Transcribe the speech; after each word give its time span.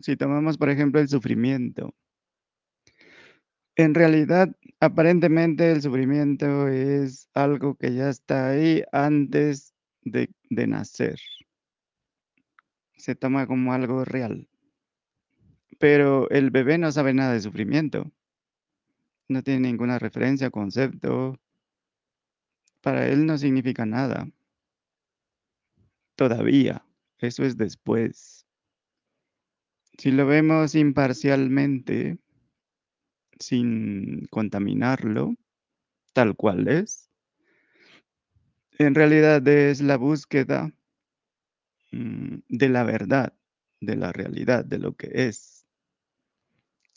si 0.00 0.16
tomamos, 0.16 0.58
por 0.58 0.70
ejemplo, 0.70 1.00
el 1.00 1.08
sufrimiento. 1.08 1.94
En 3.76 3.94
realidad, 3.94 4.54
aparentemente, 4.80 5.72
el 5.72 5.82
sufrimiento 5.82 6.68
es 6.68 7.28
algo 7.34 7.74
que 7.76 7.94
ya 7.94 8.10
está 8.10 8.50
ahí 8.50 8.82
antes 8.92 9.74
de 10.02 10.28
de 10.54 10.66
nacer. 10.66 11.18
Se 12.96 13.14
toma 13.14 13.46
como 13.46 13.72
algo 13.72 14.04
real. 14.04 14.48
Pero 15.78 16.30
el 16.30 16.50
bebé 16.50 16.78
no 16.78 16.92
sabe 16.92 17.14
nada 17.14 17.32
de 17.32 17.40
sufrimiento. 17.40 18.12
No 19.28 19.42
tiene 19.42 19.68
ninguna 19.68 19.98
referencia, 19.98 20.50
concepto. 20.50 21.40
Para 22.82 23.08
él 23.08 23.26
no 23.26 23.38
significa 23.38 23.86
nada. 23.86 24.28
Todavía, 26.16 26.84
eso 27.18 27.44
es 27.44 27.56
después. 27.56 28.41
Si 29.98 30.10
lo 30.10 30.26
vemos 30.26 30.74
imparcialmente, 30.74 32.18
sin 33.38 34.26
contaminarlo, 34.30 35.34
tal 36.12 36.36
cual 36.36 36.68
es 36.68 37.12
en 38.78 38.94
realidad 38.94 39.46
es 39.46 39.80
la 39.80 39.96
búsqueda 39.96 40.72
mm, 41.92 42.38
de 42.48 42.68
la 42.68 42.84
verdad, 42.84 43.34
de 43.80 43.96
la 43.96 44.12
realidad, 44.12 44.64
de 44.64 44.78
lo 44.78 44.94
que 44.94 45.10
es. 45.12 45.66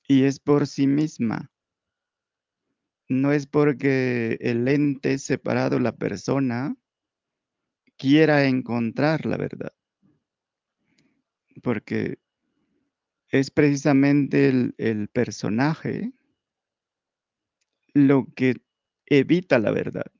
Y 0.07 0.23
es 0.23 0.39
por 0.39 0.67
sí 0.67 0.87
misma. 0.87 1.51
No 3.07 3.31
es 3.31 3.45
porque 3.45 4.37
el 4.41 4.67
ente 4.67 5.17
separado, 5.17 5.79
la 5.79 5.95
persona, 5.95 6.75
quiera 7.97 8.45
encontrar 8.45 9.25
la 9.25 9.37
verdad. 9.37 9.73
Porque 11.61 12.17
es 13.29 13.51
precisamente 13.51 14.47
el, 14.77 15.09
personaje 15.09 16.13
lo 17.93 18.27
que 18.35 18.61
evita 19.05 19.59
la 19.59 19.71
verdad. 19.71 20.11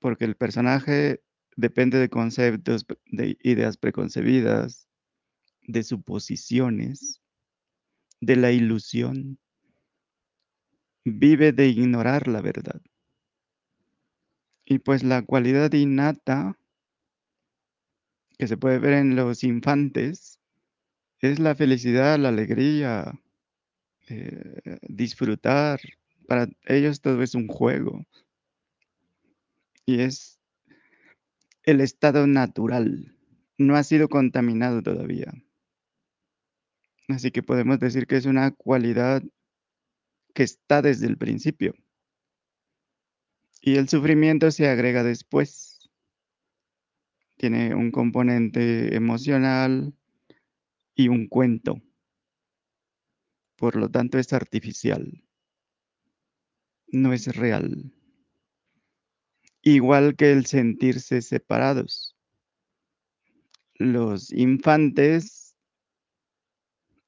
Porque 0.00 0.24
el 0.24 0.36
personaje 0.36 1.22
depende 1.56 1.98
de 1.98 2.08
conceptos, 2.08 2.86
de 3.06 3.36
ideas 3.42 3.76
preconcebidas, 3.76 4.88
de 5.62 5.82
suposiciones, 5.82 7.20
de 8.20 8.36
la 8.36 8.52
ilusión. 8.52 9.38
Vive 11.04 11.52
de 11.52 11.68
ignorar 11.68 12.28
la 12.28 12.40
verdad. 12.40 12.80
Y 14.64 14.78
pues 14.78 15.02
la 15.02 15.22
cualidad 15.22 15.72
innata 15.72 16.58
que 18.38 18.46
se 18.46 18.56
puede 18.56 18.78
ver 18.78 18.92
en 18.92 19.16
los 19.16 19.42
infantes 19.42 20.37
es 21.20 21.38
la 21.38 21.54
felicidad, 21.54 22.18
la 22.18 22.28
alegría, 22.28 23.20
eh, 24.08 24.78
disfrutar. 24.82 25.80
Para 26.26 26.48
ellos 26.66 27.00
todo 27.00 27.22
es 27.22 27.34
un 27.34 27.48
juego. 27.48 28.06
Y 29.84 30.00
es 30.00 30.38
el 31.64 31.80
estado 31.80 32.26
natural. 32.26 33.16
No 33.56 33.76
ha 33.76 33.82
sido 33.82 34.08
contaminado 34.08 34.82
todavía. 34.82 35.32
Así 37.08 37.30
que 37.30 37.42
podemos 37.42 37.78
decir 37.80 38.06
que 38.06 38.16
es 38.16 38.26
una 38.26 38.50
cualidad 38.50 39.22
que 40.34 40.42
está 40.42 40.82
desde 40.82 41.06
el 41.06 41.16
principio. 41.16 41.74
Y 43.60 43.76
el 43.76 43.88
sufrimiento 43.88 44.50
se 44.50 44.68
agrega 44.68 45.02
después. 45.02 45.90
Tiene 47.36 47.74
un 47.74 47.90
componente 47.90 48.94
emocional 48.94 49.94
y 50.98 51.06
un 51.06 51.28
cuento. 51.28 51.80
Por 53.56 53.76
lo 53.76 53.88
tanto, 53.88 54.18
es 54.18 54.32
artificial. 54.32 55.24
No 56.88 57.12
es 57.12 57.36
real. 57.36 57.94
Igual 59.62 60.16
que 60.16 60.32
el 60.32 60.46
sentirse 60.46 61.22
separados. 61.22 62.16
Los 63.74 64.32
infantes 64.32 65.56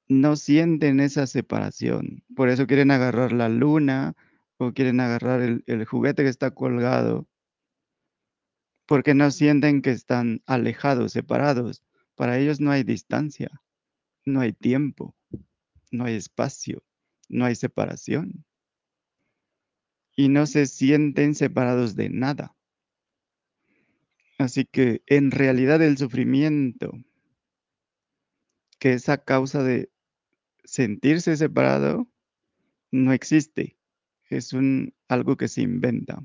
no 0.06 0.37
sienten 0.37 1.00
esa 1.00 1.26
separación. 1.26 2.22
Por 2.37 2.48
eso 2.48 2.69
quieren 2.69 2.93
agarrar 2.93 3.32
la 3.32 3.48
luna 3.48 4.14
o 4.56 4.72
quieren 4.72 5.00
agarrar 5.00 5.43
el, 5.43 5.64
el 5.66 5.84
juguete 5.84 6.22
que 6.22 6.28
está 6.28 6.53
colgado. 6.53 7.26
Porque 8.87 9.14
no 9.14 9.32
sienten 9.32 9.82
que 9.82 9.91
están 9.91 10.43
alejados, 10.47 11.10
separados. 11.12 11.82
Para 12.14 12.38
ellos 12.38 12.60
no 12.60 12.70
hay 12.70 12.84
distancia, 12.84 13.50
no 14.30 14.41
hay 14.41 14.52
tiempo, 14.52 15.14
no 15.91 16.04
hay 16.04 16.14
espacio, 16.14 16.82
no 17.28 17.44
hay 17.44 17.54
separación 17.54 18.44
y 20.16 20.28
no 20.28 20.46
se 20.46 20.66
sienten 20.66 21.34
separados 21.34 21.96
de 21.96 22.08
nada. 22.10 22.54
Así 24.38 24.64
que 24.64 25.02
en 25.06 25.30
realidad 25.30 25.82
el 25.82 25.98
sufrimiento, 25.98 26.92
que 28.78 28.94
es 28.94 29.08
a 29.08 29.22
causa 29.22 29.62
de 29.62 29.90
sentirse 30.64 31.36
separado, 31.36 32.08
no 32.90 33.12
existe. 33.12 33.76
Es 34.28 34.52
algo 35.08 35.36
que 35.36 35.48
se 35.48 35.62
inventa. 35.62 36.24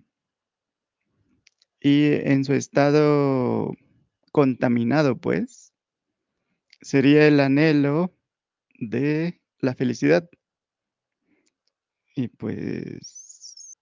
Y 1.79 2.13
en 2.13 2.45
su 2.45 2.53
estado 2.53 3.73
contaminado, 4.31 5.17
pues, 5.17 5.64
sería 6.85 7.28
el 7.28 7.40
anhelo 7.40 8.16
de 8.78 9.41
la 9.59 9.73
felicidad. 9.73 10.29
Y 12.16 12.28
pues 12.28 13.79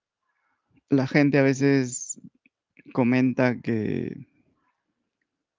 la 0.88 1.06
gente 1.06 1.38
a 1.38 1.42
veces 1.42 2.18
comenta 2.94 3.60
que 3.60 4.26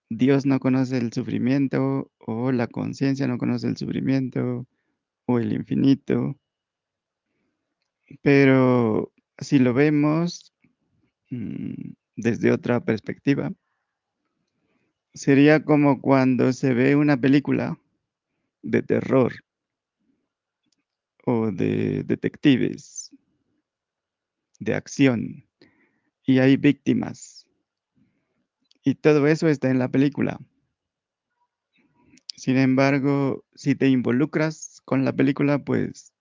Dios 0.09 0.47
no 0.47 0.59
conoce 0.59 0.97
el 0.97 1.13
sufrimiento 1.13 2.11
o 2.17 2.51
la 2.51 2.65
conciencia 2.65 3.27
no 3.27 3.37
conoce 3.37 3.67
el 3.67 3.77
sufrimiento 3.77 4.65
o 5.27 5.37
el 5.37 5.53
infinito. 5.53 6.39
Pero 8.23 9.13
si 9.37 9.59
lo 9.59 9.75
vemos 9.75 10.51
mm, 11.29 11.93
desde 12.15 12.51
otra 12.51 12.83
perspectiva, 12.83 13.51
sería 15.15 15.63
como 15.63 16.01
cuando 16.01 16.51
se 16.51 16.73
ve 16.73 16.95
una 16.95 17.15
película 17.17 17.79
de 18.61 18.83
terror 18.83 19.33
o 21.25 21.51
de 21.51 22.03
detectives 22.03 23.11
de 24.59 24.75
acción 24.75 25.47
y 26.25 26.39
hay 26.39 26.57
víctimas. 26.57 27.47
Y 28.83 28.95
todo 28.95 29.25
eso 29.27 29.47
está 29.47 29.69
en 29.69 29.79
la 29.79 29.89
película. 29.89 30.39
Sin 32.35 32.57
embargo, 32.57 33.43
si 33.55 33.73
te 33.73 33.87
involucras 33.87 34.81
con 34.83 35.05
la 35.05 35.13
película, 35.13 35.63
pues 35.63 36.13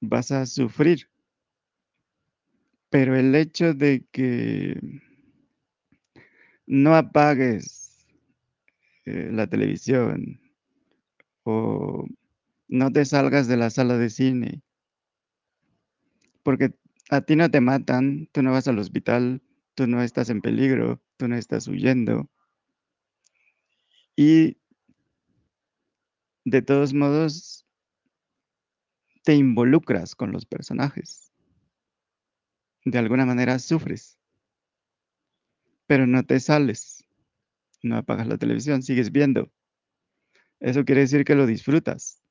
vas 0.00 0.30
a 0.30 0.46
sufrir. 0.46 1.10
Pero 2.90 3.16
el 3.16 3.34
hecho 3.34 3.74
de 3.74 4.06
que 4.12 4.78
no 6.66 6.94
apagues 6.94 8.06
eh, 9.04 9.30
la 9.32 9.46
televisión 9.46 10.40
o 11.44 12.06
no 12.68 12.90
te 12.90 13.04
salgas 13.04 13.46
de 13.46 13.56
la 13.56 13.70
sala 13.70 13.96
de 13.98 14.10
cine, 14.10 14.62
porque 16.42 16.74
a 17.10 17.20
ti 17.20 17.36
no 17.36 17.50
te 17.50 17.60
matan, 17.60 18.28
tú 18.32 18.42
no 18.42 18.52
vas 18.52 18.68
al 18.68 18.78
hospital, 18.78 19.42
tú 19.74 19.86
no 19.86 20.02
estás 20.02 20.30
en 20.30 20.40
peligro, 20.40 21.00
tú 21.16 21.28
no 21.28 21.36
estás 21.36 21.68
huyendo. 21.68 22.28
Y 24.16 24.56
de 26.44 26.62
todos 26.62 26.94
modos, 26.94 27.66
te 29.24 29.34
involucras 29.34 30.14
con 30.14 30.30
los 30.30 30.46
personajes. 30.46 31.32
De 32.84 32.98
alguna 32.98 33.26
manera 33.26 33.58
sufres, 33.58 34.15
pero 35.86 36.06
no 36.06 36.24
te 36.24 36.40
sales, 36.40 37.04
no 37.82 37.96
apagas 37.96 38.26
la 38.26 38.38
televisión, 38.38 38.82
sigues 38.82 39.12
viendo. 39.12 39.50
Eso 40.60 40.84
quiere 40.84 41.02
decir 41.02 41.24
que 41.24 41.34
lo 41.34 41.46
disfrutas. 41.46 42.22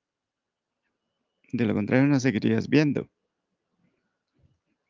De 1.52 1.66
lo 1.66 1.74
contrario, 1.74 2.08
no 2.08 2.20
seguirías 2.20 2.68
viendo. 2.68 3.10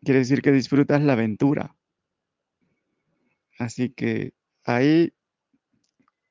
Quiere 0.03 0.19
decir 0.19 0.41
que 0.41 0.51
disfrutas 0.51 1.01
la 1.01 1.13
aventura. 1.13 1.75
Así 3.57 3.89
que 3.89 4.33
ahí 4.63 5.13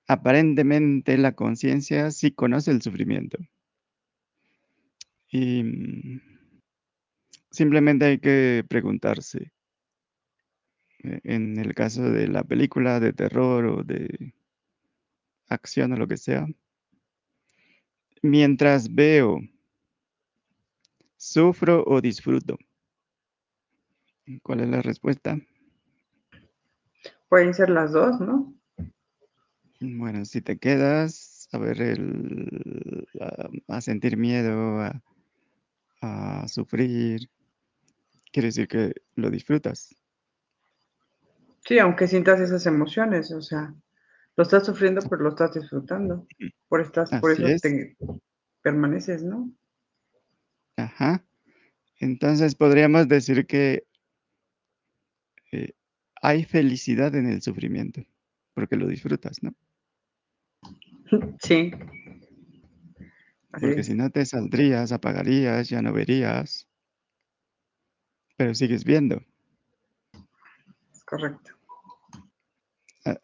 aparentemente 0.07 1.17
la 1.19 1.33
conciencia 1.33 2.11
sí 2.11 2.33
conoce 2.33 2.71
el 2.71 2.83
sufrimiento. 2.83 3.39
Y 5.31 5.63
mm, 5.65 6.21
simplemente 7.51 8.05
hay 8.05 8.19
que 8.19 8.65
preguntarse, 8.69 9.53
en 11.25 11.59
el 11.59 11.75
caso 11.75 12.03
de 12.03 12.29
la 12.29 12.45
película 12.45 13.01
de 13.01 13.12
terror 13.12 13.67
o 13.67 13.83
de 13.83 14.35
acción 15.49 15.93
o 15.93 15.97
lo 15.97 16.09
que 16.09 16.17
sea. 16.17 16.47
Mientras 18.23 18.95
veo, 18.95 19.41
¿sufro 21.17 21.85
o 21.87 22.01
disfruto? 22.01 22.59
¿Cuál 24.43 24.61
es 24.61 24.69
la 24.69 24.83
respuesta? 24.83 25.39
Pueden 27.29 27.53
ser 27.53 27.69
las 27.69 27.93
dos, 27.93 28.21
¿no? 28.21 28.55
Bueno, 29.81 30.25
si 30.25 30.41
te 30.41 30.59
quedas 30.59 31.49
a 31.53 31.59
ver 31.59 31.83
el, 31.83 33.06
a, 33.21 33.77
a 33.77 33.81
sentir 33.81 34.17
miedo, 34.17 34.81
a, 34.81 35.03
a 36.01 36.49
sufrir, 36.49 37.29
quiere 38.33 38.49
decir 38.49 38.69
que 38.69 38.95
lo 39.15 39.31
disfrutas. 39.31 39.95
Sí, 41.67 41.79
aunque 41.79 42.09
sientas 42.09 42.41
esas 42.41 42.67
emociones, 42.67 43.33
o 43.33 43.41
sea, 43.41 43.75
lo 44.37 44.43
estás 44.43 44.67
sufriendo, 44.67 45.01
pero 45.09 45.23
lo 45.23 45.31
estás 45.31 45.55
disfrutando. 45.55 46.27
Por, 46.69 46.81
estás, 46.81 47.11
por 47.21 47.33
Así 47.33 47.43
eso 47.43 47.47
es. 47.47 47.63
te 47.63 47.97
permaneces, 48.63 49.23
¿no? 49.23 49.51
Ajá. 50.77 51.25
Entonces 52.01 52.55
podríamos 52.55 53.09
decir 53.09 53.47
que 53.47 53.85
eh, 55.53 55.73
hay 56.21 56.45
felicidad 56.45 57.15
en 57.15 57.27
el 57.27 57.41
sufrimiento, 57.43 58.03
porque 58.55 58.77
lo 58.77 58.87
disfrutas, 58.87 59.43
¿no? 59.43 59.55
Sí. 61.41 61.73
Así 63.53 63.61
Porque 63.61 63.81
es. 63.81 63.87
si 63.87 63.95
no 63.95 64.11
te 64.11 64.27
saldrías, 64.27 64.93
apagarías, 64.93 65.69
ya 65.69 65.81
no 65.81 65.93
verías, 65.93 66.69
pero 68.37 68.55
sigues 68.55 68.85
viendo. 68.85 69.23
Correcto. 71.05 71.53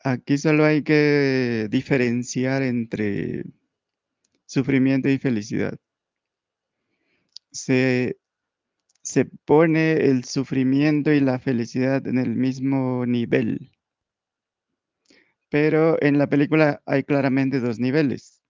Aquí 0.05 0.37
solo 0.37 0.65
hay 0.65 0.83
que 0.83 1.67
diferenciar 1.71 2.63
entre 2.63 3.45
sufrimiento 4.45 5.09
y 5.09 5.19
felicidad. 5.19 5.79
Se, 7.53 8.19
se 9.03 9.25
pone 9.25 9.93
el 9.93 10.25
sufrimiento 10.25 11.13
y 11.13 11.21
la 11.21 11.39
felicidad 11.39 12.07
en 12.07 12.19
el 12.19 12.37
mismo 12.37 13.07
nivel, 13.07 13.73
pero 15.49 16.01
en 16.03 16.19
la 16.19 16.29
película 16.29 16.83
hay 16.87 17.05
claramente 17.05 17.61
dos 17.61 17.79
niveles. 17.79 18.43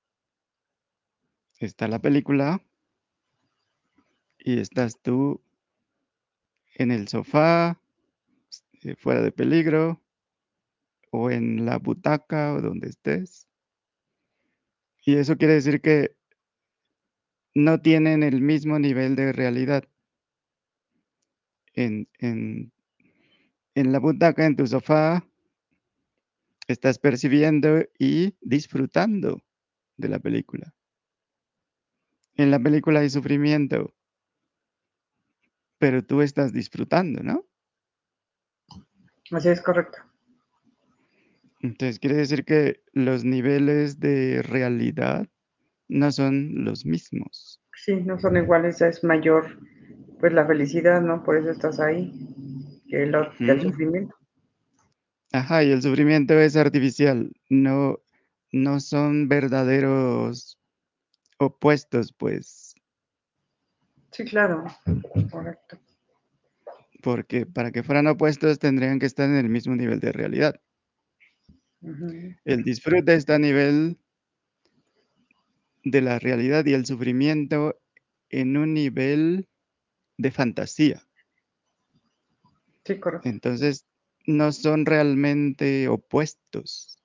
Está 1.58 1.86
la 1.88 2.00
película 2.00 2.60
y 4.38 4.58
estás 4.58 4.98
tú 5.00 5.42
en 6.74 6.90
el 6.90 7.08
sofá, 7.08 7.80
eh, 8.82 8.96
fuera 8.96 9.22
de 9.22 9.32
peligro, 9.32 10.00
o 11.10 11.30
en 11.30 11.66
la 11.66 11.78
butaca 11.78 12.54
o 12.54 12.60
donde 12.60 12.88
estés. 12.88 13.48
Y 15.04 15.16
eso 15.16 15.36
quiere 15.36 15.54
decir 15.54 15.80
que 15.80 16.16
no 17.54 17.80
tienen 17.80 18.22
el 18.22 18.40
mismo 18.40 18.78
nivel 18.78 19.16
de 19.16 19.32
realidad. 19.32 19.84
En, 21.74 22.08
en, 22.18 22.72
en 23.74 23.92
la 23.92 23.98
butaca, 23.98 24.44
en 24.46 24.56
tu 24.56 24.66
sofá, 24.66 25.24
estás 26.68 26.98
percibiendo 26.98 27.82
y 27.98 28.36
disfrutando 28.40 29.42
de 29.96 30.08
la 30.08 30.18
película. 30.18 30.74
En 32.36 32.50
la 32.50 32.58
película 32.58 33.00
hay 33.00 33.10
sufrimiento, 33.10 33.94
pero 35.78 36.04
tú 36.04 36.22
estás 36.22 36.52
disfrutando, 36.52 37.22
¿no? 37.22 37.49
Así 39.32 39.48
es 39.48 39.62
correcto. 39.62 39.98
Entonces 41.62 41.98
quiere 41.98 42.16
decir 42.16 42.44
que 42.44 42.82
los 42.92 43.24
niveles 43.24 44.00
de 44.00 44.42
realidad 44.42 45.26
no 45.88 46.12
son 46.12 46.64
los 46.64 46.86
mismos. 46.86 47.60
Sí, 47.74 47.94
no 47.96 48.18
son 48.20 48.36
iguales, 48.36 48.80
es 48.80 49.04
mayor 49.04 49.58
pues 50.20 50.32
la 50.32 50.46
felicidad, 50.46 51.00
¿no? 51.00 51.22
Por 51.22 51.36
eso 51.36 51.50
estás 51.50 51.80
ahí, 51.80 52.12
que 52.88 53.02
el, 53.04 53.12
que 53.12 53.52
el 53.52 53.58
Ujú. 53.58 53.70
sufrimiento. 53.70 54.16
Ajá, 55.32 55.64
y 55.64 55.72
el 55.72 55.82
sufrimiento 55.82 56.34
es 56.38 56.56
artificial, 56.56 57.32
no, 57.48 57.98
no 58.52 58.78
son 58.80 59.28
verdaderos 59.28 60.58
opuestos, 61.38 62.12
pues, 62.12 62.74
Sí, 64.12 64.24
claro, 64.24 64.64
correcto. 65.30 65.78
Porque 67.00 67.46
para 67.46 67.70
que 67.70 67.82
fueran 67.82 68.06
opuestos 68.06 68.58
tendrían 68.58 68.98
que 68.98 69.06
estar 69.06 69.28
en 69.28 69.36
el 69.36 69.48
mismo 69.48 69.74
nivel 69.74 70.00
de 70.00 70.12
realidad. 70.12 70.60
El 72.44 72.62
disfrute 72.62 73.14
está 73.14 73.36
a 73.36 73.38
nivel 73.38 73.98
de 75.84 76.00
la 76.02 76.18
realidad 76.18 76.64
y 76.66 76.74
el 76.74 76.84
sufrimiento 76.86 77.80
en 78.28 78.56
un 78.56 78.74
nivel 78.74 79.48
de 80.18 80.30
fantasía. 80.30 81.02
Sí, 82.84 82.98
correcto. 82.98 83.28
Entonces, 83.28 83.86
no 84.26 84.52
son 84.52 84.86
realmente 84.86 85.88
opuestos. 85.88 86.98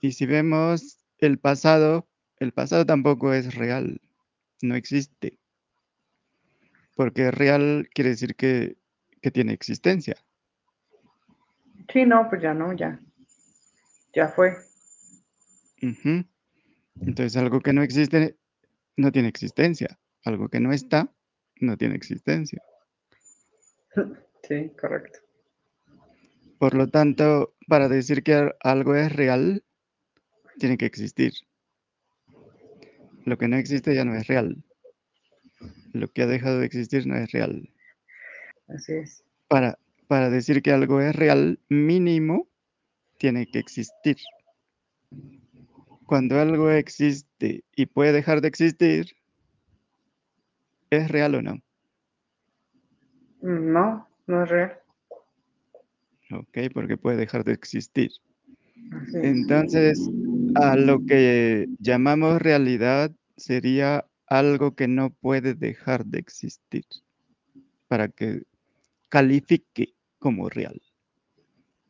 Y 0.00 0.12
si 0.12 0.26
vemos 0.26 0.98
el 1.18 1.38
pasado, 1.38 2.08
el 2.38 2.52
pasado 2.52 2.86
tampoco 2.86 3.34
es 3.34 3.54
real, 3.54 4.00
no 4.62 4.74
existe. 4.74 5.39
Porque 7.00 7.30
real 7.30 7.88
quiere 7.94 8.10
decir 8.10 8.36
que, 8.36 8.76
que 9.22 9.30
tiene 9.30 9.54
existencia. 9.54 10.16
Sí, 11.90 12.04
no, 12.04 12.28
pues 12.28 12.42
ya 12.42 12.52
no, 12.52 12.74
ya. 12.74 13.00
Ya 14.12 14.28
fue. 14.28 14.54
Entonces, 17.00 17.38
algo 17.38 17.60
que 17.60 17.72
no 17.72 17.82
existe 17.82 18.36
no 18.98 19.10
tiene 19.12 19.28
existencia. 19.28 19.98
Algo 20.26 20.50
que 20.50 20.60
no 20.60 20.74
está 20.74 21.10
no 21.58 21.78
tiene 21.78 21.94
existencia. 21.94 22.62
Sí, 24.46 24.70
correcto. 24.78 25.20
Por 26.58 26.74
lo 26.74 26.88
tanto, 26.88 27.54
para 27.66 27.88
decir 27.88 28.22
que 28.22 28.34
al- 28.34 28.56
algo 28.60 28.94
es 28.94 29.10
real, 29.10 29.64
tiene 30.58 30.76
que 30.76 30.84
existir. 30.84 31.32
Lo 33.24 33.38
que 33.38 33.48
no 33.48 33.56
existe 33.56 33.94
ya 33.94 34.04
no 34.04 34.14
es 34.14 34.26
real. 34.26 34.62
Lo 35.92 36.08
que 36.08 36.22
ha 36.22 36.26
dejado 36.26 36.60
de 36.60 36.66
existir 36.66 37.06
no 37.06 37.16
es 37.16 37.30
real. 37.32 37.68
Así 38.68 38.92
es. 38.92 39.24
Para, 39.48 39.78
para 40.06 40.30
decir 40.30 40.62
que 40.62 40.72
algo 40.72 41.00
es 41.00 41.14
real, 41.14 41.58
mínimo 41.68 42.48
tiene 43.18 43.46
que 43.46 43.58
existir. 43.58 44.16
Cuando 46.06 46.40
algo 46.40 46.70
existe 46.70 47.64
y 47.76 47.86
puede 47.86 48.12
dejar 48.12 48.40
de 48.40 48.48
existir, 48.48 49.14
¿es 50.90 51.10
real 51.10 51.34
o 51.36 51.42
no? 51.42 51.62
No, 53.42 54.08
no 54.26 54.42
es 54.44 54.48
real. 54.48 54.80
Ok, 56.32 56.58
porque 56.72 56.96
puede 56.96 57.16
dejar 57.16 57.44
de 57.44 57.52
existir. 57.52 58.10
Entonces, 59.14 60.10
a 60.54 60.76
lo 60.76 61.04
que 61.04 61.66
llamamos 61.78 62.40
realidad 62.40 63.10
sería 63.36 64.06
algo 64.30 64.74
que 64.74 64.88
no 64.88 65.10
puede 65.10 65.54
dejar 65.54 66.06
de 66.06 66.20
existir 66.20 66.86
para 67.88 68.08
que 68.08 68.44
califique 69.10 69.94
como 70.18 70.48
real. 70.48 70.80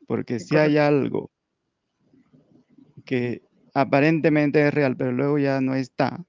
Porque 0.08 0.40
si 0.40 0.56
hay 0.56 0.78
algo 0.78 1.30
que 3.04 3.42
aparentemente 3.74 4.66
es 4.66 4.74
real, 4.74 4.96
pero 4.96 5.12
luego 5.12 5.38
ya 5.38 5.60
no 5.60 5.74
está, 5.74 6.24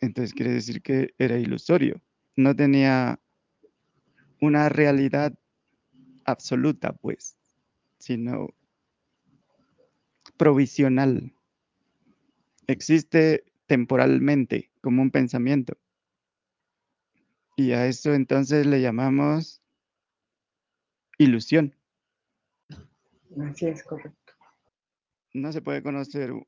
entonces 0.00 0.34
quiere 0.34 0.52
decir 0.52 0.82
que 0.82 1.14
era 1.16 1.38
ilusorio. 1.38 2.02
No 2.36 2.54
tenía 2.54 3.20
una 4.40 4.68
realidad 4.68 5.32
absoluta, 6.24 6.92
pues, 6.92 7.36
sino 7.98 8.48
provisional. 10.36 11.32
Existe 12.66 13.44
temporalmente 13.66 14.70
como 14.80 15.02
un 15.02 15.10
pensamiento. 15.10 15.78
Y 17.56 17.72
a 17.72 17.86
eso 17.86 18.14
entonces 18.14 18.66
le 18.66 18.80
llamamos 18.80 19.62
ilusión. 21.18 21.74
Así 23.40 23.66
es 23.66 23.82
correcto. 23.84 24.32
No 25.32 25.52
se 25.52 25.62
puede 25.62 25.82
conocer 25.82 26.32
um, 26.32 26.44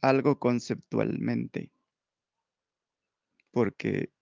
algo 0.00 0.38
conceptualmente, 0.38 1.70
porque 3.52 4.12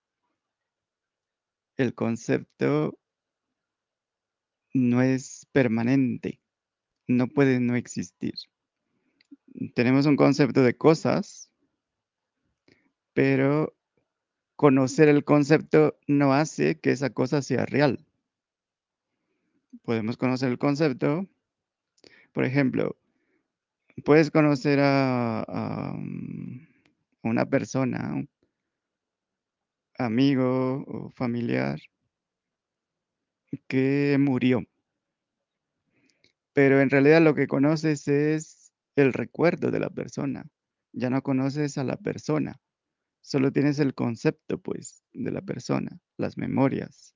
el 1.76 1.94
concepto 1.94 2.98
no 4.74 5.02
es 5.02 5.46
permanente, 5.52 6.40
no 7.08 7.28
puede 7.28 7.60
no 7.60 7.76
existir. 7.76 8.34
Tenemos 9.74 10.06
un 10.06 10.16
concepto 10.16 10.62
de 10.62 10.76
cosas, 10.76 11.49
pero 13.12 13.74
conocer 14.56 15.08
el 15.08 15.24
concepto 15.24 15.98
no 16.06 16.34
hace 16.34 16.78
que 16.78 16.90
esa 16.90 17.10
cosa 17.10 17.42
sea 17.42 17.66
real. 17.66 18.04
Podemos 19.82 20.16
conocer 20.16 20.50
el 20.50 20.58
concepto, 20.58 21.26
por 22.32 22.44
ejemplo, 22.44 22.96
puedes 24.04 24.30
conocer 24.30 24.80
a 24.80 25.94
mm, 25.96 26.66
una 27.22 27.46
persona, 27.46 28.26
amigo 29.98 30.84
o 30.86 31.10
familiar 31.10 31.80
que 33.68 34.16
murió. 34.18 34.64
Pero 36.52 36.80
en 36.80 36.90
realidad 36.90 37.22
lo 37.22 37.34
que 37.34 37.46
conoces 37.46 38.08
es 38.08 38.72
el 38.96 39.12
recuerdo 39.12 39.70
de 39.70 39.80
la 39.80 39.90
persona, 39.90 40.46
ya 40.92 41.10
no 41.10 41.22
conoces 41.22 41.78
a 41.78 41.84
la 41.84 41.96
persona, 41.96 42.60
solo 43.30 43.52
tienes 43.52 43.78
el 43.78 43.94
concepto, 43.94 44.58
pues, 44.60 45.04
de 45.12 45.30
la 45.30 45.40
persona, 45.40 46.00
las 46.16 46.36
memorias. 46.36 47.14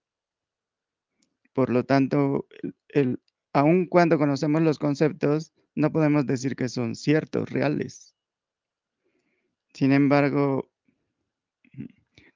Por 1.52 1.70
lo 1.70 1.82
tanto, 1.84 2.46
el 2.62 2.76
el 2.90 3.20
aun 3.52 3.86
cuando 3.86 4.16
conocemos 4.16 4.62
los 4.62 4.78
conceptos, 4.78 5.52
no 5.74 5.90
podemos 5.90 6.24
decir 6.24 6.54
que 6.54 6.68
son 6.68 6.94
ciertos, 6.94 7.50
reales. 7.50 8.14
Sin 9.72 9.90
embargo, 9.90 10.70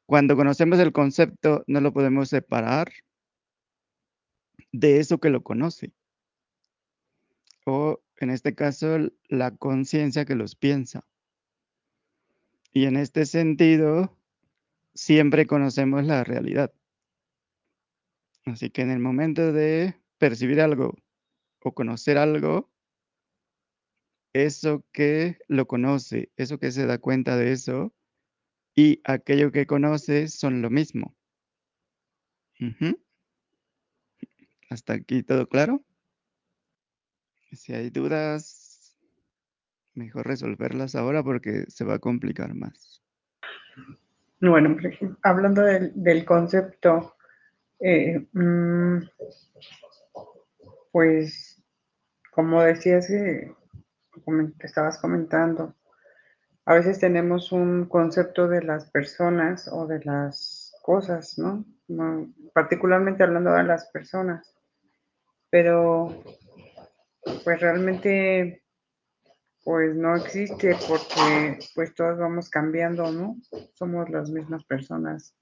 cuando 0.07 0.35
conocemos 0.35 0.81
el 0.81 0.93
concepto, 0.93 1.63
no 1.69 1.81
lo 1.81 1.93
podemos 1.93 2.31
separar 2.31 2.91
de 4.73 4.99
eso 4.99 5.19
que 5.19 5.31
lo 5.31 5.45
conoce. 5.45 5.93
O, 7.65 8.01
en 8.17 8.31
este 8.31 8.57
caso, 8.57 8.99
la 9.29 9.57
conciencia 9.57 10.25
que 10.25 10.35
los 10.35 10.57
piensa. 10.57 11.07
Y 12.73 12.85
en 12.85 12.97
este 12.97 13.27
sentido, 13.27 14.17
siempre 14.95 15.47
conocemos 15.47 16.05
la 16.05 16.25
realidad. 16.25 16.73
Así 18.45 18.71
que 18.71 18.83
en 18.83 18.91
el 18.91 18.99
momento 18.99 19.53
de 19.53 19.95
percibir 20.19 20.61
algo 20.61 20.97
o 21.61 21.75
conocer 21.75 22.19
algo 22.19 22.71
eso 24.33 24.85
que 24.93 25.39
lo 25.49 25.67
conoce, 25.67 26.31
eso 26.37 26.59
que 26.59 26.71
se 26.71 26.87
da 26.87 26.99
cuenta 26.99 27.37
de 27.37 27.53
eso, 27.53 27.95
y 28.75 29.01
aquello 29.05 29.51
que 29.51 29.67
conoce 29.67 30.29
son 30.29 30.63
lo 30.63 30.71
mismo. 30.71 31.17
¿Hasta 34.71 34.95
aquí 34.95 35.23
todo 35.23 35.49
claro? 35.49 35.85
Si 37.53 37.73
hay 37.73 37.91
dudas 37.91 38.68
mejor 39.99 40.27
resolverlas 40.27 40.95
ahora 40.95 41.23
porque 41.23 41.65
se 41.69 41.85
va 41.85 41.95
a 41.95 41.99
complicar 41.99 42.55
más. 42.55 43.03
Bueno, 44.41 44.77
hablando 45.23 45.63
del 45.63 46.25
concepto, 46.25 47.17
eh, 47.81 48.27
mm 48.33 48.99
pues, 50.99 51.63
como 52.33 52.63
decías, 52.63 53.09
eh, 53.11 53.55
estabas 54.61 54.99
comentando, 54.99 55.75
a 56.65 56.75
veces 56.75 56.99
tenemos 56.99 57.53
un 57.53 57.87
concepto 57.87 58.49
de 58.49 58.63
las 58.63 58.91
personas 58.91 59.69
o 59.73 59.87
de 59.87 60.05
las 60.05 60.75
cosas. 60.83 61.39
No, 61.39 61.65
particularmente 62.53 63.23
hablando 63.23 63.53
de 63.53 63.63
las 63.63 63.87
personas. 63.91 64.55
Pero, 65.51 66.23
pues, 67.45 67.61
realmente 67.61 68.65
pues, 69.69 69.95
no 69.95 70.17
existe 70.17 70.75
porque, 70.89 71.59
pues, 71.75 71.93
todos 71.93 72.19
vamos 72.19 72.49
cambiando, 72.49 73.13
¿no? 73.13 73.37
Somos 73.75 74.09
las 74.09 74.31
mismas 74.31 74.65
personas. 74.65 75.37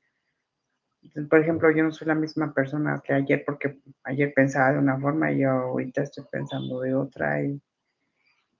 Por 1.30 1.38
ejemplo, 1.38 1.71
yo 1.71 1.85
no 1.85 1.92
soy 1.92 2.09
la 2.09 2.16
misma 2.16 2.52
persona 2.52 3.00
que 3.04 3.12
ayer, 3.12 3.45
porque 3.47 3.78
ayer 4.02 4.33
pensaba 4.35 4.73
de 4.73 4.80
una 4.80 4.99
forma 4.99 5.30
y 5.30 5.45
ahorita 5.45 6.02
estoy 6.02 6.25
pensando 6.28 6.80
de 6.80 6.97
otra, 6.97 7.40
y 7.40 7.62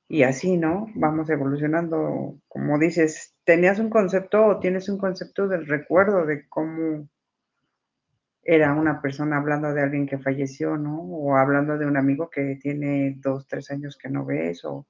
y 0.08 0.23
así, 0.23 0.56
¿no? 0.56 0.87
Vamos 0.94 1.30
evolucionando. 1.30 2.38
Como 2.46 2.78
dices, 2.78 3.35
tenías 3.42 3.80
un 3.80 3.90
concepto 3.90 4.46
o 4.46 4.61
tienes 4.61 4.88
un 4.88 4.99
concepto 4.99 5.49
del 5.49 5.66
recuerdo 5.66 6.26
de 6.26 6.46
cómo 6.49 7.08
era 8.44 8.73
una 8.73 9.02
persona 9.02 9.38
hablando 9.38 9.75
de 9.75 9.82
alguien 9.82 10.06
que 10.06 10.18
falleció, 10.18 10.76
¿no? 10.76 11.00
O 11.00 11.37
hablando 11.37 11.76
de 11.76 11.87
un 11.87 11.96
amigo 11.96 12.30
que 12.30 12.56
tiene 12.62 13.16
2, 13.18 13.49
3 13.49 13.68
años 13.73 13.99
que 14.00 14.08
no 14.08 14.25
ves, 14.25 14.64
o 14.64 14.87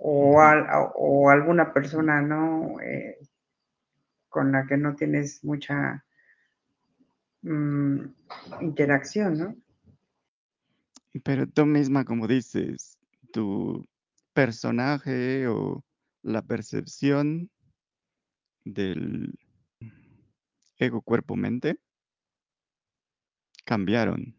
o 0.00 0.40
al 0.40 0.66
o 0.96 1.30
alguna 1.30 1.72
persona, 1.72 2.20
¿no? 2.22 2.80
Eh 2.80 3.18
con 4.30 4.52
la 4.52 4.66
que 4.66 4.78
no 4.78 4.94
tienes 4.94 5.44
mucha 5.44 6.04
mm, 7.42 7.98
interacción, 8.62 9.38
¿no? 9.38 9.56
Pero 11.24 11.46
tú 11.48 11.66
misma, 11.66 12.04
como 12.04 12.28
dices, 12.28 12.96
tu 13.32 13.86
personaje 14.32 15.48
o 15.48 15.84
la 16.22 16.40
percepción 16.42 17.50
del 18.64 19.34
ego, 20.78 21.02
cuerpo, 21.02 21.34
mente 21.34 21.78
cambiaron. 23.64 24.36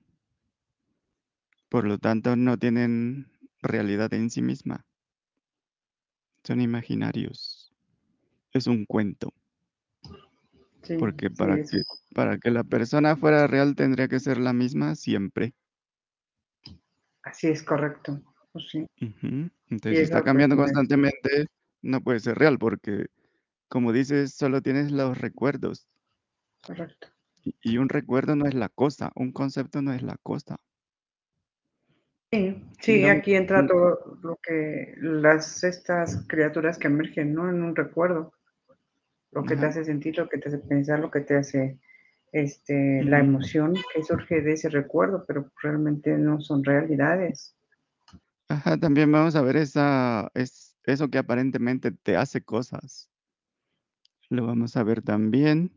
Por 1.69 1.85
lo 1.85 1.99
tanto, 1.99 2.35
no 2.35 2.57
tienen 2.57 3.29
realidad 3.61 4.13
en 4.13 4.29
sí 4.29 4.41
misma. 4.41 4.85
Son 6.43 6.61
imaginarios. 6.61 7.71
Es 8.53 8.67
un 8.67 8.85
cuento. 8.85 9.33
Sí, 10.83 10.97
Porque 10.97 11.29
para 11.29 11.57
que 11.57 11.83
para 12.15 12.37
que 12.39 12.49
la 12.49 12.63
persona 12.63 13.15
fuera 13.15 13.45
real 13.47 13.75
tendría 13.75 14.07
que 14.07 14.19
ser 14.19 14.39
la 14.39 14.51
misma 14.51 14.95
siempre. 14.95 15.53
Así 17.23 17.47
es, 17.47 17.61
correcto. 17.61 18.19
Pues 18.51 18.69
sí. 18.69 18.85
Entonces, 18.97 19.97
si 19.97 20.03
está 20.03 20.23
cambiando 20.23 20.57
constantemente, 20.57 21.45
no 21.81 22.01
puede 22.01 22.19
ser 22.19 22.37
real, 22.37 22.57
porque, 22.57 23.05
como 23.69 23.93
dices, 23.93 24.33
solo 24.33 24.61
tienes 24.61 24.91
los 24.91 25.17
recuerdos. 25.17 25.87
Correcto. 26.65 27.07
Y 27.43 27.55
y 27.63 27.77
un 27.77 27.89
recuerdo 27.89 28.35
no 28.35 28.45
es 28.45 28.53
la 28.53 28.69
cosa, 28.69 29.11
un 29.15 29.31
concepto 29.31 29.81
no 29.81 29.93
es 29.93 30.01
la 30.01 30.17
cosa. 30.21 30.57
Sí, 32.31 33.03
aquí 33.03 33.35
entra 33.35 33.67
todo 33.67 34.17
lo 34.23 34.37
que 34.41 34.95
las 34.97 35.63
estas 35.65 36.25
criaturas 36.27 36.77
que 36.77 36.87
emergen, 36.87 37.33
¿no? 37.33 37.49
En 37.49 37.61
un 37.61 37.75
recuerdo. 37.75 38.33
Lo 39.31 39.43
que 39.43 39.57
te 39.57 39.65
hace 39.65 39.83
sentir, 39.83 40.17
lo 40.17 40.29
que 40.29 40.37
te 40.37 40.47
hace 40.47 40.57
pensar, 40.59 40.99
lo 40.99 41.11
que 41.11 41.21
te 41.21 41.35
hace, 41.35 41.77
este, 42.31 43.03
la 43.03 43.19
emoción 43.19 43.75
que 43.93 44.03
surge 44.03 44.41
de 44.41 44.53
ese 44.53 44.69
recuerdo, 44.69 45.25
pero 45.27 45.51
realmente 45.61 46.17
no 46.17 46.39
son 46.39 46.63
realidades. 46.63 47.55
Ajá, 48.47 48.77
también 48.77 49.11
vamos 49.11 49.35
a 49.35 49.41
ver 49.41 49.57
esa 49.57 50.29
es 50.33 50.77
eso 50.85 51.09
que 51.09 51.17
aparentemente 51.17 51.91
te 51.91 52.15
hace 52.15 52.41
cosas. 52.41 53.09
Lo 54.29 54.47
vamos 54.47 54.77
a 54.77 54.83
ver 54.83 55.01
también. 55.01 55.71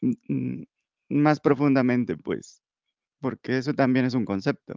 Mm, 0.00 0.12
mm, 0.28 0.64
más 1.08 1.40
profundamente, 1.40 2.16
pues, 2.16 2.62
porque 3.20 3.58
eso 3.58 3.74
también 3.74 4.06
es 4.06 4.14
un 4.14 4.24
concepto. 4.24 4.74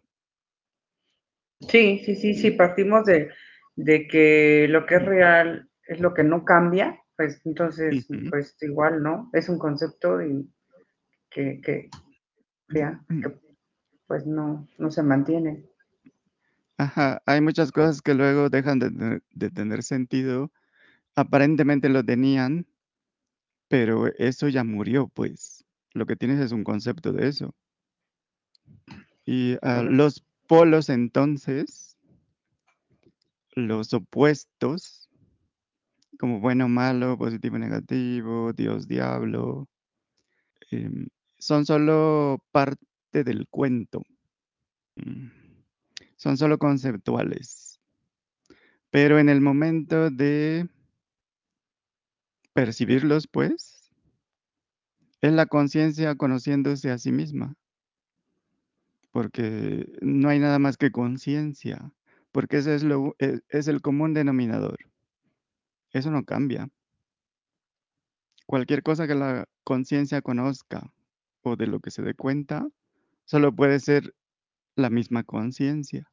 Sí, 1.61 2.01
sí, 2.05 2.15
sí, 2.15 2.33
sí, 2.35 2.51
partimos 2.51 3.05
de 3.05 3.29
de 3.75 4.07
que 4.07 4.67
lo 4.69 4.85
que 4.87 4.95
es 4.95 5.01
Mm. 5.03 5.05
real 5.05 5.69
es 5.87 5.99
lo 5.99 6.13
que 6.15 6.23
no 6.23 6.43
cambia, 6.43 6.99
pues, 7.15 7.39
entonces, 7.45 8.07
pues, 8.29 8.55
igual, 8.61 9.03
¿no? 9.03 9.29
Es 9.33 9.49
un 9.49 9.59
concepto 9.59 10.21
y 10.21 10.49
que 11.31 11.61
que 11.63 11.89
ya, 12.69 13.01
que, 13.09 13.31
pues, 14.07 14.25
no 14.27 14.67
no 14.79 14.91
se 14.91 15.03
mantiene. 15.03 15.65
Ajá, 16.79 17.21
hay 17.25 17.41
muchas 17.41 17.71
cosas 17.71 18.01
que 18.03 18.13
luego 18.13 18.49
dejan 18.49 18.77
de 18.79 18.91
tener 18.91 19.23
de 19.33 19.49
tener 19.51 19.83
sentido. 19.83 20.51
Aparentemente 21.15 21.89
lo 21.89 22.03
tenían 22.05 22.67
pero 23.71 24.07
eso 24.17 24.47
ya 24.47 24.63
murió, 24.63 25.07
pues, 25.09 25.65
lo 25.93 26.05
que 26.05 26.15
tienes 26.15 26.39
es 26.39 26.51
un 26.51 26.63
concepto 26.63 27.11
de 27.11 27.27
eso. 27.27 27.53
Y, 29.25 29.57
Correcto. 29.57 29.91
los 29.91 30.23
polos 30.47 30.89
entonces 30.89 31.97
los 33.53 33.93
opuestos 33.93 35.07
como 36.17 36.39
bueno, 36.39 36.67
malo, 36.67 37.17
positivo, 37.17 37.57
negativo, 37.57 38.53
Dios, 38.53 38.87
diablo 38.87 39.67
em, 40.71 41.07
son 41.37 41.65
solo 41.65 42.43
parte 42.51 43.23
del 43.23 43.47
cuento. 43.47 44.01
Mm, 44.95 45.27
son 46.15 46.37
solo 46.37 46.57
conceptuales. 46.57 47.79
Pero 48.89 49.19
en 49.19 49.29
el 49.29 49.41
momento 49.41 50.09
de 50.09 50.67
percibirlos, 52.53 53.27
pues 53.27 53.91
es 55.21 55.33
la 55.33 55.45
conciencia 55.45 56.15
conociéndose 56.15 56.89
a 56.89 56.97
sí 56.97 57.11
misma. 57.11 57.55
Porque 59.17 59.91
no 59.99 60.29
hay 60.29 60.37
nada 60.37 60.59
más 60.59 60.77
que 60.77 60.91
conciencia, 60.91 61.91
porque 62.31 62.57
ese 62.57 62.75
es 62.75 62.83
lo 62.83 63.15
e 63.17 63.39
es 63.49 63.67
el 63.67 63.81
común 63.81 64.13
denominador. 64.13 64.77
Eso 65.91 66.11
no 66.11 66.23
cambia. 66.23 66.69
Cualquier 68.45 68.83
cosa 68.83 69.07
que 69.07 69.15
la 69.15 69.45
conciencia 69.63 70.21
conozca, 70.21 70.93
o 71.41 71.55
de 71.55 71.65
lo 71.65 71.79
que 71.79 71.89
se 71.89 72.03
dé 72.03 72.13
cuenta, 72.13 72.67
solo 73.25 73.55
puede 73.55 73.79
ser 73.79 74.13
la 74.75 74.91
misma 74.91 75.23
conciencia. 75.23 76.07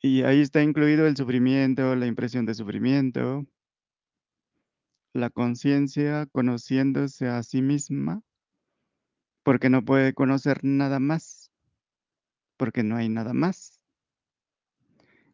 Y 0.00 0.24
ahí 0.24 0.40
está 0.40 0.64
incluido 0.64 1.06
el 1.06 1.16
sufrimiento, 1.16 1.94
la 1.94 2.08
impresión 2.08 2.44
de 2.44 2.54
sufrimiento. 2.54 3.46
La 5.12 5.30
conciencia 5.30 6.26
conociéndose 6.32 7.28
a 7.28 7.40
sí 7.44 7.62
misma 7.62 8.24
porque 9.44 9.70
no 9.70 9.84
puede 9.84 10.14
conocer 10.14 10.64
nada 10.64 10.98
más, 10.98 11.43
porque 12.56 12.82
no 12.82 12.96
hay 12.96 13.08
nada 13.08 13.32
más. 13.32 13.80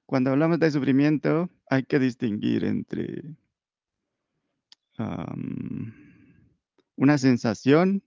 Cuando 0.06 0.30
hablamos 0.30 0.58
de 0.58 0.70
sufrimiento, 0.70 1.48
hay 1.68 1.84
que 1.84 1.98
distinguir 1.98 2.64
entre 2.64 3.22
una 6.96 7.16
sensación 7.16 8.02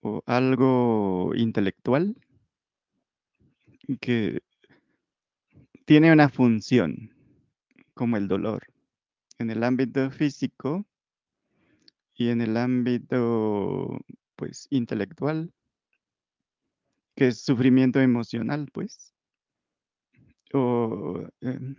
o 0.00 0.22
algo 0.26 1.32
intelectual 1.34 2.16
que 4.00 4.40
tiene 5.84 6.12
una 6.12 6.28
función, 6.28 7.14
como 7.94 8.16
el 8.16 8.28
dolor. 8.28 8.66
En 9.38 9.50
el 9.50 9.62
ámbito 9.62 10.10
físico 10.10 10.84
y 12.14 12.28
en 12.28 12.40
el 12.40 12.56
ámbito, 12.56 13.98
pues, 14.34 14.66
intelectual, 14.70 15.52
que 17.16 17.28
es 17.28 17.42
sufrimiento 17.42 18.00
emocional, 18.00 18.68
pues. 18.72 19.12
O, 20.52 21.26
em, 21.40 21.76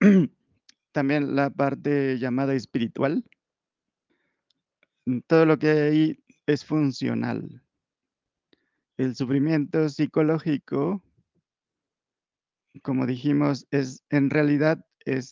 también 0.92 1.34
la 1.34 1.50
parte 1.50 2.18
llamada 2.18 2.54
espiritual. 2.54 3.24
Mm, 5.06 5.20
todo 5.26 5.46
lo 5.46 5.58
que 5.58 5.70
hay 5.70 5.78
ahí 5.78 6.24
es 6.46 6.64
funcional. 6.64 7.62
El 8.98 9.16
sufrimiento 9.16 9.88
psicológico 9.88 11.02
como 12.80 13.06
dijimos, 13.06 13.66
es 13.70 14.02
en 14.10 14.30
realidad 14.30 14.84
es 15.04 15.30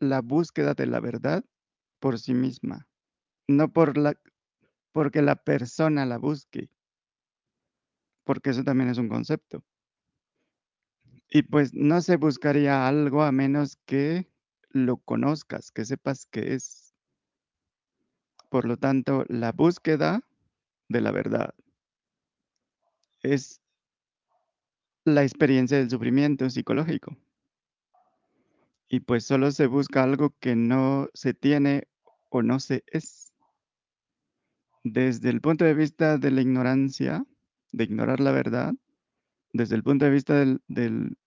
la 0.00 0.20
búsqueda 0.20 0.74
de 0.74 0.86
la 0.86 1.00
verdad 1.00 1.44
por 2.00 2.18
sí 2.18 2.34
misma, 2.34 2.88
no 3.48 3.72
por 3.72 3.98
la 3.98 4.14
porque 4.92 5.20
la 5.20 5.36
persona 5.36 6.06
la 6.06 6.16
busque. 6.16 6.70
Porque 8.26 8.50
eso 8.50 8.64
también 8.64 8.90
es 8.90 8.98
un 8.98 9.08
concepto. 9.08 9.62
Y, 11.30 11.42
pues, 11.42 11.72
no 11.72 12.00
se 12.00 12.16
buscaría 12.16 12.88
algo 12.88 13.22
a 13.22 13.30
menos 13.30 13.76
que 13.86 14.28
lo 14.70 14.96
conozcas, 14.96 15.70
que 15.70 15.84
sepas 15.84 16.26
qué 16.26 16.54
es. 16.54 16.92
Por 18.50 18.64
lo 18.66 18.76
tanto, 18.76 19.24
la 19.28 19.52
búsqueda 19.52 20.20
de 20.88 21.00
la 21.00 21.12
verdad 21.12 21.54
es 23.22 23.60
la 25.04 25.22
experiencia 25.22 25.78
del 25.78 25.88
sufrimiento 25.88 26.50
psicológico. 26.50 27.16
Y, 28.88 29.00
pues, 29.00 29.24
solo 29.24 29.52
se 29.52 29.66
busca 29.66 30.02
algo 30.02 30.34
que 30.40 30.56
no 30.56 31.08
se 31.14 31.32
tiene 31.32 31.86
o 32.28 32.42
no 32.42 32.58
se 32.58 32.82
es. 32.88 33.32
Desde 34.84 35.30
el 35.30 35.40
punto 35.40 35.64
de 35.64 35.74
vista 35.74 36.18
de 36.18 36.30
la 36.30 36.40
ignorancia, 36.40 37.24
de 37.76 37.84
ignorar 37.84 38.20
la 38.20 38.32
verdad, 38.32 38.74
desde 39.52 39.76
el 39.76 39.82
punto 39.82 40.06
de 40.06 40.10
vista 40.10 40.34
del 40.34 41.18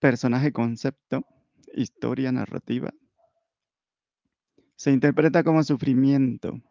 personaje 0.00 0.52
concepto, 0.52 1.26
historia 1.74 2.32
narrativa 2.32 2.92
se 4.76 4.92
interpreta 4.92 5.42
como 5.42 5.62
sufrimiento. 5.62 6.62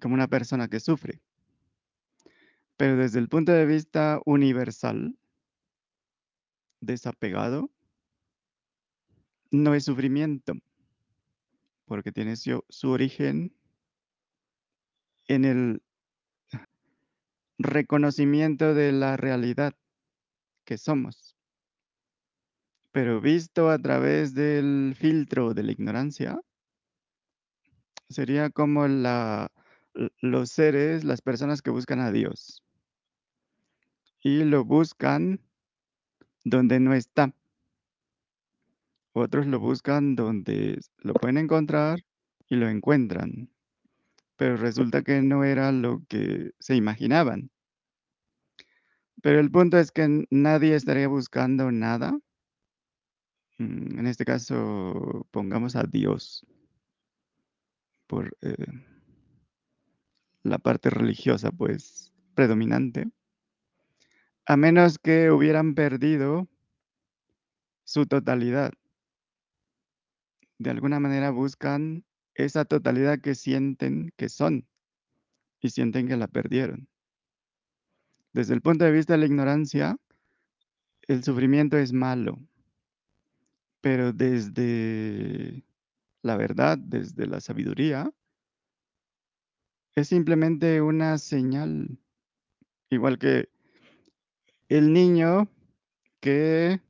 Como 0.00 0.14
una 0.14 0.28
persona 0.28 0.68
que 0.68 0.80
sufre. 0.80 1.20
Pero 2.76 2.96
desde 2.96 3.18
el 3.18 3.28
punto 3.28 3.52
de 3.52 3.66
vista 3.66 4.20
universal 4.24 5.16
desapegado 6.80 7.70
no 9.50 9.74
es 9.74 9.84
sufrimiento. 9.84 10.54
Porque 11.84 12.12
tiene 12.12 12.36
su 12.36 12.90
origen 12.90 13.54
en 15.28 15.44
el 15.44 15.82
reconocimiento 17.58 18.74
de 18.74 18.92
la 18.92 19.16
realidad 19.16 19.74
que 20.64 20.78
somos. 20.78 21.36
Pero 22.92 23.20
visto 23.20 23.70
a 23.70 23.78
través 23.78 24.34
del 24.34 24.94
filtro 24.96 25.54
de 25.54 25.62
la 25.64 25.72
ignorancia 25.72 26.40
sería 28.08 28.50
como 28.50 28.86
los 28.86 30.50
seres, 30.50 31.04
las 31.04 31.20
personas 31.20 31.62
que 31.62 31.70
buscan 31.70 32.00
a 32.00 32.12
Dios. 32.12 32.62
Y 34.22 34.44
lo 34.44 34.64
buscan 34.64 35.40
donde 36.44 36.80
no 36.80 36.94
está. 36.94 37.34
Otros 39.12 39.46
lo 39.46 39.60
buscan 39.60 40.16
donde 40.16 40.80
lo 40.98 41.14
pueden 41.14 41.38
encontrar 41.38 42.00
y 42.48 42.56
lo 42.56 42.68
encuentran. 42.68 43.53
Pero 44.38 44.56
resulta 44.56 45.02
que 45.02 45.22
no 45.22 45.44
era 45.44 45.70
lo 45.72 46.02
que 46.08 46.50
se 46.58 46.74
imaginaban. 46.76 47.50
Pero 49.22 49.40
el 49.40 49.50
punto 49.50 49.78
es 49.78 49.90
que 49.92 50.26
nadie 50.30 50.74
estaría 50.74 51.08
buscando 51.08 51.70
nada. 51.72 52.18
Mm, 53.58 53.98
en 54.00 54.06
este 54.06 54.24
caso, 54.24 55.26
pongamos 55.30 55.76
a 55.76 55.84
Dios. 55.84 56.44
Por, 58.10 58.36
eh 58.42 58.56
la 60.44 60.58
parte 60.58 60.90
religiosa, 60.90 61.50
pues, 61.50 62.12
predominante. 62.34 63.08
A 64.46 64.56
menos 64.58 64.98
que 64.98 65.30
hubieran 65.30 65.74
perdido 65.74 66.46
su 67.86 68.06
totalidad. 68.06 68.72
De 70.58 70.70
alguna 70.70 71.00
manera 71.00 71.30
buscan 71.30 72.04
esa 72.34 72.64
totalidad 72.64 73.20
que 73.20 73.34
sienten 73.34 74.12
que 74.16 74.28
son, 74.28 74.66
y 75.60 75.70
sienten 75.70 76.08
que 76.08 76.16
la 76.16 76.28
perdieron. 76.28 76.88
Desde 78.32 78.54
el 78.54 78.60
punto 78.60 78.84
de 78.84 78.92
vista 78.92 79.14
de 79.14 79.20
la 79.20 79.26
ignorancia 79.26 79.96
el 81.06 81.22
sufrimiento 81.22 81.78
es 81.78 81.92
malo. 81.92 82.38
Pero 83.80 84.12
desde 84.12 85.64
la 86.22 86.36
verdad, 86.36 86.78
desde 86.78 87.26
la 87.26 87.40
sabiduría 87.40 88.10
es 89.94 90.08
simplemente 90.08 90.80
una 90.80 91.18
señal. 91.18 91.98
Igual 92.90 93.18
que 93.18 93.48
el 94.68 94.92
niño 94.92 95.48
que 96.20 96.80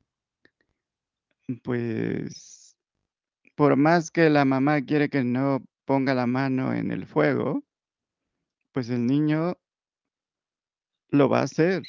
pues, 1.63 2.54
por 3.55 3.75
más 3.77 4.11
que 4.11 4.29
la 4.29 4.45
mamá 4.45 4.81
quiere 4.81 5.09
que 5.09 5.23
no 5.23 5.65
ponga 5.85 6.13
la 6.13 6.27
mano 6.27 6.73
en 6.73 6.91
el 6.91 7.05
fuego 7.05 7.65
pues 8.75 8.89
el 8.89 9.07
niño 9.07 9.57
lo 11.07 11.29
va 11.29 11.39
a 11.39 11.43
hacer. 11.43 11.83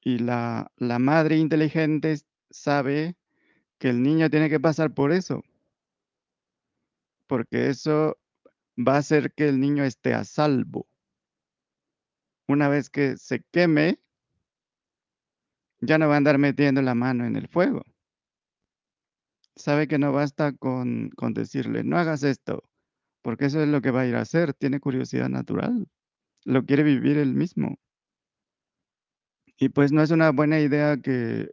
Y 0.00 0.18
la 0.18 0.70
la 0.76 1.00
madre 1.00 1.38
inteligente 1.38 2.20
sabe 2.50 3.16
que 3.78 3.88
el 3.90 4.00
niño 4.00 4.30
tiene 4.30 4.48
que 4.48 4.60
pasar 4.60 4.94
por 4.94 5.10
eso. 5.10 5.42
Porque 7.26 7.68
eso 7.68 8.16
va 8.78 8.94
a 8.94 8.98
hacer 8.98 9.32
que 9.32 9.48
el 9.48 9.58
niño 9.58 9.82
esté 9.82 10.14
a 10.14 10.22
salvo. 10.22 10.86
Una 12.46 12.68
vez 12.68 12.88
que 12.88 13.16
se 13.16 13.42
queme 13.50 13.98
ya 15.80 15.98
no 15.98 16.06
va 16.06 16.14
a 16.14 16.18
andar 16.18 16.38
metiendo 16.38 16.80
la 16.80 16.94
mano 16.94 17.26
en 17.26 17.34
el 17.34 17.48
fuego. 17.48 17.82
Sabe 19.56 19.86
que 19.86 19.98
no 19.98 20.12
basta 20.12 20.52
con 20.52 21.10
con 21.10 21.32
decirle: 21.32 21.84
"No 21.84 21.96
hagas 21.96 22.22
esto", 22.24 22.64
porque 23.22 23.46
eso 23.46 23.62
es 23.62 23.68
lo 23.68 23.82
que 23.82 23.90
va 23.92 24.02
a 24.02 24.06
ir 24.06 24.16
a 24.16 24.22
hacer, 24.22 24.54
tiene 24.54 24.80
curiosidad 24.80 25.28
natural, 25.28 25.88
lo 26.44 26.64
quiere 26.66 26.82
vivir 26.84 27.18
él 27.18 27.34
mismo. 27.34 27.76
Y, 29.58 29.68
pues, 29.68 29.92
no 29.92 30.02
es 30.02 30.10
una 30.10 30.30
buena 30.30 30.60
idea 30.60 30.96
que 30.96 31.50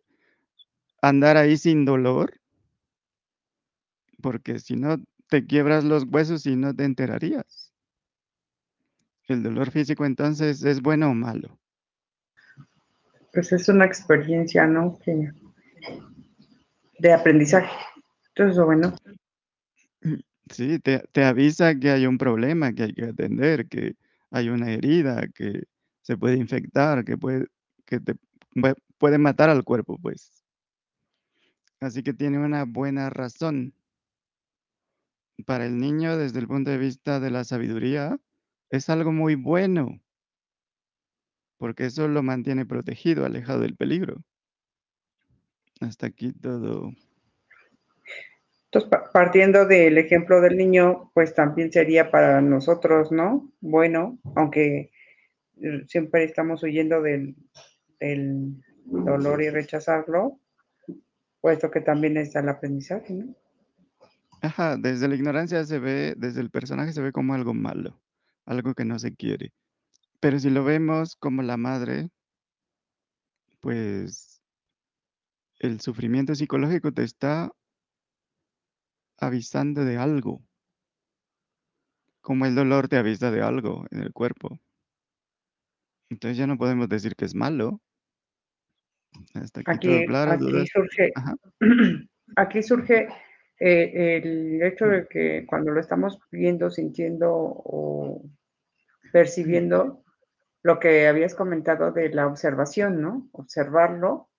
andar 1.02 1.38
ahí 1.38 1.58
sin 1.58 1.86
dolor. 1.86 2.34
Porque 4.22 4.60
si 4.60 4.76
no, 4.76 4.98
te 5.30 5.46
quiebras 5.46 5.84
los 5.84 6.04
huesos 6.06 6.46
y 6.46 6.56
no 6.56 6.76
te 6.76 6.84
enterarías. 6.86 7.72
¿El 9.28 9.44
dolor 9.44 9.70
físico, 9.72 10.06
entonces, 10.06 10.64
es 10.64 10.82
bueno 10.82 11.10
o 11.10 11.14
malo? 11.14 11.58
Pues, 13.34 13.52
es 13.54 13.70
una 13.70 13.86
experiencia, 13.86 14.68
¿no?, 14.68 15.00
de 17.00 17.14
aprendizaje. 17.14 17.70
Entonces, 18.36 18.64
bueno. 18.64 18.94
Sí, 20.50 20.80
te 20.80 21.00
te 21.12 21.24
avisa 21.24 21.76
que 21.76 21.92
hay 21.92 22.06
un 22.06 22.18
problema 22.18 22.74
que 22.74 22.84
hay 22.84 22.94
que 22.94 23.06
atender, 23.06 23.68
que 23.68 23.96
hay 24.32 24.50
una 24.50 24.72
herida, 24.72 25.28
que 25.34 25.64
se 26.02 26.18
puede 26.18 26.38
infectar, 26.38 27.06
que 27.06 27.18
puede 27.18 27.48
que 27.86 28.00
te 28.00 28.16
pue 28.54 28.76
puede 28.98 29.18
matar 29.18 29.50
al 29.50 29.64
cuerpo, 29.64 29.98
pues. 30.02 30.44
Así 31.82 32.02
que 32.02 32.14
tiene 32.14 32.40
una 32.40 32.64
buena 32.64 33.10
razón. 33.10 33.74
Para 35.46 35.66
el 35.66 35.78
niño, 35.78 36.18
desde 36.18 36.40
el 36.40 36.48
punto 36.48 36.72
de 36.72 36.78
vista 36.78 37.20
de 37.20 37.32
la 37.32 37.44
sabiduría, 37.44 38.18
es 38.70 38.90
algo 38.90 39.12
muy 39.12 39.36
bueno. 39.36 40.00
porque 41.62 41.86
eso 41.86 42.08
lo 42.08 42.24
mantiene 42.24 42.66
protegido, 42.66 43.24
alejado 43.24 43.60
del 43.60 43.76
peligro. 43.76 44.24
Hasta 45.82 46.08
aquí 46.08 46.32
todo. 46.32 46.94
Entonces, 48.74 49.00
partiendo 49.12 49.66
del 49.66 49.98
ejemplo 49.98 50.40
del 50.40 50.56
niño, 50.56 51.12
pues 51.14 51.36
también 51.36 51.74
sería 51.74 52.10
para 52.10 52.40
nosotros, 52.40 53.12
¿no? 53.12 53.52
Bueno, 53.60 54.18
aunque 54.34 54.92
eh, 55.62 55.84
siempre 55.88 56.24
estamos 56.24 56.64
huyendo 56.64 57.02
del, 57.02 57.36
del 58.00 58.64
dolor 58.86 59.42
y 59.42 59.50
rechazarlo, 59.50 60.40
puesto 61.42 61.70
que 61.70 61.82
también 61.82 62.16
está 62.16 62.40
el 62.40 62.48
aprendizaje, 62.48 63.14
¿no? 63.14 63.36
Ajá, 64.42 64.78
desde 64.78 65.10
la 65.10 65.16
ignorancia 65.16 65.66
se 65.66 65.78
ve, 65.78 66.16
desde 66.18 66.40
el 66.40 66.50
personaje 66.50 66.94
se 66.94 67.02
ve 67.02 67.12
como 67.12 67.34
algo 67.34 67.54
malo, 67.54 68.02
algo 68.46 68.74
que 68.74 68.86
no 68.86 68.98
se 69.00 69.14
quiere. 69.14 69.52
Pero 70.22 70.40
si 70.40 70.50
lo 70.50 70.64
vemos 70.64 71.18
como 71.18 71.42
la 71.42 71.58
madre, 71.58 72.10
pues 73.60 74.42
el 75.60 75.82
sufrimiento 75.82 76.34
psicológico 76.36 76.94
te 76.94 77.04
está 77.04 77.52
avisando 79.22 79.86
de 79.86 79.98
algo, 79.98 80.42
como 82.22 82.46
el 82.46 82.56
dolor 82.56 82.88
te 82.88 82.98
avisa 82.98 83.32
de 83.32 83.42
algo 83.42 83.86
en 83.92 84.02
el 84.02 84.12
cuerpo. 84.14 84.60
Entonces 86.10 86.38
ya 86.38 86.48
no 86.48 86.58
podemos 86.58 86.90
decir 86.90 87.16
que 87.16 87.26
es 87.26 87.36
malo. 87.36 87.82
Hasta 89.34 89.62
aquí 89.66 90.06
claro, 90.06 90.32
aquí 90.32 90.68
surge, 90.68 91.12
Ajá. 91.16 91.36
aquí 92.36 92.64
surge 92.64 93.08
eh, 93.60 94.18
el 94.18 94.62
hecho 94.64 94.86
de 94.86 95.08
que 95.08 95.46
cuando 95.46 95.72
lo 95.72 95.80
estamos 95.80 96.20
viendo, 96.32 96.70
sintiendo 96.70 97.30
o 97.32 98.24
percibiendo, 99.12 100.04
lo 100.64 100.80
que 100.80 101.08
habías 101.08 101.36
comentado 101.36 101.92
de 101.92 102.10
la 102.10 102.28
observación, 102.28 103.02
¿no? 103.02 103.30
Observarlo, 103.32 104.30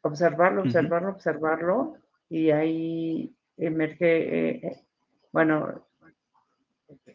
observarlo, 0.00 0.62
observarlo, 0.62 1.08
observarlo, 1.10 1.96
y 2.28 2.50
ahí 2.50 3.36
emerge, 3.56 4.06
eh, 4.06 4.60
eh, 4.62 4.86
bueno, 5.32 5.86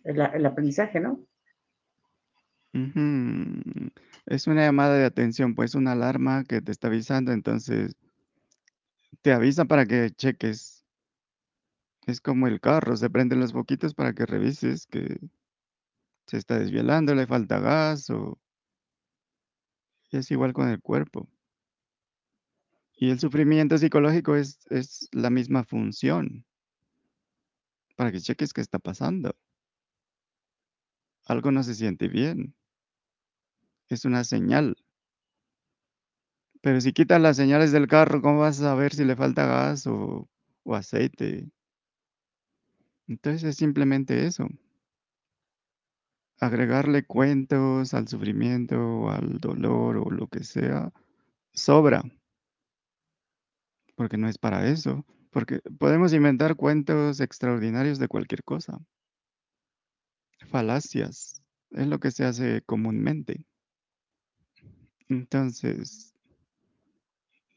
el, 0.03 0.45
aprendizaje, 0.45 0.99
¿no? 0.99 1.25
Es 4.25 4.47
una 4.47 4.63
llamada 4.63 4.95
de 4.95 5.05
atención, 5.05 5.55
pues 5.55 5.75
una 5.75 5.93
alarma 5.93 6.43
que 6.43 6.61
te 6.61 6.71
está 6.71 6.87
avisando, 6.87 7.31
entonces 7.31 7.95
te 9.21 9.33
avisa 9.33 9.65
para 9.65 9.85
que 9.85 10.11
cheques. 10.11 10.85
Es 12.05 12.21
como 12.21 12.47
el 12.47 12.59
carro, 12.59 12.95
se 12.95 13.09
prenden 13.09 13.39
los 13.39 13.53
foquitos 13.53 13.93
para 13.93 14.13
que 14.13 14.25
revises 14.25 14.87
que 14.87 15.17
se 16.27 16.37
está 16.37 16.59
desvielando, 16.59 17.15
le 17.15 17.27
falta 17.27 17.59
gas 17.59 18.09
o 18.09 18.39
es 20.11 20.31
igual 20.31 20.53
con 20.53 20.69
el 20.69 20.81
cuerpo. 20.81 21.27
Y 23.01 23.11
el 23.11 23.19
sufrimiento 23.19 23.77
psicológico 23.77 24.35
es, 24.35 24.59
es 24.69 25.07
la 25.13 25.29
misma 25.29 25.63
función, 25.63 26.45
para 27.95 28.11
que 28.11 28.19
cheques 28.19 28.51
qué 28.51 28.59
está 28.59 28.77
pasando. 28.77 29.33
Algo 31.25 31.49
no 31.51 31.63
se 31.63 31.75
siente 31.75 32.09
bien. 32.09 32.53
Es 33.87 34.03
una 34.03 34.25
señal. 34.25 34.75
Pero 36.61 36.81
si 36.81 36.91
quitas 36.91 37.21
las 37.21 37.37
señales 37.37 37.71
del 37.71 37.87
carro, 37.87 38.21
¿cómo 38.21 38.41
vas 38.41 38.59
a 38.59 38.63
saber 38.63 38.93
si 38.93 39.05
le 39.05 39.15
falta 39.15 39.45
gas 39.45 39.87
o, 39.87 40.27
o 40.63 40.75
aceite? 40.75 41.49
Entonces 43.07 43.43
es 43.45 43.55
simplemente 43.55 44.25
eso. 44.25 44.49
Agregarle 46.41 47.05
cuentos 47.05 47.93
al 47.93 48.09
sufrimiento 48.09 49.09
al 49.09 49.39
dolor 49.39 49.95
o 49.95 50.11
lo 50.11 50.27
que 50.27 50.43
sea, 50.43 50.91
sobra. 51.53 52.03
Porque 53.99 54.15
no 54.15 54.29
es 54.29 54.37
para 54.37 54.65
eso. 54.69 55.05
Porque 55.29 55.59
podemos 55.77 56.13
inventar 56.13 56.55
cuentos 56.55 57.19
extraordinarios 57.19 57.99
de 57.99 58.07
cualquier 58.07 58.45
cosa. 58.45 58.79
Falacias. 60.47 61.41
Es 61.71 61.85
lo 61.85 61.99
que 61.99 62.09
se 62.11 62.23
hace 62.23 62.61
comúnmente. 62.61 63.45
Entonces, 65.09 66.13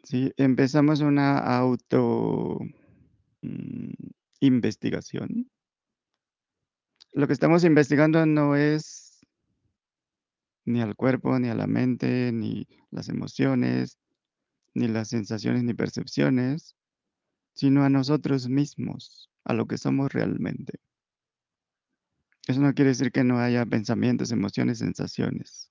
si 0.02 0.33
empezamos 0.37 1.00
una 1.00 1.38
auto 1.38 2.59
mm, 3.42 3.92
investigación, 4.40 5.48
lo 7.12 7.28
que 7.28 7.35
estamos 7.35 7.62
investigando 7.62 8.26
no 8.26 8.57
es 8.57 9.24
ni 10.64 10.83
al 10.83 10.96
cuerpo, 10.96 11.38
ni 11.38 11.50
a 11.50 11.55
la 11.55 11.68
mente, 11.68 12.33
ni 12.33 12.66
las 12.90 13.09
emociones, 13.09 13.96
ni 14.75 14.89
las 14.89 15.09
sensaciones 15.09 15.65
ni 15.65 15.75
percepciones, 15.75 16.77
sino 17.55 17.85
a 17.85 17.91
nosotros 17.91 18.49
mismos, 18.49 19.31
a 19.45 19.53
lo 19.55 19.67
que 19.67 19.79
somos 19.79 20.13
realmente. 20.13 20.81
Eso 22.47 22.61
no 22.61 22.75
quiere 22.75 22.91
decir 22.91 23.13
que 23.13 23.25
no 23.25 23.39
haya 23.39 23.65
pensamientos, 23.67 24.33
emociones, 24.33 24.79
sensaciones. 24.79 25.71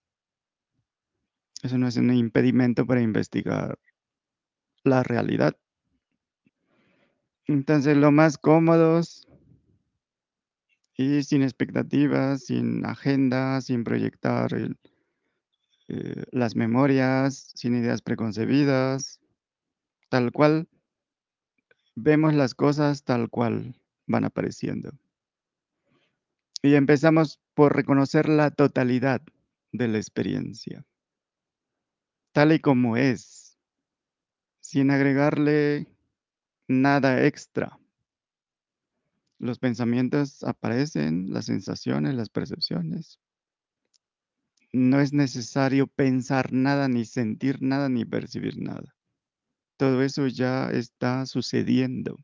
Eso 1.64 1.78
no 1.78 1.88
es 1.88 1.98
un 1.98 2.14
impedimento 2.14 2.86
para 2.86 3.02
investigar 3.02 3.78
la 4.84 5.04
realidad. 5.04 5.56
Entonces, 7.46 7.98
lo 7.98 8.12
más 8.12 8.38
cómodos 8.38 9.28
y 10.96 11.24
sin 11.24 11.44
expectativas, 11.44 12.46
sin 12.46 12.86
agenda, 12.86 13.60
sin 13.62 13.84
proyectar 13.84 14.54
el, 14.54 14.78
eh, 15.94 16.24
las 16.32 16.56
memorias, 16.56 17.52
sin 17.54 17.76
ideas 17.76 18.02
preconcebidas, 18.02 19.20
tal 20.08 20.32
cual 20.32 20.70
vemos 21.96 22.34
las 22.34 22.56
cosas 22.56 23.04
tal 23.04 23.30
cual 23.30 23.76
van 24.08 24.24
apareciendo. 24.24 24.94
Y 26.62 26.76
empezamos 26.76 27.42
por 27.54 27.76
reconocer 27.76 28.30
la 28.30 28.52
totalidad 28.52 29.22
de 29.74 29.90
la 29.90 29.98
experiencia, 29.98 30.86
tal 32.32 32.54
y 32.54 32.60
como 32.60 32.96
es, 32.96 33.58
sin 34.62 34.92
agregarle 34.92 35.88
nada 36.70 37.26
extra. 37.26 37.78
Los 39.40 39.60
pensamientos 39.60 40.42
aparecen, 40.44 41.34
las 41.34 41.48
sensaciones, 41.48 42.16
las 42.16 42.30
percepciones. 42.30 43.20
No 44.74 45.00
es 45.02 45.14
necesario 45.14 45.88
pensar 45.88 46.54
nada, 46.54 46.88
ni 46.88 47.06
sentir 47.06 47.62
nada, 47.62 47.90
ni 47.90 48.06
percibir 48.06 48.58
nada. 48.58 48.96
Todo 49.78 50.02
eso 50.04 50.28
ya 50.28 50.70
está 50.72 51.26
sucediendo. 51.26 52.18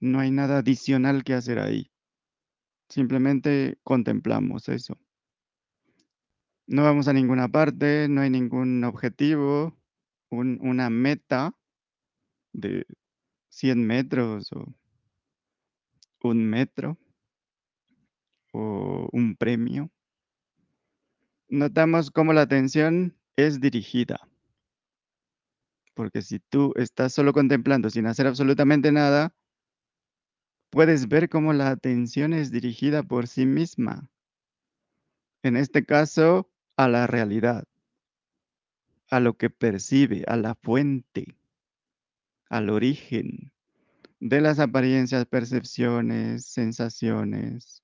No 0.00 0.20
hay 0.20 0.30
nada 0.30 0.58
adicional 0.58 1.24
que 1.24 1.34
hacer 1.34 1.58
ahí. 1.58 1.90
Simplemente 2.88 3.78
contemplamos 3.82 4.68
eso. 4.68 4.98
No 6.66 6.84
vamos 6.84 7.08
a 7.08 7.12
ninguna 7.12 7.48
parte, 7.48 8.08
no 8.08 8.20
hay 8.20 8.30
ningún 8.30 8.84
objetivo, 8.84 9.76
un- 10.30 10.58
una 10.62 10.88
meta 10.90 11.54
de 12.52 12.86
100 13.50 13.86
metros 13.86 14.52
o 14.52 14.74
un 16.22 16.44
metro 16.48 16.96
o 18.52 19.08
un 19.12 19.34
premio. 19.36 19.90
Notamos 21.50 22.12
cómo 22.12 22.32
la 22.32 22.42
atención 22.42 23.16
es 23.34 23.60
dirigida. 23.60 24.20
Porque 25.94 26.22
si 26.22 26.38
tú 26.38 26.72
estás 26.76 27.12
solo 27.12 27.32
contemplando 27.32 27.90
sin 27.90 28.06
hacer 28.06 28.28
absolutamente 28.28 28.92
nada, 28.92 29.34
puedes 30.70 31.08
ver 31.08 31.28
cómo 31.28 31.52
la 31.52 31.70
atención 31.70 32.32
es 32.34 32.52
dirigida 32.52 33.02
por 33.02 33.26
sí 33.26 33.46
misma. 33.46 34.08
En 35.42 35.56
este 35.56 35.84
caso, 35.84 36.48
a 36.76 36.86
la 36.86 37.08
realidad, 37.08 37.64
a 39.10 39.18
lo 39.18 39.36
que 39.36 39.50
percibe, 39.50 40.22
a 40.28 40.36
la 40.36 40.54
fuente, 40.54 41.36
al 42.48 42.70
origen 42.70 43.52
de 44.20 44.40
las 44.40 44.60
apariencias, 44.60 45.26
percepciones, 45.26 46.44
sensaciones. 46.46 47.82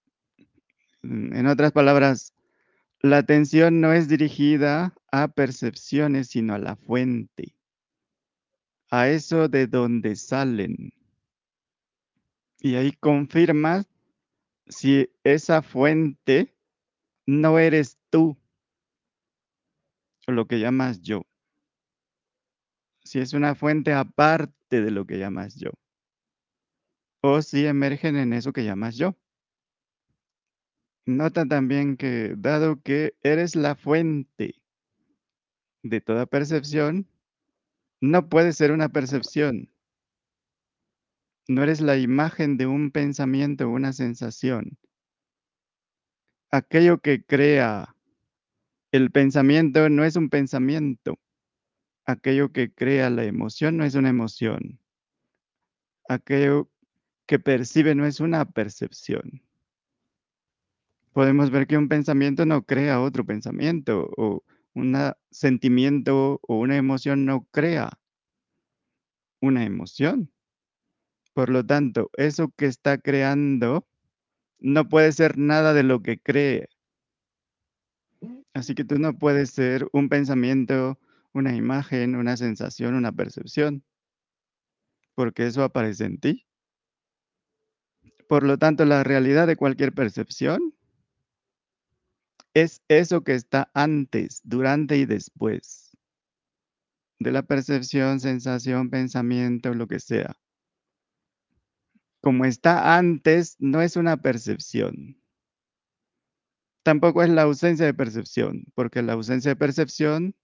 Mm, 1.02 1.34
En 1.34 1.46
otras 1.46 1.72
palabras, 1.72 2.35
la 3.06 3.18
atención 3.18 3.80
no 3.80 3.92
es 3.92 4.08
dirigida 4.08 4.94
a 5.12 5.28
percepciones, 5.28 6.28
sino 6.28 6.54
a 6.54 6.58
la 6.58 6.76
fuente, 6.76 7.54
a 8.90 9.08
eso 9.08 9.48
de 9.48 9.66
donde 9.66 10.16
salen. 10.16 10.92
Y 12.58 12.74
ahí 12.74 12.92
confirmas 12.92 13.86
si 14.66 15.08
esa 15.22 15.62
fuente 15.62 16.54
no 17.26 17.58
eres 17.58 17.98
tú, 18.10 18.36
o 20.26 20.32
lo 20.32 20.46
que 20.46 20.58
llamas 20.58 21.00
yo. 21.00 21.22
Si 23.04 23.20
es 23.20 23.32
una 23.32 23.54
fuente 23.54 23.92
aparte 23.92 24.82
de 24.82 24.90
lo 24.90 25.06
que 25.06 25.18
llamas 25.18 25.54
yo. 25.54 25.70
O 27.22 27.40
si 27.42 27.66
emergen 27.66 28.16
en 28.16 28.32
eso 28.32 28.52
que 28.52 28.64
llamas 28.64 28.96
yo. 28.96 29.16
Nota 31.06 31.46
también 31.46 31.96
que, 31.96 32.34
dado 32.36 32.82
que 32.82 33.14
eres 33.22 33.54
la 33.54 33.76
fuente 33.76 34.60
de 35.84 36.00
toda 36.00 36.26
percepción, 36.26 37.08
no 38.00 38.28
puedes 38.28 38.56
ser 38.56 38.72
una 38.72 38.88
percepción. 38.88 39.72
No 41.46 41.62
eres 41.62 41.80
la 41.80 41.96
imagen 41.96 42.56
de 42.56 42.66
un 42.66 42.90
pensamiento 42.90 43.68
o 43.68 43.70
una 43.70 43.92
sensación. 43.92 44.78
Aquello 46.50 46.98
que 46.98 47.24
crea 47.24 47.94
el 48.90 49.12
pensamiento 49.12 49.88
no 49.88 50.04
es 50.04 50.16
un 50.16 50.28
pensamiento. 50.28 51.20
Aquello 52.04 52.50
que 52.50 52.72
crea 52.72 53.10
la 53.10 53.24
emoción 53.24 53.76
no 53.76 53.84
es 53.84 53.94
una 53.94 54.08
emoción. 54.08 54.80
Aquello 56.08 56.68
que 57.26 57.38
percibe 57.38 57.94
no 57.94 58.06
es 58.06 58.18
una 58.18 58.44
percepción. 58.44 59.45
Podemos 61.16 61.50
ver 61.50 61.66
que 61.66 61.78
un 61.78 61.88
pensamiento 61.88 62.44
no 62.44 62.66
crea 62.66 63.00
otro 63.00 63.24
pensamiento 63.24 64.10
o 64.18 64.44
un 64.74 64.94
sentimiento 65.30 66.40
o 66.42 66.58
una 66.58 66.76
emoción 66.76 67.24
no 67.24 67.48
crea 67.50 67.88
una 69.40 69.64
emoción. 69.64 70.30
Por 71.32 71.48
lo 71.48 71.64
tanto, 71.64 72.10
eso 72.18 72.52
que 72.54 72.66
está 72.66 72.98
creando 72.98 73.88
no 74.58 74.90
puede 74.90 75.10
ser 75.10 75.38
nada 75.38 75.72
de 75.72 75.84
lo 75.84 76.02
que 76.02 76.18
cree. 76.18 76.68
Así 78.52 78.74
que 78.74 78.84
tú 78.84 78.98
no 78.98 79.16
puedes 79.16 79.48
ser 79.48 79.88
un 79.94 80.10
pensamiento, 80.10 80.98
una 81.32 81.56
imagen, 81.56 82.14
una 82.14 82.36
sensación, 82.36 82.94
una 82.94 83.12
percepción, 83.12 83.82
porque 85.14 85.46
eso 85.46 85.64
aparece 85.64 86.04
en 86.04 86.20
ti. 86.20 86.46
Por 88.28 88.42
lo 88.42 88.58
tanto, 88.58 88.84
la 88.84 89.02
realidad 89.02 89.46
de 89.46 89.56
cualquier 89.56 89.94
percepción 89.94 90.75
es 92.56 92.82
eso 92.88 93.22
que 93.22 93.34
está 93.34 93.70
antes, 93.74 94.40
durante 94.42 94.96
y 94.96 95.04
después 95.04 95.94
de 97.18 97.30
la 97.30 97.42
percepción, 97.42 98.18
sensación, 98.18 98.88
pensamiento, 98.88 99.74
lo 99.74 99.86
que 99.86 100.00
sea. 100.00 100.38
Como 102.22 102.46
está 102.46 102.96
antes, 102.96 103.56
no 103.58 103.82
es 103.82 103.96
una 103.96 104.16
percepción. 104.16 105.22
Tampoco 106.82 107.22
es 107.22 107.28
la 107.28 107.42
ausencia 107.42 107.84
de 107.84 107.92
percepción, 107.92 108.64
porque 108.74 109.02
la 109.02 109.12
ausencia 109.12 109.50
de 109.50 109.56
percepción 109.56 110.34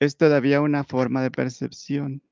es 0.00 0.16
todavía 0.16 0.60
una 0.62 0.82
forma 0.82 1.22
de 1.22 1.30
percepción. 1.30 2.24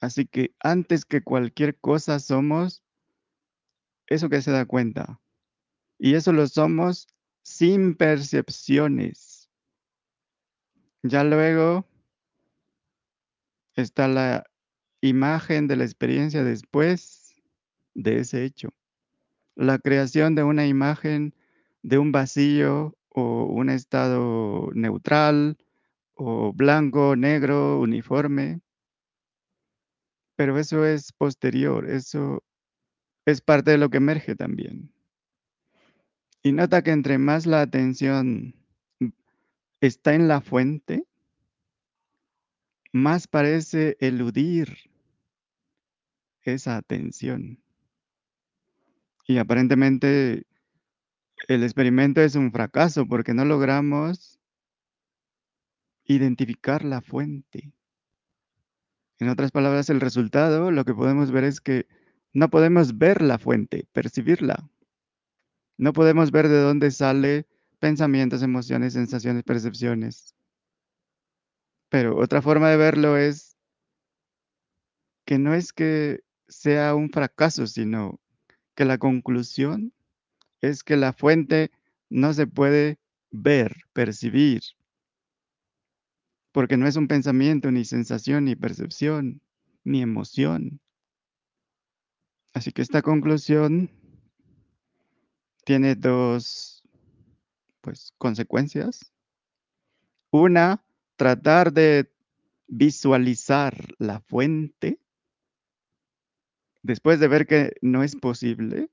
Así 0.00 0.24
que 0.24 0.54
antes 0.58 1.04
que 1.04 1.22
cualquier 1.22 1.78
cosa 1.78 2.18
somos 2.18 2.82
eso 4.06 4.30
que 4.30 4.40
se 4.40 4.52
da 4.52 4.64
cuenta. 4.64 5.19
Y 6.02 6.14
eso 6.14 6.32
lo 6.32 6.46
somos 6.48 7.06
sin 7.42 7.94
percepciones. 7.94 9.50
Ya 11.02 11.24
luego 11.24 11.86
está 13.74 14.08
la 14.08 14.44
imagen 15.02 15.68
de 15.68 15.76
la 15.76 15.84
experiencia 15.84 16.42
después 16.42 17.34
de 17.92 18.20
ese 18.20 18.44
hecho. 18.44 18.70
La 19.54 19.78
creación 19.78 20.34
de 20.34 20.42
una 20.42 20.66
imagen 20.66 21.34
de 21.82 21.98
un 21.98 22.12
vacío 22.12 22.96
o 23.10 23.44
un 23.44 23.68
estado 23.68 24.70
neutral 24.72 25.58
o 26.14 26.54
blanco, 26.54 27.14
negro, 27.14 27.78
uniforme. 27.78 28.62
Pero 30.34 30.58
eso 30.58 30.86
es 30.86 31.12
posterior, 31.12 31.90
eso 31.90 32.42
es 33.26 33.42
parte 33.42 33.72
de 33.72 33.78
lo 33.78 33.90
que 33.90 33.98
emerge 33.98 34.34
también. 34.34 34.90
Y 36.42 36.52
nota 36.52 36.82
que 36.82 36.90
entre 36.90 37.18
más 37.18 37.46
la 37.46 37.60
atención 37.60 38.54
está 39.80 40.14
en 40.14 40.28
la 40.28 40.40
fuente, 40.40 41.04
más 42.92 43.26
parece 43.26 43.96
eludir 44.00 44.90
esa 46.42 46.76
atención. 46.76 47.62
Y 49.26 49.38
aparentemente 49.38 50.46
el 51.48 51.62
experimento 51.62 52.20
es 52.20 52.34
un 52.34 52.50
fracaso 52.52 53.06
porque 53.06 53.34
no 53.34 53.44
logramos 53.44 54.40
identificar 56.04 56.84
la 56.84 57.00
fuente. 57.00 57.72
En 59.18 59.28
otras 59.28 59.50
palabras, 59.50 59.90
el 59.90 60.00
resultado, 60.00 60.70
lo 60.70 60.84
que 60.84 60.94
podemos 60.94 61.30
ver 61.30 61.44
es 61.44 61.60
que 61.60 61.86
no 62.32 62.48
podemos 62.48 62.96
ver 62.96 63.20
la 63.20 63.38
fuente, 63.38 63.86
percibirla. 63.92 64.70
No 65.80 65.94
podemos 65.94 66.30
ver 66.30 66.48
de 66.48 66.60
dónde 66.60 66.90
sale 66.90 67.46
pensamientos, 67.78 68.42
emociones, 68.42 68.92
sensaciones, 68.92 69.44
percepciones. 69.44 70.34
Pero 71.88 72.18
otra 72.18 72.42
forma 72.42 72.68
de 72.68 72.76
verlo 72.76 73.16
es 73.16 73.56
que 75.24 75.38
no 75.38 75.54
es 75.54 75.72
que 75.72 76.20
sea 76.48 76.94
un 76.94 77.08
fracaso, 77.08 77.66
sino 77.66 78.20
que 78.74 78.84
la 78.84 78.98
conclusión 78.98 79.94
es 80.60 80.84
que 80.84 80.98
la 80.98 81.14
fuente 81.14 81.70
no 82.10 82.34
se 82.34 82.46
puede 82.46 82.98
ver, 83.30 83.74
percibir, 83.94 84.60
porque 86.52 86.76
no 86.76 86.86
es 86.88 86.96
un 86.96 87.08
pensamiento, 87.08 87.70
ni 87.70 87.86
sensación, 87.86 88.44
ni 88.44 88.54
percepción, 88.54 89.40
ni 89.84 90.02
emoción. 90.02 90.78
Así 92.52 92.70
que 92.70 92.82
esta 92.82 93.00
conclusión 93.00 93.90
tiene 95.70 95.94
dos 95.94 96.82
pues, 97.80 98.12
consecuencias. 98.18 99.12
Una, 100.32 100.84
tratar 101.14 101.72
de 101.72 102.12
visualizar 102.66 103.94
la 103.98 104.18
fuente 104.18 104.98
después 106.82 107.20
de 107.20 107.28
ver 107.28 107.46
que 107.46 107.76
no 107.82 108.02
es 108.02 108.16
posible, 108.16 108.90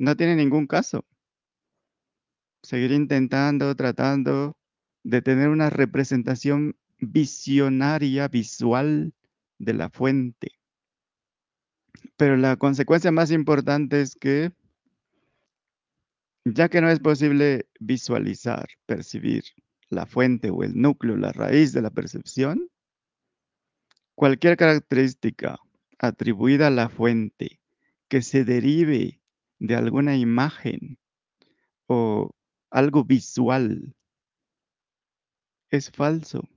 no 0.00 0.16
tiene 0.16 0.34
ningún 0.34 0.66
caso. 0.66 1.04
Seguir 2.64 2.90
intentando, 2.90 3.72
tratando 3.76 4.56
de 5.04 5.22
tener 5.22 5.48
una 5.48 5.70
representación 5.70 6.76
visionaria, 6.98 8.26
visual 8.26 9.14
de 9.58 9.74
la 9.74 9.90
fuente. 9.90 10.58
Pero 12.16 12.36
la 12.36 12.56
consecuencia 12.56 13.12
más 13.12 13.30
importante 13.30 14.00
es 14.00 14.16
que, 14.16 14.50
ya 16.44 16.68
que 16.68 16.80
no 16.80 16.90
es 16.90 17.00
posible 17.00 17.68
visualizar, 17.80 18.68
percibir 18.86 19.44
la 19.88 20.06
fuente 20.06 20.50
o 20.50 20.62
el 20.62 20.80
núcleo, 20.80 21.16
la 21.16 21.32
raíz 21.32 21.72
de 21.72 21.82
la 21.82 21.90
percepción, 21.90 22.68
cualquier 24.14 24.56
característica 24.56 25.58
atribuida 25.98 26.66
a 26.66 26.70
la 26.70 26.88
fuente 26.88 27.60
que 28.08 28.22
se 28.22 28.44
derive 28.44 29.20
de 29.58 29.74
alguna 29.74 30.16
imagen 30.16 30.98
o 31.86 32.30
algo 32.70 33.04
visual 33.04 33.94
es 35.70 35.90
falso, 35.90 36.48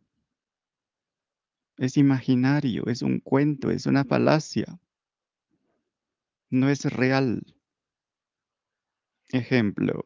es 1.77 1.97
imaginario, 1.97 2.87
es 2.87 3.01
un 3.01 3.19
cuento, 3.19 3.71
es 3.71 3.85
una 3.85 4.03
falacia, 4.03 4.79
no 6.49 6.69
es 6.69 6.85
real. 6.85 7.56
Ejemplo, 9.29 10.05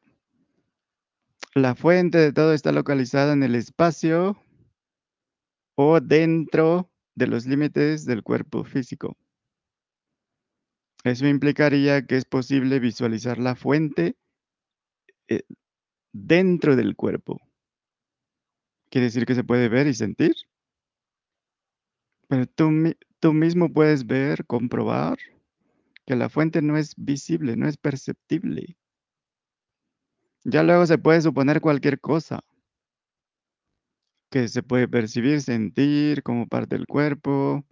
la 1.53 1.75
fuente 1.75 2.17
de 2.17 2.33
todo 2.33 2.53
está 2.53 2.71
localizada 2.71 3.33
en 3.33 3.43
el 3.43 3.55
espacio 3.55 4.41
o 5.75 5.99
dentro 5.99 6.89
de 7.15 7.27
los 7.27 7.45
límites 7.45 8.05
del 8.05 8.23
cuerpo 8.23 8.63
físico. 8.63 9.17
Eso 11.03 11.27
implicaría 11.27 12.05
que 12.05 12.15
es 12.15 12.25
posible 12.25 12.79
visualizar 12.79 13.37
la 13.37 13.55
fuente 13.55 14.15
eh, 15.27 15.43
dentro 16.13 16.75
del 16.75 16.95
cuerpo. 16.95 17.39
Quiere 18.89 19.05
decir 19.05 19.25
que 19.25 19.35
se 19.35 19.43
puede 19.43 19.69
ver 19.69 19.87
y 19.87 19.93
sentir. 19.93 20.35
Pero 22.27 22.45
tú, 22.47 22.69
tú 23.19 23.33
mismo 23.33 23.71
puedes 23.73 24.05
ver, 24.05 24.45
comprobar 24.45 25.17
que 26.05 26.15
la 26.15 26.29
fuente 26.29 26.61
no 26.61 26.77
es 26.77 26.93
visible, 26.95 27.55
no 27.55 27.67
es 27.67 27.77
perceptible. 27.77 28.77
Ya 30.43 30.63
luego 30.63 30.85
se 30.85 30.97
puede 30.97 31.21
suponer 31.21 31.61
cualquier 31.61 31.99
cosa 31.99 32.43
que 34.31 34.47
se 34.47 34.63
puede 34.63 34.87
percibir, 34.87 35.41
sentir 35.41 36.23
como 36.23 36.47
parte 36.47 36.77
del 36.77 36.87
cuerpo, 36.87 37.65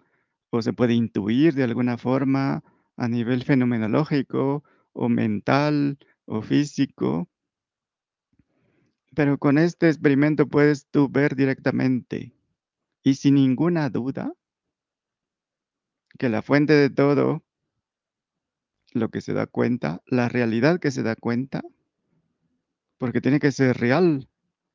o 0.52 0.62
se 0.62 0.74
puede 0.74 0.94
intuir 0.94 1.54
de 1.54 1.64
alguna 1.64 1.98
forma 1.98 2.64
a 2.98 3.08
nivel 3.08 3.44
fenomenológico 3.44 4.64
o 4.94 5.10
mental 5.10 5.98
o 6.26 6.42
físico. 6.42 7.30
Pero 9.16 9.38
con 9.38 9.58
este 9.58 9.88
experimento 9.88 10.48
puedes 10.48 10.86
tú 10.88 11.10
ver 11.10 11.36
directamente 11.36 12.34
y 13.04 13.16
sin 13.16 13.36
ninguna 13.36 13.90
duda 13.90 14.34
que 16.18 16.30
la 16.30 16.42
fuente 16.42 16.74
de 16.74 16.90
todo 16.90 17.44
lo 18.92 19.10
que 19.10 19.22
se 19.22 19.34
da 19.34 19.48
cuenta, 19.48 20.02
la 20.06 20.28
realidad 20.28 20.80
que 20.80 20.92
se 20.92 21.04
da 21.04 21.16
cuenta, 21.16 21.62
porque 23.00 23.22
tiene 23.22 23.40
que 23.40 23.52
ser 23.52 23.78
real. 23.78 24.30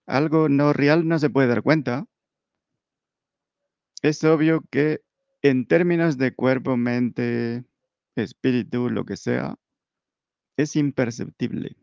Algo 0.06 0.48
no 0.48 0.72
real 0.72 1.06
no 1.06 1.18
se 1.20 1.30
puede 1.30 1.46
dar 1.46 1.62
cuenta. 1.62 2.06
Es 4.02 4.24
obvio 4.24 4.62
que 4.70 5.02
en 5.42 5.66
términos 5.66 6.18
de 6.18 6.34
cuerpo, 6.34 6.76
mente, 6.76 7.64
espíritu, 8.16 8.90
lo 8.90 9.04
que 9.04 9.16
sea, 9.16 9.56
es 10.56 10.74
imperceptible. 10.74 11.76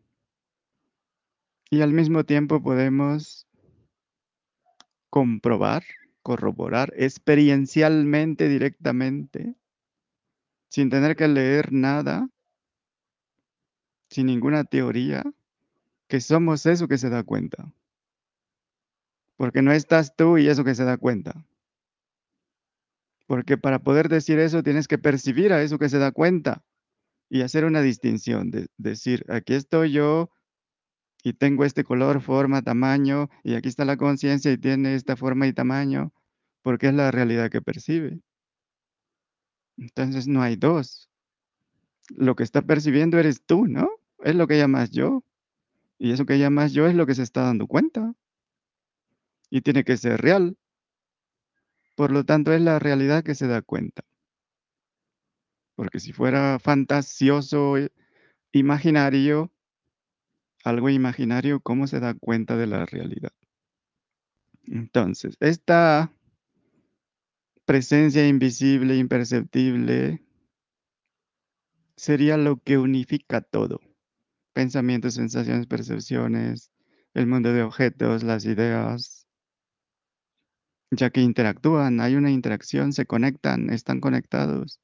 Y 1.70 1.80
al 1.80 1.92
mismo 1.92 2.24
tiempo 2.24 2.62
podemos 2.62 3.46
comprobar, 5.10 5.84
corroborar 6.22 6.92
experiencialmente, 6.96 8.48
directamente, 8.48 9.54
sin 10.68 10.90
tener 10.90 11.16
que 11.16 11.28
leer 11.28 11.72
nada, 11.72 12.28
sin 14.10 14.26
ninguna 14.26 14.64
teoría, 14.64 15.22
que 16.12 16.20
somos 16.20 16.66
eso 16.66 16.88
que 16.88 16.98
se 16.98 17.08
da 17.08 17.22
cuenta. 17.22 17.72
Porque 19.38 19.62
no 19.62 19.72
estás 19.72 20.14
tú 20.14 20.36
y 20.36 20.46
eso 20.46 20.62
que 20.62 20.74
se 20.74 20.84
da 20.84 20.98
cuenta. 20.98 21.46
Porque 23.26 23.56
para 23.56 23.78
poder 23.78 24.10
decir 24.10 24.38
eso 24.38 24.62
tienes 24.62 24.88
que 24.88 24.98
percibir 24.98 25.54
a 25.54 25.62
eso 25.62 25.78
que 25.78 25.88
se 25.88 25.96
da 25.96 26.12
cuenta 26.12 26.66
y 27.30 27.40
hacer 27.40 27.64
una 27.64 27.80
distinción, 27.80 28.50
de 28.50 28.66
decir, 28.76 29.24
aquí 29.30 29.54
estoy 29.54 29.92
yo 29.92 30.30
y 31.24 31.32
tengo 31.32 31.64
este 31.64 31.82
color, 31.82 32.20
forma, 32.20 32.60
tamaño, 32.60 33.30
y 33.42 33.54
aquí 33.54 33.70
está 33.70 33.86
la 33.86 33.96
conciencia 33.96 34.52
y 34.52 34.58
tiene 34.58 34.94
esta 34.94 35.16
forma 35.16 35.46
y 35.46 35.54
tamaño, 35.54 36.12
porque 36.60 36.88
es 36.88 36.94
la 36.94 37.10
realidad 37.10 37.50
que 37.50 37.62
percibe. 37.62 38.20
Entonces 39.78 40.28
no 40.28 40.42
hay 40.42 40.56
dos. 40.56 41.08
Lo 42.10 42.36
que 42.36 42.42
está 42.42 42.60
percibiendo 42.60 43.18
eres 43.18 43.42
tú, 43.46 43.66
¿no? 43.66 43.88
Es 44.18 44.34
lo 44.34 44.46
que 44.46 44.58
llamas 44.58 44.90
yo. 44.90 45.24
Y 46.02 46.10
eso 46.10 46.26
que 46.26 46.36
llamas 46.36 46.72
yo 46.72 46.88
es 46.88 46.96
lo 46.96 47.06
que 47.06 47.14
se 47.14 47.22
está 47.22 47.42
dando 47.42 47.68
cuenta. 47.68 48.12
Y 49.50 49.60
tiene 49.60 49.84
que 49.84 49.96
ser 49.96 50.20
real. 50.20 50.58
Por 51.94 52.10
lo 52.10 52.24
tanto, 52.24 52.52
es 52.52 52.60
la 52.60 52.80
realidad 52.80 53.22
que 53.22 53.36
se 53.36 53.46
da 53.46 53.62
cuenta. 53.62 54.02
Porque 55.76 56.00
si 56.00 56.12
fuera 56.12 56.58
fantasioso, 56.58 57.76
eh, 57.78 57.92
imaginario, 58.50 59.52
algo 60.64 60.90
imaginario, 60.90 61.60
¿cómo 61.60 61.86
se 61.86 62.00
da 62.00 62.14
cuenta 62.14 62.56
de 62.56 62.66
la 62.66 62.84
realidad? 62.84 63.32
Entonces, 64.64 65.36
esta 65.38 66.12
presencia 67.64 68.26
invisible, 68.26 68.96
imperceptible, 68.96 70.20
sería 71.94 72.36
lo 72.36 72.56
que 72.56 72.76
unifica 72.76 73.40
todo. 73.40 73.78
Pensamientos, 74.52 75.14
sensaciones, 75.14 75.66
percepciones, 75.66 76.70
el 77.14 77.26
mundo 77.26 77.52
de 77.52 77.62
objetos, 77.62 78.22
las 78.22 78.44
ideas, 78.44 79.26
ya 80.90 81.10
que 81.10 81.22
interactúan, 81.22 82.00
hay 82.00 82.16
una 82.16 82.30
interacción, 82.30 82.92
se 82.92 83.06
conectan, 83.06 83.70
están 83.70 84.00
conectados 84.00 84.80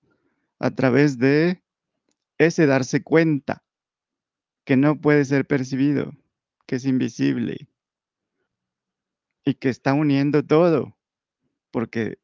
a 0.59 0.71
través 0.71 1.19
de 1.19 1.63
ese 2.39 2.67
darse 2.67 3.03
cuenta 3.03 3.63
que 4.65 4.77
no 4.77 5.01
puede 5.01 5.25
ser 5.25 5.47
percibido, 5.47 6.13
que 6.67 6.77
es 6.77 6.85
invisible 6.85 7.69
y 9.45 9.55
que 9.55 9.69
está 9.69 9.95
uniendo 9.95 10.45
todo, 10.45 10.97
porque 11.71 12.19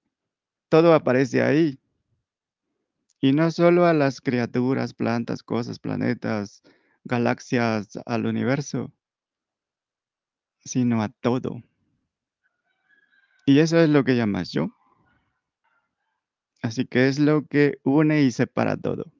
todo 0.68 0.94
aparece 0.94 1.42
ahí. 1.42 1.80
Y 3.20 3.32
no 3.32 3.50
solo 3.50 3.86
a 3.86 3.94
las 3.94 4.20
criaturas, 4.20 4.92
plantas, 4.92 5.42
cosas, 5.42 5.78
planetas, 5.78 6.62
galaxias, 7.04 7.98
al 8.06 8.26
universo, 8.26 8.92
sino 10.64 11.02
a 11.02 11.08
todo. 11.08 11.62
Y 13.46 13.58
eso 13.58 13.78
es 13.78 13.90
lo 13.90 14.04
que 14.04 14.16
llamas 14.16 14.50
yo. 14.52 14.68
Así 16.62 16.86
que 16.86 17.08
es 17.08 17.18
lo 17.18 17.46
que 17.46 17.78
une 17.84 18.22
y 18.22 18.30
separa 18.30 18.76
todo. 18.76 19.12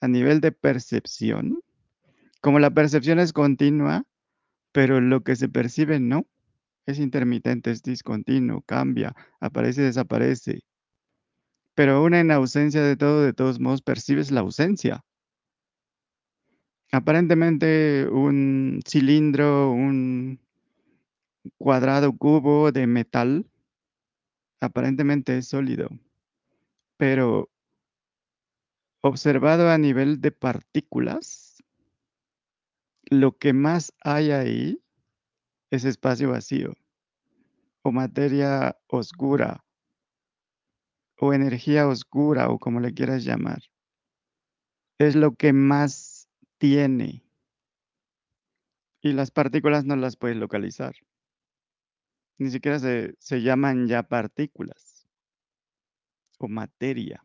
A 0.00 0.08
nivel 0.08 0.40
de 0.40 0.50
percepción, 0.52 1.62
como 2.40 2.58
la 2.58 2.70
percepción 2.70 3.20
es 3.20 3.32
continua, 3.32 4.04
pero 4.72 5.00
lo 5.00 5.22
que 5.22 5.36
se 5.36 5.48
percibe 5.48 6.00
no, 6.00 6.26
es 6.84 6.98
intermitente, 6.98 7.70
es 7.70 7.82
discontinuo, 7.82 8.62
cambia, 8.62 9.14
aparece 9.40 9.82
desaparece. 9.82 10.62
Pero 11.74 11.96
aún 11.96 12.14
en 12.14 12.30
ausencia 12.30 12.82
de 12.82 12.96
todo, 12.96 13.22
de 13.22 13.32
todos 13.32 13.60
modos, 13.60 13.82
percibes 13.82 14.30
la 14.30 14.40
ausencia. 14.40 15.04
Aparentemente 16.92 18.08
un 18.08 18.80
cilindro, 18.86 19.72
un 19.72 20.40
cuadrado, 21.58 22.16
cubo 22.16 22.70
de 22.70 22.86
metal, 22.86 23.50
aparentemente 24.60 25.36
es 25.36 25.48
sólido, 25.48 25.88
pero 26.96 27.50
observado 29.02 29.70
a 29.70 29.78
nivel 29.78 30.20
de 30.20 30.32
partículas, 30.32 31.62
lo 33.08 33.36
que 33.36 33.52
más 33.52 33.92
hay 34.02 34.30
ahí 34.30 34.82
es 35.70 35.84
espacio 35.84 36.30
vacío, 36.30 36.74
o 37.82 37.92
materia 37.92 38.76
oscura, 38.88 39.64
o 41.18 41.32
energía 41.32 41.88
oscura, 41.88 42.48
o 42.50 42.58
como 42.58 42.80
le 42.80 42.94
quieras 42.94 43.24
llamar. 43.24 43.62
Es 44.98 45.14
lo 45.14 45.34
que 45.34 45.52
más 45.52 46.15
tiene. 46.58 47.22
Y 49.00 49.12
las 49.12 49.30
partículas 49.30 49.84
no 49.84 49.96
las 49.96 50.16
puedes 50.16 50.36
localizar. 50.36 50.94
Ni 52.38 52.50
siquiera 52.50 52.78
se, 52.78 53.14
se 53.18 53.42
llaman 53.42 53.86
ya 53.86 54.02
partículas 54.02 55.08
o 56.38 56.48
materia. 56.48 57.24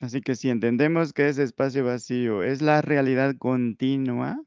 Así 0.00 0.22
que 0.22 0.34
si 0.34 0.48
entendemos 0.48 1.12
que 1.12 1.28
ese 1.28 1.42
espacio 1.42 1.84
vacío 1.84 2.42
es 2.42 2.62
la 2.62 2.80
realidad 2.80 3.36
continua 3.36 4.42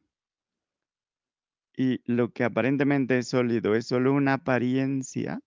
y 1.76 2.02
lo 2.12 2.32
que 2.34 2.44
aparentemente 2.44 3.20
es 3.20 3.28
sólido 3.28 3.76
es 3.76 3.86
solo 3.86 4.14
una 4.14 4.34
apariencia, 4.34 5.42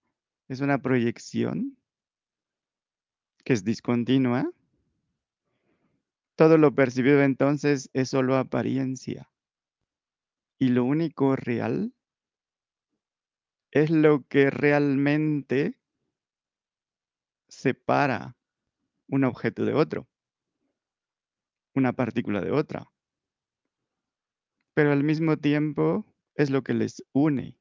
es 0.49 0.61
una 0.61 0.79
proyección 0.79 1.77
que 3.45 3.53
es 3.53 3.65
discontinua, 3.65 4.51
todo 6.37 6.59
lo 6.59 6.75
percibido 6.75 7.23
entonces 7.23 7.91
es 7.95 8.11
solo 8.11 8.37
apariencia. 8.37 9.31
Y 10.59 10.69
lo 10.69 10.85
único 10.85 11.35
real 11.35 11.95
es 13.71 13.91
lo 13.91 14.27
que 14.29 14.51
realmente 14.51 15.79
separa 17.49 18.37
un 19.09 19.25
objeto 19.25 19.65
de 19.65 19.75
otro, 19.75 20.09
una 21.75 21.93
partícula 21.95 22.41
de 22.41 22.53
otra. 22.53 22.91
Pero 24.75 24.93
al 24.93 25.05
mismo 25.05 25.39
tiempo 25.39 26.07
es 26.35 26.51
lo 26.51 26.63
que 26.63 26.75
les 26.75 27.03
une. 27.13 27.59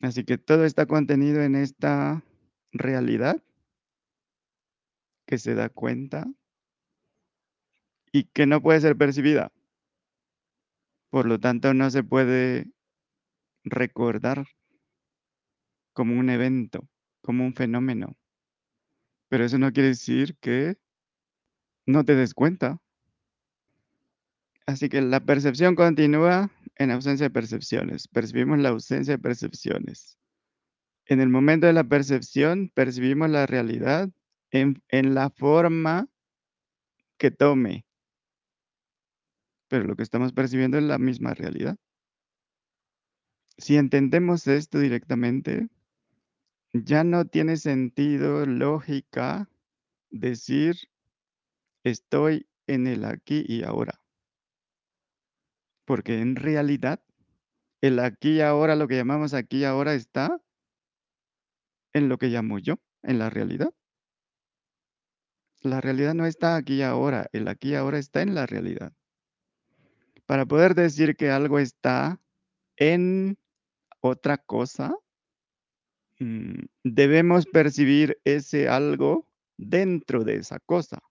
Así 0.00 0.24
que 0.24 0.38
todo 0.38 0.64
está 0.64 0.86
contenido 0.86 1.42
en 1.42 1.56
esta 1.56 2.24
realidad 2.72 3.42
que 5.26 5.38
se 5.38 5.54
da 5.54 5.68
cuenta 5.68 6.26
y 8.12 8.24
que 8.24 8.46
no 8.46 8.60
puede 8.62 8.80
ser 8.80 8.96
percibida. 8.96 9.52
Por 11.10 11.26
lo 11.26 11.40
tanto, 11.40 11.74
no 11.74 11.90
se 11.90 12.04
puede 12.04 12.70
recordar 13.64 14.46
como 15.92 16.18
un 16.18 16.30
evento, 16.30 16.88
como 17.20 17.44
un 17.44 17.54
fenómeno. 17.54 18.16
Pero 19.28 19.44
eso 19.44 19.58
no 19.58 19.72
quiere 19.72 19.90
decir 19.90 20.36
que 20.38 20.76
no 21.86 22.04
te 22.04 22.14
des 22.14 22.34
cuenta. 22.34 22.80
Así 24.66 24.88
que 24.88 25.00
la 25.00 25.20
percepción 25.20 25.74
continúa 25.74 26.50
en 26.76 26.90
ausencia 26.90 27.26
de 27.26 27.30
percepciones. 27.30 28.08
Percibimos 28.08 28.58
la 28.58 28.70
ausencia 28.70 29.14
de 29.14 29.22
percepciones. 29.22 30.16
En 31.06 31.20
el 31.20 31.28
momento 31.28 31.66
de 31.66 31.72
la 31.72 31.84
percepción, 31.84 32.70
percibimos 32.72 33.28
la 33.30 33.46
realidad 33.46 34.08
en, 34.50 34.80
la 35.14 35.30
forma 35.30 36.08
que 37.18 37.30
tome. 37.30 37.84
Pero 39.70 39.84
lo 39.84 39.94
que 39.94 40.02
estamos 40.02 40.32
percibiendo 40.32 40.78
es 40.78 40.84
la 40.84 40.98
misma 40.98 41.32
realidad. 41.32 41.76
Si 43.56 43.76
entendemos 43.76 44.48
esto 44.48 44.80
directamente, 44.80 45.68
ya 46.72 47.04
no 47.04 47.24
tiene 47.24 47.56
sentido, 47.56 48.44
lógica, 48.46 49.48
decir 50.10 50.76
estoy 51.84 52.48
en 52.66 52.88
el 52.88 53.04
aquí 53.04 53.44
y 53.46 53.62
ahora. 53.62 54.02
Porque 55.84 56.20
en 56.20 56.34
realidad, 56.34 57.00
el 57.80 58.00
aquí 58.00 58.38
y 58.38 58.40
ahora, 58.40 58.74
lo 58.74 58.88
que 58.88 58.96
llamamos 58.96 59.34
aquí 59.34 59.58
y 59.58 59.64
ahora, 59.64 59.94
está 59.94 60.42
en 61.92 62.08
lo 62.08 62.18
que 62.18 62.26
llamo 62.26 62.58
yo, 62.58 62.80
en 63.04 63.20
la 63.20 63.30
realidad. 63.30 63.72
La 65.62 65.80
realidad 65.80 66.14
no 66.14 66.26
está 66.26 66.56
aquí 66.56 66.78
y 66.78 66.82
ahora, 66.82 67.28
el 67.32 67.46
aquí 67.46 67.70
y 67.70 67.74
ahora 67.76 67.98
está 67.98 68.22
en 68.22 68.34
la 68.34 68.46
realidad. 68.46 68.92
Para 70.30 70.46
poder 70.46 70.76
decir 70.76 71.16
que 71.16 71.28
algo 71.28 71.58
está 71.58 72.20
en 72.76 73.36
otra 74.00 74.38
cosa, 74.38 74.94
mm, 76.20 76.66
debemos 76.84 77.46
percibir 77.46 78.16
ese 78.22 78.68
algo 78.68 79.26
dentro 79.56 80.22
de 80.22 80.36
esa 80.36 80.60
cosa. 80.60 81.02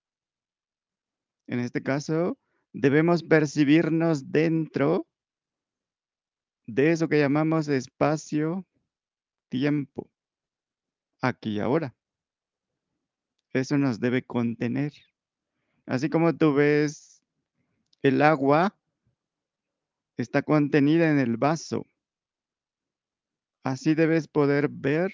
En 1.48 1.60
este 1.60 1.84
caso, 1.84 2.38
debemos 2.72 3.22
percibirnos 3.22 4.32
dentro 4.32 5.06
de 6.66 6.94
eso 6.94 7.10
que 7.10 7.20
llamamos 7.20 7.68
espacio-tiempo, 7.68 10.10
aquí 11.22 11.58
y 11.58 11.60
ahora. 11.60 11.94
Eso 13.52 13.78
nos 13.78 14.00
debe 14.00 14.24
contener. 14.24 14.94
Así 15.86 16.10
como 16.10 16.34
tú 16.38 16.54
ves 16.54 17.22
el 18.02 18.22
agua 18.22 18.80
está 20.22 20.44
contenida 20.44 21.10
en 21.10 21.18
el 21.18 21.38
vaso. 21.38 21.88
Así 23.64 23.96
debes 23.96 24.28
poder 24.28 24.68
ver, 24.70 25.14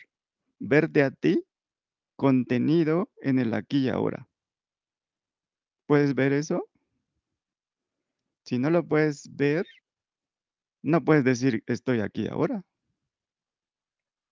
verte 0.58 1.04
a 1.04 1.12
ti 1.12 1.46
contenido 2.16 3.10
en 3.22 3.38
el 3.38 3.54
aquí 3.54 3.86
y 3.86 3.90
ahora. 3.90 4.28
¿Puedes 5.86 6.16
ver 6.16 6.34
eso? 6.34 6.68
Si 8.46 8.58
no 8.58 8.72
lo 8.72 8.88
puedes 8.88 9.30
ver, 9.36 9.68
no 10.82 11.04
puedes 11.04 11.24
decir 11.24 11.64
estoy 11.68 12.00
aquí 12.00 12.28
ahora. 12.28 12.64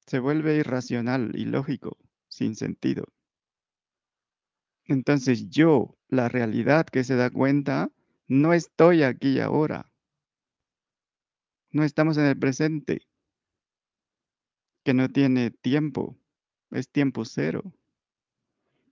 Se 0.07 0.19
vuelve 0.19 0.55
irracional, 0.55 1.35
ilógico, 1.35 1.97
sin 2.29 2.55
sentido. 2.55 3.05
Entonces 4.85 5.49
yo, 5.49 5.95
la 6.09 6.29
realidad 6.29 6.87
que 6.87 7.03
se 7.03 7.15
da 7.15 7.29
cuenta, 7.29 7.89
no 8.27 8.53
estoy 8.53 9.03
aquí 9.03 9.39
ahora. 9.39 9.92
No 11.73 11.83
estamos 11.83 12.17
en 12.17 12.25
el 12.25 12.37
presente, 12.37 13.01
que 14.83 14.93
no 14.93 15.09
tiene 15.09 15.49
tiempo, 15.49 16.17
es 16.71 16.87
tiempo 16.89 17.25
cero. 17.25 17.73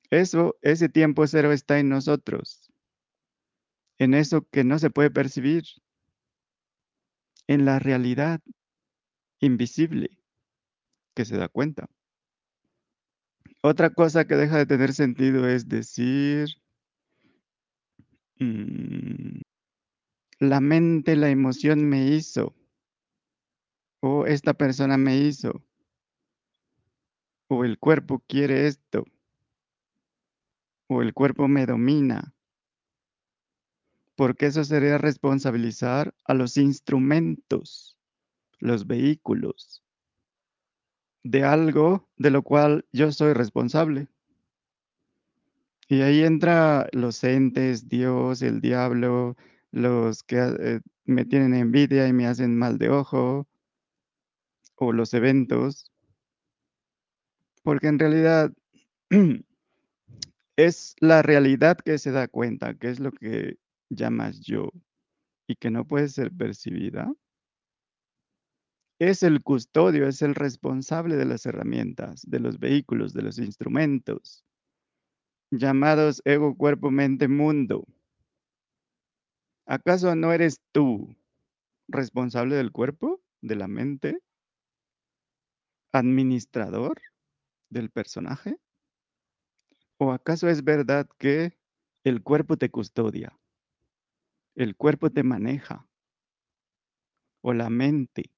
Eso, 0.09 0.57
ese 0.61 0.89
tiempo 0.89 1.25
cero 1.27 1.51
está 1.51 1.79
en 1.79 1.89
nosotros, 1.89 2.71
en 3.99 4.13
eso 4.13 4.47
que 4.51 4.63
no 4.63 4.79
se 4.79 4.89
puede 4.89 5.11
percibir, 5.11 5.63
en 7.47 7.65
la 7.65 7.79
realidad 7.79 8.41
invisible 9.39 10.17
que 11.13 11.25
se 11.25 11.37
da 11.37 11.47
cuenta. 11.49 11.87
Otra 13.61 13.91
cosa 13.91 14.25
que 14.25 14.35
deja 14.35 14.57
de 14.57 14.65
tener 14.65 14.93
sentido 14.93 15.47
es 15.47 15.69
decir, 15.69 16.49
mm, 18.39 19.39
la 20.39 20.59
mente, 20.59 21.15
la 21.15 21.29
emoción 21.29 21.87
me 21.87 22.07
hizo, 22.07 22.55
o 24.01 24.25
esta 24.25 24.53
persona 24.53 24.97
me 24.97 25.17
hizo, 25.17 25.63
o 27.47 27.63
el 27.63 27.79
cuerpo 27.79 28.23
quiere 28.27 28.67
esto, 28.67 29.05
o 30.87 31.01
el 31.01 31.13
cuerpo 31.13 31.47
me 31.47 31.65
domina, 31.65 32.33
porque 34.15 34.47
eso 34.47 34.63
sería 34.63 34.97
responsabilizar 34.97 36.13
a 36.25 36.33
los 36.33 36.57
instrumentos, 36.57 37.97
los 38.59 38.85
vehículos, 38.87 39.83
de 41.23 41.43
algo 41.43 42.09
de 42.17 42.31
lo 42.31 42.41
cual 42.41 42.85
yo 42.91 43.11
soy 43.11 43.33
responsable. 43.33 44.07
Y 45.87 46.01
ahí 46.01 46.23
entra 46.23 46.87
los 46.93 47.23
entes, 47.23 47.87
Dios, 47.87 48.41
el 48.41 48.61
diablo, 48.61 49.35
los 49.71 50.23
que 50.23 50.37
eh, 50.37 50.79
me 51.05 51.25
tienen 51.25 51.53
envidia 51.53 52.07
y 52.07 52.13
me 52.13 52.27
hacen 52.27 52.57
mal 52.57 52.77
de 52.77 52.89
ojo, 52.89 53.47
o 54.83 54.91
los 54.91 55.13
eventos, 55.13 55.91
porque 57.61 57.87
en 57.87 57.99
realidad 57.99 58.51
es 60.55 60.95
la 60.99 61.21
realidad 61.21 61.77
que 61.77 61.99
se 61.99 62.11
da 62.11 62.27
cuenta, 62.27 62.73
que 62.73 62.89
es 62.89 62.99
lo 62.99 63.11
que 63.11 63.59
llamas 63.89 64.41
yo, 64.41 64.71
y 65.47 65.55
que 65.55 65.69
no 65.69 65.85
puede 65.85 66.07
ser 66.07 66.31
percibida. 66.31 67.13
Es 68.97 69.21
el 69.21 69.43
custodio, 69.43 70.07
es 70.07 70.23
el 70.23 70.33
responsable 70.33 71.15
de 71.15 71.25
las 71.25 71.45
herramientas, 71.45 72.23
de 72.27 72.39
los 72.39 72.57
vehículos, 72.57 73.13
de 73.13 73.21
los 73.21 73.37
instrumentos, 73.37 74.43
llamados 75.51 76.23
ego, 76.25 76.57
cuerpo, 76.57 76.89
mente, 76.89 77.27
mundo. 77.27 77.85
¿Acaso 79.67 80.15
no 80.15 80.33
eres 80.33 80.59
tú 80.71 81.15
responsable 81.87 82.55
del 82.55 82.71
cuerpo, 82.71 83.21
de 83.41 83.55
la 83.55 83.67
mente, 83.67 84.19
administrador 85.91 87.01
del 87.69 87.89
personaje? 87.89 88.57
¿O 89.97 90.11
acaso 90.11 90.49
es 90.49 90.63
verdad 90.63 91.07
que 91.17 91.57
el 92.03 92.23
cuerpo 92.23 92.57
te 92.57 92.71
custodia? 92.71 93.37
El 94.55 94.75
cuerpo 94.75 95.09
te 95.09 95.23
maneja. 95.23 95.87
O 97.43 97.53
la 97.53 97.69
mente. 97.69 98.31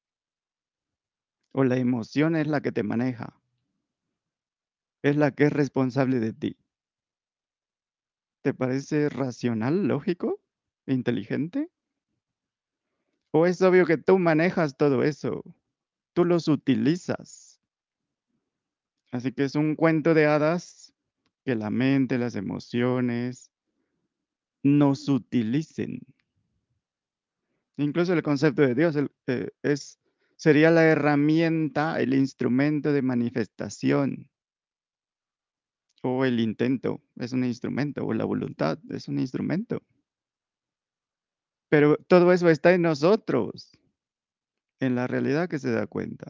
O 1.54 1.64
la 1.64 1.78
emoción 1.78 2.36
es 2.36 2.48
la 2.48 2.62
que 2.62 2.72
te 2.72 2.84
maneja. 2.84 3.40
Es 5.04 5.18
la 5.18 5.32
que 5.32 5.44
es 5.46 5.54
responsable 5.54 6.20
de 6.20 6.34
ti. 6.34 6.58
¿Te 8.44 8.54
parece 8.54 9.08
racional, 9.08 9.88
lógico, 9.88 10.42
inteligente? 10.86 11.70
¿O 13.32 13.46
es 13.46 13.62
obvio 13.62 13.86
que 13.86 13.98
tú 13.98 14.18
manejas 14.18 14.78
todo 14.78 15.04
eso? 15.04 15.44
Tú 16.14 16.26
los 16.26 16.48
utilizas. 16.48 17.60
Así 19.12 19.32
que 19.32 19.44
es 19.44 19.56
un 19.56 19.76
cuento 19.76 20.14
de 20.14 20.26
hadas 20.26 20.94
que 21.44 21.56
la 21.56 21.70
mente, 21.70 22.18
las 22.18 22.36
emociones 22.36 23.52
nos 24.64 25.10
utilicen. 25.10 26.00
Incluso 27.78 28.14
el 28.14 28.24
concepto 28.24 28.62
de 28.62 28.76
Dios 28.76 28.96
eh, 29.28 29.50
es, 29.62 30.00
sería 30.36 30.72
la 30.72 30.86
herramienta, 30.86 32.00
el 32.00 32.14
instrumento 32.14 32.94
de 32.94 33.02
manifestación. 33.02 34.30
O 36.02 36.26
el 36.26 36.40
intento 36.40 37.02
es 37.16 37.32
un 37.34 37.46
instrumento, 37.46 38.06
o 38.06 38.14
la 38.14 38.26
voluntad 38.26 38.78
es 38.90 39.08
un 39.08 39.20
instrumento. 39.20 39.82
Pero 41.70 41.98
todo 41.98 42.32
eso 42.32 42.50
está 42.50 42.74
en 42.74 42.84
nosotros, 42.84 43.72
en 44.86 44.96
la 44.96 45.08
realidad 45.08 45.50
que 45.50 45.60
se 45.60 45.72
da 45.72 45.88
cuenta, 45.88 46.28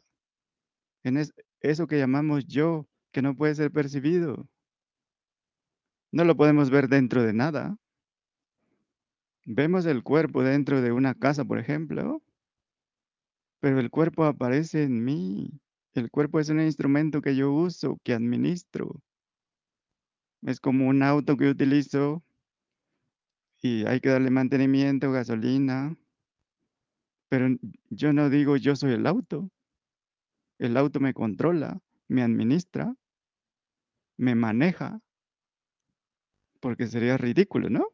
en 1.03 1.17
es, 1.17 1.33
eso 1.61 1.87
que 1.87 1.97
llamamos 1.97 2.45
yo, 2.45 2.87
que 3.11 3.21
no 3.21 3.35
puede 3.35 3.55
ser 3.55 3.71
percibido. 3.71 4.47
No 6.11 6.23
lo 6.25 6.35
podemos 6.35 6.69
ver 6.69 6.87
dentro 6.87 7.23
de 7.23 7.33
nada. 7.33 7.77
Vemos 9.45 9.85
el 9.85 10.03
cuerpo 10.03 10.43
dentro 10.43 10.81
de 10.81 10.91
una 10.91 11.15
casa, 11.15 11.43
por 11.43 11.59
ejemplo, 11.59 12.21
pero 13.59 13.79
el 13.79 13.89
cuerpo 13.89 14.25
aparece 14.25 14.83
en 14.83 15.03
mí. 15.03 15.49
El 15.93 16.11
cuerpo 16.11 16.39
es 16.39 16.49
un 16.49 16.61
instrumento 16.61 17.21
que 17.21 17.35
yo 17.35 17.51
uso, 17.51 17.97
que 18.03 18.13
administro. 18.13 19.01
Es 20.41 20.59
como 20.59 20.87
un 20.87 21.01
auto 21.03 21.37
que 21.37 21.49
utilizo 21.49 22.23
y 23.61 23.85
hay 23.85 24.01
que 24.01 24.09
darle 24.09 24.29
mantenimiento, 24.29 25.11
gasolina. 25.11 25.95
Pero 27.33 27.47
yo 27.89 28.13
no 28.13 28.29
digo 28.29 28.57
yo 28.57 28.75
soy 28.75 28.93
el 28.93 29.07
auto. 29.07 29.49
El 30.59 30.77
auto 30.77 30.99
me 30.99 31.15
controla, 31.15 31.81
me 32.07 32.21
administra, 32.21 32.95
me 34.17 34.35
maneja. 34.35 35.01
Porque 36.59 36.85
sería 36.85 37.17
ridículo, 37.17 37.71
¿no? 37.71 37.87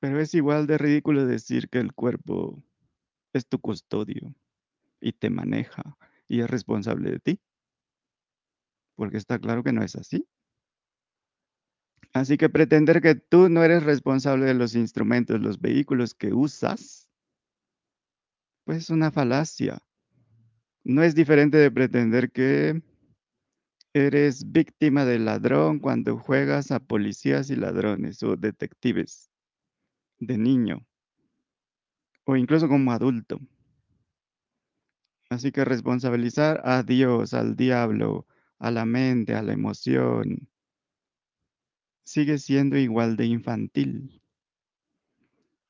Pero 0.00 0.20
es 0.20 0.34
igual 0.34 0.66
de 0.66 0.76
ridículo 0.76 1.24
decir 1.24 1.70
que 1.70 1.78
el 1.78 1.94
cuerpo 1.94 2.62
es 3.32 3.48
tu 3.48 3.58
custodio 3.58 4.34
y 5.00 5.12
te 5.12 5.30
maneja 5.30 5.96
y 6.28 6.40
es 6.40 6.50
responsable 6.50 7.10
de 7.10 7.20
ti. 7.20 7.40
Porque 8.96 9.16
está 9.16 9.38
claro 9.38 9.62
que 9.62 9.72
no 9.72 9.82
es 9.82 9.96
así. 9.96 10.28
Así 12.12 12.36
que 12.36 12.50
pretender 12.50 13.00
que 13.00 13.14
tú 13.14 13.48
no 13.48 13.64
eres 13.64 13.82
responsable 13.82 14.44
de 14.44 14.52
los 14.52 14.74
instrumentos, 14.74 15.40
los 15.40 15.58
vehículos 15.58 16.12
que 16.12 16.34
usas, 16.34 17.05
pues 18.66 18.78
es 18.78 18.90
una 18.90 19.12
falacia. 19.12 19.78
No 20.82 21.04
es 21.04 21.14
diferente 21.14 21.56
de 21.56 21.70
pretender 21.70 22.32
que 22.32 22.82
eres 23.94 24.50
víctima 24.50 25.04
del 25.04 25.24
ladrón 25.24 25.78
cuando 25.78 26.18
juegas 26.18 26.72
a 26.72 26.80
policías 26.80 27.48
y 27.50 27.56
ladrones 27.56 28.22
o 28.24 28.36
detectives 28.36 29.30
de 30.18 30.36
niño 30.36 30.84
o 32.24 32.36
incluso 32.36 32.68
como 32.68 32.90
adulto. 32.90 33.38
Así 35.30 35.52
que 35.52 35.64
responsabilizar 35.64 36.60
a 36.64 36.82
Dios, 36.82 37.34
al 37.34 37.54
diablo, 37.54 38.26
a 38.58 38.72
la 38.72 38.84
mente, 38.84 39.36
a 39.36 39.42
la 39.42 39.52
emoción, 39.52 40.48
sigue 42.04 42.38
siendo 42.38 42.76
igual 42.76 43.16
de 43.16 43.26
infantil. 43.26 44.20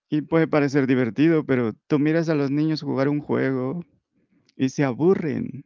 Y 0.08 0.22
puede 0.22 0.46
parecer 0.46 0.86
divertido, 0.86 1.44
pero 1.44 1.72
tú 1.88 1.98
miras 1.98 2.28
a 2.28 2.34
los 2.34 2.50
niños 2.50 2.82
jugar 2.82 3.08
un 3.08 3.20
juego 3.20 3.84
y 4.56 4.68
se 4.68 4.84
aburren. 4.84 5.64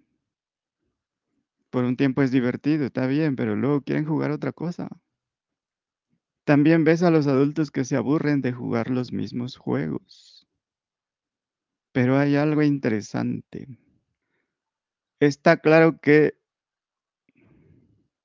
Por 1.71 1.85
un 1.85 1.97
tiempo 1.97 2.23
es 2.23 2.31
divertido, 2.31 2.87
está 2.87 3.07
bien, 3.07 3.37
pero 3.37 3.55
luego 3.55 3.83
quieren 3.83 4.07
jugar 4.07 4.31
otra 4.31 4.53
cosa. 4.53 4.89
También 6.45 6.83
ves 6.83 7.03
a 7.03 7.11
los 7.11 7.27
adultos 7.27 7.71
que 7.71 7.85
se 7.85 7.97
aburren 7.97 8.41
de 8.41 8.53
jugar 8.53 8.91
los 8.91 9.13
mismos 9.13 9.57
juegos. 9.57 10.49
Pero 11.93 12.19
hay 12.19 12.35
algo 12.35 12.63
interesante. 12.63 13.69
Está 15.21 15.59
claro 15.59 16.01
que 16.01 16.35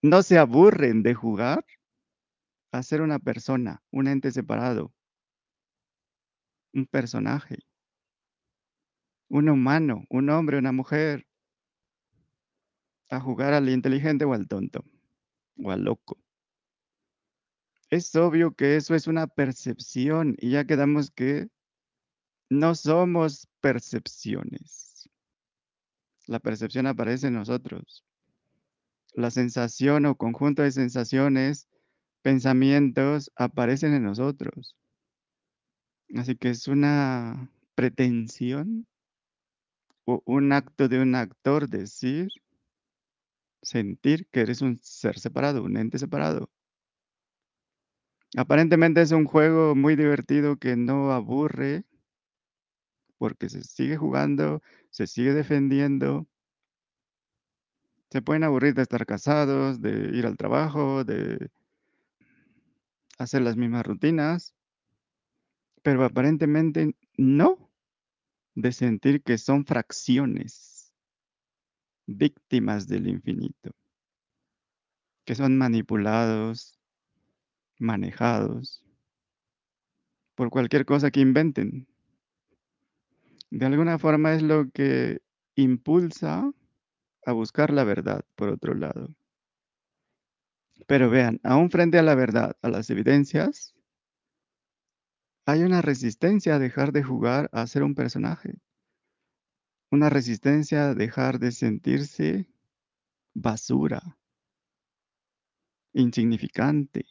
no 0.02 0.24
se 0.24 0.38
aburren 0.38 1.04
de 1.04 1.14
jugar 1.14 1.66
a 2.72 2.82
ser 2.84 3.02
una 3.02 3.20
persona, 3.20 3.84
un 3.92 4.08
ente 4.08 4.32
separado, 4.32 4.95
un 6.76 6.86
personaje, 6.86 7.58
un 9.30 9.50
humano, 9.50 10.04
un 10.10 10.30
hombre, 10.30 10.60
una 10.60 10.74
mujer, 10.74 11.26
a 13.10 13.20
jugar 13.20 13.54
al 13.54 13.70
inteligente 13.70 14.26
o 14.26 14.34
al 14.34 14.48
tonto, 14.48 14.84
o 15.64 15.72
al 15.72 15.84
loco. 15.84 16.20
Es 17.90 18.14
obvio 18.16 18.54
que 18.56 18.76
eso 18.76 18.94
es 18.94 19.08
una 19.08 19.28
percepción 19.28 20.36
y 20.40 20.52
ya 20.52 20.66
quedamos 20.66 21.12
que 21.12 21.50
no 22.50 22.76
somos 22.76 23.48
percepciones. 23.62 25.10
La 26.28 26.40
percepción 26.40 26.88
aparece 26.88 27.28
en 27.28 27.36
nosotros. 27.36 28.04
La 29.14 29.32
sensación 29.32 30.06
o 30.08 30.16
conjunto 30.18 30.64
de 30.64 30.72
sensaciones, 30.72 31.70
pensamientos 32.22 33.32
aparecen 33.36 33.94
en 33.94 34.04
nosotros. 34.04 34.76
Así 36.14 36.36
que 36.36 36.50
es 36.50 36.68
una 36.68 37.50
pretensión 37.76 38.88
o 40.06 40.22
un 40.26 40.52
acto 40.54 40.88
de 40.88 41.02
un 41.02 41.16
actor 41.16 41.68
decir, 41.68 42.30
sentir 43.62 44.28
que 44.32 44.42
eres 44.42 44.62
un 44.62 44.78
ser 44.82 45.20
separado, 45.20 45.64
un 45.64 45.78
ente 45.78 45.98
separado. 46.00 46.50
Aparentemente 48.38 49.02
es 49.02 49.12
un 49.12 49.26
juego 49.26 49.76
muy 49.76 49.96
divertido 49.96 50.58
que 50.58 50.76
no 50.76 51.12
aburre 51.12 51.86
porque 53.18 53.50
se 53.50 53.64
sigue 53.64 53.98
jugando, 53.98 54.62
se 54.90 55.08
sigue 55.08 55.34
defendiendo. 55.34 56.28
Se 58.12 58.22
pueden 58.22 58.44
aburrir 58.44 58.74
de 58.74 58.84
estar 58.84 59.06
casados, 59.06 59.82
de 59.82 60.12
ir 60.14 60.26
al 60.26 60.38
trabajo, 60.38 61.04
de 61.04 61.50
hacer 63.18 63.42
las 63.42 63.56
mismas 63.56 63.86
rutinas, 63.86 64.54
pero 65.86 66.04
aparentemente 66.04 66.96
no 67.16 67.72
de 68.56 68.72
sentir 68.72 69.22
que 69.22 69.38
son 69.38 69.68
fracciones, 69.68 70.92
víctimas 72.08 72.88
del 72.88 73.08
infinito, 73.08 73.70
que 75.26 75.36
son 75.36 75.56
manipulados, 75.60 76.80
manejados 77.78 78.84
por 80.34 80.50
cualquier 80.50 80.88
cosa 80.88 81.12
que 81.12 81.20
inventen. 81.20 81.88
De 83.52 83.68
alguna 83.68 84.00
forma 84.00 84.34
es 84.34 84.42
lo 84.42 84.68
que 84.72 85.20
impulsa 85.54 86.52
a 87.28 87.32
buscar 87.32 87.72
la 87.72 87.84
verdad, 87.84 88.26
por 88.34 88.50
otro 88.50 88.74
lado. 88.74 89.16
Pero 90.88 91.12
vean, 91.12 91.40
aún 91.44 91.70
frente 91.70 92.00
a 92.00 92.02
la 92.02 92.16
verdad, 92.16 92.58
a 92.64 92.70
las 92.70 92.90
evidencias, 92.90 93.75
hay 95.46 95.64
una 95.64 95.82
resistencia 95.82 96.56
a 96.56 96.60
dejar 96.60 96.92
de 96.92 97.04
jugar 97.04 97.50
a 97.52 97.68
ser 97.68 97.84
un 97.84 97.94
personaje. 97.94 98.56
Una 99.92 100.10
resistencia 100.10 100.90
a 100.90 100.96
dejar 100.96 101.40
de 101.40 101.52
sentirse 101.52 102.50
basura, 103.34 104.18
insignificante, 105.94 107.06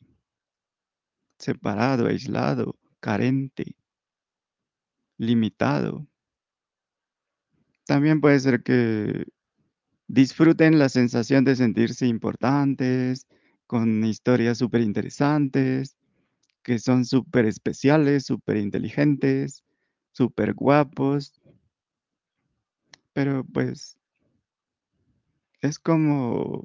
separado, 1.39 2.07
aislado, 2.07 2.77
carente, 3.01 3.77
limitado. 5.19 6.07
También 7.87 8.21
puede 8.21 8.41
ser 8.41 8.63
que 8.63 9.27
disfruten 10.09 10.79
la 10.79 10.89
sensación 10.89 11.45
de 11.45 11.57
sentirse 11.57 12.07
importantes, 12.07 13.27
con 13.67 14.05
historias 14.05 14.59
súper 14.59 14.81
interesantes, 14.83 15.97
que 16.65 16.79
son 16.79 17.05
súper 17.05 17.47
especiales, 17.47 18.25
súper 18.27 18.57
inteligentes, 18.57 19.63
súper 20.13 20.55
guapos. 20.55 21.41
Pero 23.13 23.45
pues 23.45 23.97
es 25.61 25.79
como 25.79 26.65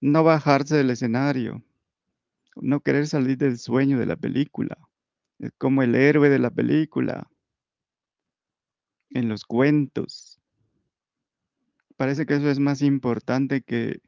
no 0.00 0.24
bajarse 0.24 0.76
del 0.76 0.90
escenario, 0.90 1.62
no 2.56 2.80
querer 2.80 3.06
salir 3.06 3.38
del 3.38 3.58
sueño 3.58 3.98
de 3.98 4.06
la 4.06 4.16
película. 4.16 4.76
Es 5.38 5.52
como 5.58 5.82
el 5.82 5.94
héroe 5.94 6.28
de 6.28 6.38
la 6.38 6.50
película, 6.50 7.30
en 9.10 9.28
los 9.28 9.44
cuentos. 9.44 10.40
Parece 11.96 12.26
que 12.26 12.34
eso 12.34 12.50
es 12.50 12.58
más 12.58 12.82
importante 12.82 13.62
que 13.62 14.00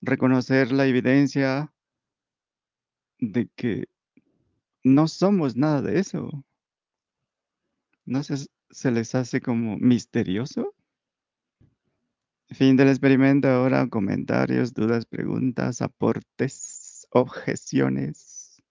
reconocer 0.00 0.72
la 0.72 0.86
evidencia 0.86 1.72
de 3.18 3.48
que 3.56 3.86
no 4.84 5.08
somos 5.08 5.56
nada 5.56 5.82
de 5.82 5.98
eso. 5.98 6.44
¿No 8.04 8.22
se, 8.22 8.46
se 8.70 8.90
les 8.90 9.14
hace 9.14 9.40
como 9.40 9.76
misterioso? 9.78 10.74
Fin 12.48 12.76
del 12.76 12.88
experimento. 12.88 13.48
Ahora 13.48 13.88
comentarios, 13.88 14.72
dudas, 14.72 15.04
preguntas, 15.06 15.82
aportes, 15.82 17.06
objeciones. 17.10 18.62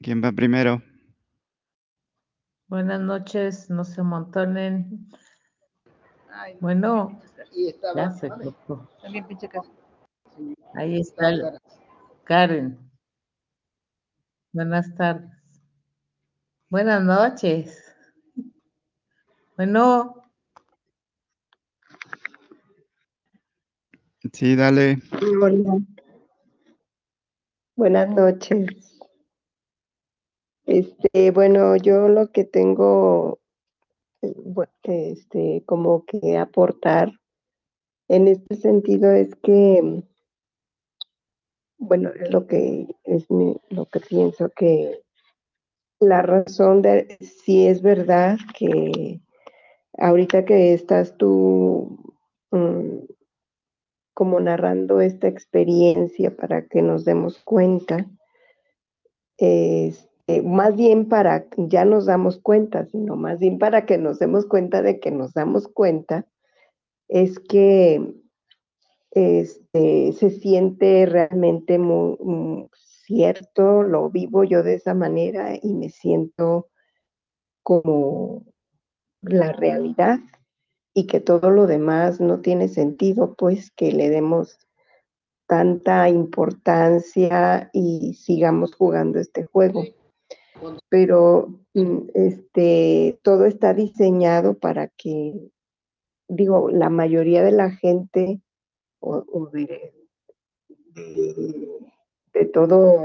¿Quién 0.00 0.22
va 0.22 0.32
primero? 0.32 0.82
Buenas 2.66 3.00
noches, 3.00 3.70
no 3.70 3.84
se 3.84 4.00
amontonen. 4.00 5.08
Bueno, 6.60 7.20
ya 7.94 8.10
se 8.10 8.28
cortó. 8.28 8.88
Ahí 10.74 11.00
está 11.00 11.30
el- 11.30 11.58
Karen. 12.24 12.91
Buenas 14.52 14.94
tardes. 14.94 15.30
Buenas 16.68 17.02
noches. 17.02 17.94
Bueno, 19.56 20.22
Sí, 24.32 24.54
dale. 24.54 24.98
Hola. 25.42 25.78
Buenas 27.74 28.08
noches. 28.10 29.00
Este, 30.64 31.32
bueno, 31.32 31.76
yo 31.76 32.08
lo 32.08 32.30
que 32.30 32.44
tengo, 32.44 33.40
este, 34.82 35.64
como 35.66 36.04
que 36.04 36.38
aportar 36.38 37.12
en 38.08 38.28
este 38.28 38.54
sentido 38.54 39.10
es 39.10 39.34
que, 39.42 40.04
bueno, 41.82 42.10
es 42.10 42.30
lo 42.32 42.46
que 42.46 42.86
es 43.04 43.30
mi- 43.30 43.60
lo 43.70 43.86
que 43.86 44.00
pienso 44.00 44.50
que 44.50 45.02
la 46.00 46.22
razón 46.22 46.82
de 46.82 47.16
si 47.20 47.66
es 47.66 47.82
verdad 47.82 48.38
que 48.58 49.20
ahorita 49.98 50.44
que 50.44 50.74
estás 50.74 51.16
tú 51.16 51.98
mm, 52.50 53.04
como 54.14 54.40
narrando 54.40 55.00
esta 55.00 55.28
experiencia 55.28 56.34
para 56.36 56.66
que 56.66 56.82
nos 56.82 57.04
demos 57.04 57.38
cuenta, 57.44 58.06
este, 59.38 60.42
más 60.42 60.76
bien 60.76 61.08
para, 61.08 61.46
ya 61.56 61.84
nos 61.84 62.06
damos 62.06 62.38
cuenta, 62.38 62.86
sino 62.86 63.16
más 63.16 63.38
bien 63.38 63.58
para 63.58 63.86
que 63.86 63.98
nos 63.98 64.18
demos 64.18 64.46
cuenta 64.46 64.82
de 64.82 65.00
que 65.00 65.10
nos 65.10 65.32
damos 65.34 65.66
cuenta, 65.68 66.26
es 67.08 67.38
que 67.38 68.21
este, 69.14 70.12
se 70.12 70.30
siente 70.30 71.06
realmente 71.06 71.78
muy, 71.78 72.16
muy 72.18 72.68
cierto, 72.72 73.82
lo 73.82 74.08
vivo 74.10 74.42
yo 74.44 74.62
de 74.62 74.74
esa 74.74 74.94
manera 74.94 75.54
y 75.60 75.74
me 75.74 75.90
siento 75.90 76.68
como 77.62 78.44
la 79.20 79.52
realidad 79.52 80.18
y 80.94 81.06
que 81.06 81.20
todo 81.20 81.50
lo 81.50 81.66
demás 81.66 82.20
no 82.20 82.40
tiene 82.40 82.68
sentido, 82.68 83.34
pues 83.34 83.70
que 83.70 83.92
le 83.92 84.08
demos 84.08 84.58
tanta 85.46 86.08
importancia 86.08 87.70
y 87.72 88.14
sigamos 88.14 88.74
jugando 88.74 89.18
este 89.18 89.44
juego. 89.44 89.84
Pero 90.88 91.48
mm, 91.74 91.98
este, 92.14 93.18
todo 93.22 93.44
está 93.46 93.74
diseñado 93.74 94.58
para 94.58 94.88
que, 94.88 95.50
digo, 96.28 96.70
la 96.70 96.88
mayoría 96.88 97.42
de 97.42 97.52
la 97.52 97.70
gente 97.70 98.40
o, 99.02 99.24
o 99.30 99.46
de, 99.50 99.92
de 100.94 101.92
de 102.32 102.44
todo, 102.46 103.04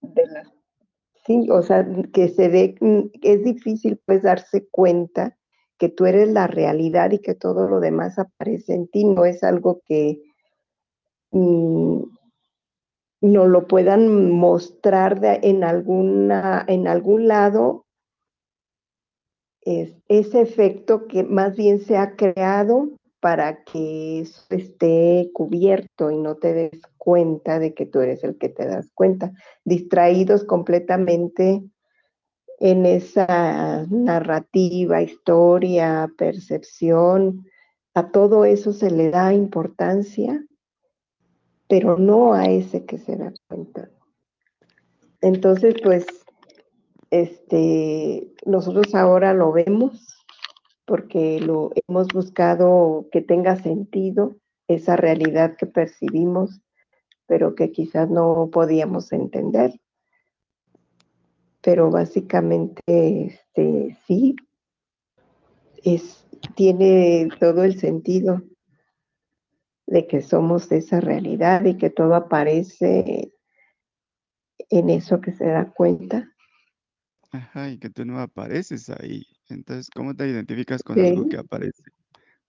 de 0.00 0.26
las, 0.26 0.48
sí, 1.26 1.48
o 1.50 1.62
sea, 1.62 1.86
que 2.12 2.28
se 2.28 2.48
ve, 2.48 2.76
mm, 2.80 3.10
es 3.22 3.44
difícil 3.44 4.00
pues 4.04 4.22
darse 4.22 4.68
cuenta 4.68 5.36
que 5.78 5.88
tú 5.88 6.06
eres 6.06 6.30
la 6.30 6.46
realidad 6.46 7.12
y 7.12 7.20
que 7.20 7.34
todo 7.34 7.68
lo 7.68 7.80
demás 7.80 8.18
aparece 8.18 8.74
en 8.74 8.88
ti, 8.88 9.04
no 9.04 9.24
es 9.24 9.42
algo 9.42 9.80
que 9.86 10.22
mm, 11.30 12.02
no 13.20 13.46
lo 13.46 13.66
puedan 13.66 14.30
mostrar 14.30 15.20
de, 15.20 15.40
en, 15.42 15.64
alguna, 15.64 16.64
en 16.68 16.86
algún 16.86 17.26
lado. 17.26 17.84
Es 19.60 19.92
ese 20.08 20.40
efecto 20.40 21.06
que 21.08 21.24
más 21.24 21.56
bien 21.56 21.80
se 21.80 21.96
ha 21.96 22.14
creado 22.16 22.90
para 23.20 23.64
que 23.64 24.20
eso 24.20 24.42
esté 24.50 25.30
cubierto 25.32 26.10
y 26.10 26.16
no 26.16 26.36
te 26.36 26.52
des 26.52 26.80
cuenta 26.96 27.58
de 27.58 27.74
que 27.74 27.86
tú 27.86 28.00
eres 28.00 28.22
el 28.24 28.38
que 28.38 28.48
te 28.48 28.66
das 28.66 28.90
cuenta, 28.94 29.32
distraídos 29.64 30.44
completamente 30.44 31.62
en 32.60 32.86
esa 32.86 33.86
narrativa, 33.88 35.02
historia, 35.02 36.10
percepción, 36.16 37.46
a 37.94 38.10
todo 38.10 38.44
eso 38.44 38.72
se 38.72 38.90
le 38.90 39.10
da 39.10 39.32
importancia, 39.32 40.44
pero 41.68 41.98
no 41.98 42.34
a 42.34 42.46
ese 42.46 42.84
que 42.84 42.98
se 42.98 43.16
da 43.16 43.32
cuenta. 43.48 43.90
Entonces, 45.20 45.74
pues, 45.82 46.06
este, 47.10 48.32
nosotros 48.44 48.94
ahora 48.94 49.34
lo 49.34 49.52
vemos 49.52 50.17
porque 50.88 51.38
lo 51.38 51.70
hemos 51.86 52.08
buscado 52.08 53.08
que 53.12 53.20
tenga 53.20 53.56
sentido 53.56 54.38
esa 54.68 54.96
realidad 54.96 55.54
que 55.56 55.66
percibimos, 55.66 56.62
pero 57.26 57.54
que 57.54 57.70
quizás 57.70 58.08
no 58.08 58.48
podíamos 58.50 59.12
entender. 59.12 59.78
Pero 61.60 61.90
básicamente, 61.90 63.26
este, 63.26 63.98
sí, 64.06 64.34
tiene 66.54 67.28
todo 67.38 67.64
el 67.64 67.78
sentido 67.78 68.42
de 69.86 70.06
que 70.06 70.22
somos 70.22 70.72
esa 70.72 71.00
realidad 71.00 71.66
y 71.66 71.76
que 71.76 71.90
todo 71.90 72.14
aparece 72.14 73.30
en 74.70 74.88
eso 74.88 75.20
que 75.20 75.32
se 75.32 75.46
da 75.46 75.70
cuenta. 75.70 76.32
Ajá, 77.30 77.70
y 77.70 77.78
que 77.78 77.90
tú 77.90 78.06
no 78.06 78.18
apareces 78.20 78.88
ahí. 78.88 79.26
Entonces, 79.48 79.88
¿cómo 79.94 80.14
te 80.14 80.28
identificas 80.28 80.82
con 80.82 81.00
algo 81.00 81.28
que 81.28 81.38
aparece? 81.38 81.82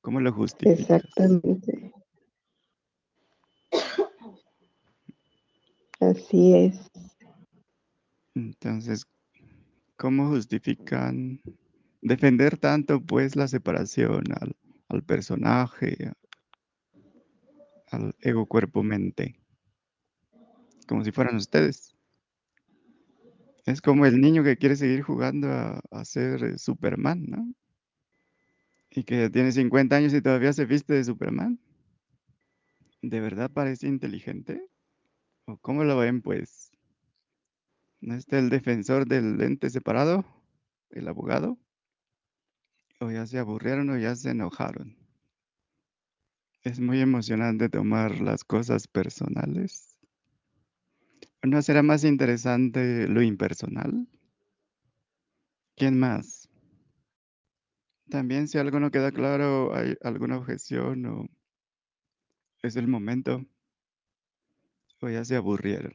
¿Cómo 0.02 0.20
lo 0.20 0.32
justificas? 0.34 1.02
exactamente. 1.02 1.94
Así 6.00 6.56
es. 6.56 6.90
Entonces, 8.36 9.06
¿cómo 9.98 10.30
justifican 10.30 11.42
defender 12.02 12.58
tanto 12.58 13.02
pues 13.02 13.36
la 13.36 13.48
separación 13.48 14.24
al, 14.40 14.56
al 14.88 15.04
personaje, 15.04 16.14
al 17.88 18.16
ego 18.22 18.46
cuerpo 18.46 18.82
mente? 18.82 19.40
Como 20.88 21.04
si 21.04 21.12
fueran 21.12 21.36
ustedes. 21.36 21.89
Es 23.70 23.84
como 23.84 24.08
el 24.08 24.20
niño 24.20 24.44
que 24.44 24.58
quiere 24.58 24.76
seguir 24.76 25.04
jugando 25.04 25.48
a, 25.48 26.04
ser 26.04 26.44
eh, 26.44 26.58
Superman, 26.58 27.24
¿no? 27.28 27.54
Y 28.90 29.04
que 29.04 29.30
tiene 29.30 29.52
50 29.52 29.96
años 29.96 30.12
y 30.16 30.24
todavía 30.24 30.54
se 30.54 30.66
viste 30.66 30.96
de 30.96 31.04
Superman. 31.04 31.60
¿De 33.04 33.20
verdad 33.20 33.52
parece 33.52 33.88
inteligente? 33.88 34.66
¿O 35.46 35.58
cómo 35.58 35.84
lo 35.84 35.98
ven, 35.98 36.24
pues? 36.24 36.72
¿No 38.02 38.16
está 38.16 38.40
el 38.40 38.50
defensor 38.50 39.06
del 39.06 39.40
ente 39.40 39.70
separado? 39.70 40.26
¿El 40.90 41.08
abogado? 41.08 41.60
¿O 43.00 43.12
ya 43.12 43.28
se 43.28 43.38
aburrieron 43.38 43.92
o 43.92 44.00
ya 44.00 44.16
se 44.16 44.32
enojaron? 44.32 44.98
Es 46.64 46.80
muy 46.80 47.02
emocionante 47.02 47.70
tomar 47.70 48.20
las 48.20 48.44
cosas 48.44 48.88
personales. 48.88 49.89
¿No 51.44 51.62
será 51.62 51.84
más 51.84 52.04
interesante 52.04 53.08
lo 53.08 53.22
impersonal? 53.22 54.08
¿Quién 55.76 55.98
más? 55.98 56.50
También 58.10 58.48
si 58.48 58.58
algo 58.58 58.80
no 58.80 58.92
queda 58.92 59.12
claro, 59.12 59.74
hay 59.74 59.96
alguna 60.02 60.38
objeción 60.38 61.06
o 61.06 61.28
es 62.62 62.76
el 62.76 62.88
momento 62.88 63.46
o 65.02 65.10
ya 65.10 65.24
se 65.24 65.36
aburrieron. 65.36 65.94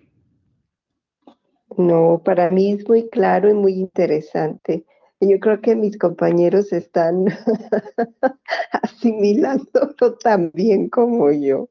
No, 1.76 2.22
para 2.24 2.51
mí 2.51 2.72
es 2.72 2.88
muy 2.88 3.09
claro 3.11 3.51
y 3.51 3.55
muy 3.55 3.74
interesante. 3.74 4.86
Yo 5.20 5.38
creo 5.40 5.61
que 5.61 5.74
mis 5.74 5.99
compañeros 5.99 6.72
están 6.72 7.26
asimilándolo 8.82 10.16
tan 10.22 10.51
bien 10.53 10.88
como 10.88 11.30
yo. 11.32 11.68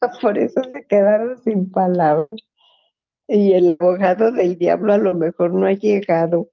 Por 0.22 0.38
eso 0.38 0.62
se 0.72 0.84
quedaron 0.86 1.38
sin 1.42 1.70
palabras. 1.70 2.28
Y 3.26 3.52
el 3.52 3.76
abogado 3.78 4.32
del 4.32 4.58
diablo 4.58 4.92
a 4.92 4.98
lo 4.98 5.14
mejor 5.14 5.54
no 5.54 5.66
ha 5.66 5.72
llegado. 5.72 6.50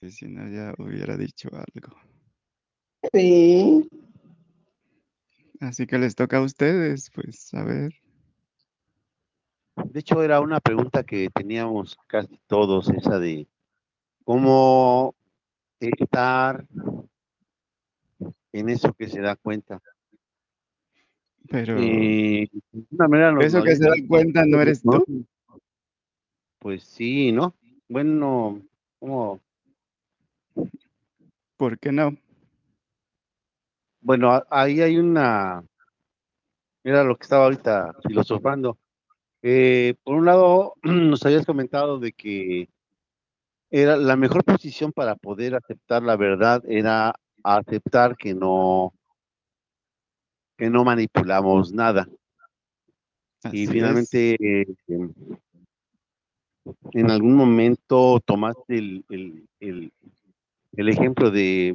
Y 0.00 0.10
si 0.10 0.28
no, 0.28 0.48
ya 0.48 0.74
hubiera 0.78 1.16
dicho 1.16 1.48
algo. 1.52 1.96
Sí, 3.12 3.88
Así 5.60 5.86
que 5.86 5.98
les 5.98 6.14
toca 6.14 6.38
a 6.38 6.42
ustedes, 6.42 7.10
pues, 7.10 7.52
a 7.54 7.64
ver. 7.64 7.94
De 9.76 10.00
hecho, 10.00 10.22
era 10.22 10.40
una 10.40 10.60
pregunta 10.60 11.04
que 11.04 11.28
teníamos 11.30 11.96
casi 12.06 12.38
todos, 12.46 12.88
esa 12.90 13.18
de 13.18 13.48
cómo 14.24 15.14
estar 15.80 16.66
en 18.52 18.68
eso 18.68 18.92
que 18.94 19.08
se 19.08 19.20
da 19.20 19.36
cuenta. 19.36 19.80
Pero 21.50 21.76
de 21.76 22.50
una 22.90 23.08
manera 23.08 23.44
eso 23.44 23.62
que 23.62 23.76
se 23.76 23.84
da 23.84 23.92
dicen, 23.92 24.08
cuenta 24.08 24.44
no 24.46 24.60
eres 24.60 24.82
tú. 24.82 25.26
Pues 26.58 26.82
sí, 26.82 27.32
¿no? 27.32 27.54
Bueno, 27.88 28.62
como, 28.98 29.40
¿Por 31.56 31.78
qué 31.78 31.92
no? 31.92 32.16
bueno, 34.06 34.40
ahí 34.50 34.80
hay 34.80 34.98
una, 34.98 35.64
era 36.84 37.02
lo 37.02 37.16
que 37.16 37.24
estaba 37.24 37.44
ahorita 37.44 37.92
filosofando. 38.06 38.78
Eh, 39.42 39.94
por 40.04 40.14
un 40.14 40.26
lado, 40.26 40.74
nos 40.84 41.26
habías 41.26 41.44
comentado 41.44 41.98
de 41.98 42.12
que 42.12 42.68
era 43.68 43.96
la 43.96 44.14
mejor 44.14 44.44
posición 44.44 44.92
para 44.92 45.16
poder 45.16 45.56
aceptar 45.56 46.04
la 46.04 46.16
verdad 46.16 46.62
era 46.68 47.16
aceptar 47.42 48.16
que 48.16 48.32
no 48.32 48.92
que 50.56 50.70
no 50.70 50.84
manipulamos 50.84 51.72
nada. 51.72 52.08
Así 53.42 53.62
y 53.62 53.66
finalmente 53.66 54.36
eh, 54.40 54.66
en 56.92 57.10
algún 57.10 57.34
momento 57.34 58.20
tomaste 58.24 58.78
el, 58.78 59.04
el, 59.10 59.48
el, 59.60 59.92
el 60.76 60.88
ejemplo 60.88 61.30
de 61.30 61.72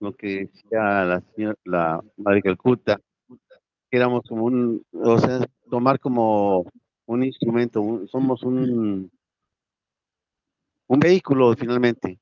lo 0.00 0.14
que 0.14 0.46
decía 0.52 1.04
la 1.04 1.20
señora 1.34 1.56
la 1.64 2.00
madre 2.16 2.42
Calcuta 2.42 3.00
que 3.90 3.96
éramos 3.96 4.22
como 4.28 4.44
un 4.44 4.84
o 4.92 5.18
sea 5.18 5.40
tomar 5.70 5.98
como 5.98 6.64
un 7.06 7.24
instrumento 7.24 7.80
un- 7.80 8.08
somos 8.08 8.42
un 8.42 9.10
un 10.88 11.00
vehículo 11.00 11.54
finalmente 11.56 12.18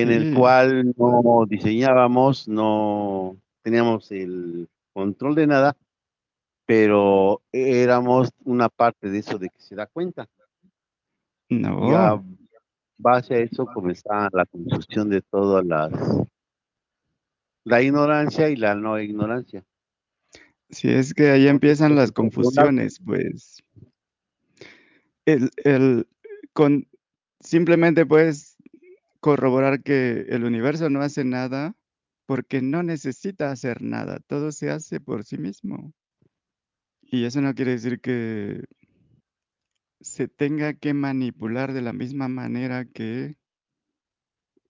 en 0.00 0.10
el 0.10 0.30
Sí, 0.30 0.34
cual 0.34 0.94
no 0.96 1.44
diseñábamos, 1.46 2.48
no 2.48 3.36
teníamos 3.62 4.10
el 4.10 4.68
control 4.92 5.34
de 5.34 5.46
nada, 5.46 5.76
pero 6.66 7.42
éramos 7.52 8.30
una 8.44 8.68
parte 8.68 9.10
de 9.10 9.18
eso 9.18 9.38
de 9.38 9.50
que 9.50 9.60
se 9.60 9.74
da 9.74 9.86
cuenta. 9.86 10.28
Y 11.48 11.92
a 11.92 12.16
no. 12.16 12.24
base 12.96 13.34
a 13.34 13.38
eso 13.38 13.66
comenzaba 13.66 14.28
la 14.32 14.46
construcción 14.46 15.10
de 15.10 15.20
todas 15.20 15.64
las 15.66 15.92
la 17.64 17.82
ignorancia 17.82 18.48
y 18.48 18.56
la 18.56 18.74
no 18.74 18.98
ignorancia. 18.98 19.64
Si 20.70 20.88
es 20.88 21.12
que 21.12 21.30
ahí 21.30 21.48
empiezan 21.48 21.94
las 21.94 22.12
confusiones, 22.12 22.98
pues. 23.04 23.62
El, 25.26 25.50
el, 25.58 26.08
con, 26.52 26.88
simplemente 27.40 28.06
puedes 28.06 28.51
corroborar 29.22 29.84
que 29.84 30.26
el 30.30 30.44
universo 30.44 30.90
no 30.90 31.00
hace 31.00 31.24
nada 31.24 31.76
porque 32.26 32.60
no 32.60 32.82
necesita 32.82 33.52
hacer 33.52 33.80
nada. 33.82 34.18
Todo 34.26 34.52
se 34.52 34.70
hace 34.70 35.00
por 35.00 35.24
sí 35.24 35.38
mismo. 35.38 35.94
Y 37.02 37.24
eso 37.24 37.40
no 37.40 37.54
quiere 37.54 37.72
decir 37.72 38.00
que 38.00 38.64
se 40.00 40.28
tenga 40.28 40.74
que 40.74 40.92
manipular 40.94 41.72
de 41.72 41.82
la 41.82 41.92
misma 41.92 42.28
manera 42.28 42.84
que 42.84 43.36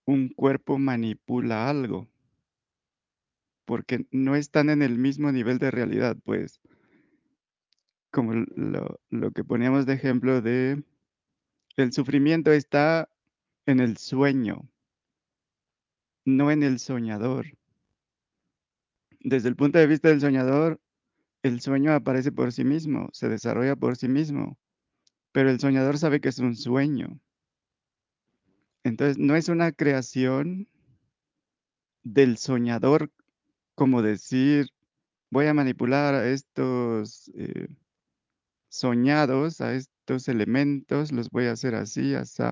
un 0.07 0.28
cuerpo 0.28 0.78
manipula 0.78 1.68
algo. 1.70 2.09
porque 3.64 4.07
no 4.11 4.36
están 4.36 4.70
en 4.70 4.82
el 4.82 4.98
mismo 4.98 5.32
nivel 5.32 5.59
de 5.59 5.70
realidad, 5.70 6.16
pues. 6.24 6.61
Como 8.12 8.34
lo, 8.34 9.00
lo 9.11 9.30
que 9.32 9.44
poníamos 9.44 9.86
de 9.86 9.94
ejemplo 9.94 10.42
de 10.42 10.84
el 11.76 11.92
sufrimiento 11.92 12.53
está 12.53 13.09
en 13.66 13.80
el 13.80 13.96
sueño, 13.96 14.68
no 16.24 16.50
en 16.50 16.62
el 16.62 16.78
soñador. 16.78 17.46
Desde 19.20 19.48
el 19.48 19.56
punto 19.56 19.78
de 19.78 19.86
vista 19.86 20.08
del 20.08 20.20
soñador, 20.20 20.80
el 21.42 21.60
sueño 21.60 21.92
aparece 21.92 22.32
por 22.32 22.52
sí 22.52 22.64
mismo, 22.64 23.08
se 23.12 23.28
desarrolla 23.28 23.76
por 23.76 23.96
sí 23.96 24.08
mismo, 24.08 24.58
pero 25.32 25.50
el 25.50 25.60
soñador 25.60 25.98
sabe 25.98 26.20
que 26.20 26.28
es 26.28 26.38
un 26.38 26.56
sueño. 26.56 27.20
Entonces, 28.84 29.18
no 29.18 29.36
es 29.36 29.48
una 29.48 29.72
creación 29.72 30.68
del 32.02 32.36
soñador 32.36 33.10
como 33.74 34.02
decir, 34.02 34.68
voy 35.30 35.46
a 35.46 35.54
manipular 35.54 36.14
a 36.14 36.28
estos 36.28 37.30
eh, 37.34 37.68
soñados, 38.68 39.60
a 39.60 39.74
estos 39.74 40.28
elementos, 40.28 41.12
los 41.12 41.30
voy 41.30 41.46
a 41.46 41.52
hacer 41.52 41.74
así, 41.74 42.14
así. 42.14 42.42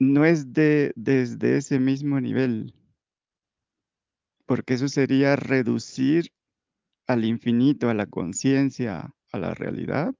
No 0.00 0.24
es 0.24 0.52
de, 0.52 0.92
desde 0.96 1.56
ese 1.56 1.78
mismo 1.80 2.20
nivel, 2.20 2.74
porque 4.46 4.74
eso 4.74 4.88
sería 4.88 5.36
reducir 5.36 6.32
al 7.06 7.24
infinito, 7.24 7.90
a 7.90 7.94
la 7.94 8.06
conciencia, 8.06 9.14
a 9.32 9.38
la 9.38 9.54
realidad, 9.54 10.14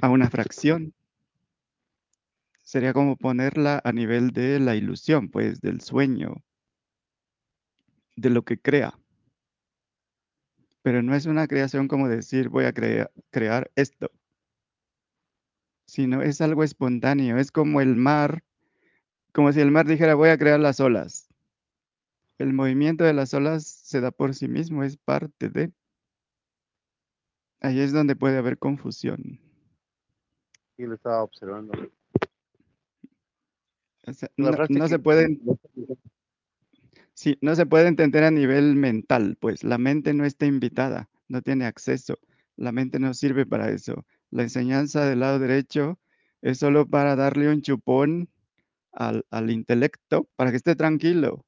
a 0.00 0.08
una 0.08 0.30
fracción. 0.30 0.94
Sería 2.62 2.92
como 2.92 3.16
ponerla 3.16 3.80
a 3.84 3.92
nivel 3.92 4.30
de 4.32 4.58
la 4.58 4.74
ilusión, 4.74 5.28
pues, 5.30 5.60
del 5.60 5.80
sueño, 5.80 6.42
de 8.16 8.30
lo 8.30 8.42
que 8.44 8.58
crea. 8.58 8.98
Pero 10.82 11.02
no 11.02 11.14
es 11.16 11.26
una 11.26 11.48
creación 11.48 11.88
como 11.88 12.08
decir 12.08 12.48
voy 12.48 12.66
a 12.66 12.72
crear 12.72 13.70
esto, 13.74 14.10
sino 15.94 16.22
es 16.22 16.40
algo 16.40 16.64
espontáneo, 16.64 17.38
es 17.38 17.52
como 17.52 17.80
el 17.80 17.94
mar, 17.94 18.42
como 19.32 19.52
si 19.52 19.60
el 19.60 19.70
mar 19.70 19.86
dijera 19.86 20.16
voy 20.16 20.30
a 20.30 20.36
crear 20.36 20.58
las 20.58 20.80
olas. 20.80 21.32
El 22.36 22.52
movimiento 22.52 23.04
de 23.04 23.12
las 23.12 23.32
olas 23.32 23.64
se 23.64 24.00
da 24.00 24.10
por 24.10 24.34
sí 24.34 24.48
mismo, 24.48 24.82
es 24.82 24.96
parte 24.96 25.50
de... 25.50 25.70
Ahí 27.60 27.78
es 27.78 27.92
donde 27.92 28.16
puede 28.16 28.38
haber 28.38 28.58
confusión. 28.58 29.38
Sí, 30.76 30.82
lo 30.82 30.96
estaba 30.96 31.22
observando. 31.22 31.72
no, 34.36 34.50
no 34.68 34.88
se 34.88 34.98
puede... 34.98 35.38
Sí, 37.12 37.38
no 37.40 37.54
se 37.54 37.66
puede 37.66 37.86
entender 37.86 38.24
a 38.24 38.32
nivel 38.32 38.74
mental, 38.74 39.36
pues 39.38 39.62
la 39.62 39.78
mente 39.78 40.12
no 40.12 40.24
está 40.24 40.46
invitada, 40.46 41.08
no 41.28 41.40
tiene 41.40 41.66
acceso, 41.66 42.18
la 42.56 42.72
mente 42.72 42.98
no 42.98 43.14
sirve 43.14 43.46
para 43.46 43.70
eso. 43.70 44.04
La 44.30 44.42
enseñanza 44.42 45.04
del 45.06 45.20
lado 45.20 45.38
derecho 45.38 45.98
es 46.42 46.58
solo 46.58 46.86
para 46.86 47.16
darle 47.16 47.48
un 47.48 47.62
chupón 47.62 48.28
al, 48.92 49.50
intelecto 49.50 50.28
para 50.36 50.50
que 50.50 50.56
esté 50.56 50.76
tranquilo. 50.76 51.44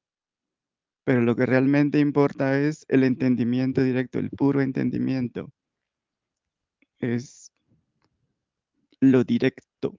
Pero 1.03 1.21
lo 1.21 1.35
que 1.35 1.45
realmente 1.45 1.99
importa 1.99 2.59
es 2.59 2.85
el 2.89 3.03
entendimiento 3.03 3.81
directo, 3.81 4.19
el 4.19 4.29
puro 4.29 4.61
entendimiento. 4.61 5.51
Es 6.99 7.51
lo 8.99 9.23
directo. 9.23 9.97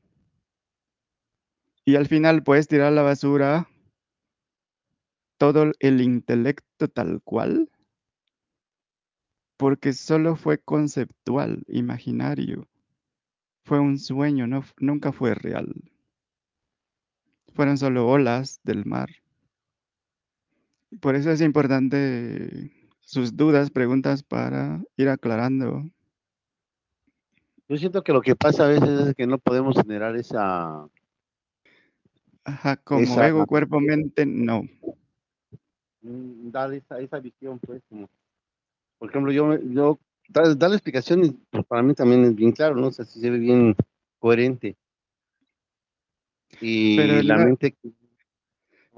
Y 1.84 1.96
al 1.96 2.06
final 2.06 2.42
puedes 2.42 2.68
tirar 2.68 2.88
a 2.88 2.90
la 2.90 3.02
basura 3.02 3.68
todo 5.38 5.72
el 5.78 6.00
intelecto 6.00 6.88
tal 6.88 7.22
cual, 7.22 7.70
porque 9.58 9.92
solo 9.92 10.36
fue 10.36 10.58
conceptual, 10.58 11.64
imaginario. 11.66 12.66
Fue 13.64 13.80
un 13.80 13.98
sueño, 13.98 14.46
no, 14.46 14.64
nunca 14.78 15.12
fue 15.12 15.34
real. 15.34 15.74
Fueron 17.54 17.76
solo 17.76 18.06
olas 18.06 18.60
del 18.62 18.86
mar. 18.86 19.10
Por 21.00 21.16
eso 21.16 21.30
es 21.30 21.42
importante 21.42 22.70
sus 23.00 23.36
dudas, 23.36 23.70
preguntas 23.70 24.22
para 24.22 24.80
ir 24.96 25.08
aclarando. 25.08 25.90
Yo 27.68 27.76
siento 27.76 28.02
que 28.02 28.12
lo 28.12 28.22
que 28.22 28.36
pasa 28.36 28.64
a 28.64 28.68
veces 28.68 29.08
es 29.08 29.14
que 29.14 29.26
no 29.26 29.38
podemos 29.38 29.74
generar 29.76 30.16
esa... 30.16 30.88
Ajá, 32.44 32.76
como 32.76 33.22
ego, 33.22 33.44
cuerpo, 33.44 33.80
mente, 33.80 34.24
no. 34.24 34.62
Mm, 36.00 36.50
dar 36.50 36.72
esa, 36.72 36.98
esa 37.00 37.18
visión, 37.18 37.58
pues, 37.58 37.82
como, 37.90 38.08
por 38.98 39.10
ejemplo, 39.10 39.32
yo, 39.32 39.58
yo 39.60 39.98
dar, 40.28 40.56
la 40.56 40.74
explicación, 40.74 41.40
pues, 41.50 41.64
para 41.66 41.82
mí 41.82 41.94
también 41.94 42.24
es 42.24 42.34
bien 42.34 42.52
claro, 42.52 42.76
¿no? 42.76 42.88
O 42.88 42.92
sea, 42.92 43.04
si 43.04 43.20
se 43.20 43.30
ve 43.30 43.38
bien 43.38 43.76
coherente. 44.18 44.76
Y 46.60 46.96
la 47.22 47.36
mente... 47.36 47.76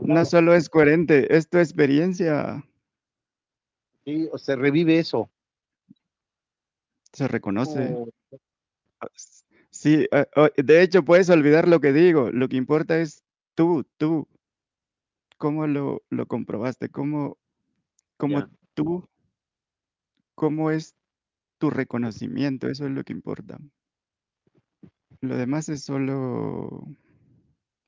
No 0.03 0.25
solo 0.25 0.55
es 0.55 0.71
coherente, 0.71 1.37
es 1.37 1.47
tu 1.47 1.59
experiencia. 1.59 2.65
Sí, 4.05 4.29
o 4.33 4.39
se 4.39 4.57
revive 4.57 4.99
eso. 4.99 5.31
Se 7.13 7.29
reconoce. 7.29 7.97
Ah, 8.99 9.09
sí, 9.71 10.07
ah, 10.11 10.27
oh, 10.37 10.49
de 10.57 10.83
hecho 10.83 11.05
puedes 11.05 11.29
olvidar 11.29 11.69
lo 11.69 11.81
que 11.81 11.93
digo, 11.93 12.31
lo 12.31 12.49
que 12.49 12.57
importa 12.57 12.99
es 12.99 13.23
tú, 13.55 13.85
tú. 13.99 14.27
¿Cómo 15.37 15.67
lo, 15.67 16.03
lo 16.09 16.27
comprobaste? 16.27 16.89
¿Cómo, 16.89 17.37
cómo 18.17 18.49
tú, 18.75 19.07
cómo 20.41 20.71
es 20.71 20.97
tu 21.59 21.69
reconocimiento? 21.69 22.67
Eso 22.67 22.87
es 22.87 22.93
lo 22.93 23.05
que 23.05 23.13
importa. 23.13 23.59
Lo 25.21 25.37
demás 25.37 25.69
es 25.69 25.85
solo 25.85 26.83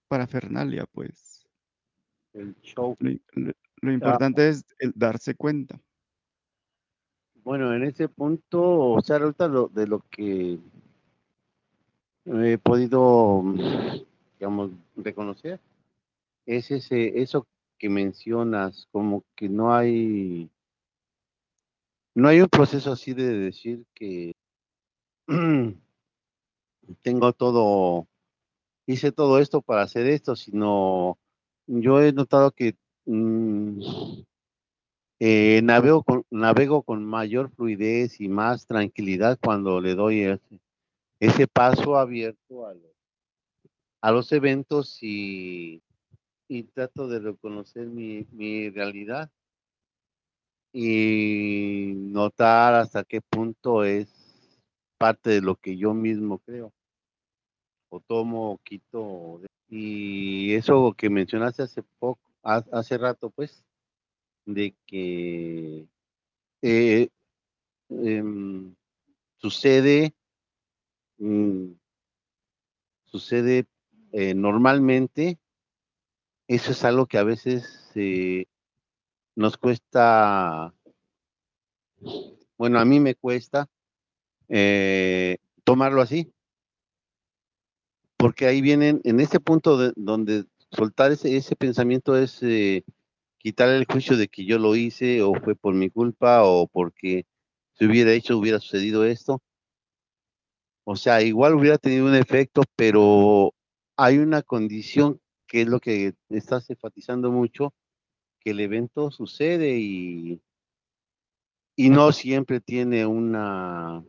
parafernalia, 0.06 0.84
pues 0.92 1.48
el 2.34 2.54
show. 2.60 2.94
Lo, 3.00 3.52
ah. 3.82 3.92
importante 3.92 4.50
es 4.50 4.66
el 4.80 4.92
darse 4.94 5.34
cuenta. 5.34 5.80
Bueno, 7.42 7.74
en 7.74 7.84
ese 7.84 8.06
punto, 8.06 8.90
o 8.90 9.00
sea, 9.00 9.16
ahorita 9.16 9.48
lo, 9.48 9.68
de 9.68 9.86
lo 9.86 10.00
que 10.10 10.58
he 12.26 12.58
podido, 12.58 13.42
digamos, 14.38 14.72
reconocer, 14.94 15.58
es 16.44 16.70
ese, 16.70 17.22
eso 17.22 17.46
que 17.78 17.88
mencionas, 17.88 18.86
como 18.92 19.24
que 19.34 19.48
no 19.48 19.74
hay, 19.74 20.50
no 22.14 22.28
hay 22.28 22.40
un 22.40 22.48
proceso 22.48 22.92
así 22.92 23.14
de 23.14 23.38
decir 23.38 23.84
que 23.94 24.32
tengo 27.02 27.32
todo, 27.32 28.06
hice 28.86 29.12
todo 29.12 29.38
esto 29.38 29.62
para 29.62 29.82
hacer 29.82 30.06
esto, 30.06 30.36
sino 30.36 31.18
yo 31.66 32.02
he 32.02 32.12
notado 32.12 32.50
que 32.52 32.76
mm, 33.06 33.80
eh, 35.20 35.60
navego, 35.62 36.02
con, 36.02 36.24
navego 36.30 36.82
con 36.82 37.04
mayor 37.04 37.50
fluidez 37.50 38.20
y 38.20 38.28
más 38.28 38.66
tranquilidad 38.66 39.38
cuando 39.42 39.80
le 39.80 39.94
doy 39.94 40.38
ese, 41.20 41.48
paso 41.48 41.96
abierto 41.96 42.66
a 42.66 42.74
los, 42.74 42.92
a 44.00 44.10
los 44.10 44.32
eventos 44.32 44.98
y, 45.02 45.82
y, 46.48 46.64
trato 46.64 47.08
de 47.08 47.20
reconocer 47.20 47.86
mi, 47.86 48.26
mi 48.32 48.68
realidad 48.70 49.30
y 50.72 51.92
notar 51.96 52.74
hasta 52.74 53.04
qué 53.04 53.20
punto 53.20 53.84
es 53.84 54.08
parte 54.98 55.30
de 55.30 55.40
lo 55.40 55.56
que 55.56 55.76
yo 55.76 55.94
mismo 55.94 56.38
creo 56.38 56.72
o 57.90 58.00
tomo 58.00 58.52
o 58.52 58.58
quito 58.58 59.40
y 59.68 60.52
eso 60.54 60.92
que 60.96 61.08
mencionaste 61.08 61.62
hace 61.62 61.82
poco, 61.98 62.20
hace 62.42 62.98
rato, 62.98 63.30
pues, 63.30 63.64
de 64.44 64.74
que 64.86 65.88
eh, 66.60 67.08
em, 67.88 68.74
sucede, 69.38 70.14
mm, 71.18 71.72
sucede 73.06 73.66
eh, 74.12 74.34
normalmente, 74.34 75.38
eso 76.48 76.72
es 76.72 76.84
algo 76.84 77.06
que 77.06 77.16
a 77.16 77.24
veces 77.24 77.90
eh, 77.94 78.44
nos 79.34 79.56
cuesta, 79.56 80.74
bueno, 82.56 82.78
a 82.78 82.84
mí 82.84 83.00
me 83.00 83.14
cuesta 83.14 83.68
tomarlo 85.64 86.02
así, 86.02 86.32
porque 88.22 88.46
ahí 88.46 88.60
vienen, 88.60 89.00
en 89.02 89.18
este 89.18 89.40
punto 89.40 89.76
de, 89.76 89.92
donde 89.96 90.44
soltar 90.70 91.10
ese, 91.10 91.36
ese 91.36 91.56
pensamiento 91.56 92.16
es 92.16 92.42
eh, 92.42 92.84
quitar 93.38 93.68
el 93.68 93.84
juicio 93.84 94.16
de 94.16 94.28
que 94.28 94.44
yo 94.44 94.60
lo 94.60 94.76
hice 94.76 95.22
o 95.22 95.34
fue 95.34 95.56
por 95.56 95.74
mi 95.74 95.90
culpa 95.90 96.44
o 96.44 96.68
porque 96.68 97.26
si 97.72 97.84
hubiera 97.84 98.12
hecho 98.12 98.38
hubiera 98.38 98.60
sucedido 98.60 99.04
esto. 99.04 99.42
O 100.84 100.94
sea, 100.94 101.20
igual 101.22 101.54
hubiera 101.54 101.78
tenido 101.78 102.06
un 102.06 102.14
efecto, 102.14 102.62
pero 102.76 103.54
hay 103.96 104.18
una 104.18 104.42
condición 104.42 105.20
que 105.48 105.62
es 105.62 105.68
lo 105.68 105.80
que 105.80 106.14
estás 106.28 106.70
enfatizando 106.70 107.32
mucho, 107.32 107.74
que 108.42 108.50
el 108.50 108.60
evento 108.60 109.10
sucede 109.10 109.78
y, 109.78 110.40
y 111.76 111.90
no 111.90 112.12
siempre 112.12 112.60
tiene 112.60 113.06
una 113.06 114.04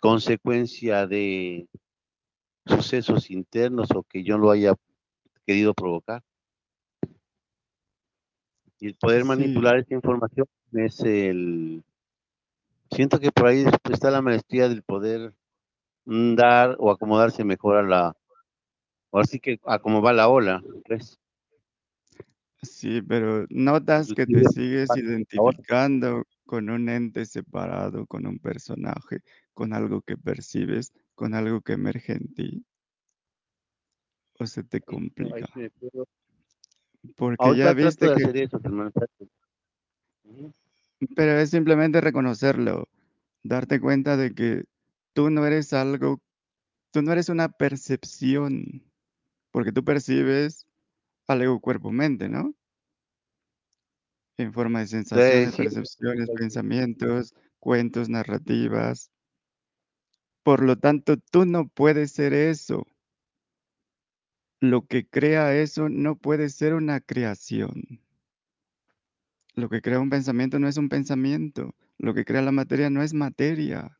consecuencia 0.00 1.06
de 1.06 1.68
sucesos 2.66 3.30
internos 3.30 3.88
o 3.94 4.02
que 4.02 4.22
yo 4.22 4.38
lo 4.38 4.50
haya 4.50 4.74
querido 5.46 5.72
provocar. 5.74 6.22
Y 8.78 8.88
el 8.88 8.94
poder 8.96 9.22
Sí. 9.22 9.28
manipular 9.28 9.78
esta 9.78 9.94
información 9.94 10.46
es 10.72 11.00
el... 11.00 11.82
Siento 12.90 13.18
que 13.18 13.32
por 13.32 13.46
ahí 13.48 13.64
está 13.90 14.10
la 14.10 14.22
maestría 14.22 14.68
del 14.68 14.82
poder 14.82 15.34
mm, 16.04 16.34
dar 16.34 16.76
o 16.78 16.90
acomodarse 16.90 17.44
mejor 17.44 17.76
a 17.76 17.82
la... 17.82 18.16
Ahora 19.10 19.26
sí 19.26 19.40
que 19.40 19.58
a 19.64 19.78
cómo 19.78 20.02
va 20.02 20.12
la 20.12 20.28
ola. 20.28 20.62
¿ves? 20.88 21.18
Sí, 22.66 23.02
pero 23.02 23.46
notas 23.48 24.12
que 24.14 24.26
te 24.26 24.44
sigues 24.48 24.88
identificando 24.96 26.26
con 26.44 26.70
un 26.70 26.88
ente 26.88 27.26
separado, 27.26 28.06
con 28.06 28.26
un 28.26 28.38
personaje, 28.38 29.20
con 29.54 29.72
algo 29.72 30.02
que 30.02 30.16
percibes, 30.16 30.92
con 31.14 31.34
algo 31.34 31.60
que 31.60 31.72
emerge 31.72 32.12
en 32.12 32.34
ti. 32.34 32.64
O 34.38 34.46
se 34.46 34.62
te 34.62 34.80
complica. 34.80 35.48
Porque 37.16 37.56
ya 37.56 37.72
viste 37.72 38.08
que... 38.14 38.48
Pero 41.14 41.32
es 41.32 41.50
simplemente 41.50 42.00
reconocerlo, 42.00 42.88
darte 43.42 43.80
cuenta 43.80 44.16
de 44.16 44.34
que 44.34 44.64
tú 45.12 45.30
no 45.30 45.46
eres 45.46 45.72
algo, 45.72 46.20
tú 46.90 47.02
no 47.02 47.12
eres 47.12 47.28
una 47.28 47.48
percepción, 47.48 48.82
porque 49.50 49.72
tú 49.72 49.84
percibes 49.84 50.65
algo 51.26 51.60
cuerpo-mente, 51.60 52.28
¿no? 52.28 52.54
En 54.38 54.52
forma 54.52 54.80
de 54.80 54.86
sensaciones, 54.86 55.54
sí. 55.54 55.62
percepciones, 55.62 56.28
pensamientos, 56.30 57.34
cuentos, 57.58 58.08
narrativas. 58.08 59.10
Por 60.42 60.62
lo 60.62 60.76
tanto, 60.76 61.16
tú 61.16 61.46
no 61.46 61.68
puedes 61.68 62.12
ser 62.12 62.32
eso. 62.32 62.86
Lo 64.60 64.86
que 64.86 65.06
crea 65.06 65.56
eso 65.56 65.88
no 65.88 66.16
puede 66.16 66.48
ser 66.50 66.74
una 66.74 67.00
creación. 67.00 68.00
Lo 69.54 69.68
que 69.68 69.80
crea 69.80 70.00
un 70.00 70.10
pensamiento 70.10 70.58
no 70.58 70.68
es 70.68 70.76
un 70.76 70.88
pensamiento. 70.88 71.74
Lo 71.98 72.14
que 72.14 72.24
crea 72.24 72.42
la 72.42 72.52
materia 72.52 72.90
no 72.90 73.02
es 73.02 73.14
materia. 73.14 73.98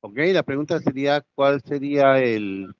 Ok, 0.00 0.18
la 0.32 0.44
pregunta 0.44 0.78
sería, 0.78 1.24
¿cuál 1.34 1.60
sería 1.62 2.18
el, 2.22 2.74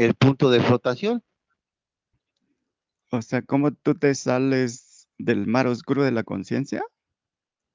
el 0.00 0.14
punto 0.14 0.50
de 0.50 0.60
flotación? 0.60 1.22
O 3.10 3.20
sea, 3.20 3.42
¿cómo 3.42 3.70
tú 3.70 3.94
te 3.94 4.14
sales 4.14 5.06
del 5.18 5.46
mar 5.46 5.66
oscuro 5.66 6.02
de 6.02 6.10
la 6.10 6.24
conciencia? 6.24 6.82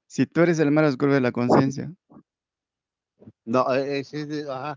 Si 0.08 0.26
tú 0.26 0.40
eres 0.40 0.58
el 0.58 0.72
mar 0.72 0.84
oscuro 0.84 1.14
de 1.14 1.20
la 1.20 1.30
conciencia, 1.30 1.92
No, 3.44 3.72
ese 3.72 4.22
es 4.22 4.48
ajá. 4.48 4.76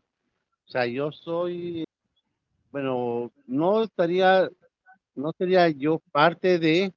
O 0.68 0.72
sea, 0.72 0.86
yo 0.86 1.12
soy, 1.12 1.86
bueno, 2.72 3.32
no 3.47 3.82
estaría, 3.82 4.47
no 5.16 5.34
sería 5.36 5.70
yo 5.70 6.00
parte 6.12 6.60
de, 6.60 6.93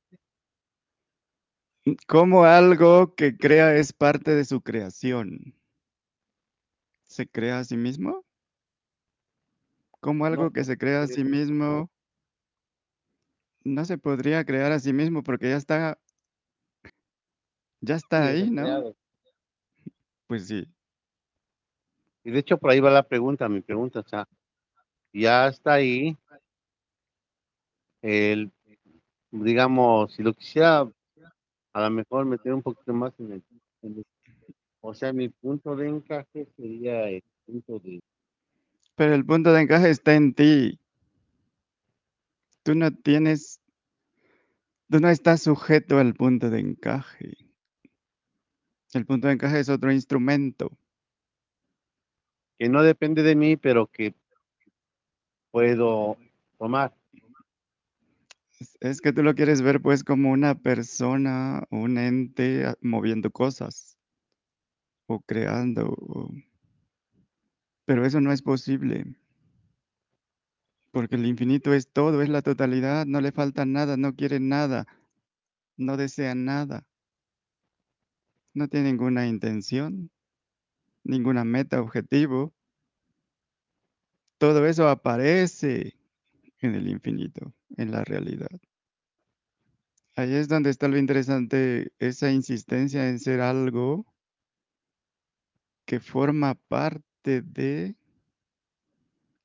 ¿cómo 2.07 2.44
algo 2.44 3.14
que 3.14 3.38
crea 3.38 3.74
es 3.76 3.94
parte 3.94 4.34
de 4.34 4.44
su 4.44 4.61
creación? 4.61 5.55
¿Se 7.05 7.26
crea 7.26 7.61
a 7.61 7.64
sí 7.64 7.78
mismo? 7.78 8.22
¿Cómo 10.03 10.26
algo 10.26 10.44
No, 10.44 10.53
que 10.53 10.64
se 10.64 10.76
crea 10.76 11.03
a 11.03 11.07
sí 11.07 11.22
mismo 11.22 11.88
no 13.64 13.84
se 13.84 13.96
podría 13.98 14.44
crear 14.44 14.72
a 14.72 14.80
sí 14.80 14.92
mismo 14.92 15.22
porque 15.22 15.48
ya 15.48 15.57
está, 15.57 15.96
ya 17.80 17.94
está 17.94 18.22
sí, 18.24 18.28
ahí, 18.28 18.42
está 18.42 18.50
¿no? 18.55 18.62
creado. 18.62 18.96
Pues 20.26 20.48
sí. 20.48 20.66
Y 22.24 22.32
de 22.32 22.38
hecho 22.40 22.59
por 22.59 22.70
ahí 22.70 22.80
va 22.80 22.90
la 22.90 23.05
pregunta, 23.05 23.48
mi 23.48 23.61
pregunta, 23.61 24.00
o 24.00 24.09
sea, 24.09 24.28
ya 25.12 25.46
está 25.46 25.74
ahí, 25.74 26.16
el, 28.03 28.50
digamos, 29.30 30.12
si 30.14 30.22
lo 30.24 30.34
quisiera 30.34 30.80
a 31.74 31.80
lo 31.80 31.90
mejor 31.90 32.24
meter 32.26 32.53
un 32.53 32.62
poquito 32.62 32.92
más 32.92 33.12
en 33.20 33.32
el, 33.32 33.44
en 33.82 33.96
el- 33.98 34.07
o 34.80 34.94
sea, 34.94 35.12
mi 35.12 35.28
punto 35.28 35.76
de 35.76 35.88
encaje 35.88 36.46
sería 36.57 37.09
el 37.09 37.22
punto 37.46 37.78
de, 37.78 38.00
Pero 39.03 39.16
el 39.16 39.26
punto 39.26 39.53
de 39.53 39.62
encaje 39.62 39.90
está 39.90 40.14
en 40.14 40.32
ti. 40.32 40.78
Tú 42.62 42.76
no 42.76 42.92
tienes, 42.92 43.61
tú 44.88 45.00
no 45.00 45.09
estás 45.09 45.42
sujeto 45.42 45.98
al 45.98 46.14
punto 46.14 46.50
de 46.50 46.61
encaje. 46.61 47.32
El 48.92 49.05
punto 49.05 49.26
de 49.26 49.34
encaje 49.34 49.59
es 49.59 49.68
otro 49.68 49.90
instrumento. 49.90 50.70
que 52.61 52.68
no 52.68 52.84
depende 52.84 53.24
de 53.24 53.34
mí, 53.34 53.57
pero 53.57 53.88
que 53.88 54.14
puedo 55.50 56.16
tomar. 56.57 56.94
Es, 58.78 59.00
que 59.00 59.12
tú 59.12 59.24
lo 59.24 59.34
quieres 59.34 59.62
ver 59.62 59.82
pues 59.82 60.05
como 60.05 60.30
una 60.30 60.55
persona, 60.55 61.64
un 61.70 61.98
ente 61.98 62.72
moviendo 62.80 63.32
cosas 63.32 63.98
o 65.09 65.18
creando. 65.18 65.88
o- 65.88 66.51
Pero 67.93 68.07
eso 68.07 68.22
no 68.22 68.32
es 68.32 68.40
posible. 68.40 69.05
Porque 70.93 71.16
el 71.16 71.26
infinito 71.26 71.74
es 71.74 71.93
todo, 71.93 72.22
es 72.22 72.30
la 72.30 72.40
totalidad, 72.40 73.05
no 73.05 73.20
le 73.20 73.32
falta 73.32 73.66
nada, 73.66 73.99
no 73.99 74.16
quiere 74.16 74.40
nada, 74.40 74.86
no 75.76 75.99
desea 75.99 76.34
nada, 76.34 76.86
no 78.55 78.66
tiene 78.68 78.93
ninguna 78.93 79.26
intención, 79.26 80.11
ninguna 81.05 81.45
meta, 81.45 81.82
objetivo. 81.82 82.55
Todo 84.38 84.66
eso 84.66 84.88
aparece 84.88 85.95
en 86.61 86.74
el 86.74 86.88
infinito, 86.88 87.53
en 87.76 87.90
la 87.90 88.05
realidad. 88.05 88.59
Ahí 90.16 90.32
es 90.32 90.49
donde 90.49 90.70
está 90.70 90.88
lo 90.88 90.97
interesante, 90.97 91.93
esa 91.99 92.32
insistencia 92.32 93.07
en 93.11 93.18
ser 93.18 93.43
algo 93.43 94.07
que 95.84 96.01
forma 96.01 96.55
parte 96.55 97.11
de 97.24 97.94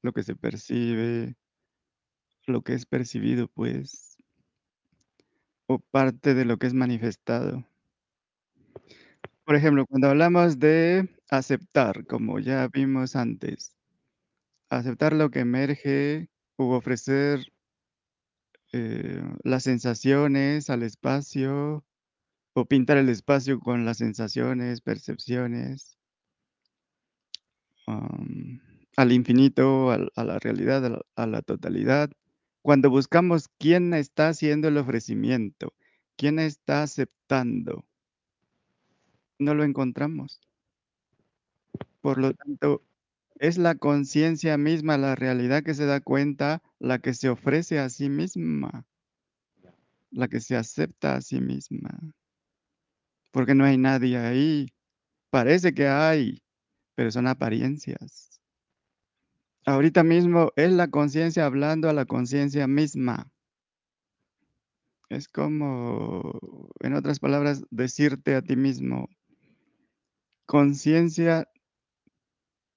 lo 0.01 0.11
que 0.13 0.23
se 0.23 0.35
percibe, 0.35 1.35
lo 2.45 2.61
que 2.61 2.73
es 2.73 2.85
percibido, 2.85 3.47
pues, 3.47 4.17
o 5.67 5.79
parte 5.79 6.33
de 6.33 6.45
lo 6.45 6.57
que 6.57 6.67
es 6.67 6.73
manifestado. 6.73 7.65
Por 9.45 9.55
ejemplo, 9.55 9.85
cuando 9.85 10.09
hablamos 10.09 10.59
de 10.59 11.09
aceptar, 11.29 12.05
como 12.05 12.39
ya 12.39 12.67
vimos 12.67 13.15
antes, 13.15 13.73
aceptar 14.69 15.13
lo 15.13 15.29
que 15.29 15.39
emerge 15.39 16.29
u 16.57 16.71
ofrecer 16.71 17.45
eh, 18.73 19.23
las 19.43 19.63
sensaciones 19.63 20.69
al 20.69 20.83
espacio 20.83 21.85
o 22.53 22.65
pintar 22.65 22.97
el 22.97 23.09
espacio 23.09 23.59
con 23.59 23.85
las 23.85 23.97
sensaciones, 23.97 24.81
percepciones, 24.81 25.96
al 27.87 29.11
infinito, 29.11 29.91
a 29.91 30.23
la 30.23 30.39
realidad, 30.39 31.01
a 31.15 31.25
la 31.25 31.41
totalidad. 31.41 32.11
Cuando 32.61 32.89
buscamos 32.89 33.47
quién 33.57 33.93
está 33.93 34.29
haciendo 34.29 34.67
el 34.67 34.77
ofrecimiento, 34.77 35.73
quién 36.17 36.39
está 36.39 36.83
aceptando, 36.83 37.85
no 39.39 39.53
lo 39.53 39.63
encontramos. 39.63 40.41
Por 42.01 42.17
lo 42.17 42.33
tanto, 42.33 42.83
es 43.39 43.57
la 43.57 43.75
conciencia 43.75 44.57
misma, 44.57 44.97
la 44.97 45.15
realidad 45.15 45.63
que 45.63 45.73
se 45.73 45.85
da 45.85 46.01
cuenta, 46.01 46.61
la 46.79 46.99
que 46.99 47.13
se 47.13 47.29
ofrece 47.29 47.79
a 47.79 47.89
sí 47.89 48.09
misma, 48.09 48.85
la 50.11 50.27
que 50.27 50.39
se 50.39 50.55
acepta 50.55 51.15
a 51.15 51.21
sí 51.21 51.39
misma. 51.39 51.91
Porque 53.31 53.53
no 53.53 53.63
hay 53.63 53.77
nadie 53.77 54.17
ahí. 54.17 54.73
Parece 55.29 55.73
que 55.73 55.87
hay, 55.87 56.41
pero 56.97 57.11
son 57.11 57.27
apariencias. 57.27 58.41
Ahorita 59.67 60.03
mismo 60.03 60.51
es 60.55 60.71
la 60.71 60.87
conciencia 60.87 61.45
hablando 61.45 61.89
a 61.89 61.93
la 61.93 62.05
conciencia 62.05 62.65
misma. 62.65 63.31
Es 65.07 65.27
como, 65.27 66.39
en 66.79 66.95
otras 66.95 67.19
palabras, 67.19 67.63
decirte 67.69 68.33
a 68.33 68.41
ti 68.41 68.55
mismo, 68.55 69.09
conciencia, 70.47 71.47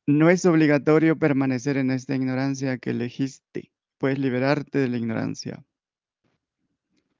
no 0.07 0.29
es 0.29 0.45
obligatorio 0.45 1.19
permanecer 1.19 1.79
en 1.79 1.91
esta 1.91 2.15
ignorancia 2.15 2.77
que 2.77 2.91
elegiste. 2.91 3.73
Puedes 3.97 4.19
liberarte 4.19 4.81
de 4.81 4.89
la 4.89 4.99
ignorancia. 4.99 5.65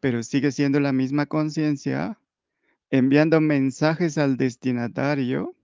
Pero 0.01 0.23
sigue 0.23 0.53
siendo 0.53 0.81
la 0.81 0.93
misma 0.93 1.25
conciencia 1.25 2.21
enviando 2.91 3.41
mensajes 3.41 4.19
al 4.19 4.37
destinatario 4.37 5.57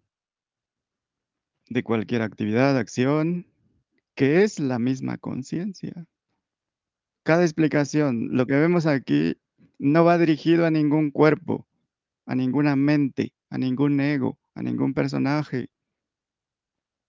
de 1.68 1.82
cualquier 1.82 2.22
actividad, 2.22 2.76
acción, 2.78 3.46
que 4.14 4.42
es 4.44 4.58
la 4.58 4.78
misma 4.78 5.18
conciencia. 5.18 6.06
cada 7.22 7.42
explicación, 7.42 8.28
lo 8.36 8.46
que 8.46 8.54
vemos 8.54 8.86
aquí, 8.86 9.36
no 9.80 10.04
va 10.04 10.16
dirigido 10.16 10.64
a 10.64 10.70
ningún 10.70 11.10
cuerpo, 11.10 11.66
a 12.24 12.36
ninguna 12.36 12.76
mente, 12.76 13.34
a 13.50 13.58
ningún 13.58 13.98
ego, 14.00 14.38
a 14.54 14.62
ningún 14.62 14.94
personaje. 14.94 15.68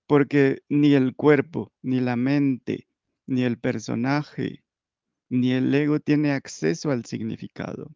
Porque 0.08 0.64
ni 0.70 0.96
el 0.96 1.16
cuerpo, 1.16 1.72
ni 1.84 2.00
la 2.00 2.16
mente, 2.16 2.88
ni 3.28 3.44
el 3.44 3.60
personaje, 3.60 4.64
ni 5.30 5.52
el 5.52 5.72
ego 5.76 6.00
tiene 6.00 6.32
acceso 6.32 6.90
al 6.90 7.06
significado. 7.06 7.92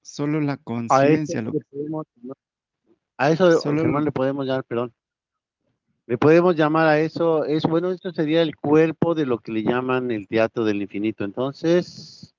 Solo 0.00 0.40
la 0.40 0.54
A 0.54 0.58
conciencia 0.64 1.42
lo 1.42 1.52
le 1.52 1.60
podemos, 1.70 2.06
a 3.18 3.30
eso, 3.30 3.60
Solo 3.60 3.82
Germán, 3.82 4.04
lo- 4.04 4.06
le 4.06 4.12
podemos 4.12 4.46
llamar, 4.46 4.64
perdón. 4.64 4.94
Le 6.06 6.18
podemos 6.18 6.56
llamar 6.56 6.88
a 6.88 6.98
eso, 6.98 7.44
es 7.44 7.64
bueno, 7.64 7.90
esto 7.90 8.12
sería 8.12 8.42
el 8.42 8.56
cuerpo 8.56 9.14
de 9.14 9.26
lo 9.26 9.38
que 9.38 9.52
le 9.52 9.62
llaman 9.62 10.10
el 10.10 10.26
teatro 10.26 10.64
del 10.64 10.82
infinito. 10.82 11.24
Entonces, 11.24 12.34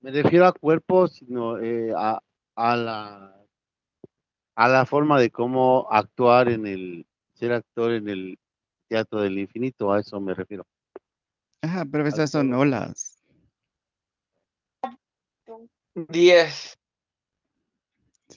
me 0.00 0.10
refiero 0.12 0.46
a 0.46 0.52
cuerpo, 0.52 1.08
sino 1.08 1.58
eh, 1.58 1.92
a, 1.96 2.20
a 2.54 2.76
la 2.76 3.38
a 4.58 4.66
la 4.66 4.84
forma 4.86 5.20
de 5.20 5.30
cómo 5.30 5.86
actuar 5.88 6.48
en 6.48 6.66
el 6.66 7.06
ser 7.34 7.52
actor 7.52 7.92
en 7.92 8.08
el 8.08 8.38
teatro 8.88 9.20
del 9.20 9.38
infinito, 9.38 9.92
a 9.92 10.00
eso 10.00 10.20
me 10.20 10.34
refiero. 10.34 10.66
Ajá, 11.62 11.84
pero 11.90 12.04
esas 12.08 12.30
son 12.32 12.52
olas. 12.54 13.22
10. 15.94 16.77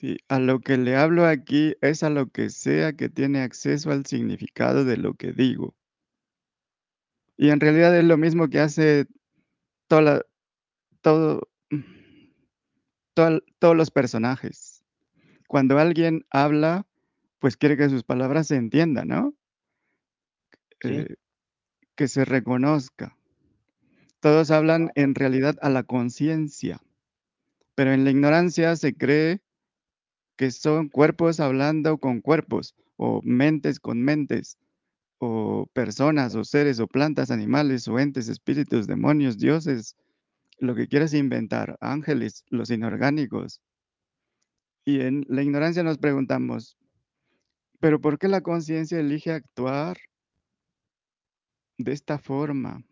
Sí, 0.02 0.18
a 0.26 0.40
lo 0.40 0.58
que 0.58 0.78
le 0.78 0.96
hablo 0.96 1.26
aquí 1.26 1.76
es 1.80 2.02
a 2.02 2.10
lo 2.10 2.28
que 2.28 2.50
sea 2.50 2.92
que 2.94 3.08
tiene 3.08 3.40
acceso 3.40 3.92
al 3.92 4.04
significado 4.04 4.84
de 4.84 4.96
lo 4.96 5.14
que 5.14 5.30
digo. 5.30 5.76
Y 7.36 7.50
en 7.50 7.60
realidad 7.60 7.96
es 7.96 8.04
lo 8.04 8.16
mismo 8.16 8.48
que 8.48 8.58
hace 8.58 9.06
toda 9.86 10.02
la- 10.02 10.26
todo, 11.02 11.48
toda- 13.14 13.42
todos 13.60 13.76
los 13.76 13.92
personajes. 13.92 14.84
Cuando 15.46 15.78
alguien 15.78 16.26
habla, 16.30 16.84
pues 17.38 17.56
quiere 17.56 17.76
que 17.76 17.88
sus 17.88 18.02
palabras 18.02 18.48
se 18.48 18.56
entiendan, 18.56 19.06
¿no? 19.06 19.34
Sí. 20.80 20.88
Eh, 20.88 21.14
que 21.94 22.08
se 22.08 22.24
reconozca. 22.24 23.16
Todos 24.18 24.50
hablan 24.50 24.90
en 24.96 25.14
realidad 25.14 25.56
a 25.62 25.70
la 25.70 25.84
conciencia, 25.84 26.80
pero 27.76 27.92
en 27.92 28.02
la 28.02 28.10
ignorancia 28.10 28.74
se 28.74 28.94
cree 28.96 29.40
que 30.36 30.50
son 30.50 30.88
cuerpos 30.88 31.40
hablando 31.40 31.98
con 31.98 32.20
cuerpos, 32.20 32.74
o 32.96 33.20
mentes 33.22 33.80
con 33.80 34.02
mentes, 34.02 34.58
o 35.18 35.66
personas, 35.72 36.34
o 36.34 36.44
seres, 36.44 36.80
o 36.80 36.86
plantas, 36.86 37.30
animales, 37.30 37.86
o 37.88 37.98
entes, 37.98 38.28
espíritus, 38.28 38.86
demonios, 38.86 39.38
dioses, 39.38 39.96
lo 40.58 40.74
que 40.74 40.88
quieras 40.88 41.14
inventar, 41.14 41.76
ángeles, 41.80 42.44
los 42.48 42.70
inorgánicos. 42.70 43.60
Y 44.84 45.00
en 45.00 45.24
la 45.28 45.42
ignorancia 45.42 45.82
nos 45.82 45.98
preguntamos, 45.98 46.76
¿pero 47.80 48.00
por 48.00 48.18
qué 48.18 48.28
la 48.28 48.40
conciencia 48.40 48.98
elige 48.98 49.32
actuar 49.32 49.98
de 51.78 51.92
esta 51.92 52.18
forma? 52.18 52.84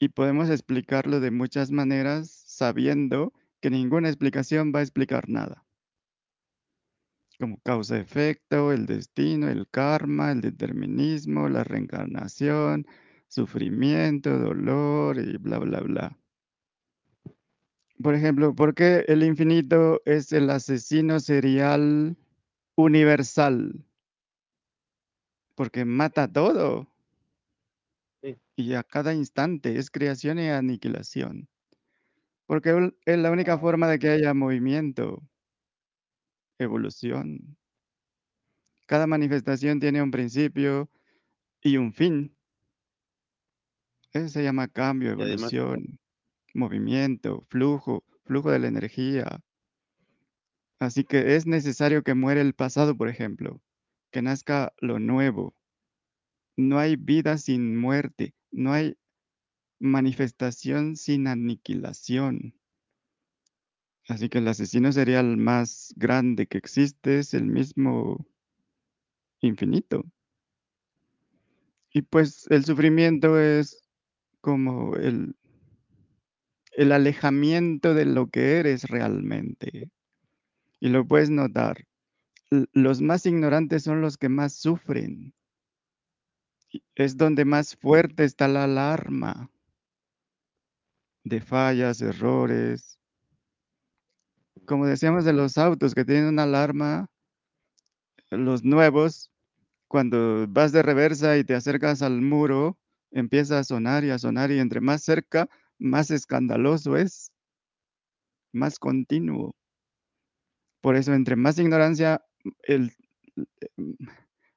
Y 0.00 0.08
podemos 0.08 0.50
explicarlo 0.50 1.20
de 1.20 1.30
muchas 1.30 1.70
maneras 1.70 2.30
sabiendo 2.30 3.32
que 3.60 3.70
ninguna 3.70 4.08
explicación 4.08 4.72
va 4.74 4.80
a 4.80 4.82
explicar 4.82 5.28
nada. 5.28 5.63
Como 7.44 7.60
causa-efecto, 7.60 8.72
el 8.72 8.86
destino, 8.86 9.50
el 9.50 9.68
karma, 9.68 10.32
el 10.32 10.40
determinismo, 10.40 11.46
la 11.50 11.62
reencarnación, 11.62 12.86
sufrimiento, 13.28 14.38
dolor 14.38 15.18
y 15.18 15.36
bla, 15.36 15.58
bla, 15.58 15.80
bla. 15.80 16.18
Por 18.02 18.14
ejemplo, 18.14 18.54
¿por 18.54 18.74
qué 18.74 19.04
el 19.08 19.22
infinito 19.22 20.00
es 20.06 20.32
el 20.32 20.48
asesino 20.48 21.20
serial 21.20 22.16
universal? 22.76 23.84
Porque 25.54 25.84
mata 25.84 26.32
todo. 26.32 26.88
Sí. 28.22 28.38
Y 28.56 28.72
a 28.72 28.82
cada 28.84 29.12
instante 29.12 29.78
es 29.78 29.90
creación 29.90 30.38
y 30.38 30.48
aniquilación. 30.48 31.46
Porque 32.46 32.90
es 33.04 33.18
la 33.18 33.30
única 33.30 33.58
forma 33.58 33.86
de 33.86 33.98
que 33.98 34.08
haya 34.08 34.32
movimiento, 34.32 35.22
evolución. 36.58 37.56
Cada 38.86 39.06
manifestación 39.06 39.80
tiene 39.80 40.02
un 40.02 40.10
principio 40.10 40.90
y 41.62 41.76
un 41.76 41.92
fin. 41.92 42.36
Eso 44.12 44.28
se 44.28 44.42
llama 44.42 44.68
cambio, 44.68 45.12
además- 45.12 45.52
evolución, 45.52 45.98
movimiento, 46.54 47.44
flujo, 47.48 48.04
flujo 48.24 48.50
de 48.50 48.58
la 48.58 48.68
energía. 48.68 49.42
Así 50.78 51.04
que 51.04 51.36
es 51.36 51.46
necesario 51.46 52.02
que 52.02 52.14
muera 52.14 52.40
el 52.40 52.54
pasado, 52.54 52.96
por 52.96 53.08
ejemplo, 53.08 53.62
que 54.10 54.22
nazca 54.22 54.72
lo 54.80 54.98
nuevo. 54.98 55.54
No 56.56 56.78
hay 56.78 56.96
vida 56.96 57.38
sin 57.38 57.76
muerte, 57.76 58.34
no 58.52 58.72
hay 58.72 58.96
manifestación 59.80 60.96
sin 60.96 61.26
aniquilación. 61.26 62.54
Así 64.08 64.28
que 64.28 64.38
el 64.38 64.48
asesino 64.48 64.92
serial 64.92 65.36
más 65.36 65.94
grande 65.96 66.46
que 66.46 66.58
existe 66.58 67.20
es 67.20 67.32
el 67.32 67.46
mismo 67.46 68.26
infinito. 69.40 70.04
Y 71.92 72.02
pues 72.02 72.46
el 72.50 72.64
sufrimiento 72.64 73.38
es 73.38 73.88
como 74.40 74.94
el, 74.96 75.36
el 76.72 76.92
alejamiento 76.92 77.94
de 77.94 78.04
lo 78.04 78.28
que 78.28 78.58
eres 78.58 78.84
realmente. 78.84 79.90
Y 80.80 80.88
lo 80.88 81.06
puedes 81.06 81.30
notar. 81.30 81.86
Los 82.72 83.00
más 83.00 83.24
ignorantes 83.26 83.84
son 83.84 84.00
los 84.02 84.18
que 84.18 84.28
más 84.28 84.54
sufren. 84.54 85.32
Es 86.94 87.16
donde 87.16 87.44
más 87.44 87.76
fuerte 87.76 88.24
está 88.24 88.48
la 88.48 88.64
alarma 88.64 89.50
de 91.24 91.40
fallas, 91.40 92.02
errores. 92.02 92.93
Como 94.66 94.86
decíamos 94.86 95.24
de 95.24 95.32
los 95.32 95.58
autos 95.58 95.94
que 95.94 96.04
tienen 96.04 96.26
una 96.26 96.44
alarma, 96.44 97.08
los 98.30 98.64
nuevos, 98.64 99.30
cuando 99.88 100.46
vas 100.48 100.72
de 100.72 100.82
reversa 100.82 101.36
y 101.36 101.44
te 101.44 101.54
acercas 101.54 102.02
al 102.02 102.20
muro, 102.20 102.78
empieza 103.10 103.58
a 103.58 103.64
sonar 103.64 104.04
y 104.04 104.10
a 104.10 104.18
sonar 104.18 104.50
y 104.50 104.58
entre 104.58 104.80
más 104.80 105.02
cerca, 105.02 105.48
más 105.78 106.10
escandaloso 106.10 106.96
es, 106.96 107.32
más 108.52 108.78
continuo. 108.78 109.54
Por 110.80 110.96
eso, 110.96 111.14
entre 111.14 111.36
más 111.36 111.58
ignorancia, 111.58 112.24
el, 112.62 112.92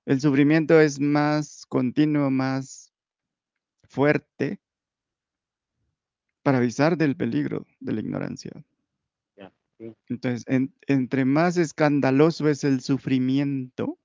el 0.05 0.22
sufrimiento 0.22 0.80
es 0.80 0.99
más 0.99 1.66
continuo, 1.68 2.30
más 2.30 2.93
fuerte 3.84 4.60
para 6.43 6.60
avisar 6.60 6.97
del 6.97 7.16
peligro 7.16 7.66
de 7.80 7.93
la 7.93 7.99
ignorancia. 7.99 8.51
Entonces, 10.08 10.44
en- 10.48 10.74
entre 10.88 11.26
más 11.26 11.58
escandaloso 11.58 12.48
es 12.50 12.64
el 12.64 12.82
sufrimiento, 12.82 13.98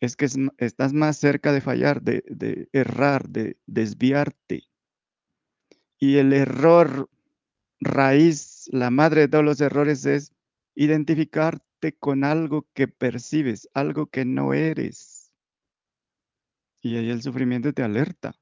es 0.00 0.16
que 0.16 0.26
estás 0.58 0.92
más 0.92 1.16
cerca 1.16 1.52
de 1.52 1.60
fallar, 1.60 2.02
de, 2.02 2.24
de 2.26 2.68
errar, 2.72 3.28
de 3.28 3.56
desviarte. 3.66 4.64
Y 6.00 6.16
el 6.16 6.32
error 6.32 7.08
raíz, 7.80 8.68
la 8.72 8.90
madre 8.90 9.22
de 9.22 9.28
todos 9.28 9.44
los 9.44 9.60
errores 9.60 10.06
es 10.06 10.32
identificarte 10.74 11.94
con 11.98 12.24
algo 12.24 12.68
que 12.74 12.88
percibes, 12.88 13.68
algo 13.74 14.06
que 14.06 14.24
no 14.24 14.54
eres. 14.54 15.32
Y 16.82 16.96
ahí 16.96 17.08
el 17.08 17.22
sufrimiento 17.22 17.72
te 17.72 17.82
alerta. 17.82 18.34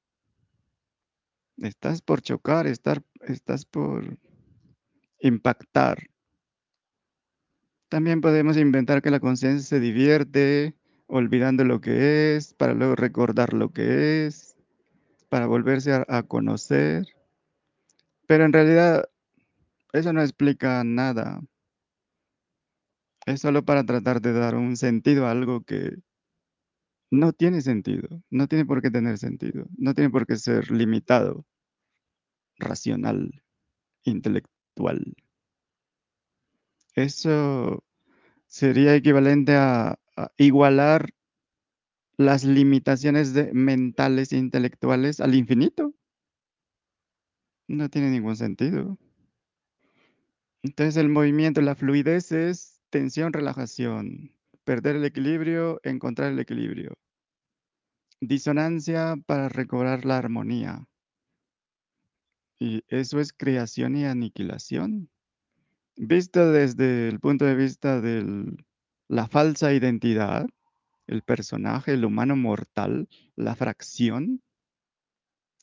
Estás 1.59 2.01
por 2.01 2.23
chocar, 2.23 2.67
estar, 2.67 3.03
estás 3.21 3.67
por 3.67 4.17
impactar. 5.21 5.99
También 7.89 8.21
podemos 8.21 8.57
inventar 8.57 9.03
que 9.03 9.11
la 9.11 9.21
conciencia 9.21 9.67
se 9.67 9.81
divierte 9.81 10.75
olvidando 11.07 11.65
lo 11.65 11.81
que 11.81 12.37
es, 12.37 12.55
para 12.55 12.75
luego 12.75 12.95
recordar 12.95 13.55
lo 13.55 13.73
que 13.73 14.27
es, 14.27 14.57
para 15.29 15.47
volverse 15.47 15.93
a, 15.93 16.05
a 16.09 16.23
conocer. 16.23 17.07
Pero 18.27 18.45
en 18.45 18.53
realidad 18.53 19.09
eso 19.93 20.13
no 20.13 20.21
explica 20.21 20.85
nada. 20.85 21.41
Es 23.27 23.41
solo 23.41 23.65
para 23.65 23.85
tratar 23.85 24.21
de 24.21 24.33
dar 24.33 24.55
un 24.55 24.77
sentido 24.77 25.27
a 25.27 25.31
algo 25.31 25.63
que 25.63 25.97
no 27.11 27.33
tiene 27.33 27.63
sentido, 27.63 28.23
no 28.31 28.49
tiene 28.49 28.65
por 28.67 28.83
qué 28.83 28.91
tener 28.91 29.19
sentido, 29.19 29.67
no 29.77 29.95
tiene 29.95 30.11
por 30.11 30.27
qué 30.27 30.37
ser 30.37 30.71
limitado, 30.71 31.47
racional, 32.59 33.43
intelectual. 34.05 34.58
Eso 36.95 37.85
sería 38.47 38.95
equivalente 38.95 39.55
a, 39.55 39.99
igualar 40.37 41.11
las 42.17 42.45
limitaciones 42.45 43.33
de- 43.35 43.53
mentales 43.53 44.33
e 44.33 44.37
intelectuales 44.37 45.21
al 45.21 45.35
infinito. 45.35 45.95
No 47.69 47.89
tiene 47.89 48.11
ningún 48.11 48.37
sentido. 48.37 48.99
Entonces 50.63 50.97
el 50.97 51.09
movimiento, 51.09 51.61
la 51.61 51.77
fluidez 51.77 52.33
es 52.33 52.81
tensión, 52.91 53.33
relajación, 53.33 54.33
perder 54.65 54.97
el 54.97 55.05
equilibrio, 55.05 55.81
encontrar 55.85 56.33
el 56.33 56.41
equilibrio. 56.41 56.99
Disonancia 58.21 59.17
para 59.27 59.49
recobrar 59.49 60.05
la 60.05 60.19
armonía. 60.19 60.85
Y 62.59 62.85
eso 62.89 63.21
es 63.21 63.33
creación 63.33 63.97
y 63.97 64.05
aniquilación. 64.05 65.09
Visto 65.97 66.51
desde 66.53 67.09
el 67.09 67.21
punto 67.21 67.45
de 67.45 67.55
vista 67.55 68.01
de 68.01 68.57
la 69.09 69.29
falsa 69.29 69.73
identidad, 69.73 70.47
el 71.07 71.23
personaje, 71.23 71.95
el 71.95 72.05
humano 72.05 72.37
mortal, 72.37 73.09
la 73.37 73.57
fracción, 73.57 74.43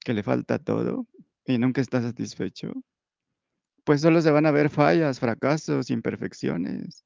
que 0.04 0.14
le 0.14 0.24
falta 0.24 0.60
todo 0.60 1.08
y 1.46 1.58
nunca 1.58 1.82
está 1.82 2.02
satisfecho, 2.02 2.74
pues 3.84 4.02
solo 4.02 4.22
se 4.22 4.32
van 4.32 4.46
a 4.46 4.52
ver 4.52 4.70
fallas, 4.70 5.20
fracasos, 5.20 5.90
imperfecciones. 5.90 7.06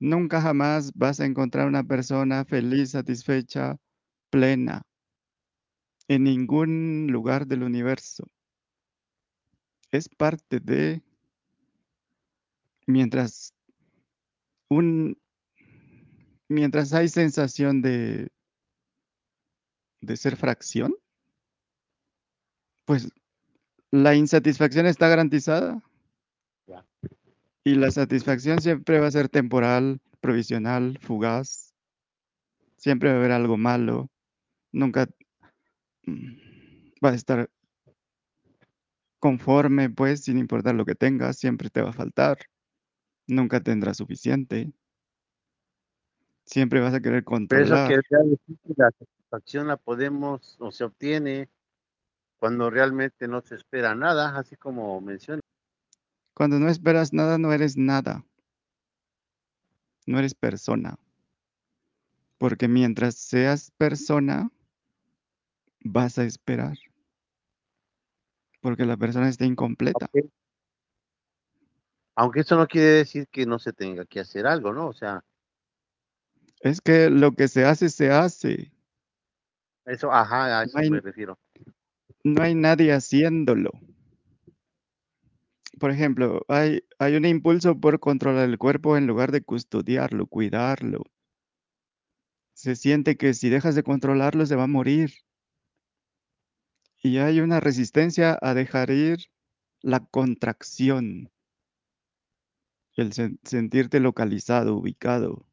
Nunca 0.00 0.40
jamás 0.40 0.92
vas 0.94 1.20
a 1.20 1.26
encontrar 1.26 1.66
una 1.66 1.82
persona 1.84 2.44
feliz, 2.44 2.90
satisfecha, 2.90 3.76
plena, 4.30 4.82
en 6.08 6.24
ningún 6.24 7.08
lugar 7.10 7.46
del 7.46 7.62
universo. 7.62 8.28
Es 9.90 10.08
parte 10.08 10.60
de, 10.60 11.02
mientras 12.86 13.54
un, 14.68 15.18
mientras 16.48 16.92
hay 16.92 17.08
sensación 17.08 17.80
de, 17.82 18.28
de 20.00 20.16
ser 20.16 20.36
fracción, 20.36 20.94
pues 22.84 23.08
la 23.90 24.14
insatisfacción 24.14 24.86
está 24.86 25.08
garantizada. 25.08 25.82
Y 27.64 27.74
la 27.74 27.90
satisfacción 27.90 28.62
siempre 28.62 28.98
va 28.98 29.08
a 29.08 29.10
ser 29.10 29.28
temporal, 29.28 30.00
provisional, 30.20 30.98
fugaz. 31.02 31.74
Siempre 32.76 33.10
va 33.10 33.16
a 33.16 33.18
haber 33.18 33.32
algo 33.32 33.58
malo. 33.58 34.08
Nunca 34.72 35.06
mm, 36.06 36.36
va 37.04 37.10
a 37.10 37.14
estar 37.14 37.50
conforme, 39.18 39.90
pues, 39.90 40.22
sin 40.22 40.38
importar 40.38 40.74
lo 40.74 40.84
que 40.84 40.94
tengas, 40.94 41.38
siempre 41.38 41.70
te 41.70 41.82
va 41.82 41.90
a 41.90 41.94
faltar. 41.94 42.38
Nunca 43.26 43.60
tendrás 43.60 43.98
suficiente. 43.98 44.72
Siempre 46.44 46.80
vas 46.80 46.94
a 46.94 47.00
querer 47.00 47.24
Pero 47.24 47.62
eso 47.62 47.74
controlar. 47.74 47.88
que 47.88 48.74
la 48.76 48.90
satisfacción 48.90 49.66
la 49.66 49.76
podemos 49.76 50.56
o 50.60 50.70
se 50.70 50.84
obtiene 50.84 51.50
cuando 52.38 52.70
realmente 52.70 53.28
no 53.28 53.42
se 53.42 53.56
espera 53.56 53.94
nada, 53.94 54.38
así 54.38 54.56
como 54.56 55.00
menciona. 55.00 55.40
Cuando 56.34 56.58
no 56.60 56.68
esperas 56.68 57.12
nada, 57.12 57.36
no 57.36 57.52
eres 57.52 57.76
nada. 57.76 58.24
No 60.06 60.18
eres 60.18 60.34
persona. 60.34 60.96
Porque 62.38 62.68
mientras 62.68 63.16
seas 63.16 63.72
persona, 63.72 64.50
vas 65.80 66.18
a 66.18 66.24
esperar. 66.24 66.78
Porque 68.60 68.84
la 68.84 68.96
persona 68.96 69.28
está 69.28 69.44
incompleta. 69.44 70.08
Aunque, 70.12 70.30
aunque 72.16 72.40
eso 72.40 72.56
no 72.56 72.66
quiere 72.66 72.88
decir 72.88 73.28
que 73.28 73.46
no 73.46 73.58
se 73.58 73.72
tenga 73.72 74.04
que 74.04 74.20
hacer 74.20 74.46
algo, 74.46 74.72
¿no? 74.72 74.88
O 74.88 74.92
sea, 74.92 75.24
Es 76.60 76.80
que 76.80 77.08
lo 77.08 77.32
que 77.32 77.46
se 77.46 77.64
hace, 77.64 77.88
se 77.88 78.10
hace. 78.10 78.72
eso, 79.84 80.12
ajá, 80.12 80.60
a 80.60 80.64
eso 80.64 80.76
hay- 80.76 80.90
me 80.90 81.00
refiero. 81.00 81.38
No 82.24 82.42
hay 82.42 82.54
nadie 82.54 82.92
haciéndolo. 82.92 83.70
Por 85.78 85.92
ejemplo, 85.92 86.44
hay, 86.48 86.82
hay 86.98 87.14
un 87.14 87.24
impulso 87.24 87.78
por 87.78 88.00
controlar 88.00 88.48
el 88.48 88.58
cuerpo 88.58 88.96
en 88.96 89.06
lugar 89.06 89.30
de 89.30 89.42
custodiarlo, 89.42 90.26
cuidarlo. 90.26 91.04
Se 92.54 92.74
siente 92.74 93.16
que 93.16 93.34
si 93.34 93.48
dejas 93.48 93.76
de 93.76 93.84
controlarlo 93.84 94.44
se 94.44 94.56
va 94.56 94.64
a 94.64 94.66
morir. 94.66 95.12
Y 97.08 97.16
hay 97.16 97.40
una 97.40 97.58
resistencia 97.58 98.38
a 98.42 98.52
dejar 98.52 98.90
ir 98.90 99.30
la 99.80 100.00
contracción, 100.04 101.30
el 102.96 103.12
sen- 103.14 103.38
sentirte 103.44 103.98
localizado, 103.98 104.76
ubicado, 104.76 105.46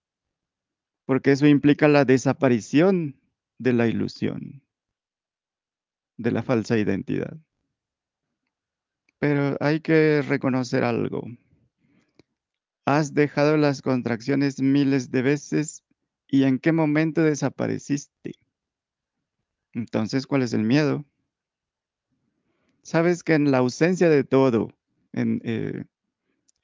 porque 1.05 1.31
eso 1.31 1.47
implica 1.47 1.87
la 1.87 2.03
desaparición 2.03 3.21
de 3.57 3.71
la 3.71 3.87
ilusión, 3.87 4.63
de 6.17 6.31
la 6.31 6.43
falsa 6.43 6.77
identidad. 6.77 7.37
Pero 9.19 9.57
hay 9.59 9.81
que 9.81 10.21
reconocer 10.21 10.83
algo. 10.83 11.23
Has 12.85 13.13
dejado 13.13 13.57
las 13.57 13.81
contracciones 13.81 14.59
miles 14.59 15.11
de 15.11 15.21
veces 15.21 15.83
y 16.27 16.43
en 16.43 16.57
qué 16.57 16.71
momento 16.71 17.21
desapareciste. 17.21 18.33
Entonces, 19.73 20.25
¿cuál 20.25 20.41
es 20.41 20.53
el 20.53 20.63
miedo? 20.63 21.05
Sabes 22.85 23.23
que 23.23 23.33
en 23.33 23.49
la 23.49 23.57
ausencia 23.57 24.09
de 24.09 24.23
todo, 24.23 24.71
en, 25.11 25.41
eh, 25.43 25.85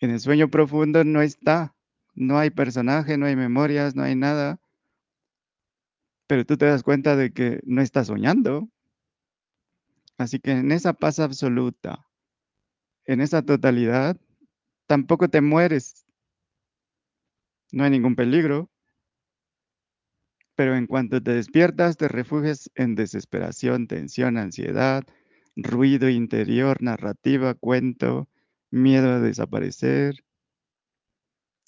en 0.02 0.12
el 0.12 0.20
sueño 0.20 0.52
profundo 0.52 1.04
no 1.04 1.20
está, 1.24 1.76
no 2.14 2.38
hay 2.38 2.52
personaje, 2.52 3.18
no 3.18 3.26
hay 3.26 3.36
memorias, 3.36 3.96
no 3.96 4.04
hay 4.04 4.16
nada, 4.16 4.60
pero 6.28 6.46
tú 6.46 6.58
te 6.58 6.68
das 6.68 6.84
cuenta 6.84 7.16
de 7.16 7.34
que 7.34 7.60
no 7.64 7.82
estás 7.82 8.06
soñando. 8.06 8.70
Así 10.20 10.40
que 10.40 10.52
en 10.52 10.72
esa 10.72 10.94
paz 10.94 11.18
absoluta, 11.18 12.06
en 13.06 13.20
esa 13.20 13.42
totalidad, 13.42 14.16
tampoco 14.86 15.28
te 15.28 15.42
mueres. 15.42 16.06
No 17.72 17.84
hay 17.84 17.90
ningún 17.90 18.16
peligro. 18.16 18.70
Pero 20.54 20.76
en 20.76 20.86
cuanto 20.86 21.24
te 21.24 21.32
despiertas, 21.32 21.98
te 21.98 22.08
refugias 22.08 22.70
en 22.76 22.94
desesperación, 22.94 23.88
tensión, 23.88 24.38
ansiedad, 24.38 25.04
ruido 25.56 26.10
interior, 26.10 26.82
narrativa, 26.82 27.54
cuento, 27.54 28.28
miedo 28.70 29.10
a 29.12 29.20
desaparecer, 29.20 30.24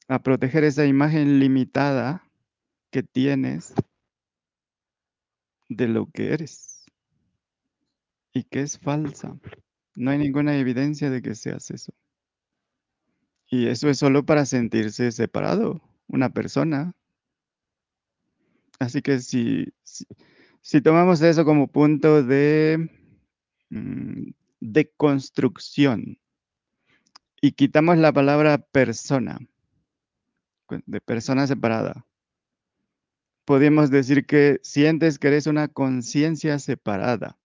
a 0.07 0.21
proteger 0.21 0.63
esa 0.63 0.85
imagen 0.85 1.39
limitada 1.39 2.23
que 2.91 3.03
tienes 3.03 3.73
de 5.69 5.87
lo 5.87 6.07
que 6.07 6.33
eres 6.33 6.85
y 8.33 8.43
que 8.43 8.61
es 8.61 8.77
falsa. 8.79 9.37
No 9.95 10.11
hay 10.11 10.17
ninguna 10.17 10.57
evidencia 10.57 11.09
de 11.09 11.21
que 11.21 11.35
seas 11.35 11.69
eso. 11.71 11.93
Y 13.47 13.67
eso 13.67 13.89
es 13.89 13.99
solo 13.99 14.25
para 14.25 14.45
sentirse 14.45 15.11
separado, 15.11 15.81
una 16.07 16.29
persona. 16.29 16.93
Así 18.79 19.01
que 19.01 19.19
si, 19.19 19.67
si, 19.83 20.05
si 20.61 20.81
tomamos 20.81 21.21
eso 21.21 21.45
como 21.45 21.67
punto 21.67 22.23
de, 22.23 22.89
de 24.59 24.91
construcción 24.97 26.19
y 27.41 27.51
quitamos 27.51 27.97
la 27.97 28.13
palabra 28.13 28.57
persona, 28.57 29.37
de 30.85 31.01
persona 31.01 31.45
separada, 31.45 32.05
podemos 33.45 33.89
decir 33.89 34.25
que 34.25 34.59
sientes 34.63 35.19
que 35.19 35.27
eres 35.27 35.47
una 35.47 35.67
conciencia 35.67 36.57
separada. 36.59 37.37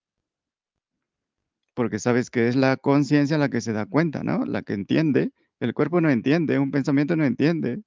Porque 1.74 1.98
sabes 1.98 2.30
que 2.30 2.48
es 2.48 2.56
la 2.56 2.76
conciencia 2.76 3.38
la 3.38 3.48
que 3.48 3.60
se 3.60 3.72
da 3.72 3.86
cuenta, 3.86 4.22
¿no? 4.22 4.44
La 4.44 4.62
que 4.62 4.74
entiende. 4.74 5.32
El 5.60 5.74
cuerpo 5.74 6.00
no 6.00 6.10
entiende, 6.10 6.58
un 6.58 6.70
pensamiento 6.70 7.16
no 7.16 7.24
entiende, 7.24 7.82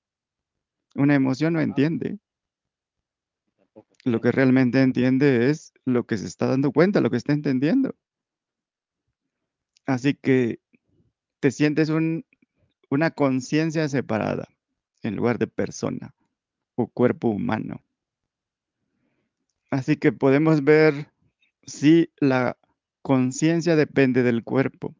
una 0.95 1.15
emoción 1.15 1.53
no 1.53 1.61
entiende. 1.61 2.19
Lo 4.03 4.19
que 4.19 4.31
realmente 4.31 4.81
entiende 4.81 5.49
es 5.49 5.73
lo 5.85 6.05
que 6.05 6.17
se 6.17 6.27
está 6.27 6.47
dando 6.47 6.71
cuenta, 6.71 6.99
lo 6.99 7.09
que 7.09 7.17
está 7.17 7.33
entendiendo. 7.33 7.95
Así 9.85 10.15
que 10.15 10.59
te 11.39 11.51
sientes 11.51 11.89
un- 11.89 12.25
una 12.89 13.11
conciencia 13.11 13.87
separada 13.89 14.49
en 15.03 15.15
lugar 15.15 15.39
de 15.39 15.47
persona 15.47 16.15
o 16.75 16.87
cuerpo 16.87 17.29
humano. 17.29 17.81
Así 19.71 19.95
que 19.97 20.11
podemos 20.11 20.63
ver 20.63 21.11
si 21.65 22.11
la 22.19 22.57
conciencia 23.01 23.75
depende 23.75 24.23
del 24.23 24.43
cuerpo. 24.43 24.95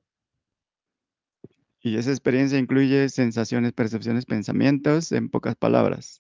Y 1.84 1.98
esa 1.98 2.12
experiencia 2.12 2.58
incluye 2.60 3.10
sensaciones, 3.10 3.74
percepciones, 3.74 4.26
pensamientos, 4.26 5.12
en 5.12 5.30
pocas 5.30 5.56
palabras. 5.56 6.20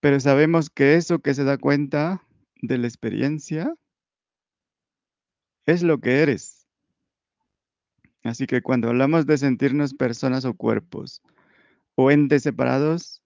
Pero 0.00 0.18
sabemos 0.20 0.70
que 0.70 0.94
eso 0.94 1.18
que 1.18 1.34
se 1.34 1.44
da 1.44 1.58
cuenta 1.58 2.22
de 2.62 2.78
la 2.78 2.86
experiencia 2.86 3.74
es 5.66 5.82
lo 5.82 6.00
que 6.00 6.22
eres. 6.22 6.55
Así 8.26 8.46
que 8.46 8.62
cuando 8.62 8.88
hablamos 8.88 9.26
de 9.26 9.38
sentirnos 9.38 9.94
personas 9.94 10.44
o 10.44 10.54
cuerpos 10.54 11.22
o 11.94 12.10
entes 12.10 12.42
separados, 12.42 13.22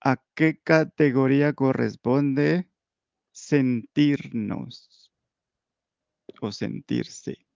¿A 0.00 0.22
qué 0.34 0.60
categoría 0.60 1.52
corresponde 1.54 2.68
sentirnos 3.32 5.12
o 6.40 6.52
sentirse? 6.52 7.46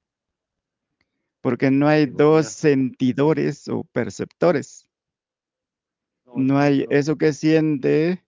Porque 1.40 1.70
no 1.70 1.86
hay 1.88 2.06
dos 2.06 2.46
sentidores 2.48 3.68
o 3.68 3.84
perceptores. 3.84 4.88
No 6.34 6.58
hay 6.58 6.86
eso 6.90 7.16
que 7.16 7.32
siente 7.32 8.24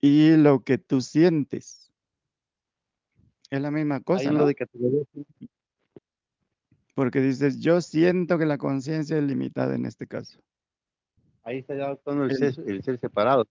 y 0.00 0.36
lo 0.36 0.62
que 0.62 0.76
tú 0.76 1.00
sientes. 1.00 1.90
Es 3.50 3.60
la 3.60 3.70
misma 3.70 4.00
cosa, 4.00 4.28
Hay 4.28 4.36
¿no? 4.36 4.46
de 4.46 4.54
categoría. 4.54 5.04
Porque 6.98 7.20
dices, 7.20 7.60
yo 7.60 7.80
siento 7.80 8.38
que 8.38 8.44
la 8.44 8.58
conciencia 8.58 9.18
es 9.18 9.22
limitada 9.22 9.76
en 9.76 9.86
este 9.86 10.08
caso. 10.08 10.40
Ahí 11.44 11.58
está 11.58 11.76
ya 11.76 11.94
todo 11.94 12.24
el 12.24 12.32
El- 12.32 12.36
ser, 12.36 12.68
el 12.68 12.82
ser 12.82 12.98
separado. 12.98 13.46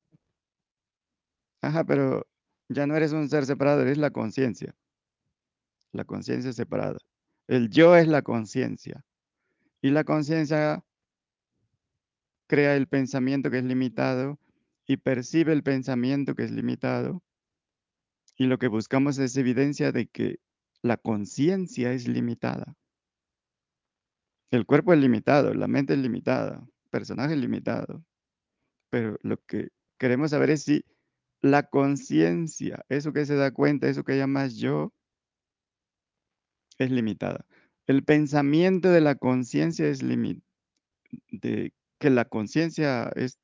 Ajá, 1.61 1.85
pero 1.85 2.27
ya 2.67 2.85
no 2.85 2.97
eres 2.97 3.13
un 3.13 3.29
ser 3.29 3.45
separado, 3.45 3.83
eres 3.83 3.99
la 3.99 4.11
conciencia. 4.11 4.75
La 5.93 6.03
conciencia 6.03 6.51
separada. 6.51 6.97
El 7.47 7.69
yo 7.69 7.95
es 7.95 8.09
la 8.09 8.21
conciencia. 8.21 9.05
Y 9.81 9.91
la 9.91 10.03
conciencia 10.03 10.83
crea 12.47 12.75
el 12.75 12.87
pensamiento 12.87 13.49
que 13.49 13.59
es 13.59 13.63
limitado 13.63 14.39
y 14.85 14.97
percibe 14.97 15.53
el 15.53 15.63
pensamiento 15.63 16.35
que 16.35 16.43
es 16.43 16.51
limitado. 16.51 17.23
Y 18.35 18.47
lo 18.47 18.57
que 18.59 18.67
buscamos 18.67 19.17
es 19.19 19.37
evidencia 19.37 19.93
de 19.93 20.07
que 20.07 20.41
la 20.81 20.97
conciencia 20.97 21.93
es 21.93 22.09
limitada. 22.09 22.75
El 24.51 24.65
cuerpo 24.65 24.93
es 24.93 24.99
limitado, 24.99 25.53
la 25.53 25.67
mente 25.67 25.93
es 25.93 25.99
limitada, 25.99 26.65
personaje 26.89 27.33
es 27.33 27.39
limitado. 27.39 28.03
Pero 28.89 29.17
lo 29.21 29.37
que 29.45 29.69
queremos 29.97 30.31
saber 30.31 30.49
es 30.51 30.63
si 30.63 30.85
la 31.41 31.63
conciencia, 31.63 32.85
eso 32.89 33.13
que 33.13 33.25
se 33.25 33.35
da 33.35 33.51
cuenta, 33.51 33.89
eso 33.89 34.03
que 34.03 34.17
llamas 34.17 34.55
yo, 34.55 34.93
es 36.77 36.91
limitada. 36.91 37.45
El 37.87 38.03
pensamiento 38.03 38.89
de 38.89 39.01
la 39.01 39.15
conciencia 39.15 39.87
es 39.87 40.03
limitado. 40.03 40.45
De 41.31 41.73
que 41.99 42.09
la 42.09 42.25
conciencia 42.25 43.09
es 43.15 43.39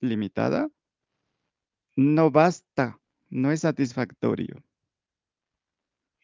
limitada, 0.00 0.70
no 1.96 2.30
basta, 2.30 3.00
no 3.28 3.52
es 3.52 3.60
satisfactorio. 3.60 4.62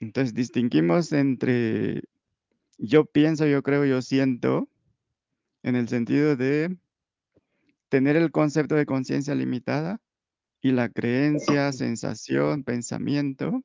Entonces 0.00 0.34
distinguimos 0.34 1.12
entre 1.12 2.02
yo 2.78 3.04
pienso, 3.04 3.46
yo 3.46 3.62
creo, 3.62 3.84
yo 3.84 4.00
siento, 4.02 4.68
en 5.62 5.76
el 5.76 5.88
sentido 5.88 6.36
de 6.36 6.76
tener 7.88 8.16
el 8.16 8.30
concepto 8.30 8.74
de 8.74 8.86
conciencia 8.86 9.34
limitada 9.34 10.00
y 10.60 10.72
la 10.72 10.88
creencia, 10.88 11.72
sensación, 11.72 12.64
pensamiento. 12.64 13.62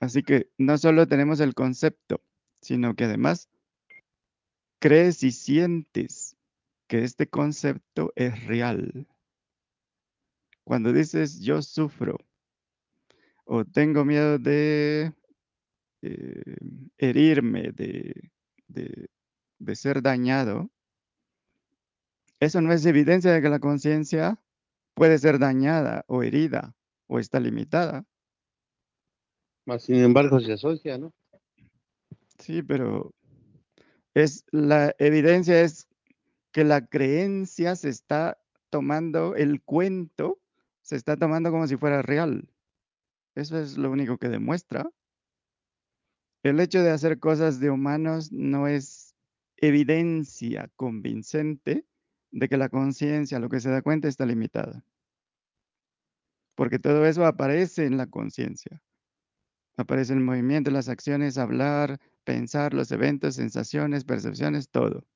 Así 0.00 0.22
que 0.22 0.50
no 0.58 0.76
solo 0.78 1.06
tenemos 1.06 1.40
el 1.40 1.54
concepto, 1.54 2.20
sino 2.60 2.94
que 2.94 3.04
además 3.04 3.48
crees 4.78 5.22
y 5.22 5.30
sientes 5.30 6.36
que 6.86 7.04
este 7.04 7.26
concepto 7.26 8.12
es 8.16 8.44
real. 8.46 9.06
Cuando 10.64 10.92
dices 10.92 11.40
yo 11.40 11.62
sufro 11.62 12.18
o 13.44 13.64
tengo 13.64 14.04
miedo 14.04 14.38
de 14.38 15.12
eh, 16.04 16.56
herirme, 16.98 17.72
de, 17.72 18.30
de- 18.68 19.08
de 19.58 19.76
ser 19.76 20.02
dañado, 20.02 20.70
eso 22.40 22.60
no 22.60 22.72
es 22.72 22.84
evidencia 22.84 23.32
de 23.32 23.40
que 23.40 23.48
la 23.48 23.58
conciencia 23.60 24.38
puede 24.94 25.18
ser 25.18 25.38
dañada 25.38 26.04
o 26.08 26.22
herida 26.22 26.74
o 27.06 27.18
está 27.18 27.40
limitada. 27.40 28.04
Sin 29.78 29.96
embargo 29.96 30.40
se 30.40 30.52
asocia, 30.52 30.98
¿no? 30.98 31.12
Sí, 32.38 32.62
pero 32.62 33.14
es 34.14 34.44
la 34.50 34.94
evidencia 34.98 35.62
es 35.62 35.88
que 36.52 36.64
la 36.64 36.86
creencia 36.86 37.76
se 37.76 37.88
está 37.88 38.38
tomando, 38.70 39.34
el 39.36 39.62
cuento 39.62 40.40
se 40.82 40.96
está 40.96 41.16
tomando 41.16 41.50
como 41.50 41.66
si 41.66 41.76
fuera 41.76 42.02
real. 42.02 42.48
Eso 43.34 43.58
es 43.58 43.76
lo 43.78 43.90
único 43.90 44.18
que 44.18 44.28
demuestra. 44.28 44.90
El 46.44 46.60
hecho 46.60 46.82
de 46.82 46.90
hacer 46.90 47.18
cosas 47.18 47.58
de 47.58 47.70
humanos 47.70 48.30
no 48.30 48.68
es 48.68 49.16
evidencia 49.56 50.70
convincente 50.76 51.86
de 52.32 52.48
que 52.50 52.58
la 52.58 52.68
conciencia, 52.68 53.38
lo 53.38 53.48
que 53.48 53.60
se 53.60 53.70
da 53.70 53.80
cuenta, 53.80 54.08
está 54.08 54.26
limitada. 54.26 54.84
Porque 56.54 56.78
todo 56.78 57.06
eso 57.06 57.24
aparece 57.24 57.86
en 57.86 57.96
la 57.96 58.08
conciencia. 58.08 58.82
Aparece 59.78 60.12
el 60.12 60.20
movimiento, 60.20 60.70
las 60.70 60.90
acciones, 60.90 61.38
hablar, 61.38 61.98
pensar, 62.24 62.74
los 62.74 62.92
eventos, 62.92 63.36
sensaciones, 63.36 64.04
percepciones, 64.04 64.68
todo. 64.68 65.06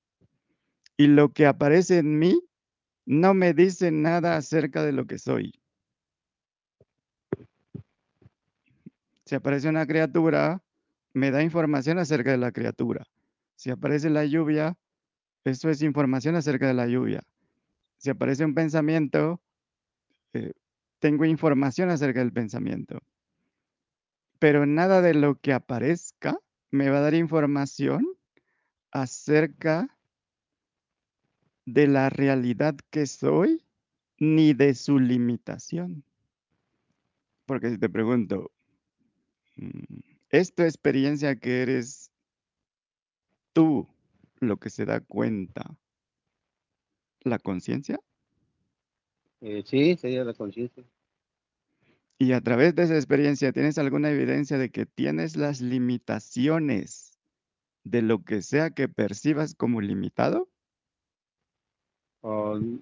Y 0.97 1.09
lo 1.09 1.35
que 1.35 1.45
aparece 1.45 1.99
en 1.99 2.19
mí 2.19 2.43
no 3.05 3.35
me 3.35 3.53
dice 3.53 3.91
nada 3.91 4.39
acerca 4.39 4.83
de 4.83 4.93
lo 4.93 5.07
que 5.07 5.19
soy. 5.19 5.53
Si 9.27 9.35
aparece 9.35 9.69
una 9.69 9.87
criatura, 9.87 10.63
me 11.13 11.31
da 11.31 11.43
información 11.43 11.99
acerca 11.99 12.31
de 12.31 12.39
la 12.39 12.53
criatura. 12.53 13.07
Si 13.57 13.71
aparece 13.71 14.11
la 14.11 14.25
lluvia, 14.25 14.77
eso 15.45 15.71
es 15.71 15.83
información 15.83 16.37
acerca 16.37 16.67
de 16.67 16.75
la 16.75 16.87
lluvia. 16.87 17.23
Si 17.97 18.11
aparece 18.11 18.45
un 18.45 18.55
pensamiento, 18.55 19.41
eh, 20.33 20.53
tengo 20.99 21.25
información 21.25 21.91
acerca 21.91 22.21
del 22.21 22.33
pensamiento. 22.33 23.01
Pero 24.39 24.67
nada 24.67 25.03
de 25.03 25.15
lo 25.15 25.35
que 25.37 25.53
aparezca 25.53 26.39
me 26.71 26.91
va 26.91 26.99
a 26.99 27.03
dar 27.03 27.15
información 27.15 28.07
acerca 28.91 29.89
de 31.65 31.87
la 31.87 32.09
realidad 32.09 32.77
que 32.91 33.07
soy 33.07 33.65
ni 34.19 34.55
de 34.55 34.75
su 34.75 34.99
limitación. 34.99 36.05
Porque 37.47 37.71
si 37.71 37.79
te 37.79 37.89
pregunto, 37.89 38.51
mm, 39.57 40.18
¿es 40.31 40.55
tu 40.55 40.63
experiencia 40.63 41.37
que 41.37 41.63
eres 41.63 42.11
tú 43.53 43.89
lo 44.41 44.57
que 44.59 44.71
se 44.71 44.85
da 44.85 45.01
cuenta? 45.01 45.77
¿La 47.21 47.39
conciencia? 47.39 48.01
Eh, 49.41 49.63
sí, 49.65 49.97
sería 49.97 50.25
la 50.25 50.35
conciencia. 50.35 50.85
Y 52.19 52.33
a 52.33 52.41
través 52.41 52.75
de 52.75 52.83
esa 52.83 52.97
experiencia, 52.97 53.53
¿tienes 53.53 53.79
alguna 53.79 54.11
evidencia 54.11 54.59
de 54.59 54.71
que 54.71 54.87
tienes 54.87 55.37
las 55.37 55.61
limitaciones 55.61 57.19
de 57.85 58.03
lo 58.03 58.25
que 58.25 58.43
sea 58.43 58.71
que 58.71 58.89
percibas 58.89 59.55
como 59.55 59.81
limitado? 59.81 60.49
Um, 62.23 62.81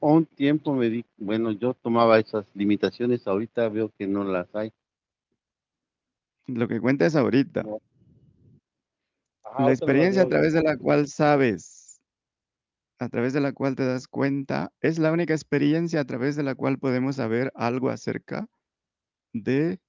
un 0.00 0.26
tiempo 0.26 0.74
me 0.74 0.90
di, 0.90 1.04
bueno, 1.16 1.50
yo 1.52 1.72
tomaba 1.72 2.18
esas 2.18 2.44
limitaciones, 2.54 3.26
ahorita 3.26 3.70
veo 3.70 3.90
que 3.96 4.06
no 4.06 4.24
las 4.24 4.54
hay. 4.54 4.70
Lo 6.46 6.68
que 6.68 6.80
cuentas 6.80 7.16
ahorita. 7.16 7.62
No. 7.62 7.80
Ajá, 9.42 9.58
La 9.58 9.64
ahorita 9.64 9.66
las 9.66 9.78
experiencia 9.78 10.22
a 10.22 10.28
través 10.28 10.52
de 10.52 10.62
la 10.62 10.76
cual 10.76 11.08
sabes, 11.08 12.00
a 12.98 13.08
través 13.08 13.32
de 13.32 13.40
la 13.40 13.52
cual 13.52 13.76
te 13.76 13.84
das 13.84 14.08
cuenta, 14.08 14.72
es 14.80 14.98
la 14.98 15.12
única 15.12 15.34
experiencia 15.34 16.00
a 16.00 16.04
través 16.04 16.36
de 16.36 16.42
la 16.42 16.54
cual 16.54 16.78
podemos 16.78 17.16
saber 17.16 17.52
algo 17.54 17.90
acerca 17.90 18.48
de 19.32 19.80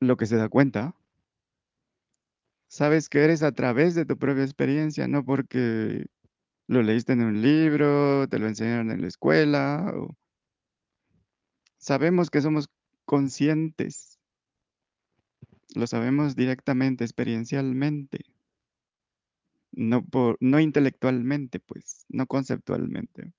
lo 0.00 0.16
que 0.16 0.26
se 0.26 0.36
da 0.36 0.48
cuenta. 0.48 0.94
Sabes 2.68 3.08
que 3.08 3.24
eres 3.24 3.42
a 3.42 3.52
través 3.52 3.94
de 3.94 4.04
tu 4.06 4.16
propia 4.16 4.44
experiencia, 4.44 5.08
no 5.08 5.24
porque 5.24 6.06
lo 6.68 6.82
leíste 6.82 7.12
en 7.14 7.22
un 7.22 7.42
libro, 7.42 8.28
te 8.28 8.38
lo 8.38 8.46
enseñaron 8.46 8.90
en 8.90 9.02
la 9.02 9.08
escuela. 9.08 9.92
o- 9.94 10.14
Sabemos 11.78 12.30
que 12.30 12.40
somos 12.42 12.68
conscientes. 13.04 14.09
Lo 15.74 15.86
sabemos 15.86 16.36
directamente, 16.36 17.04
experiencialmente. 17.04 18.24
No, 19.72 20.04
por, 20.04 20.36
no 20.40 20.58
intelectualmente, 20.58 21.60
pues, 21.60 22.04
no 22.08 22.26
conceptualmente, 22.26 23.32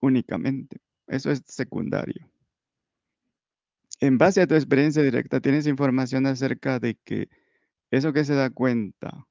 únicamente. 0.00 0.80
Eso 1.06 1.30
es 1.30 1.42
secundario. 1.46 2.30
En 4.00 4.18
base 4.18 4.42
a 4.42 4.46
tu 4.46 4.54
experiencia 4.54 5.02
directa, 5.02 5.40
tienes 5.40 5.66
información 5.66 6.26
acerca 6.26 6.80
de 6.80 6.94
que 7.04 7.28
eso 7.90 8.12
que 8.12 8.24
se 8.24 8.34
da 8.34 8.50
cuenta 8.50 9.26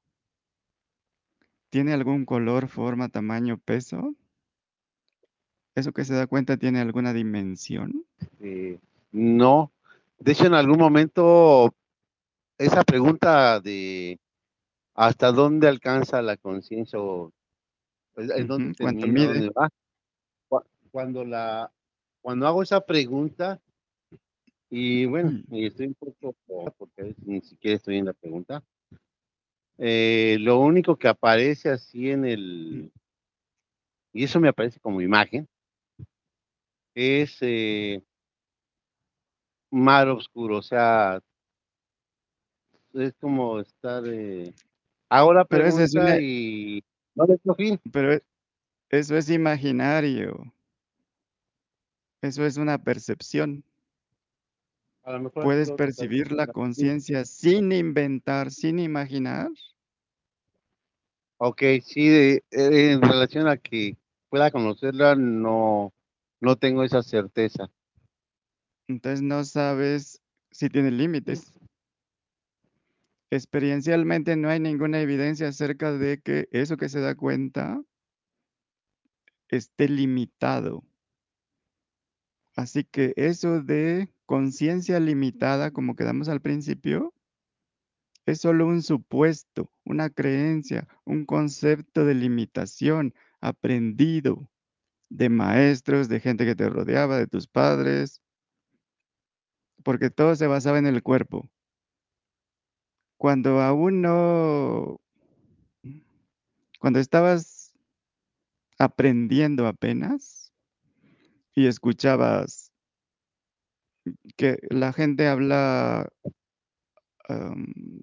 tiene 1.70 1.92
algún 1.92 2.24
color, 2.24 2.68
forma, 2.68 3.08
tamaño, 3.08 3.58
peso. 3.58 4.14
Eso 5.74 5.92
que 5.92 6.04
se 6.04 6.14
da 6.14 6.28
cuenta 6.28 6.56
tiene 6.56 6.80
alguna 6.80 7.12
dimensión. 7.12 8.04
Eh, 8.38 8.78
no. 9.10 9.72
De 10.20 10.32
hecho, 10.32 10.46
en 10.46 10.54
algún 10.54 10.78
momento, 10.78 11.74
esa 12.58 12.82
pregunta 12.84 13.60
de 13.60 14.18
hasta 14.94 15.32
dónde 15.32 15.68
alcanza 15.68 16.22
la 16.22 16.36
conciencia 16.36 17.00
o 17.00 17.32
en 18.16 18.30
en 18.32 18.46
dónde 18.46 18.74
cuando 20.90 21.24
la, 21.24 21.72
cuando 22.22 22.46
hago 22.46 22.62
esa 22.62 22.80
pregunta, 22.80 23.60
y 24.70 25.06
bueno, 25.06 25.30
Mm. 25.48 25.54
y 25.56 25.66
estoy 25.66 25.88
un 25.88 25.94
poco, 25.94 26.36
porque 26.78 27.16
ni 27.24 27.40
siquiera 27.40 27.76
estoy 27.76 27.98
en 27.98 28.04
la 28.06 28.12
pregunta, 28.12 28.62
eh, 29.78 30.36
lo 30.38 30.60
único 30.60 30.96
que 30.96 31.08
aparece 31.08 31.70
así 31.70 32.10
en 32.10 32.24
el, 32.24 32.92
y 34.12 34.22
eso 34.22 34.38
me 34.38 34.48
aparece 34.48 34.78
como 34.78 35.00
imagen, 35.00 35.48
es 36.94 37.38
eh, 37.40 38.00
mar 39.72 40.08
oscuro, 40.08 40.58
o 40.58 40.62
sea, 40.62 41.20
es 42.94 43.14
como 43.20 43.60
estar, 43.60 44.04
eh, 44.06 44.52
hago 45.08 45.32
la 45.32 45.44
Pero 45.44 45.66
eso 45.66 45.80
es 45.80 45.94
una- 45.94 46.20
y 46.20 46.82
no 47.14 47.26
le 47.26 47.38
fin. 47.56 47.80
Pero 47.92 48.12
e- 48.14 48.22
eso 48.90 49.16
es 49.16 49.30
imaginario. 49.30 50.52
Eso 52.22 52.46
es 52.46 52.56
una 52.56 52.78
percepción. 52.82 53.62
A 55.02 55.12
lo 55.12 55.20
mejor 55.20 55.42
Puedes 55.42 55.70
percibir 55.72 56.32
la 56.32 56.46
conciencia 56.46 57.24
sin 57.26 57.70
inventar, 57.72 58.50
sin 58.50 58.78
imaginar. 58.78 59.50
Ok, 61.36 61.62
sí, 61.82 62.08
de- 62.08 62.44
eh, 62.50 62.92
en 62.92 63.02
relación 63.02 63.48
a 63.48 63.56
que 63.58 63.96
pueda 64.30 64.50
conocerla, 64.50 65.14
no, 65.14 65.92
no 66.40 66.56
tengo 66.56 66.82
esa 66.84 67.02
certeza. 67.02 67.70
Entonces 68.88 69.22
no 69.22 69.44
sabes 69.44 70.20
si 70.50 70.68
tiene 70.68 70.90
límites. 70.90 71.53
Experiencialmente 73.34 74.36
no 74.36 74.48
hay 74.48 74.60
ninguna 74.60 75.00
evidencia 75.00 75.48
acerca 75.48 75.90
de 75.90 76.20
que 76.20 76.48
eso 76.52 76.76
que 76.76 76.88
se 76.88 77.00
da 77.00 77.16
cuenta 77.16 77.82
esté 79.48 79.88
limitado. 79.88 80.84
Así 82.54 82.84
que 82.84 83.12
eso 83.16 83.60
de 83.60 84.08
conciencia 84.24 85.00
limitada, 85.00 85.72
como 85.72 85.96
quedamos 85.96 86.28
al 86.28 86.40
principio, 86.40 87.12
es 88.24 88.40
solo 88.40 88.66
un 88.68 88.82
supuesto, 88.82 89.68
una 89.84 90.10
creencia, 90.10 90.86
un 91.04 91.26
concepto 91.26 92.04
de 92.04 92.14
limitación 92.14 93.14
aprendido 93.40 94.48
de 95.08 95.28
maestros, 95.28 96.08
de 96.08 96.20
gente 96.20 96.44
que 96.44 96.54
te 96.54 96.68
rodeaba, 96.68 97.18
de 97.18 97.26
tus 97.26 97.48
padres, 97.48 98.22
porque 99.82 100.10
todo 100.10 100.36
se 100.36 100.46
basaba 100.46 100.78
en 100.78 100.86
el 100.86 101.02
cuerpo. 101.02 101.50
Cuando 103.16 103.60
aún 103.60 104.02
no, 104.02 105.00
cuando 106.80 106.98
estabas 106.98 107.72
aprendiendo 108.78 109.66
apenas 109.66 110.52
y 111.54 111.66
escuchabas 111.66 112.72
que 114.36 114.58
la 114.70 114.92
gente 114.92 115.26
habla 115.28 116.08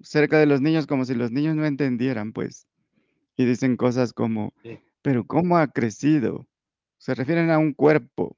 cerca 0.02 0.38
de 0.38 0.46
los 0.46 0.60
niños 0.60 0.86
como 0.86 1.04
si 1.04 1.14
los 1.14 1.30
niños 1.30 1.54
no 1.54 1.64
entendieran, 1.64 2.32
pues, 2.32 2.66
y 3.36 3.44
dicen 3.44 3.76
cosas 3.76 4.12
como, 4.12 4.52
Sí. 4.62 4.80
pero 5.02 5.24
¿cómo 5.26 5.58
ha 5.58 5.68
crecido? 5.68 6.46
Se 6.98 7.14
refieren 7.14 7.50
a 7.50 7.58
un 7.58 7.72
cuerpo. 7.72 8.36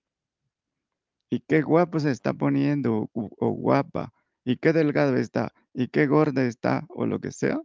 Y 1.30 1.40
qué 1.40 1.62
guapo 1.62 1.98
se 2.00 2.10
está 2.10 2.32
poniendo 2.32 3.10
o, 3.12 3.30
o 3.38 3.50
guapa. 3.50 4.12
Y 4.44 4.56
qué 4.56 4.72
delgado 4.72 5.16
está. 5.16 5.52
Y 5.74 5.88
qué 5.88 6.06
gorda 6.06 6.44
está 6.44 6.86
o 6.88 7.04
lo 7.04 7.20
que 7.20 7.32
sea. 7.32 7.60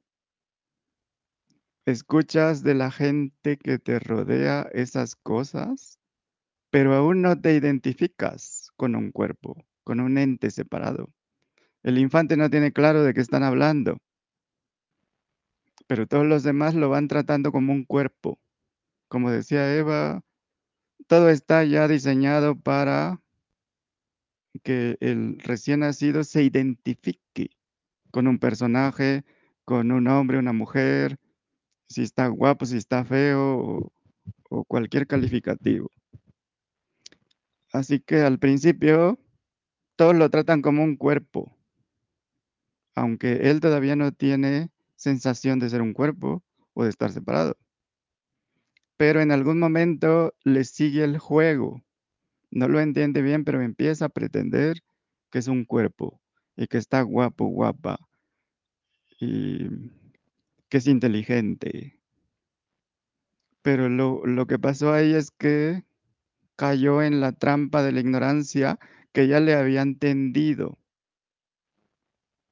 Escuchas 1.86 2.64
de 2.64 2.74
la 2.74 2.92
gente 2.92 3.58
que 3.58 3.80
te 3.80 4.00
rodea 4.00 4.68
esas 4.74 5.16
cosas, 5.16 6.00
pero 6.72 6.94
aún 6.96 7.22
no 7.22 7.40
te 7.40 7.56
identificas 7.56 8.72
con 8.76 8.96
un 8.96 9.12
cuerpo, 9.12 9.64
con 9.84 10.00
un 10.00 10.18
ente 10.18 10.52
separado. 10.52 11.10
El 11.84 11.98
infante 11.98 12.36
no 12.36 12.50
tiene 12.50 12.74
claro 12.74 13.04
de 13.04 13.14
qué 13.14 13.22
están 13.22 13.44
hablando, 13.44 13.98
pero 15.88 16.08
todos 16.08 16.26
los 16.26 16.44
demás 16.44 16.76
lo 16.76 16.90
van 16.90 17.08
tratando 17.08 17.52
como 17.52 17.74
un 17.74 17.86
cuerpo. 17.86 18.40
Como 19.08 19.32
decía 19.32 19.76
Eva, 19.76 20.22
todo 21.08 21.30
está 21.30 21.64
ya 21.64 21.88
diseñado 21.88 22.56
para 22.60 23.22
que 24.64 24.98
el 25.00 25.40
recién 25.40 25.82
nacido 25.82 26.24
se 26.24 26.44
identifique 26.44 27.52
con 28.12 28.28
un 28.28 28.40
personaje, 28.40 29.24
con 29.66 29.92
un 29.92 30.08
hombre, 30.08 30.40
una 30.40 30.54
mujer, 30.54 31.18
si 31.88 32.04
está 32.04 32.28
guapo, 32.28 32.66
si 32.66 32.78
está 32.78 33.06
feo 33.06 33.58
o, 33.58 33.94
o 34.50 34.64
cualquier 34.66 35.08
calificativo. 35.08 35.90
Así 37.72 38.00
que 38.00 38.22
al 38.22 38.40
principio 38.40 39.20
todos 39.96 40.16
lo 40.16 40.30
tratan 40.30 40.62
como 40.62 40.84
un 40.84 40.96
cuerpo, 40.96 41.56
aunque 42.96 43.50
él 43.50 43.60
todavía 43.60 43.96
no 43.96 44.12
tiene 44.12 44.72
sensación 44.96 45.60
de 45.60 45.70
ser 45.70 45.82
un 45.82 45.94
cuerpo 45.94 46.44
o 46.74 46.84
de 46.84 46.90
estar 46.90 47.12
separado. 47.12 47.58
Pero 48.98 49.22
en 49.22 49.32
algún 49.32 49.60
momento 49.60 50.34
le 50.44 50.64
sigue 50.64 51.04
el 51.04 51.20
juego. 51.20 51.82
No 52.52 52.68
lo 52.68 52.80
entiende 52.80 53.22
bien, 53.22 53.46
pero 53.46 53.62
empieza 53.62 54.06
a 54.06 54.10
pretender 54.10 54.82
que 55.32 55.40
es 55.40 55.48
un 55.48 55.64
cuerpo 55.64 56.20
y 56.60 56.68
que 56.68 56.78
está 56.78 57.02
guapo, 57.02 57.46
guapa 57.48 57.98
y 59.20 59.70
que 60.70 60.78
es 60.78 60.88
inteligente. 60.88 62.00
Pero 63.62 63.88
lo, 63.88 64.26
lo 64.26 64.48
que 64.48 64.60
pasó 64.60 64.92
ahí 64.92 65.14
es 65.14 65.32
que 65.32 65.86
cayó 66.58 67.02
en 67.04 67.22
la 67.22 67.32
trampa 67.34 67.84
de 67.84 67.94
la 67.94 68.02
ignorancia 68.02 68.80
que 69.14 69.28
ya 69.28 69.40
le 69.40 69.56
habían 69.56 69.96
tendido. 69.96 70.78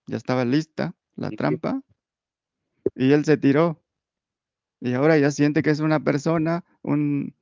Ya 0.07 0.17
estaba 0.17 0.43
lista 0.43 0.95
la 1.15 1.29
trampa 1.31 1.81
y 2.95 3.11
él 3.13 3.23
se 3.25 3.37
tiró. 3.37 3.81
Y 4.81 4.93
ahora 4.93 5.17
ya 5.17 5.31
siente 5.31 5.63
que 5.63 5.71
es 5.71 5.79
una 5.79 5.99
persona, 6.01 6.63
un, 6.83 7.35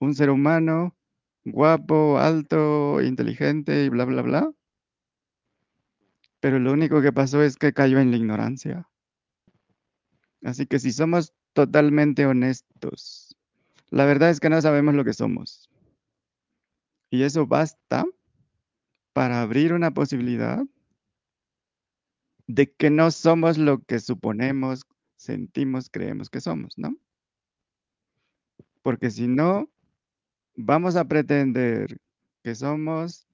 un 0.00 0.14
ser 0.14 0.30
humano, 0.30 0.96
guapo, 1.44 2.18
alto, 2.18 3.02
inteligente 3.02 3.84
y 3.84 3.88
bla, 3.90 4.04
bla, 4.04 4.22
bla. 4.22 4.52
Pero 6.44 6.58
lo 6.58 6.72
único 6.72 7.00
que 7.00 7.10
pasó 7.10 7.42
es 7.42 7.56
que 7.56 7.72
cayó 7.72 8.00
en 8.00 8.10
la 8.10 8.18
ignorancia. 8.18 8.86
Así 10.42 10.66
que 10.66 10.78
si 10.78 10.92
somos 10.92 11.32
totalmente 11.54 12.26
honestos, 12.26 13.34
la 13.88 14.04
verdad 14.04 14.28
es 14.28 14.40
que 14.40 14.50
no 14.50 14.60
sabemos 14.60 14.94
lo 14.94 15.06
que 15.06 15.14
somos. 15.14 15.70
Y 17.08 17.22
eso 17.22 17.46
basta 17.46 18.04
para 19.14 19.40
abrir 19.40 19.72
una 19.72 19.94
posibilidad 19.94 20.62
de 22.46 22.70
que 22.70 22.90
no 22.90 23.10
somos 23.10 23.56
lo 23.56 23.82
que 23.82 23.98
suponemos, 23.98 24.84
sentimos, 25.16 25.88
creemos 25.88 26.28
que 26.28 26.42
somos, 26.42 26.76
¿no? 26.76 26.94
Porque 28.82 29.10
si 29.10 29.28
no, 29.28 29.70
vamos 30.56 30.96
a 30.96 31.08
pretender 31.08 31.96
que 32.42 32.54
somos 32.54 33.26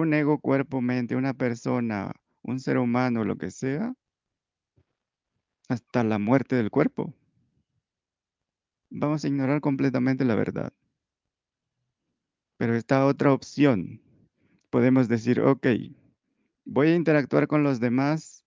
un 0.00 0.14
ego, 0.14 0.38
cuerpo, 0.38 0.80
mente, 0.80 1.16
una 1.16 1.34
persona, 1.34 2.12
un 2.42 2.60
ser 2.60 2.78
humano, 2.78 3.24
lo 3.24 3.36
que 3.36 3.50
sea, 3.50 3.94
hasta 5.68 6.04
la 6.04 6.18
muerte 6.18 6.56
del 6.56 6.70
cuerpo. 6.70 7.14
Vamos 8.90 9.24
a 9.24 9.28
ignorar 9.28 9.60
completamente 9.60 10.24
la 10.24 10.34
verdad. 10.34 10.72
Pero 12.56 12.74
esta 12.76 13.06
otra 13.06 13.32
opción, 13.32 14.00
podemos 14.70 15.08
decir, 15.08 15.40
ok, 15.40 15.66
voy 16.64 16.88
a 16.88 16.96
interactuar 16.96 17.46
con 17.46 17.62
los 17.62 17.80
demás, 17.80 18.44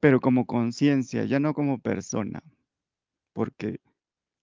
pero 0.00 0.20
como 0.20 0.46
conciencia, 0.46 1.24
ya 1.24 1.40
no 1.40 1.54
como 1.54 1.78
persona, 1.78 2.42
porque 3.32 3.80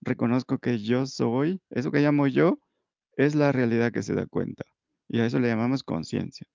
reconozco 0.02 0.60
que 0.60 0.80
yo 0.80 1.06
soy, 1.06 1.62
eso 1.70 1.92
que 1.92 2.02
llamo 2.02 2.28
yo, 2.28 2.60
es 3.18 3.36
la 3.36 3.52
realidad 3.52 3.92
que 3.92 4.04
se 4.04 4.14
da 4.14 4.26
cuenta, 4.28 4.66
y 5.14 5.20
a 5.20 5.28
eso 5.28 5.40
le 5.40 5.48
llamamos 5.48 5.84
conciencia. 5.84 6.48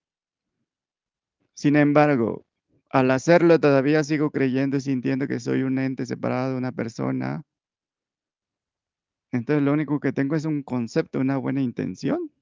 Sin 1.54 1.76
embargo, 1.76 2.44
al 2.90 3.12
hacerlo 3.12 3.60
todavía 3.60 4.02
sigo 4.02 4.32
creyendo 4.32 4.78
y 4.78 4.80
sintiendo 4.80 5.28
que 5.28 5.38
soy 5.38 5.62
un 5.62 5.78
ente 5.78 6.04
separado, 6.06 6.58
una 6.58 6.72
persona. 6.72 7.44
Entonces 9.30 9.62
lo 9.62 9.72
único 9.72 10.00
que 10.00 10.12
tengo 10.12 10.34
es 10.34 10.44
un 10.44 10.64
concepto, 10.64 11.20
una 11.20 11.36
buena 11.36 11.62
intención. 11.62 12.32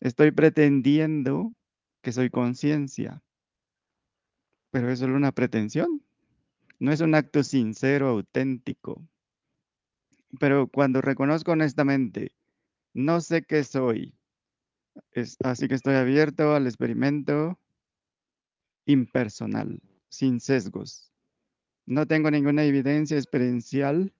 Estoy 0.00 0.32
pretendiendo 0.32 1.52
que 2.02 2.10
soy 2.10 2.30
conciencia, 2.30 3.22
pero 4.72 4.90
es 4.90 4.98
solo 4.98 5.14
una 5.14 5.30
pretensión. 5.30 6.02
No 6.80 6.90
es 6.90 7.00
un 7.00 7.14
acto 7.14 7.44
sincero, 7.44 8.08
auténtico. 8.08 9.06
Pero 10.40 10.66
cuando 10.66 11.00
reconozco 11.00 11.52
honestamente, 11.52 12.32
no 12.92 13.20
sé 13.20 13.42
qué 13.42 13.62
soy, 13.62 14.17
es, 15.12 15.36
así 15.42 15.68
que 15.68 15.74
estoy 15.74 15.94
abierto 15.94 16.54
al 16.54 16.66
experimento 16.66 17.58
impersonal, 18.86 19.80
sin 20.08 20.40
sesgos. 20.40 21.12
No 21.86 22.06
tengo 22.06 22.30
ninguna 22.30 22.64
evidencia 22.64 23.16
experiencial 23.16 24.12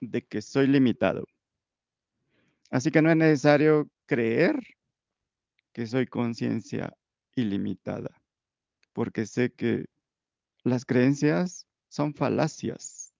de 0.00 0.22
que 0.22 0.42
soy 0.42 0.66
limitado. 0.66 1.24
Así 2.70 2.90
que 2.90 3.02
no 3.02 3.10
es 3.10 3.16
necesario 3.16 3.88
creer 4.06 4.58
que 5.72 5.86
soy 5.86 6.06
conciencia 6.06 6.96
ilimitada, 7.34 8.10
porque 8.92 9.26
sé 9.26 9.52
que 9.52 9.86
las 10.64 10.84
creencias 10.84 11.66
son 11.88 12.14
falacias. 12.14 13.12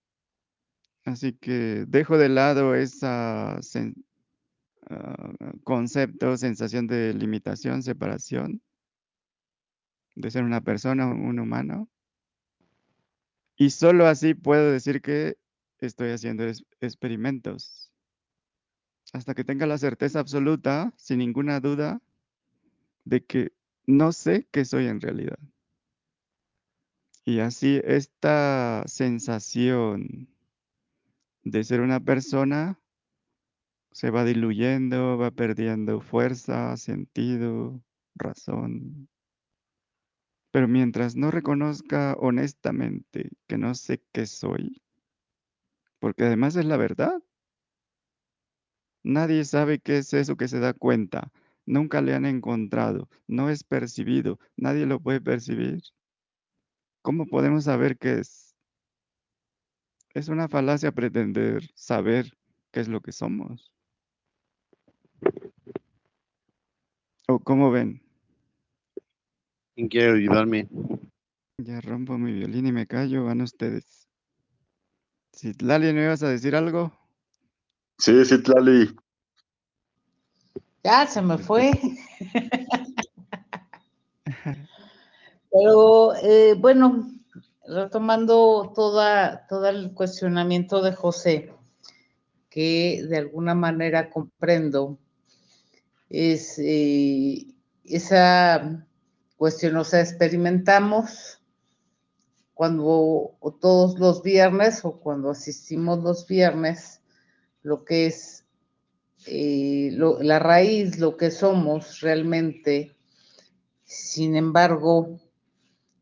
Así 1.04 1.32
que 1.32 1.84
dejo 1.88 2.16
de 2.16 2.28
lado 2.28 2.74
esa 2.74 3.60
ah, 4.92 5.52
concepto, 5.64 6.36
sensación 6.36 6.86
de 6.86 7.14
limitación, 7.14 7.82
separación, 7.82 8.62
de 10.14 10.30
ser 10.30 10.44
una 10.44 10.60
persona, 10.60 11.06
un 11.06 11.38
humano. 11.38 11.88
Y 13.56 13.70
solo 13.70 14.06
así 14.06 14.34
puedo 14.34 14.70
decir 14.70 15.02
que 15.02 15.36
estoy 15.78 16.10
haciendo 16.10 16.44
experimentos. 16.80 17.92
Hasta 19.12 19.34
que 19.34 19.44
tenga 19.44 19.66
la 19.66 19.78
certeza 19.78 20.20
absoluta, 20.20 20.92
sin 20.96 21.18
ninguna 21.18 21.60
duda, 21.60 22.00
de 23.04 23.24
que 23.24 23.52
no 23.86 24.12
sé 24.12 24.46
qué 24.50 24.64
soy 24.64 24.86
en 24.86 25.00
realidad. 25.00 25.38
Y 27.24 27.40
así 27.40 27.80
esta 27.84 28.82
sensación 28.86 30.28
de 31.44 31.64
ser 31.64 31.80
una 31.80 32.00
persona 32.00 32.80
se 33.92 34.10
va 34.10 34.24
diluyendo, 34.24 35.16
va 35.18 35.30
perdiendo 35.30 36.00
fuerza, 36.00 36.76
sentido, 36.76 37.82
razón. 38.14 39.08
Pero 40.52 40.68
mientras 40.68 41.16
no 41.16 41.30
reconozca 41.32 42.14
honestamente 42.18 43.30
que 43.48 43.58
no 43.58 43.74
sé 43.74 44.02
qué 44.12 44.26
soy, 44.26 44.80
porque 45.98 46.24
además 46.24 46.54
es 46.56 46.66
la 46.66 46.76
verdad, 46.76 47.22
nadie 49.04 49.44
sabe 49.44 49.78
qué 49.78 49.98
es 49.98 50.12
eso 50.12 50.36
que 50.36 50.48
se 50.48 50.58
da 50.58 50.74
cuenta, 50.74 51.30
nunca 51.66 52.00
le 52.02 52.14
han 52.14 52.26
encontrado, 52.26 53.08
no 53.28 53.48
es 53.48 53.62
percibido, 53.62 54.40
nadie 54.56 54.86
lo 54.86 54.98
puede 55.00 55.20
percibir. 55.20 55.80
¿Cómo 57.02 57.26
podemos 57.26 57.64
saber 57.64 57.96
qué 57.96 58.18
es? 58.18 58.56
Es 60.14 60.28
una 60.28 60.48
falacia 60.48 60.92
pretender 60.92 61.68
saber 61.74 62.32
qué 62.70 62.80
es 62.80 62.88
lo 62.88 63.02
que 63.02 63.12
somos. 63.12 63.72
¿O 67.28 67.38
cómo 67.38 67.70
ven? 67.70 68.02
¿Quién 69.74 69.88
quiere 69.88 70.18
ayudarme? 70.18 70.68
Ya 71.58 71.80
rompo 71.80 72.18
mi 72.18 72.32
violín 72.32 72.66
y 72.66 72.72
me 72.72 72.86
callo, 72.86 73.24
van 73.24 73.40
ustedes. 73.40 74.08
Si 75.32 75.52
Lali, 75.54 75.92
¿no 75.92 76.02
ibas 76.02 76.22
a 76.22 76.28
decir 76.28 76.54
algo? 76.54 76.92
Sí, 77.98 78.24
sí, 78.24 78.42
Tlali. 78.42 78.94
Ya 80.84 81.06
se 81.06 81.22
me 81.22 81.38
fue. 81.38 81.70
Pero 85.52 86.14
eh, 86.16 86.54
bueno, 86.58 87.08
retomando 87.66 88.72
toda, 88.74 89.46
todo 89.46 89.68
el 89.68 89.94
cuestionamiento 89.94 90.82
de 90.82 90.92
José, 90.92 91.52
que 92.50 93.04
de 93.08 93.18
alguna 93.18 93.54
manera 93.54 94.10
comprendo, 94.10 94.98
es 96.12 96.58
eh, 96.58 97.46
esa 97.84 98.86
cuestión, 99.38 99.76
o 99.76 99.84
sea, 99.84 100.00
experimentamos 100.00 101.40
cuando 102.52 103.38
todos 103.60 103.98
los 103.98 104.22
viernes 104.22 104.84
o 104.84 105.00
cuando 105.00 105.30
asistimos 105.30 106.02
los 106.04 106.26
viernes 106.26 107.00
lo 107.62 107.84
que 107.84 108.06
es 108.06 108.44
eh, 109.26 109.90
lo, 109.92 110.22
la 110.22 110.38
raíz, 110.38 110.98
lo 110.98 111.16
que 111.16 111.30
somos 111.30 112.00
realmente. 112.00 112.94
Sin 113.84 114.36
embargo, 114.36 115.18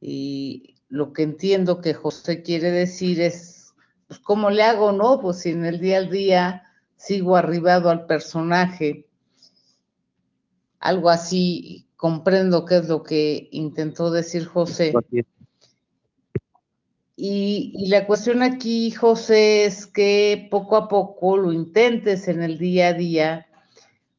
y 0.01 0.77
lo 0.89 1.13
que 1.13 1.23
entiendo 1.23 1.81
que 1.81 1.95
José 1.95 2.43
quiere 2.43 2.73
decir 2.73 3.21
es, 3.21 3.75
pues, 4.09 4.19
¿cómo 4.19 4.51
le 4.51 4.65
hago, 4.65 4.91
no? 4.91 5.21
Pues 5.21 5.39
si 5.41 5.51
en 5.51 5.65
el 5.65 5.79
día 5.79 5.99
al 5.99 6.11
día 6.11 6.65
sigo 6.97 7.37
arribado 7.37 7.91
al 7.91 8.07
personaje, 8.07 9.10
algo 10.81 11.11
así, 11.11 11.87
comprendo 11.97 12.65
qué 12.65 12.79
es 12.79 12.89
lo 12.89 13.03
que 13.03 13.49
intentó 13.53 14.11
decir 14.11 14.47
José. 14.47 14.93
Y, 17.15 17.87
la 17.89 18.07
cuestión 18.07 18.43
aquí, 18.43 18.91
José, 18.91 19.67
es 19.67 19.87
que 19.87 20.49
poco 20.51 20.77
a 20.77 20.89
poco 20.89 21.37
lo 21.37 21.53
intentes 21.53 22.29
en 22.29 22.43
el 22.43 22.57
día 22.57 22.89
a 22.89 22.93
día, 22.95 23.47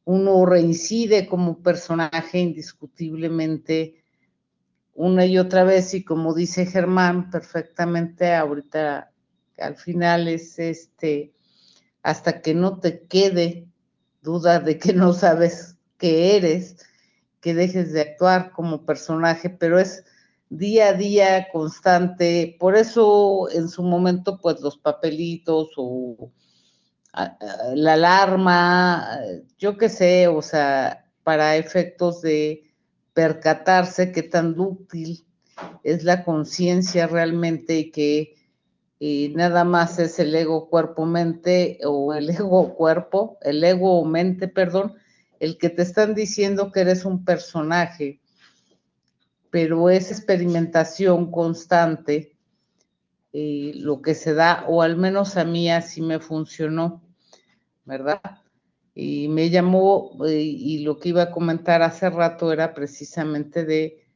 uno 0.04 0.46
reincide 0.46 1.26
como 1.26 1.58
personaje 1.58 2.38
indiscutiblemente 2.38 3.96
una 4.94 5.26
y 5.26 5.38
otra 5.38 5.64
vez 5.64 5.94
y 5.94 6.04
como 6.04 6.34
dice 6.34 6.66
Germán 6.66 7.30
perfectamente 7.30 8.34
ahorita 8.34 9.10
al 9.58 9.76
final 9.76 10.28
es 10.28 10.58
este 10.58 11.32
hasta 12.02 12.42
que 12.42 12.52
no 12.52 12.78
te 12.78 13.06
quede 13.06 13.68
duda 14.20 14.60
de 14.60 14.78
que 14.78 14.92
no 14.92 15.14
sabes 15.14 15.71
qué 16.02 16.36
eres, 16.36 16.76
que 17.40 17.54
dejes 17.54 17.92
de 17.92 18.00
actuar 18.00 18.50
como 18.50 18.84
personaje, 18.84 19.48
pero 19.48 19.78
es 19.78 20.04
día 20.48 20.88
a 20.88 20.92
día 20.94 21.48
constante, 21.52 22.56
por 22.58 22.76
eso 22.76 23.48
en 23.52 23.68
su 23.68 23.84
momento 23.84 24.38
pues 24.42 24.60
los 24.60 24.76
papelitos 24.76 25.70
o 25.76 26.32
la 27.74 27.92
alarma, 27.92 29.20
yo 29.58 29.76
qué 29.76 29.88
sé, 29.88 30.26
o 30.26 30.42
sea, 30.42 31.06
para 31.22 31.56
efectos 31.56 32.20
de 32.20 32.64
percatarse 33.14 34.10
qué 34.10 34.24
tan 34.24 34.54
dúctil 34.56 35.24
es 35.84 36.02
la 36.02 36.24
conciencia 36.24 37.06
realmente 37.06 37.78
y 37.78 37.90
que 37.92 38.34
eh, 38.98 39.32
nada 39.36 39.62
más 39.62 40.00
es 40.00 40.18
el 40.18 40.34
ego 40.34 40.68
cuerpo-mente 40.68 41.78
o 41.84 42.12
el 42.12 42.28
ego 42.30 42.74
cuerpo, 42.74 43.38
el 43.42 43.62
ego 43.62 44.04
mente, 44.04 44.48
perdón, 44.48 44.94
el 45.42 45.58
que 45.58 45.70
te 45.70 45.82
están 45.82 46.14
diciendo 46.14 46.70
que 46.70 46.82
eres 46.82 47.04
un 47.04 47.24
personaje, 47.24 48.20
pero 49.50 49.90
es 49.90 50.12
experimentación 50.12 51.32
constante 51.32 52.36
eh, 53.32 53.72
lo 53.74 54.02
que 54.02 54.14
se 54.14 54.34
da, 54.34 54.64
o 54.68 54.82
al 54.82 54.96
menos 54.96 55.36
a 55.36 55.44
mí 55.44 55.68
así 55.68 56.00
me 56.00 56.20
funcionó, 56.20 57.02
¿verdad? 57.84 58.20
Y 58.94 59.26
me 59.26 59.50
llamó, 59.50 60.16
eh, 60.28 60.38
y 60.40 60.84
lo 60.84 61.00
que 61.00 61.08
iba 61.08 61.22
a 61.24 61.30
comentar 61.32 61.82
hace 61.82 62.08
rato 62.08 62.52
era 62.52 62.72
precisamente 62.72 63.64
de 63.64 64.06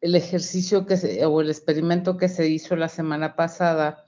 el 0.00 0.16
ejercicio 0.16 0.86
que 0.86 1.24
o 1.24 1.40
el 1.40 1.50
experimento 1.50 2.16
que 2.16 2.28
se 2.28 2.48
hizo 2.48 2.74
la 2.74 2.88
semana 2.88 3.36
pasada, 3.36 4.04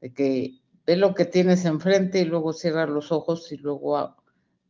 de 0.00 0.14
que 0.14 0.62
ve 0.86 0.96
lo 0.96 1.14
que 1.14 1.26
tienes 1.26 1.66
enfrente 1.66 2.20
y 2.20 2.24
luego 2.24 2.54
cierra 2.54 2.86
los 2.86 3.12
ojos 3.12 3.52
y 3.52 3.58
luego 3.58 4.16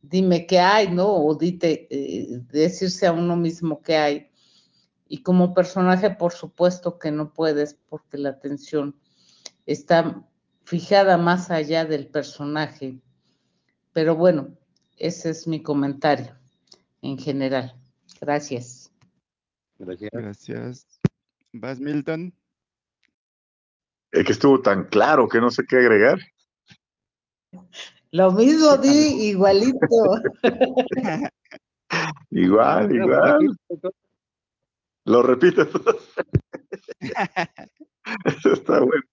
dime 0.01 0.45
qué 0.45 0.59
hay, 0.59 0.91
¿no? 0.91 1.07
O 1.07 1.35
dite, 1.35 1.87
eh, 1.89 2.39
decirse 2.51 3.07
a 3.07 3.11
uno 3.11 3.35
mismo 3.35 3.81
qué 3.81 3.97
hay. 3.97 4.31
Y 5.07 5.23
como 5.23 5.53
personaje, 5.53 6.11
por 6.11 6.33
supuesto 6.33 6.99
que 6.99 7.11
no 7.11 7.33
puedes, 7.33 7.73
porque 7.73 8.17
la 8.17 8.29
atención 8.29 8.95
está 9.65 10.23
fijada 10.63 11.17
más 11.17 11.49
allá 11.49 11.85
del 11.85 12.07
personaje. 12.07 12.99
Pero 13.91 14.15
bueno, 14.15 14.55
ese 14.97 15.31
es 15.31 15.47
mi 15.47 15.63
comentario 15.63 16.37
en 17.01 17.17
general. 17.17 17.75
Gracias. 18.21 18.91
Gracias. 19.77 20.11
Gracias. 20.11 20.99
¿Vas, 21.53 21.79
Milton? 21.79 22.33
Es 24.11 24.25
que 24.25 24.31
estuvo 24.31 24.61
tan 24.61 24.85
claro 24.85 25.27
que 25.27 25.39
no 25.39 25.49
sé 25.49 25.63
qué 25.67 25.77
agregar. 25.77 26.19
Lo 28.11 28.31
mismo 28.31 28.75
di, 28.77 29.29
igualito. 29.29 29.77
igual, 32.31 32.91
igual. 32.95 33.55
Lo 35.05 35.21
repito. 35.21 35.67
Eso 38.25 38.53
está 38.53 38.79
bueno. 38.79 39.03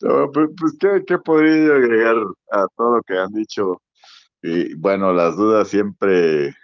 No, 0.00 0.30
pues, 0.32 0.48
pues 0.58 0.76
¿qué, 0.80 1.04
¿qué, 1.06 1.18
podría 1.18 1.74
agregar 1.74 2.16
a 2.52 2.66
todo 2.76 2.96
lo 2.96 3.02
que 3.02 3.18
han 3.18 3.32
dicho? 3.32 3.82
Y 4.42 4.74
bueno, 4.74 5.12
las 5.12 5.36
dudas 5.36 5.68
siempre, 5.68 6.54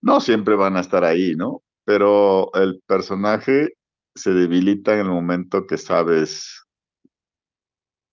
no 0.00 0.20
siempre 0.20 0.54
van 0.54 0.76
a 0.76 0.80
estar 0.80 1.02
ahí, 1.02 1.34
¿no? 1.34 1.62
Pero 1.84 2.52
el 2.54 2.80
personaje 2.86 3.70
se 4.14 4.32
debilita 4.32 4.94
en 4.94 5.00
el 5.00 5.08
momento 5.08 5.66
que 5.66 5.78
sabes 5.78 6.62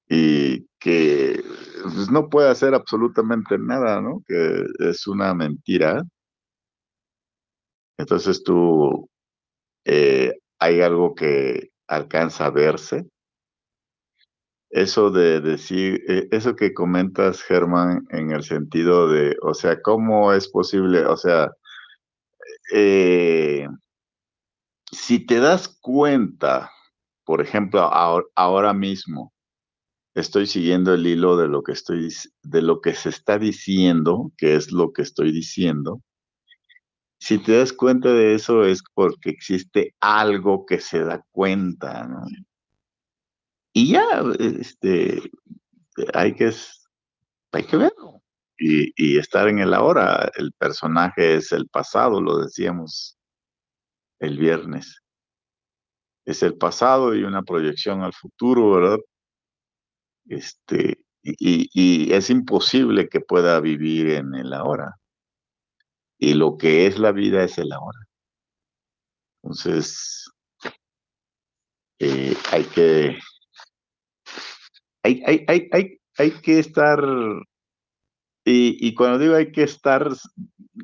y 0.10 0.69
que 0.80 1.44
pues, 1.84 2.10
no 2.12 2.30
puede 2.30 2.50
hacer 2.50 2.74
absolutamente 2.74 3.58
nada, 3.58 4.02
¿no? 4.02 4.24
Que 4.28 4.66
es 4.80 5.08
una 5.08 5.34
mentira. 5.34 6.04
Entonces 7.98 8.44
tú, 8.44 9.10
eh, 9.86 10.34
hay 10.60 10.82
algo 10.82 11.16
que 11.16 11.70
alcanza 11.88 12.48
a 12.48 12.52
verse 12.52 13.06
eso 14.70 15.10
de 15.12 15.42
decir, 15.42 16.04
eh, 16.08 16.28
eso 16.32 16.56
que 16.56 16.74
comentas, 16.74 17.42
Germán, 17.42 18.06
en 18.10 18.32
el 18.32 18.44
sentido 18.44 19.10
de, 19.10 19.36
o 19.42 19.54
sea, 19.54 19.82
¿cómo 19.82 20.34
es 20.34 20.48
posible? 20.48 21.06
O 21.06 21.18
sea, 21.18 21.52
eh, 22.74 23.68
si 24.92 25.26
te 25.26 25.40
das 25.40 25.68
cuenta, 25.82 26.72
por 27.26 27.42
ejemplo, 27.42 27.82
ahora, 27.82 28.26
ahora 28.36 28.74
mismo, 28.74 29.34
estoy 30.16 30.48
siguiendo 30.48 30.94
el 30.94 31.06
hilo 31.06 31.38
de 31.38 31.48
lo 31.48 31.64
que 31.64 31.74
estoy, 31.74 32.10
de 32.44 32.62
lo 32.62 32.82
que 32.82 32.94
se 32.94 33.10
está 33.10 33.38
diciendo, 33.38 34.32
que 34.38 34.56
es 34.56 34.72
lo 34.72 34.92
que 34.92 35.02
estoy 35.02 35.32
diciendo. 35.32 36.02
Si 37.20 37.38
te 37.38 37.58
das 37.58 37.74
cuenta 37.74 38.14
de 38.14 38.34
eso 38.34 38.66
es 38.66 38.82
porque 38.94 39.30
existe 39.30 39.94
algo 40.00 40.66
que 40.66 40.80
se 40.80 41.00
da 41.04 41.24
cuenta, 41.32 42.08
¿no? 42.08 42.24
Y 43.74 43.92
ya, 43.94 44.24
este, 44.40 45.22
hay 46.14 46.34
que, 46.34 46.52
hay 47.52 47.64
que 47.64 47.78
verlo 47.78 48.24
y, 48.58 48.94
y 48.96 49.18
estar 49.18 49.48
en 49.48 49.60
el 49.60 49.74
ahora. 49.74 50.32
El 50.36 50.54
personaje 50.54 51.36
es 51.36 51.52
el 51.52 51.68
pasado, 51.68 52.22
lo 52.22 52.40
decíamos 52.40 53.18
el 54.20 54.38
viernes. 54.38 55.02
Es 56.26 56.44
el 56.44 56.58
pasado 56.58 57.16
y 57.16 57.24
una 57.24 57.44
proyección 57.44 58.02
al 58.02 58.14
futuro, 58.14 58.72
¿verdad? 58.72 59.00
Este, 60.30 61.02
y, 61.24 61.70
y 61.74 62.14
es 62.14 62.30
imposible 62.30 63.10
que 63.10 63.20
pueda 63.20 63.60
vivir 63.60 64.12
en 64.12 64.36
el 64.36 64.54
ahora. 64.54 64.96
Y 66.20 66.36
lo 66.36 66.58
que 66.58 66.86
es 66.86 67.00
la 67.00 67.12
vida 67.12 67.44
es 67.44 67.58
el 67.58 67.72
ahora. 67.72 68.00
Entonces, 69.42 70.30
eh, 72.00 72.36
hay 72.52 72.64
que, 72.66 73.18
hay, 75.04 75.24
hay, 75.26 75.46
hay, 75.48 75.70
hay, 75.72 76.02
hay 76.18 76.32
que 76.42 76.60
estar, 76.60 77.04
y, 78.46 78.88
y 78.88 78.94
cuando 78.94 79.18
digo 79.18 79.36
hay 79.36 79.52
que 79.52 79.64
estar, 79.64 80.10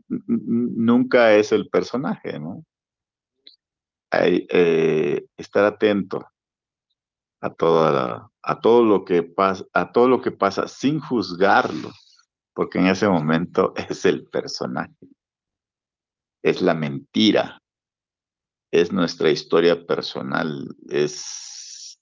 nunca 0.07 1.35
es 1.35 1.51
el 1.51 1.69
personaje, 1.69 2.39
¿no? 2.39 2.63
Hay, 4.09 4.47
eh, 4.49 5.25
estar 5.37 5.65
atento 5.65 6.25
a 7.41 7.49
toda 7.53 8.31
a 8.45 8.61
todo 8.61 8.83
lo 8.83 9.05
que 9.05 9.23
pasa, 9.23 9.65
a 9.73 9.91
todo 9.91 10.07
lo 10.07 10.21
que 10.21 10.31
pasa 10.31 10.67
sin 10.67 10.99
juzgarlo, 10.99 11.89
porque 12.53 12.77
en 12.77 12.87
ese 12.87 13.09
momento 13.09 13.73
es 13.89 14.05
el 14.05 14.27
personaje, 14.27 14.93
es 16.43 16.61
la 16.61 16.75
mentira, 16.75 17.59
es 18.71 18.91
nuestra 18.91 19.31
historia 19.31 19.85
personal, 19.87 20.75
es, 20.87 21.99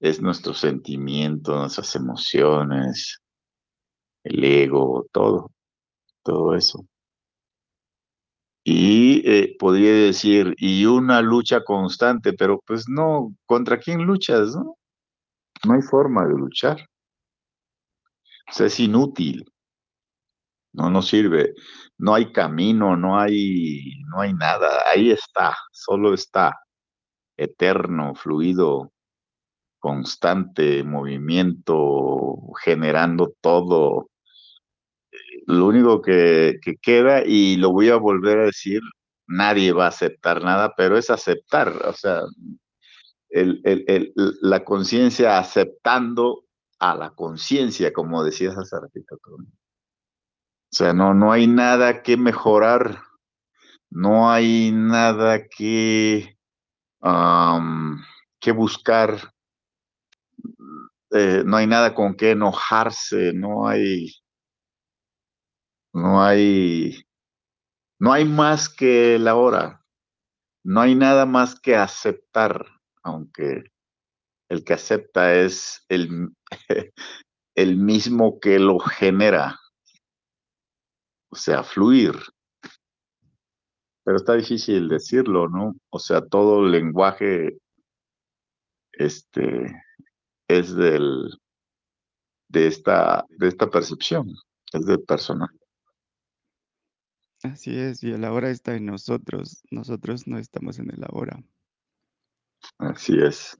es 0.00 0.22
nuestro 0.22 0.54
sentimiento, 0.54 1.56
nuestras 1.58 1.96
emociones, 1.96 3.20
el 4.22 4.44
ego, 4.44 5.06
todo, 5.10 5.50
todo 6.22 6.54
eso. 6.54 6.86
Y 8.72 9.28
eh, 9.28 9.56
podría 9.58 9.92
decir, 9.92 10.54
y 10.56 10.84
una 10.86 11.20
lucha 11.22 11.64
constante, 11.64 12.32
pero 12.34 12.60
pues 12.64 12.88
no, 12.88 13.34
¿contra 13.44 13.78
quién 13.80 14.04
luchas? 14.06 14.54
No, 14.54 14.76
no 15.66 15.74
hay 15.74 15.82
forma 15.82 16.24
de 16.24 16.34
luchar. 16.34 16.78
O 18.48 18.52
sea, 18.52 18.66
es 18.66 18.78
inútil. 18.78 19.44
No 20.72 20.88
nos 20.88 21.08
sirve. 21.08 21.52
No 21.98 22.14
hay 22.14 22.30
camino, 22.30 22.96
no 22.96 23.18
hay, 23.18 24.00
no 24.08 24.20
hay 24.20 24.34
nada. 24.34 24.84
Ahí 24.86 25.10
está, 25.10 25.56
solo 25.72 26.14
está. 26.14 26.60
Eterno, 27.36 28.14
fluido, 28.14 28.92
constante, 29.80 30.84
movimiento, 30.84 32.36
generando 32.62 33.34
todo. 33.40 34.10
Lo 35.46 35.66
único 35.66 36.02
que, 36.02 36.58
que 36.62 36.76
queda, 36.76 37.22
y 37.24 37.56
lo 37.56 37.70
voy 37.72 37.90
a 37.90 37.96
volver 37.96 38.38
a 38.38 38.46
decir, 38.46 38.80
nadie 39.26 39.72
va 39.72 39.86
a 39.86 39.88
aceptar 39.88 40.42
nada, 40.42 40.74
pero 40.76 40.98
es 40.98 41.10
aceptar, 41.10 41.68
o 41.86 41.92
sea, 41.92 42.22
el, 43.30 43.60
el, 43.64 43.84
el, 43.86 44.12
la 44.42 44.64
conciencia 44.64 45.38
aceptando 45.38 46.44
a 46.80 46.96
la 46.96 47.10
conciencia, 47.10 47.92
como 47.92 48.24
decías 48.24 48.56
hace 48.56 48.78
ratito. 48.80 49.16
O 49.24 50.72
sea, 50.72 50.92
no, 50.92 51.14
no 51.14 51.30
hay 51.32 51.46
nada 51.46 52.02
que 52.02 52.16
mejorar, 52.16 53.02
no 53.90 54.30
hay 54.30 54.70
nada 54.72 55.46
que, 55.46 56.36
que 58.40 58.52
buscar, 58.52 59.32
eh, 61.10 61.42
no 61.44 61.56
hay 61.56 61.66
nada 61.66 61.94
con 61.94 62.14
que 62.14 62.30
enojarse, 62.30 63.32
no 63.32 63.68
hay, 63.68 64.12
no 65.92 66.22
hay, 66.22 67.02
no 67.98 68.12
hay 68.12 68.24
más 68.24 68.68
que 68.68 69.18
la 69.18 69.36
hora, 69.36 69.84
no 70.64 70.80
hay 70.80 70.94
nada 70.94 71.26
más 71.26 71.58
que 71.58 71.76
aceptar, 71.76 72.66
aunque 73.02 73.64
el 74.48 74.64
que 74.64 74.72
acepta 74.74 75.34
es 75.34 75.84
el, 75.88 76.30
el 77.54 77.76
mismo 77.76 78.40
que 78.40 78.58
lo 78.58 78.78
genera 78.78 79.60
o 81.30 81.36
sea, 81.36 81.62
fluir. 81.62 82.14
Pero 84.04 84.16
está 84.16 84.34
difícil 84.34 84.88
decirlo, 84.88 85.48
¿no? 85.48 85.74
O 85.90 85.98
sea, 85.98 86.20
todo 86.26 86.64
el 86.64 86.72
lenguaje 86.72 87.58
este, 88.92 89.66
es 90.48 90.74
del, 90.74 91.38
de, 92.48 92.66
esta, 92.66 93.24
de 93.28 93.48
esta 93.48 93.70
percepción, 93.70 94.34
es 94.72 94.86
del 94.86 95.02
personaje. 95.04 95.56
Así 97.42 97.78
es, 97.78 98.02
y 98.02 98.10
el 98.10 98.24
ahora 98.24 98.50
está 98.50 98.76
en 98.76 98.86
nosotros, 98.86 99.62
nosotros 99.70 100.26
no 100.26 100.38
estamos 100.38 100.78
en 100.78 100.90
el 100.90 101.02
ahora. 101.04 101.42
Así 102.78 103.18
es. 103.18 103.58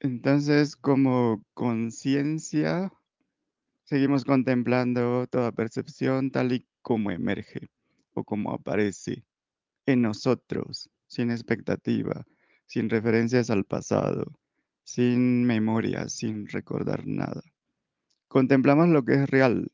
Entonces, 0.00 0.76
como 0.76 1.42
conciencia, 1.52 2.92
seguimos 3.84 4.24
contemplando 4.24 5.26
toda 5.26 5.52
percepción 5.52 6.30
tal 6.30 6.52
y 6.52 6.66
como 6.80 7.10
emerge 7.10 7.68
o 8.14 8.24
como 8.24 8.52
aparece 8.52 9.24
en 9.84 10.02
nosotros, 10.02 10.90
sin 11.06 11.30
expectativa, 11.30 12.26
sin 12.66 12.88
referencias 12.88 13.50
al 13.50 13.64
pasado, 13.64 14.38
sin 14.84 15.44
memoria, 15.44 16.08
sin 16.08 16.46
recordar 16.48 17.06
nada. 17.06 17.42
Contemplamos 18.28 18.88
lo 18.88 19.04
que 19.04 19.14
es 19.14 19.30
real. 19.30 19.70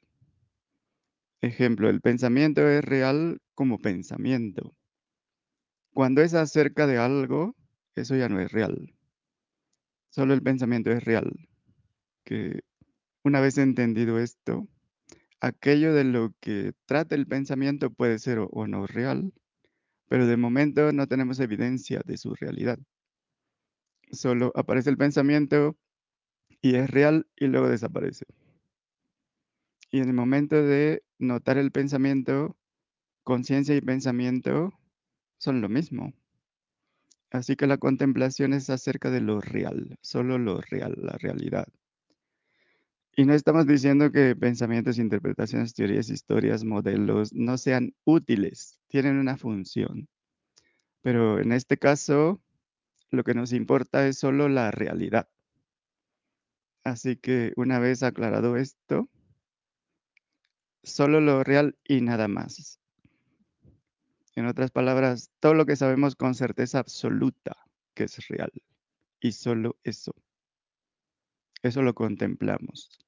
Ejemplo, 1.42 1.90
el 1.90 2.00
pensamiento 2.00 2.68
es 2.68 2.84
real 2.84 3.40
como 3.56 3.78
pensamiento. 3.78 4.76
Cuando 5.92 6.22
es 6.22 6.34
acerca 6.34 6.86
de 6.86 6.98
algo, 6.98 7.56
eso 7.96 8.14
ya 8.14 8.28
no 8.28 8.40
es 8.40 8.52
real. 8.52 8.94
Solo 10.10 10.34
el 10.34 10.42
pensamiento 10.42 10.92
es 10.92 11.02
real. 11.04 11.32
Que 12.24 12.60
una 13.24 13.40
vez 13.40 13.58
entendido 13.58 14.20
esto, 14.20 14.68
aquello 15.40 15.92
de 15.92 16.04
lo 16.04 16.32
que 16.40 16.74
trata 16.86 17.16
el 17.16 17.26
pensamiento 17.26 17.90
puede 17.90 18.20
ser 18.20 18.38
o 18.38 18.66
no 18.68 18.86
real, 18.86 19.32
pero 20.08 20.26
de 20.26 20.36
momento 20.36 20.92
no 20.92 21.08
tenemos 21.08 21.40
evidencia 21.40 22.02
de 22.04 22.18
su 22.18 22.34
realidad. 22.34 22.78
Solo 24.12 24.52
aparece 24.54 24.90
el 24.90 24.96
pensamiento 24.96 25.76
y 26.60 26.76
es 26.76 26.88
real 26.88 27.26
y 27.34 27.46
luego 27.48 27.68
desaparece. 27.68 28.26
Y 29.90 29.98
en 29.98 30.08
el 30.08 30.14
momento 30.14 30.56
de 30.62 31.02
notar 31.22 31.56
el 31.56 31.70
pensamiento, 31.70 32.56
conciencia 33.22 33.76
y 33.76 33.80
pensamiento 33.80 34.72
son 35.38 35.60
lo 35.60 35.68
mismo. 35.68 36.12
Así 37.30 37.56
que 37.56 37.66
la 37.66 37.78
contemplación 37.78 38.52
es 38.52 38.68
acerca 38.68 39.10
de 39.10 39.20
lo 39.20 39.40
real, 39.40 39.96
solo 40.02 40.36
lo 40.38 40.60
real, 40.60 40.94
la 40.98 41.12
realidad. 41.12 41.66
Y 43.14 43.24
no 43.24 43.34
estamos 43.34 43.66
diciendo 43.66 44.10
que 44.10 44.34
pensamientos, 44.36 44.98
interpretaciones, 44.98 45.74
teorías, 45.74 46.10
historias, 46.10 46.64
modelos 46.64 47.32
no 47.32 47.56
sean 47.56 47.94
útiles, 48.04 48.80
tienen 48.88 49.16
una 49.18 49.36
función. 49.36 50.08
Pero 51.02 51.38
en 51.38 51.52
este 51.52 51.78
caso, 51.78 52.40
lo 53.10 53.22
que 53.24 53.34
nos 53.34 53.52
importa 53.52 54.06
es 54.06 54.18
solo 54.18 54.48
la 54.48 54.70
realidad. 54.70 55.28
Así 56.84 57.16
que 57.16 57.52
una 57.56 57.78
vez 57.78 58.02
aclarado 58.02 58.56
esto, 58.56 59.08
solo 60.82 61.20
lo 61.20 61.44
real 61.44 61.76
y 61.84 62.00
nada 62.00 62.28
más. 62.28 62.80
En 64.34 64.46
otras 64.46 64.70
palabras, 64.70 65.30
todo 65.40 65.54
lo 65.54 65.66
que 65.66 65.76
sabemos 65.76 66.16
con 66.16 66.34
certeza 66.34 66.78
absoluta 66.78 67.56
que 67.94 68.04
es 68.04 68.28
real. 68.28 68.52
Y 69.20 69.32
solo 69.32 69.76
eso. 69.84 70.14
Eso 71.62 71.82
lo 71.82 71.94
contemplamos. 71.94 72.98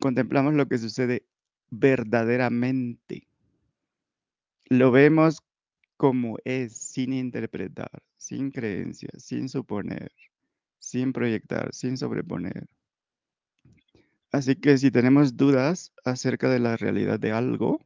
Contemplamos 0.00 0.54
lo 0.54 0.68
que 0.68 0.78
sucede 0.78 1.26
verdaderamente. 1.70 3.28
Lo 4.66 4.90
vemos 4.90 5.42
como 5.96 6.36
es, 6.44 6.76
sin 6.76 7.12
interpretar, 7.12 8.02
sin 8.16 8.50
creencias, 8.50 9.22
sin 9.22 9.48
suponer, 9.48 10.12
sin 10.78 11.12
proyectar, 11.12 11.74
sin 11.74 11.96
sobreponer. 11.96 12.68
Así 14.30 14.56
que 14.56 14.76
si 14.78 14.90
tenemos 14.90 15.36
dudas 15.36 15.92
acerca 16.04 16.50
de 16.50 16.58
la 16.58 16.76
realidad 16.76 17.18
de 17.18 17.32
algo, 17.32 17.80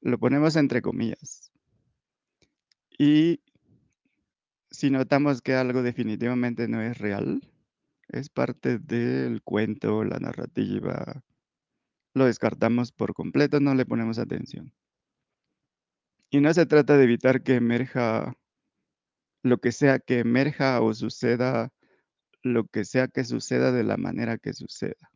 lo 0.00 0.18
ponemos 0.18 0.56
entre 0.56 0.82
comillas. 0.82 1.52
Y 2.98 3.40
si 4.70 4.90
notamos 4.90 5.42
que 5.42 5.54
algo 5.54 5.82
definitivamente 5.82 6.68
no 6.68 6.82
es 6.82 6.98
real, 6.98 7.40
es 8.08 8.28
parte 8.28 8.78
del 8.78 9.42
cuento, 9.42 10.04
la 10.04 10.18
narrativa, 10.18 11.22
lo 12.14 12.24
descartamos 12.24 12.92
por 12.92 13.14
completo, 13.14 13.60
no 13.60 13.74
le 13.74 13.86
ponemos 13.86 14.18
atención. 14.18 14.72
Y 16.30 16.40
no 16.40 16.52
se 16.54 16.66
trata 16.66 16.96
de 16.96 17.04
evitar 17.04 17.42
que 17.42 17.54
emerja 17.54 18.36
lo 19.42 19.58
que 19.58 19.70
sea 19.70 19.98
que 20.00 20.18
emerja 20.18 20.80
o 20.80 20.92
suceda, 20.92 21.72
lo 22.42 22.66
que 22.66 22.84
sea 22.84 23.08
que 23.08 23.24
suceda 23.24 23.70
de 23.70 23.84
la 23.84 23.96
manera 23.96 24.38
que 24.38 24.52
suceda. 24.52 25.10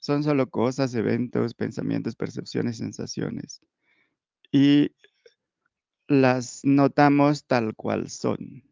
Son 0.00 0.24
solo 0.24 0.48
cosas, 0.50 0.94
eventos, 0.94 1.54
pensamientos, 1.54 2.16
percepciones, 2.16 2.78
sensaciones. 2.78 3.60
Y 4.50 4.92
las 6.08 6.60
notamos 6.64 7.44
tal 7.44 7.74
cual 7.76 8.08
son. 8.08 8.64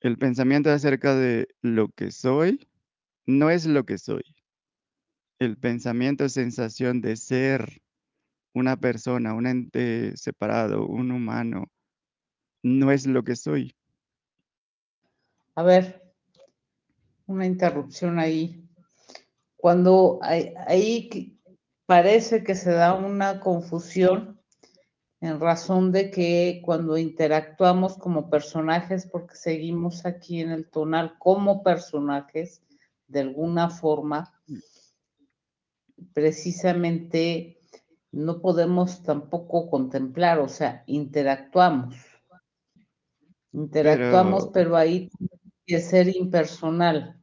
El 0.00 0.16
pensamiento 0.16 0.70
acerca 0.70 1.14
de 1.14 1.48
lo 1.60 1.88
que 1.88 2.12
soy 2.12 2.68
no 3.26 3.50
es 3.50 3.66
lo 3.66 3.84
que 3.84 3.98
soy. 3.98 4.22
El 5.38 5.58
pensamiento, 5.58 6.28
sensación 6.28 7.00
de 7.00 7.16
ser 7.16 7.82
una 8.54 8.76
persona, 8.78 9.34
un 9.34 9.46
ente 9.46 10.16
separado, 10.16 10.86
un 10.86 11.10
humano, 11.10 11.66
no 12.62 12.92
es 12.92 13.06
lo 13.06 13.24
que 13.24 13.36
soy. 13.36 13.74
A 15.56 15.62
ver, 15.62 16.14
una 17.26 17.44
interrupción 17.44 18.18
ahí. 18.18 18.65
Cuando 19.66 20.20
ahí 20.22 21.40
parece 21.86 22.44
que 22.44 22.54
se 22.54 22.70
da 22.70 22.94
una 22.94 23.40
confusión 23.40 24.40
en 25.20 25.40
razón 25.40 25.90
de 25.90 26.12
que 26.12 26.62
cuando 26.64 26.96
interactuamos 26.96 27.96
como 27.96 28.30
personajes, 28.30 29.08
porque 29.10 29.34
seguimos 29.34 30.06
aquí 30.06 30.40
en 30.40 30.52
el 30.52 30.70
tonal 30.70 31.18
como 31.18 31.64
personajes, 31.64 32.62
de 33.08 33.22
alguna 33.22 33.68
forma, 33.68 34.40
precisamente 36.12 37.58
no 38.12 38.40
podemos 38.40 39.02
tampoco 39.02 39.68
contemplar, 39.68 40.38
o 40.38 40.48
sea, 40.48 40.84
interactuamos. 40.86 41.96
Interactuamos, 43.50 44.48
pero, 44.54 44.76
ahí 44.76 45.08
tiene 45.08 45.40
que 45.66 45.80
ser 45.80 46.14
impersonal. 46.14 47.15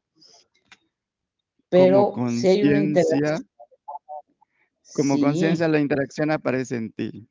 Pero 1.74 2.14
si 2.30 2.48
hay 2.48 2.62
una 2.62 2.84
interacción. 2.84 3.50
Como 4.94 5.20
conciencia, 5.20 5.68
la 5.68 5.80
interacción 5.80 6.30
aparece 6.30 6.76
en 6.76 6.91
ti. 6.91 7.28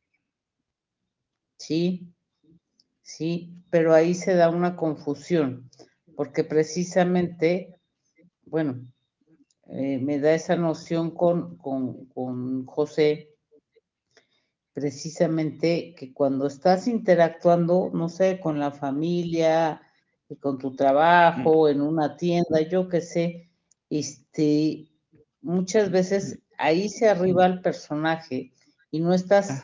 Sí, 1.57 2.13
sí, 3.03 3.55
pero 3.71 3.95
ahí 3.95 4.15
se 4.15 4.35
da 4.35 4.51
una 4.51 4.75
confusión, 4.75 5.71
porque 6.17 6.43
precisamente, 6.43 7.77
bueno, 8.45 8.85
eh, 9.69 9.99
me 9.99 10.19
da 10.19 10.35
esa 10.35 10.57
noción 10.57 11.13
con, 11.13 11.57
con, 11.57 12.07
con 12.07 12.67
José, 12.67 13.37
precisamente 14.73 15.95
que 15.97 16.13
cuando 16.13 16.49
estás 16.49 16.89
interactuando, 16.89 17.93
no 17.95 18.09
sé, 18.09 18.41
con 18.41 18.59
la 18.59 18.73
familia, 18.73 19.81
con 20.41 20.59
tu 20.59 20.75
trabajo, 20.75 21.69
en 21.69 21.81
una 21.81 22.17
tienda, 22.17 22.61
yo 22.69 22.89
qué 22.89 23.01
sé, 23.01 23.53
este, 24.33 24.89
muchas 25.43 25.91
veces 25.91 26.39
ahí 26.57 26.89
se 26.89 27.09
arriba 27.09 27.45
el 27.47 27.61
personaje 27.61 28.53
y 28.91 29.01
no 29.01 29.13
estás, 29.13 29.63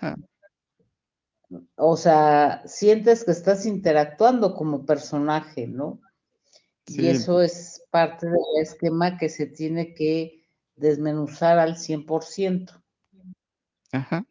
o 1.76 1.96
sea, 1.96 2.62
sientes 2.66 3.24
que 3.24 3.30
estás 3.30 3.64
interactuando 3.64 4.54
como 4.54 4.84
personaje, 4.84 5.66
¿no? 5.66 6.00
Y 6.86 7.06
eso 7.06 7.42
es 7.42 7.82
parte 7.90 8.26
del 8.26 8.62
esquema 8.62 9.18
que 9.18 9.28
se 9.28 9.46
tiene 9.46 9.94
que 9.94 10.46
desmenuzar 10.76 11.58
al 11.58 11.76
100%. 11.76 12.82
Ajá. 13.92 14.24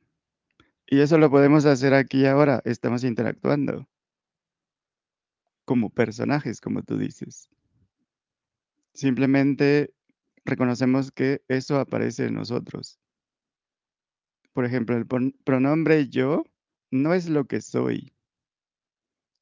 Y 0.88 1.02
eso 1.02 1.18
lo 1.18 1.30
podemos 1.30 1.66
hacer 1.66 1.94
aquí 1.94 2.26
ahora, 2.26 2.62
estamos 2.64 3.04
interactuando 3.04 3.88
como 5.66 5.90
personajes, 5.90 6.62
como 6.62 6.82
tú 6.82 6.98
dices. 6.98 7.50
Simplemente 8.94 9.94
reconocemos 10.48 11.12
que 11.12 11.44
eso 11.50 11.78
aparece 11.78 12.26
en 12.26 12.34
nosotros. 12.34 13.00
Por 14.54 14.66
ejemplo, 14.66 14.98
el 14.98 15.06
pronombre 15.06 16.08
yo 16.08 16.46
no 16.90 17.14
es 17.14 17.30
lo 17.30 17.46
que 17.46 17.62
soy. 17.62 18.14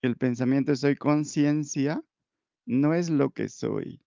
El 0.01 0.17
pensamiento 0.17 0.75
soy 0.75 0.95
conciencia 0.95 2.03
no 2.65 2.93
es 2.93 3.09
lo 3.09 3.29
que 3.29 3.47
soy. 3.47 4.01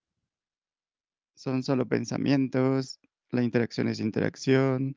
Son 1.34 1.62
solo 1.62 1.86
pensamientos, 1.86 3.00
la 3.30 3.44
interacción 3.44 3.86
es 3.86 4.00
interacción, 4.00 4.96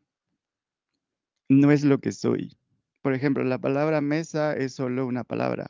no 1.49 1.71
es 1.71 1.83
lo 1.83 1.99
que 1.99 2.11
soy. 2.11 2.57
Por 3.03 3.13
ejemplo, 3.13 3.43
la 3.43 3.59
palabra 3.59 4.01
mesa 4.01 4.55
es 4.55 4.73
solo 4.73 5.05
una 5.05 5.23
palabra. 5.23 5.67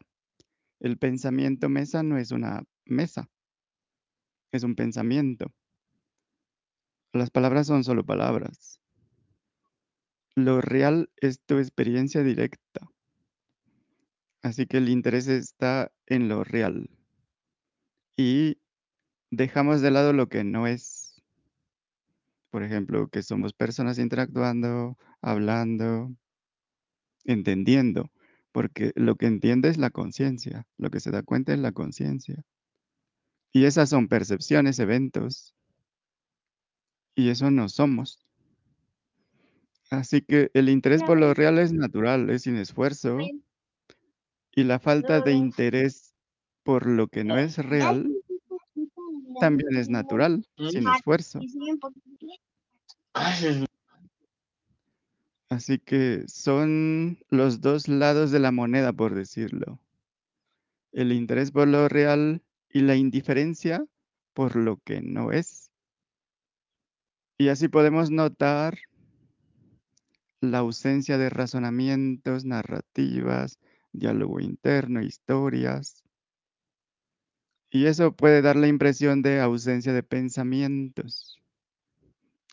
El 0.80 0.98
pensamiento 0.98 1.68
mesa 1.68 2.04
no 2.04 2.18
es 2.18 2.32
una 2.32 2.64
mesa, 2.86 3.30
es 4.54 4.64
un 4.64 4.76
pensamiento. 4.76 5.54
Las 7.14 7.30
palabras 7.30 7.68
son 7.68 7.84
solo 7.84 8.06
palabras. 8.06 8.80
Lo 10.36 10.62
real 10.62 11.10
es 11.18 11.42
tu 11.42 11.58
experiencia 11.58 12.24
directa. 12.24 12.90
Así 14.42 14.66
que 14.66 14.78
el 14.78 14.90
interés 14.90 15.28
está 15.28 15.92
en 16.08 16.30
lo 16.30 16.44
real. 16.44 16.90
Y 18.16 18.58
dejamos 19.30 19.82
de 19.82 19.92
lado 19.92 20.14
lo 20.14 20.30
que 20.30 20.44
no 20.44 20.68
es. 20.68 21.22
Por 22.50 22.64
ejemplo, 22.64 23.10
que 23.10 23.24
somos 23.24 23.54
personas 23.54 24.00
interactuando, 24.00 24.98
hablando, 25.22 26.16
entendiendo. 27.26 28.10
Porque 28.54 28.94
lo 28.96 29.16
que 29.16 29.28
entiende 29.28 29.70
es 29.70 29.78
la 29.78 29.90
conciencia. 29.90 30.66
Lo 30.78 30.90
que 30.90 31.02
se 31.02 31.12
da 31.12 31.24
cuenta 31.24 31.54
es 31.54 31.60
la 31.60 31.74
conciencia. 31.74 32.44
Y 33.52 33.66
esas 33.66 33.90
son 33.90 34.08
percepciones, 34.08 34.80
eventos. 34.80 35.54
Y 37.16 37.30
eso 37.30 37.52
no 37.52 37.70
somos. 37.70 38.20
Así 39.90 40.22
que 40.22 40.50
el 40.54 40.70
interés 40.70 41.04
por 41.04 41.20
lo 41.20 41.34
real 41.34 41.60
es 41.60 41.74
natural, 41.74 42.30
es 42.30 42.44
sin 42.44 42.56
esfuerzo. 42.56 43.18
Y 44.54 44.64
la 44.64 44.80
falta 44.80 45.20
de 45.22 45.34
interés 45.34 46.14
por 46.64 46.88
lo 46.88 47.08
que 47.08 47.24
no 47.24 47.38
es 47.38 47.58
real 47.58 48.10
también 49.40 49.76
es 49.76 49.90
natural, 49.90 50.46
sin 50.72 50.88
esfuerzo. 50.88 51.40
Así 55.50 55.80
que 55.80 56.24
son 56.28 57.20
los 57.30 57.60
dos 57.60 57.90
lados 57.90 58.32
de 58.32 58.40
la 58.40 58.52
moneda, 58.52 58.94
por 58.94 59.14
decirlo. 59.14 59.80
El 60.94 61.12
interés 61.12 61.52
por 61.52 61.68
lo 61.68 61.90
real 61.90 62.42
y 62.70 62.82
la 62.82 62.96
indiferencia 62.96 63.86
por 64.34 64.56
lo 64.56 64.78
que 64.78 65.02
no 65.02 65.34
es. 65.34 65.61
Y 67.42 67.50
así 67.50 67.70
podemos 67.70 68.12
notar 68.12 68.78
la 70.42 70.60
ausencia 70.60 71.18
de 71.18 71.32
razonamientos, 71.32 72.46
narrativas, 72.46 73.58
diálogo 73.94 74.40
interno, 74.40 75.02
historias. 75.02 76.04
Y 77.72 77.88
eso 77.88 78.16
puede 78.16 78.44
dar 78.44 78.58
la 78.58 78.68
impresión 78.68 79.24
de 79.24 79.40
ausencia 79.40 79.92
de 79.92 80.04
pensamientos. 80.04 81.42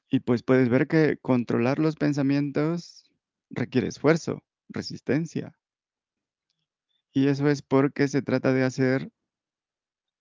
Y 0.09 0.20
pues 0.20 0.43
puedes 0.43 0.70
ver 0.70 0.89
que 0.89 1.19
controlar 1.19 1.78
los 1.78 1.97
pensamientos 1.97 3.05
requiere 3.51 3.89
esfuerzo, 3.89 4.43
resistencia. 4.70 5.52
Y 7.12 7.28
eso 7.28 7.47
es 7.51 7.60
porque 7.60 8.09
se 8.09 8.23
trata 8.23 8.55
de 8.55 8.65
hacer 8.65 9.12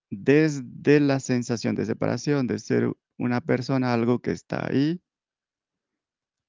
desde 0.10 1.00
la 1.00 1.22
sensación 1.22 1.74
de 1.74 1.86
separación, 1.86 2.48
de 2.48 2.60
ser 2.60 2.92
una 3.18 3.42
persona, 3.42 3.94
algo 3.94 4.20
que 4.20 4.32
está 4.32 4.68
ahí. 4.68 5.02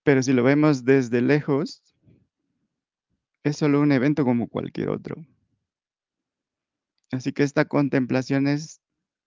Pero 0.05 0.23
si 0.23 0.33
lo 0.33 0.43
vemos 0.43 0.85
desde 0.85 1.21
lejos, 1.21 1.83
es 3.45 3.57
solo 3.57 3.81
un 3.81 3.93
evento 3.93 4.25
como 4.25 4.49
cualquier 4.49 4.91
otro. 4.91 5.17
Así 7.11 7.33
que 7.33 7.43
esta 7.43 7.67
contemplación 7.67 8.47
es 8.47 8.81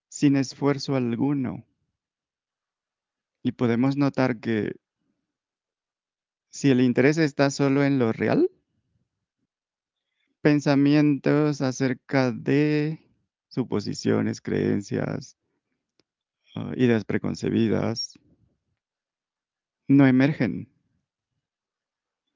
sin 0.10 0.36
esfuerzo 0.36 0.96
alguno. 0.96 1.66
Y 3.44 3.54
podemos 3.54 3.98
notar 3.98 4.40
que 4.40 4.76
si 6.52 6.70
el 6.70 6.82
interés 6.82 7.18
está 7.18 7.50
solo 7.50 7.84
en 7.84 7.98
lo 7.98 8.12
real, 8.12 8.52
pensamientos 10.42 11.62
acerca 11.62 12.32
de 12.32 13.00
suposiciones, 13.48 14.42
creencias, 14.42 15.38
uh, 16.56 16.74
ideas 16.76 17.06
preconcebidas, 17.06 18.20
no 19.88 20.08
emergen. 20.08 20.70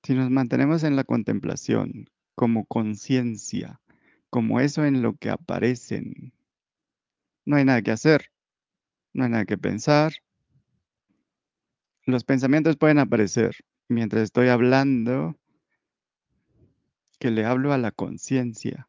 Si 0.04 0.14
nos 0.14 0.30
mantenemos 0.30 0.84
en 0.84 0.96
la 0.96 1.04
contemplación 1.04 2.10
como 2.36 2.66
conciencia, 2.66 3.82
como 4.30 4.60
eso 4.60 4.86
en 4.86 5.02
lo 5.02 5.16
que 5.16 5.30
aparecen, 5.30 6.34
no 7.46 7.56
hay 7.56 7.66
nada 7.66 7.82
que 7.82 7.92
hacer, 7.92 8.32
no 9.14 9.24
hay 9.24 9.30
nada 9.30 9.46
que 9.46 9.58
pensar. 9.58 10.14
Los 12.06 12.24
pensamientos 12.24 12.78
pueden 12.78 13.00
aparecer 13.00 13.56
mientras 13.88 14.24
estoy 14.24 14.50
hablando, 14.50 15.36
que 17.20 17.32
le 17.32 17.46
hablo 17.46 17.74
a 17.74 17.78
la 17.78 17.92
conciencia. 17.92 18.88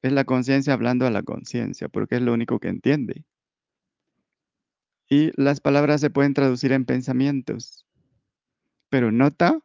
Es 0.00 0.12
la 0.12 0.24
conciencia 0.24 0.72
hablando 0.72 1.06
a 1.06 1.10
la 1.10 1.22
conciencia, 1.22 1.88
porque 1.88 2.16
es 2.16 2.22
lo 2.22 2.32
único 2.32 2.60
que 2.60 2.68
entiende. 2.68 3.24
Y 5.08 5.32
las 5.40 5.60
palabras 5.60 6.00
se 6.00 6.10
pueden 6.10 6.34
traducir 6.34 6.72
en 6.72 6.84
pensamientos, 6.84 7.86
pero 8.90 9.10
nota 9.10 9.60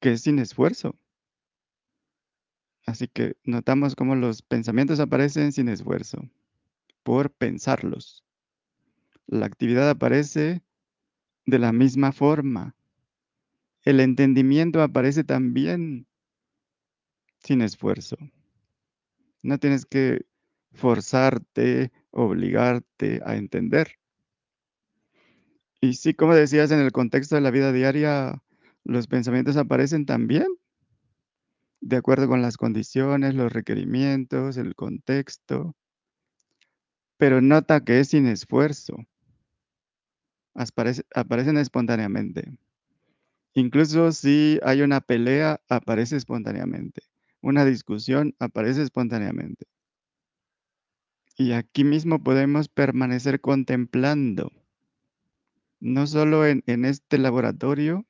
que 0.00 0.12
es 0.12 0.22
sin 0.22 0.38
esfuerzo. 0.38 0.94
Así 2.86 3.06
que 3.06 3.36
notamos 3.44 3.94
cómo 3.94 4.14
los 4.14 4.40
pensamientos 4.40 4.98
aparecen 4.98 5.52
sin 5.52 5.68
esfuerzo, 5.68 6.22
por 7.02 7.30
pensarlos. 7.30 8.24
La 9.26 9.44
actividad 9.44 9.90
aparece 9.90 10.62
de 11.44 11.58
la 11.58 11.72
misma 11.72 12.12
forma. 12.12 12.74
El 13.84 14.00
entendimiento 14.00 14.80
aparece 14.80 15.22
también 15.22 16.06
sin 17.40 17.60
esfuerzo. 17.60 18.16
No 19.42 19.58
tienes 19.58 19.84
que 19.84 20.24
forzarte, 20.72 21.92
obligarte 22.10 23.20
a 23.24 23.36
entender. 23.36 23.98
Y 25.80 25.94
sí, 25.94 26.14
como 26.14 26.34
decías, 26.34 26.70
en 26.70 26.80
el 26.80 26.92
contexto 26.92 27.36
de 27.36 27.40
la 27.40 27.50
vida 27.50 27.72
diaria, 27.72 28.42
los 28.84 29.06
pensamientos 29.06 29.56
aparecen 29.56 30.06
también 30.06 30.46
de 31.80 31.96
acuerdo 31.96 32.28
con 32.28 32.42
las 32.42 32.56
condiciones, 32.56 33.34
los 33.34 33.52
requerimientos, 33.52 34.56
el 34.56 34.74
contexto. 34.74 35.76
Pero 37.16 37.40
nota 37.40 37.84
que 37.84 38.00
es 38.00 38.08
sin 38.08 38.26
esfuerzo. 38.26 38.96
aparecen 40.54 41.56
espontáneamente. 41.56 42.58
Incluso 43.54 44.12
si 44.12 44.58
hay 44.62 44.82
una 44.82 45.00
pelea, 45.00 45.60
aparece 45.68 46.16
espontáneamente. 46.16 47.02
Una 47.40 47.64
discusión 47.64 48.34
aparece 48.38 48.82
espontáneamente. 48.82 49.66
Y 51.36 51.52
aquí 51.52 51.84
mismo 51.84 52.22
podemos 52.22 52.68
permanecer 52.68 53.40
contemplando, 53.40 54.50
no 55.80 56.06
solo 56.06 56.46
en, 56.46 56.62
en 56.66 56.84
este 56.84 57.18
laboratorio, 57.18 58.06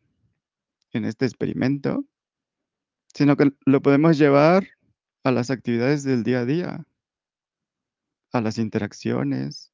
en 0.92 1.04
este 1.04 1.26
experimento, 1.26 2.04
sino 3.14 3.36
que 3.36 3.52
lo 3.64 3.82
podemos 3.82 4.18
llevar 4.18 4.68
a 5.24 5.32
las 5.32 5.50
actividades 5.50 6.04
del 6.04 6.22
día 6.22 6.40
a 6.40 6.44
día, 6.44 6.86
a 8.32 8.40
las 8.40 8.58
interacciones. 8.58 9.72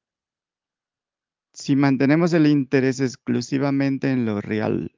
Si 1.53 1.75
mantenemos 1.75 2.33
el 2.33 2.47
interés 2.47 2.99
exclusivamente 2.99 4.11
en 4.11 4.25
lo 4.25 4.41
real 4.41 4.93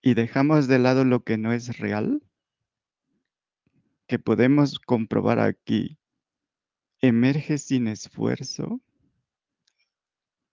y 0.00 0.14
dejamos 0.14 0.66
de 0.66 0.78
lado 0.80 1.04
lo 1.04 1.22
que 1.22 1.38
no 1.38 1.52
es 1.52 1.78
real, 1.78 2.22
que 4.08 4.18
podemos 4.18 4.80
comprobar 4.80 5.38
aquí, 5.38 5.98
emerge 7.00 7.58
sin 7.58 7.86
esfuerzo, 7.86 8.80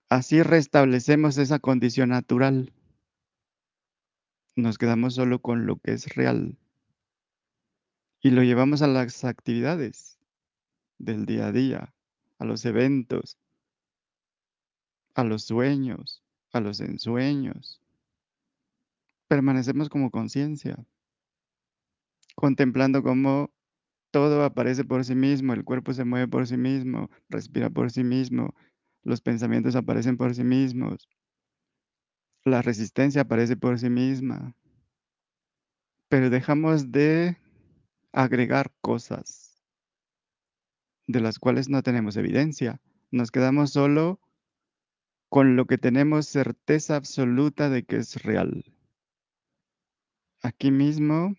así 0.09 0.41
restablecemos 0.41 1.37
esa 1.37 1.59
condición 1.59 2.09
natural. 2.09 2.73
Nos 4.55 4.77
quedamos 4.77 5.15
solo 5.15 5.41
con 5.41 5.65
lo 5.65 5.77
que 5.77 5.93
es 5.93 6.13
real 6.15 6.57
y 8.21 8.31
lo 8.31 8.43
llevamos 8.43 8.81
a 8.81 8.87
las 8.87 9.23
actividades 9.23 10.19
del 10.97 11.25
día 11.25 11.47
a 11.47 11.51
día, 11.51 11.93
a 12.39 12.45
los 12.45 12.65
eventos, 12.65 13.37
a 15.13 15.23
los 15.23 15.43
sueños, 15.43 16.21
a 16.51 16.59
los 16.59 16.81
ensueños. 16.81 17.81
Permanecemos 19.27 19.89
como 19.89 20.11
conciencia, 20.11 20.83
contemplando 22.35 23.03
cómo 23.03 23.51
todo 24.11 24.43
aparece 24.43 24.83
por 24.83 25.05
sí 25.05 25.15
mismo, 25.15 25.53
el 25.53 25.63
cuerpo 25.63 25.93
se 25.93 26.03
mueve 26.03 26.27
por 26.27 26.47
sí 26.47 26.57
mismo, 26.57 27.09
respira 27.29 27.69
por 27.69 27.91
sí 27.91 28.03
mismo, 28.03 28.55
los 29.03 29.21
pensamientos 29.21 29.75
aparecen 29.75 30.17
por 30.17 30.35
sí 30.35 30.43
mismos, 30.43 31.07
la 32.45 32.61
resistencia 32.61 33.21
aparece 33.21 33.57
por 33.57 33.79
sí 33.79 33.89
misma. 33.89 34.55
Pero 36.07 36.29
dejamos 36.29 36.91
de 36.91 37.37
agregar 38.11 38.71
cosas 38.81 39.63
de 41.07 41.21
las 41.21 41.39
cuales 41.39 41.69
no 41.69 41.83
tenemos 41.83 42.17
evidencia. 42.17 42.81
Nos 43.11 43.31
quedamos 43.31 43.71
solo 43.71 44.19
con 45.29 45.55
lo 45.55 45.65
que 45.65 45.77
tenemos 45.77 46.27
certeza 46.27 46.95
absoluta 46.95 47.69
de 47.69 47.83
que 47.83 47.97
es 47.97 48.21
real. 48.23 48.65
Aquí 50.41 50.71
mismo 50.71 51.35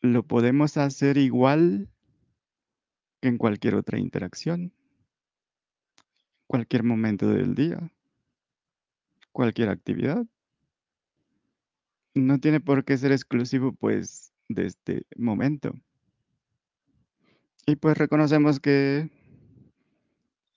lo 0.00 0.22
podemos 0.22 0.76
hacer 0.76 1.18
igual 1.18 1.90
que 3.20 3.28
en 3.28 3.36
cualquier 3.36 3.74
otra 3.74 3.98
interacción, 3.98 4.72
cualquier 6.48 6.82
momento 6.82 7.28
del 7.28 7.54
día, 7.54 7.78
cualquier 9.30 9.68
actividad. 9.68 10.26
No 12.14 12.40
tiene 12.40 12.58
por 12.58 12.84
qué 12.84 12.98
ser 12.98 13.12
exclusivo, 13.12 13.72
pues, 13.72 14.32
de 14.48 14.66
este 14.66 15.06
momento. 15.16 15.72
Y 17.66 17.76
pues 17.76 17.98
reconocemos 17.98 18.60
que 18.60 19.10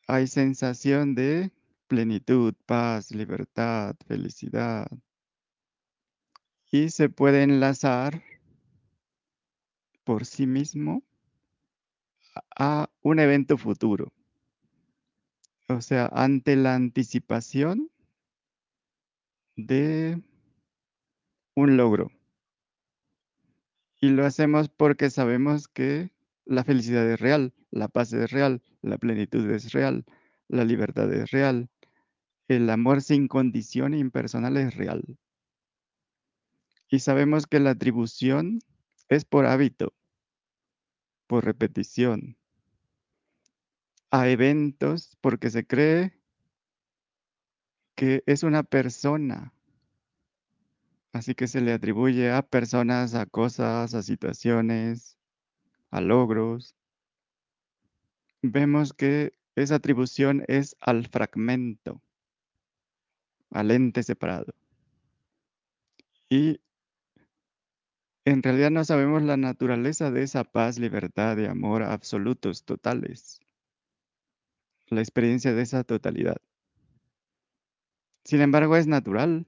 hay 0.07 0.27
sensación 0.27 1.13
de 1.13 1.51
plenitud, 1.87 2.53
paz, 2.65 3.11
libertad, 3.11 3.95
felicidad. 4.07 4.87
Y 6.71 6.89
se 6.89 7.09
puede 7.09 7.43
enlazar 7.43 8.23
por 10.05 10.25
sí 10.25 10.47
mismo 10.47 11.03
a 12.57 12.89
un 13.01 13.19
evento 13.19 13.57
futuro. 13.57 14.13
O 15.75 15.81
sea, 15.81 16.09
ante 16.13 16.55
la 16.55 16.75
anticipación 16.75 17.89
de 19.55 20.21
un 21.55 21.77
logro. 21.77 22.11
Y 23.99 24.09
lo 24.09 24.25
hacemos 24.25 24.69
porque 24.69 25.09
sabemos 25.09 25.67
que 25.67 26.11
la 26.45 26.63
felicidad 26.63 27.09
es 27.09 27.19
real, 27.19 27.53
la 27.69 27.87
paz 27.87 28.11
es 28.13 28.31
real, 28.31 28.61
la 28.81 28.97
plenitud 28.97 29.49
es 29.51 29.71
real, 29.71 30.05
la 30.47 30.65
libertad 30.65 31.11
es 31.13 31.31
real, 31.31 31.69
el 32.47 32.69
amor 32.69 33.01
sin 33.01 33.27
condición 33.27 33.93
impersonal 33.93 34.57
es 34.57 34.75
real. 34.75 35.17
Y 36.89 36.99
sabemos 36.99 37.47
que 37.47 37.59
la 37.59 37.69
atribución 37.69 38.59
es 39.07 39.23
por 39.23 39.45
hábito, 39.45 39.93
por 41.27 41.45
repetición, 41.45 42.37
a 44.11 44.27
eventos 44.27 45.17
porque 45.21 45.49
se 45.49 45.65
cree 45.65 46.13
que 47.95 48.23
es 48.25 48.43
una 48.43 48.63
persona. 48.63 49.53
Así 51.13 51.35
que 51.35 51.47
se 51.47 51.61
le 51.61 51.73
atribuye 51.73 52.31
a 52.31 52.41
personas, 52.41 53.15
a 53.15 53.25
cosas, 53.25 53.93
a 53.93 54.01
situaciones, 54.01 55.17
a 55.91 56.01
logros. 56.01 56.75
Vemos 58.41 58.93
que 58.93 59.33
esa 59.55 59.75
atribución 59.75 60.43
es 60.47 60.75
al 60.81 61.07
fragmento, 61.07 62.01
al 63.49 63.71
ente 63.71 64.03
separado. 64.03 64.53
Y 66.29 66.61
en 68.25 68.41
realidad 68.41 68.71
no 68.71 68.83
sabemos 68.85 69.21
la 69.23 69.37
naturaleza 69.37 70.11
de 70.11 70.23
esa 70.23 70.43
paz, 70.43 70.79
libertad 70.79 71.37
y 71.37 71.45
amor 71.45 71.83
absolutos, 71.83 72.63
totales. 72.63 73.39
La 74.91 75.01
experiencia 75.01 75.53
de 75.53 75.63
esa 75.63 75.83
totalidad. 75.83 76.37
Sin 78.23 78.41
embargo, 78.41 78.77
es 78.77 78.85
natural. 78.85 79.47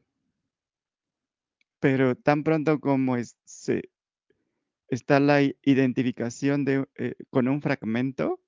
Pero 1.79 2.15
tan 2.15 2.43
pronto 2.43 2.79
como 2.79 3.17
está 3.17 5.19
la 5.19 5.41
identificación 5.41 6.65
de, 6.65 6.87
eh, 6.95 7.13
con 7.29 7.47
un 7.47 7.61
fragmento, 7.61 8.39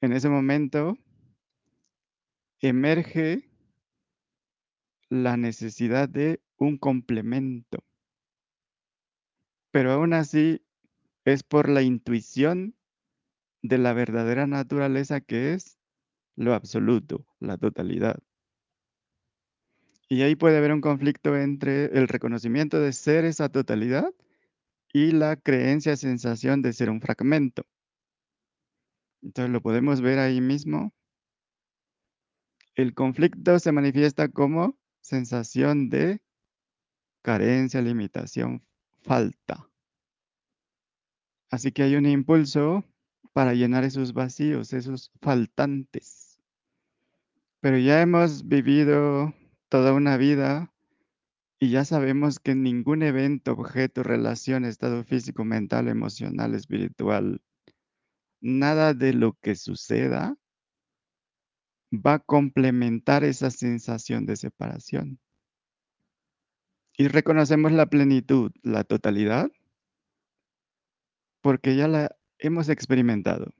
en 0.00 0.12
ese 0.12 0.28
momento 0.28 0.96
emerge 2.60 3.50
la 5.08 5.36
necesidad 5.36 6.08
de 6.08 6.40
un 6.58 6.78
complemento 6.78 7.86
pero 9.76 9.92
aún 9.92 10.14
así 10.14 10.62
es 11.26 11.42
por 11.42 11.68
la 11.68 11.82
intuición 11.82 12.74
de 13.60 13.76
la 13.76 13.92
verdadera 13.92 14.46
naturaleza 14.46 15.20
que 15.20 15.52
es 15.52 15.75
lo 16.36 16.54
absoluto, 16.54 17.26
la 17.40 17.58
totalidad. 17.58 18.18
Y 20.08 20.22
ahí 20.22 20.36
puede 20.36 20.58
haber 20.58 20.72
un 20.72 20.80
conflicto 20.80 21.36
entre 21.36 21.86
el 21.86 22.06
reconocimiento 22.06 22.78
de 22.78 22.92
ser 22.92 23.24
esa 23.24 23.48
totalidad 23.48 24.08
y 24.92 25.10
la 25.10 25.36
creencia, 25.36 25.96
sensación 25.96 26.62
de 26.62 26.72
ser 26.72 26.90
un 26.90 27.00
fragmento. 27.00 27.66
Entonces 29.22 29.52
lo 29.52 29.60
podemos 29.60 30.00
ver 30.00 30.20
ahí 30.20 30.40
mismo. 30.40 30.94
El 32.76 32.94
conflicto 32.94 33.58
se 33.58 33.72
manifiesta 33.72 34.28
como 34.28 34.78
sensación 35.00 35.88
de 35.88 36.20
carencia, 37.22 37.82
limitación, 37.82 38.64
falta. 39.02 39.68
Así 41.50 41.72
que 41.72 41.82
hay 41.82 41.96
un 41.96 42.06
impulso 42.06 42.84
para 43.32 43.54
llenar 43.54 43.84
esos 43.84 44.12
vacíos, 44.12 44.72
esos 44.72 45.10
faltantes. 45.20 46.25
Pero 47.66 47.78
ya 47.78 48.00
hemos 48.00 48.46
vivido 48.46 49.34
toda 49.68 49.92
una 49.92 50.16
vida 50.16 50.72
y 51.58 51.72
ya 51.72 51.84
sabemos 51.84 52.38
que 52.38 52.54
ningún 52.54 53.02
evento, 53.02 53.50
objeto, 53.50 54.04
relación, 54.04 54.64
estado 54.64 55.02
físico, 55.02 55.44
mental, 55.44 55.88
emocional, 55.88 56.54
espiritual, 56.54 57.42
nada 58.40 58.94
de 58.94 59.14
lo 59.14 59.32
que 59.42 59.56
suceda 59.56 60.36
va 61.92 62.14
a 62.14 62.18
complementar 62.20 63.24
esa 63.24 63.50
sensación 63.50 64.26
de 64.26 64.36
separación. 64.36 65.18
Y 66.96 67.08
reconocemos 67.08 67.72
la 67.72 67.86
plenitud, 67.86 68.52
la 68.62 68.84
totalidad, 68.84 69.50
porque 71.40 71.74
ya 71.74 71.88
la 71.88 72.16
hemos 72.38 72.68
experimentado. 72.68 73.52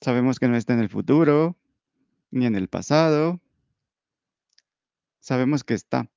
Sabemos 0.00 0.38
que 0.38 0.48
no 0.48 0.56
está 0.56 0.72
en 0.72 0.80
el 0.80 0.88
futuro, 0.88 1.59
ni 2.30 2.46
en 2.46 2.54
el 2.54 2.68
pasado. 2.68 3.40
Sabemos 5.20 5.64
que 5.64 5.74
está. 5.74 6.10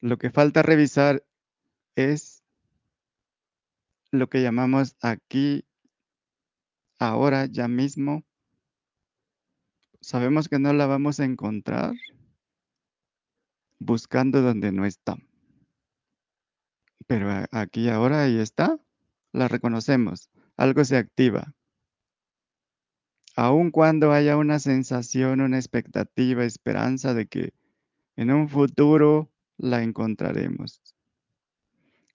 Lo 0.00 0.18
que 0.18 0.30
falta 0.30 0.62
revisar 0.62 1.24
es 1.96 2.44
lo 4.10 4.28
que 4.28 4.42
llamamos 4.42 4.96
aquí, 5.00 5.64
ahora, 6.98 7.46
ya 7.46 7.68
mismo. 7.68 8.24
Sabemos 10.00 10.48
que 10.48 10.58
no 10.58 10.72
la 10.72 10.86
vamos 10.86 11.18
a 11.20 11.24
encontrar 11.24 11.94
buscando 13.78 14.42
donde 14.42 14.72
no 14.72 14.86
está. 14.86 15.16
Pero 17.06 17.28
aquí 17.52 17.88
ahora 17.88 18.24
ahí 18.24 18.38
está, 18.38 18.78
la 19.32 19.48
reconocemos, 19.48 20.30
algo 20.56 20.84
se 20.84 20.96
activa. 20.96 21.54
Aun 23.36 23.70
cuando 23.70 24.12
haya 24.12 24.38
una 24.38 24.58
sensación, 24.58 25.42
una 25.42 25.58
expectativa, 25.58 26.42
esperanza 26.44 27.12
de 27.12 27.26
que 27.26 27.52
en 28.16 28.30
un 28.30 28.48
futuro 28.48 29.30
la 29.58 29.82
encontraremos. 29.82 30.80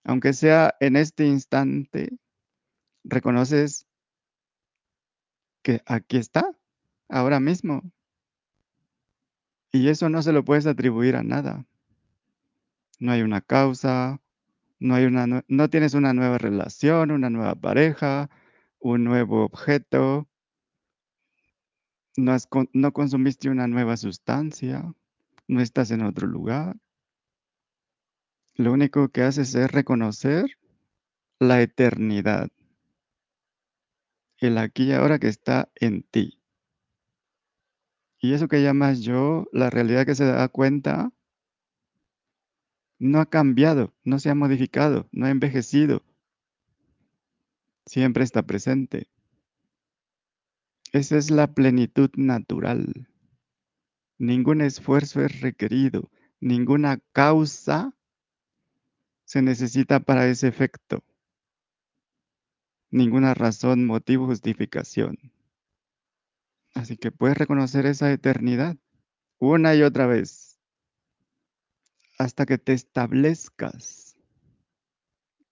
Aunque 0.02 0.32
sea 0.32 0.74
en 0.80 0.96
este 0.96 1.24
instante, 1.26 2.18
reconoces 3.04 3.86
que 5.62 5.80
aquí 5.86 6.16
está, 6.16 6.58
ahora 7.08 7.38
mismo. 7.38 7.82
Y 9.70 9.88
eso 9.88 10.08
no 10.08 10.22
se 10.22 10.32
lo 10.32 10.44
puedes 10.44 10.66
atribuir 10.66 11.14
a 11.14 11.22
nada. 11.22 11.64
No 12.98 13.12
hay 13.12 13.22
una 13.22 13.40
causa, 13.40 14.20
no, 14.80 14.96
hay 14.96 15.04
una, 15.04 15.44
no 15.46 15.70
tienes 15.70 15.94
una 15.94 16.14
nueva 16.14 16.38
relación, 16.38 17.12
una 17.12 17.30
nueva 17.30 17.54
pareja, 17.54 18.28
un 18.80 19.04
nuevo 19.04 19.44
objeto, 19.44 20.28
no, 22.16 22.36
no 22.72 22.92
consumiste 22.92 23.48
una 23.48 23.66
nueva 23.66 23.96
sustancia, 23.96 24.94
no 25.48 25.60
estás 25.60 25.90
en 25.90 26.02
otro 26.02 26.26
lugar. 26.26 26.76
Lo 28.54 28.72
único 28.72 29.08
que 29.08 29.22
haces 29.22 29.54
es 29.54 29.70
reconocer 29.70 30.58
la 31.38 31.62
eternidad, 31.62 32.50
el 34.38 34.58
aquí 34.58 34.84
y 34.84 34.92
ahora 34.92 35.18
que 35.18 35.28
está 35.28 35.70
en 35.76 36.02
ti. 36.02 36.38
Y 38.20 38.34
eso 38.34 38.46
que 38.46 38.62
llamas 38.62 39.00
yo, 39.00 39.48
la 39.52 39.70
realidad 39.70 40.06
que 40.06 40.14
se 40.14 40.24
da 40.24 40.48
cuenta, 40.48 41.12
no 43.00 43.18
ha 43.18 43.26
cambiado, 43.26 43.92
no 44.04 44.20
se 44.20 44.30
ha 44.30 44.34
modificado, 44.36 45.08
no 45.10 45.26
ha 45.26 45.30
envejecido. 45.30 46.04
Siempre 47.84 48.22
está 48.22 48.42
presente. 48.42 49.08
Esa 50.92 51.16
es 51.16 51.30
la 51.30 51.54
plenitud 51.54 52.10
natural. 52.16 53.08
Ningún 54.18 54.60
esfuerzo 54.60 55.24
es 55.24 55.40
requerido, 55.40 56.10
ninguna 56.38 57.00
causa 57.12 57.96
se 59.24 59.40
necesita 59.40 60.00
para 60.00 60.28
ese 60.28 60.48
efecto. 60.48 61.02
Ninguna 62.90 63.32
razón, 63.32 63.86
motivo, 63.86 64.26
justificación. 64.26 65.16
Así 66.74 66.98
que 66.98 67.10
puedes 67.10 67.38
reconocer 67.38 67.86
esa 67.86 68.12
eternidad 68.12 68.76
una 69.38 69.74
y 69.74 69.82
otra 69.82 70.06
vez 70.06 70.60
hasta 72.18 72.44
que 72.44 72.58
te 72.58 72.74
establezcas 72.74 74.14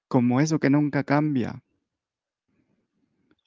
como 0.07 0.41
eso 0.41 0.59
que 0.59 0.69
nunca 0.69 1.03
cambia. 1.03 1.63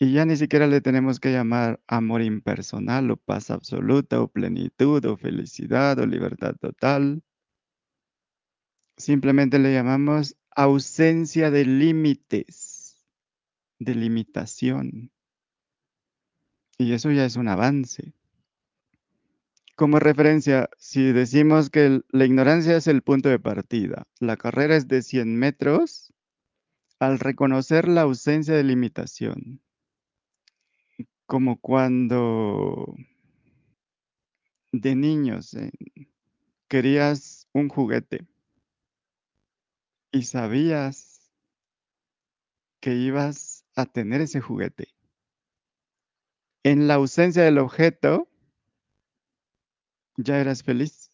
Y 0.03 0.11
ya 0.11 0.25
ni 0.25 0.35
siquiera 0.35 0.67
le 0.67 0.81
tenemos 0.81 1.21
que 1.21 1.31
llamar 1.31 1.79
amor 1.87 2.21
impersonal 2.23 3.09
o 3.09 3.15
paz 3.15 3.49
absoluta 3.49 4.19
o 4.21 4.27
plenitud 4.27 5.05
o 5.05 5.15
felicidad 5.15 5.97
o 5.97 6.05
libertad 6.05 6.55
total. 6.59 7.23
Simplemente 8.97 9.59
le 9.59 9.71
llamamos 9.71 10.35
ausencia 10.53 11.51
de 11.51 11.63
límites, 11.63 13.01
de 13.79 13.95
limitación. 13.95 15.09
Y 16.77 16.91
eso 16.91 17.09
ya 17.09 17.23
es 17.23 17.37
un 17.37 17.47
avance 17.47 18.13
como 19.75 19.99
referencia, 19.99 20.69
si 20.77 21.13
decimos 21.13 21.69
que 21.69 22.01
la 22.09 22.25
ignorancia 22.25 22.75
es 22.75 22.87
el 22.87 23.03
punto 23.03 23.29
de 23.29 23.39
partida, 23.39 24.05
la 24.19 24.35
carrera 24.35 24.75
es 24.75 24.89
de 24.89 25.01
100 25.01 25.35
metros, 25.35 26.13
al 26.99 27.19
reconocer 27.19 27.87
la 27.87 28.01
ausencia 28.01 28.53
de 28.53 28.63
limitación, 28.63 29.63
como 31.25 31.59
cuando 31.59 32.95
de 34.71 34.95
niños 34.95 35.53
eh, 35.53 35.71
querías 36.67 37.47
un 37.53 37.69
juguete 37.69 38.27
y 40.11 40.23
sabías 40.23 41.31
que 42.79 42.95
ibas 42.95 43.65
a 43.75 43.85
tener 43.85 44.21
ese 44.21 44.41
juguete. 44.41 44.89
En 46.63 46.87
la 46.87 46.95
ausencia 46.95 47.43
del 47.43 47.57
objeto, 47.57 48.29
ya 50.17 50.39
eras 50.39 50.63
feliz. 50.63 51.11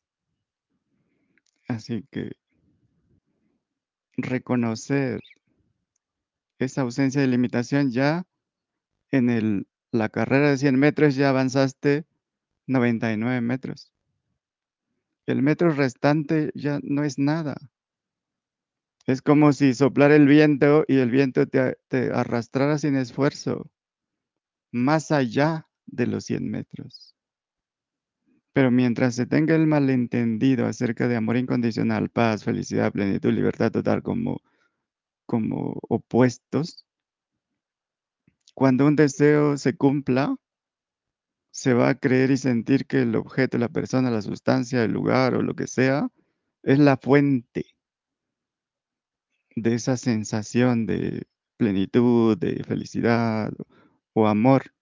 Así 1.68 2.06
que 2.11 2.31
reconocer 4.18 5.22
esa 6.57 6.81
ausencia 6.81 7.22
de 7.22 7.27
limitación 7.27 7.91
ya 7.91 8.27
en 9.11 9.30
el, 9.30 9.68
la 9.91 10.10
carrera 10.10 10.49
de 10.49 10.57
100 10.57 10.78
metros 10.78 11.16
ya 11.16 11.30
avanzaste 11.30 12.06
99 12.68 13.41
metros. 13.41 13.91
El 15.26 15.41
metro 15.41 15.72
restante 15.72 16.52
ya 16.56 16.80
no 16.84 17.03
es 17.03 17.20
nada. 17.20 17.56
Es 19.06 19.22
como 19.22 19.53
si 19.53 19.74
soplara 19.74 20.16
el 20.16 20.28
viento 20.28 20.86
y 20.88 20.98
el 20.98 21.10
viento 21.10 21.48
te, 21.48 21.78
te 21.88 22.11
arrastrara 22.11 22.78
sin 22.78 22.95
esfuerzo 22.95 23.72
más 24.72 25.11
allá 25.11 25.68
de 25.88 26.07
los 26.07 26.26
100 26.26 26.49
metros. 26.49 27.16
Pero 28.53 28.72
mientras 28.72 29.16
se 29.16 29.26
tenga 29.26 29.56
el 29.56 29.68
malentendido 29.68 30.66
acerca 30.66 31.07
de 31.07 31.16
amor 31.16 31.38
incondicional, 31.38 32.10
paz, 32.10 32.44
felicidad, 32.44 32.91
plenitud, 32.91 33.32
libertad 33.32 33.72
total 33.72 34.03
como, 34.03 34.41
como 35.26 35.78
opuestos, 35.88 36.86
cuando 38.60 38.86
un 38.88 38.98
deseo 38.98 39.56
se 39.56 39.77
cumpla, 39.77 40.36
se 41.49 41.73
va 41.73 41.88
a 41.88 41.95
creer 41.95 42.30
y 42.31 42.36
sentir 42.36 42.88
que 42.88 43.03
el 43.03 43.15
objeto, 43.15 43.57
la 43.57 43.69
persona, 43.69 44.11
la 44.11 44.22
sustancia, 44.22 44.84
el 44.84 44.91
lugar 44.91 45.34
o 45.34 45.41
lo 45.41 45.56
que 45.56 45.65
sea, 45.65 46.10
es 46.64 46.77
la 46.77 46.98
fuente 46.98 47.68
de 49.56 49.76
esa 49.76 49.95
sensación 49.95 50.86
de 50.88 51.26
plenitud, 51.56 52.38
de 52.38 52.61
felicidad 52.65 53.53
o 54.11 54.27
amor. 54.27 54.73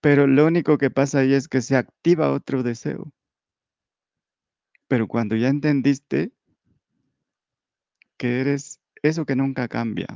Pero 0.00 0.26
lo 0.26 0.44
único 0.44 0.76
que 0.76 0.90
pasa 0.90 1.20
ahí 1.20 1.34
es 1.34 1.46
que 1.46 1.62
se 1.62 1.76
activa 1.76 2.32
otro 2.32 2.64
deseo. 2.64 3.12
Pero 4.88 5.06
cuando 5.06 5.36
ya 5.36 5.50
entendiste 5.50 6.32
que 8.16 8.40
eres 8.40 8.80
eso 9.04 9.24
que 9.24 9.36
nunca 9.36 9.68
cambia, 9.68 10.08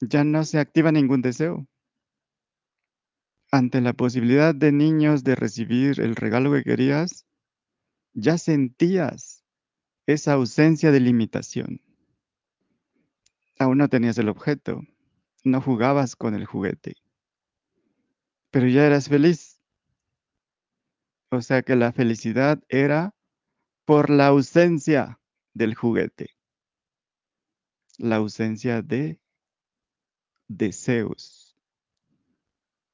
ya 0.00 0.24
no 0.24 0.44
se 0.44 0.58
activa 0.58 0.92
ningún 0.92 1.22
deseo. 1.22 1.66
Ante 3.50 3.80
la 3.80 3.92
posibilidad 3.92 4.54
de 4.54 4.72
niños 4.72 5.24
de 5.24 5.34
recibir 5.34 6.00
el 6.00 6.16
regalo 6.16 6.52
que 6.52 6.64
querías, 6.64 7.26
ya 8.12 8.38
sentías 8.38 9.44
esa 10.06 10.34
ausencia 10.34 10.90
de 10.90 11.00
limitación. 11.00 11.80
Aún 13.58 13.78
no 13.78 13.88
tenías 13.88 14.18
el 14.18 14.28
objeto, 14.28 14.82
no 15.44 15.60
jugabas 15.60 16.16
con 16.16 16.34
el 16.34 16.44
juguete, 16.44 16.94
pero 18.50 18.68
ya 18.68 18.86
eras 18.86 19.08
feliz. 19.08 19.60
O 21.30 21.40
sea 21.40 21.62
que 21.62 21.76
la 21.76 21.92
felicidad 21.92 22.62
era 22.68 23.14
por 23.84 24.10
la 24.10 24.28
ausencia 24.28 25.20
del 25.54 25.74
juguete, 25.74 26.30
la 27.98 28.16
ausencia 28.16 28.82
de 28.82 29.20
deseos. 30.48 31.56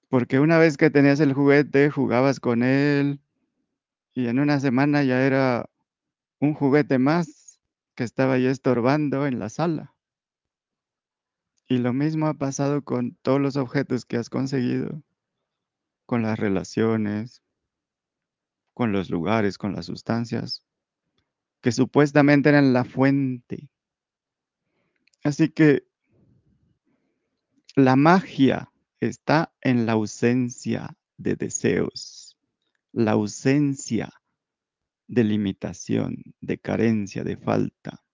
Porque 0.08 0.40
una 0.40 0.58
vez 0.58 0.76
que 0.76 0.90
tenías 0.90 1.20
el 1.20 1.32
juguete, 1.32 1.90
jugabas 1.90 2.40
con 2.40 2.62
él 2.62 3.20
y 4.14 4.26
en 4.26 4.38
una 4.38 4.60
semana 4.60 5.02
ya 5.02 5.24
era 5.24 5.70
un 6.38 6.54
juguete 6.54 6.98
más 6.98 7.60
que 7.94 8.04
estaba 8.04 8.34
ahí 8.34 8.46
estorbando 8.46 9.26
en 9.26 9.38
la 9.38 9.48
sala. 9.48 9.94
Y 11.66 11.78
lo 11.78 11.92
mismo 11.92 12.26
ha 12.26 12.34
pasado 12.34 12.82
con 12.82 13.14
todos 13.22 13.40
los 13.40 13.56
objetos 13.56 14.04
que 14.04 14.16
has 14.16 14.28
conseguido, 14.28 15.02
con 16.04 16.22
las 16.22 16.38
relaciones, 16.38 17.42
con 18.74 18.92
los 18.92 19.08
lugares, 19.08 19.56
con 19.56 19.74
las 19.74 19.86
sustancias, 19.86 20.62
que 21.62 21.72
supuestamente 21.72 22.50
eran 22.50 22.72
la 22.72 22.84
fuente. 22.84 23.70
Así 25.24 25.48
que 25.48 25.86
la 27.74 27.96
magia 27.96 28.70
está 29.00 29.54
en 29.62 29.86
la 29.86 29.92
ausencia 29.92 30.94
de 31.16 31.36
deseos, 31.36 32.36
la 32.92 33.12
ausencia 33.12 34.12
de 35.08 35.24
limitación, 35.24 36.22
de 36.40 36.58
carencia, 36.58 37.24
de 37.24 37.38
falta. 37.38 38.04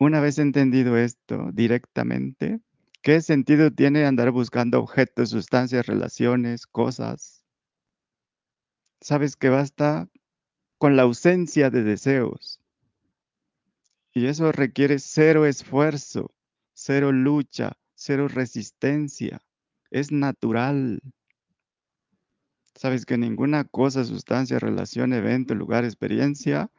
Una 0.00 0.20
vez 0.20 0.38
entendido 0.38 0.96
esto 0.96 1.50
directamente, 1.52 2.60
¿qué 3.02 3.20
sentido 3.20 3.70
tiene 3.70 4.06
andar 4.06 4.30
buscando 4.30 4.80
objetos, 4.80 5.30
sustancias, 5.30 5.86
relaciones, 5.86 6.66
cosas? 6.66 7.44
Sabes 9.02 9.36
que 9.36 9.50
basta 9.50 10.08
con 10.78 10.96
la 10.96 11.02
ausencia 11.02 11.68
de 11.68 11.82
deseos. 11.82 12.60
Y 14.14 14.26
eso 14.26 14.52
requiere 14.52 14.98
cero 14.98 15.44
esfuerzo, 15.44 16.33
cero 16.86 17.12
lucha, 17.12 17.78
cero 17.94 18.28
resistencia. 18.28 19.40
Es 19.90 20.12
natural. 20.12 21.00
Sabes 22.74 23.06
que 23.06 23.16
ninguna 23.16 23.64
cosa, 23.64 24.04
sustancia, 24.04 24.58
relación, 24.58 25.14
evento, 25.14 25.54
lugar, 25.54 25.84
experiencia 25.86 26.70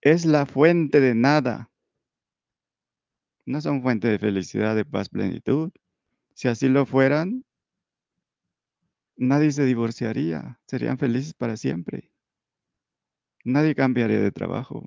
es 0.00 0.24
la 0.24 0.46
fuente 0.46 1.00
de 1.00 1.14
nada. 1.14 1.70
No 3.44 3.60
son 3.60 3.82
fuente 3.82 4.08
de 4.08 4.18
felicidad, 4.18 4.74
de 4.74 4.86
paz, 4.86 5.10
plenitud. 5.10 5.70
Si 6.32 6.48
así 6.48 6.70
lo 6.70 6.86
fueran, 6.86 7.44
nadie 9.16 9.52
se 9.52 9.66
divorciaría, 9.66 10.58
serían 10.66 10.96
felices 10.96 11.34
para 11.34 11.58
siempre. 11.58 12.10
Nadie 13.44 13.74
cambiaría 13.74 14.20
de 14.20 14.32
trabajo. 14.32 14.82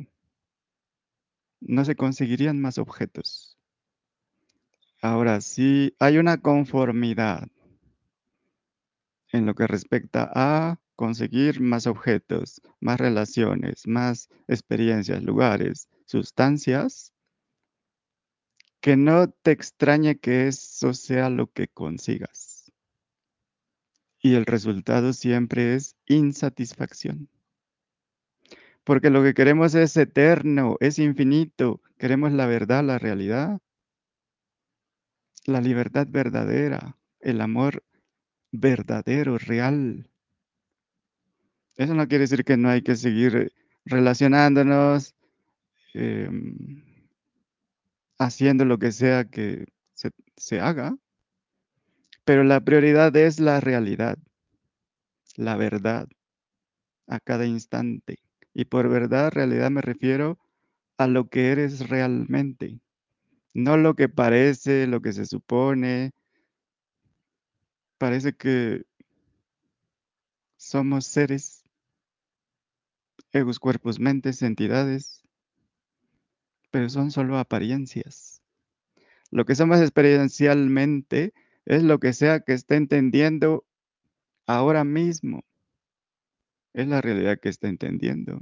No 1.59 1.85
se 1.85 1.95
conseguirían 1.95 2.59
más 2.59 2.79
objetos. 2.79 3.56
Ahora, 5.01 5.41
si 5.41 5.95
hay 5.99 6.17
una 6.17 6.37
conformidad 6.37 7.47
en 9.31 9.45
lo 9.45 9.53
que 9.53 9.67
respecta 9.67 10.31
a 10.33 10.79
conseguir 10.95 11.61
más 11.61 11.85
objetos, 11.85 12.61
más 12.79 12.99
relaciones, 12.99 13.85
más 13.87 14.29
experiencias, 14.47 15.21
lugares, 15.21 15.87
sustancias, 16.05 17.13
que 18.81 18.97
no 18.97 19.29
te 19.29 19.51
extrañe 19.51 20.17
que 20.17 20.47
eso 20.47 20.93
sea 20.93 21.29
lo 21.29 21.51
que 21.51 21.67
consigas. 21.67 22.71
Y 24.19 24.33
el 24.33 24.45
resultado 24.45 25.13
siempre 25.13 25.75
es 25.75 25.95
insatisfacción. 26.07 27.29
Porque 28.83 29.09
lo 29.09 29.21
que 29.21 29.33
queremos 29.33 29.75
es 29.75 29.95
eterno, 29.97 30.77
es 30.79 30.97
infinito. 30.97 31.81
Queremos 31.97 32.31
la 32.31 32.47
verdad, 32.47 32.83
la 32.83 32.97
realidad, 32.97 33.59
la 35.47 35.61
libertad 35.61 36.07
verdadera, 36.09 36.97
el 37.21 37.41
amor 37.41 37.83
verdadero, 38.51 39.37
real. 39.37 40.09
Eso 41.77 41.93
no 41.93 42.07
quiere 42.07 42.23
decir 42.23 42.43
que 42.43 42.57
no 42.57 42.69
hay 42.69 42.81
que 42.81 42.95
seguir 42.95 43.53
relacionándonos, 43.85 45.15
eh, 45.93 46.29
haciendo 48.19 48.65
lo 48.65 48.77
que 48.77 48.91
sea 48.91 49.25
que 49.25 49.65
se, 49.93 50.11
se 50.35 50.59
haga, 50.59 50.97
pero 52.25 52.43
la 52.43 52.59
prioridad 52.59 53.15
es 53.15 53.39
la 53.39 53.61
realidad, 53.61 54.17
la 55.37 55.55
verdad, 55.55 56.09
a 57.07 57.19
cada 57.21 57.45
instante. 57.45 58.17
Y 58.53 58.65
por 58.65 58.89
verdad, 58.89 59.31
realidad 59.31 59.71
me 59.71 59.81
refiero 59.81 60.37
a 60.97 61.07
lo 61.07 61.29
que 61.29 61.51
eres 61.51 61.87
realmente, 61.87 62.81
no 63.57 63.75
lo 63.75 63.95
que 63.95 64.07
parece, 64.07 64.85
lo 64.85 65.01
que 65.01 65.13
se 65.13 65.25
supone. 65.25 66.11
Parece 67.97 68.33
que 68.33 68.85
somos 70.57 71.07
seres, 71.07 71.65
egos, 73.31 73.57
cuerpos, 73.59 73.99
mentes, 73.99 74.43
entidades, 74.43 75.23
pero 76.69 76.87
son 76.89 77.09
solo 77.09 77.39
apariencias. 77.39 78.43
Lo 79.31 79.43
que 79.45 79.55
somos 79.55 79.81
experiencialmente 79.81 81.33
es 81.65 81.81
lo 81.81 81.99
que 81.99 82.13
sea 82.13 82.41
que 82.41 82.53
esté 82.53 82.75
entendiendo 82.75 83.65
ahora 84.45 84.83
mismo. 84.83 85.43
Es 86.73 86.87
la 86.87 87.01
realidad 87.01 87.39
que 87.39 87.49
está 87.49 87.69
entendiendo. 87.69 88.39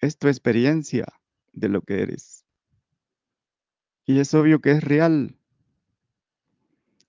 Es 0.00 0.18
tu 0.18 0.28
experiencia 0.28 1.06
de 1.52 1.68
lo 1.68 1.82
que 1.82 2.02
eres. 2.02 2.31
Y 4.04 4.18
es 4.18 4.34
obvio 4.34 4.60
que 4.60 4.72
es 4.72 4.82
real, 4.82 5.36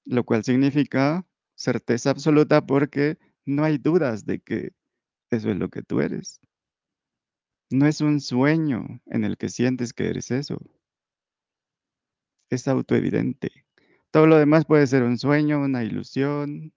lo 0.06 0.24
cual 0.24 0.44
significa 0.44 1.26
certeza 1.56 2.12
absoluta 2.12 2.66
porque 2.66 3.18
no 3.46 3.64
hay 3.64 3.78
dudas 3.78 4.26
de 4.26 4.40
que 4.40 4.74
eso 5.32 5.50
es 5.50 5.58
lo 5.58 5.70
que 5.70 5.82
tú 5.82 6.02
eres. 6.02 6.40
No 7.70 7.88
es 7.88 8.02
un 8.02 8.22
sueño 8.22 9.02
en 9.08 9.24
el 9.24 9.38
que 9.38 9.50
sientes 9.50 9.94
que 9.94 10.08
eres 10.08 10.30
eso. 10.30 10.60
Es 12.50 12.68
autoevidente. 12.68 13.66
Todo 14.12 14.28
lo 14.28 14.38
demás 14.38 14.66
puede 14.66 14.86
ser 14.86 15.02
un 15.02 15.18
sueño, 15.18 15.60
una 15.60 15.84
ilusión, 15.84 16.72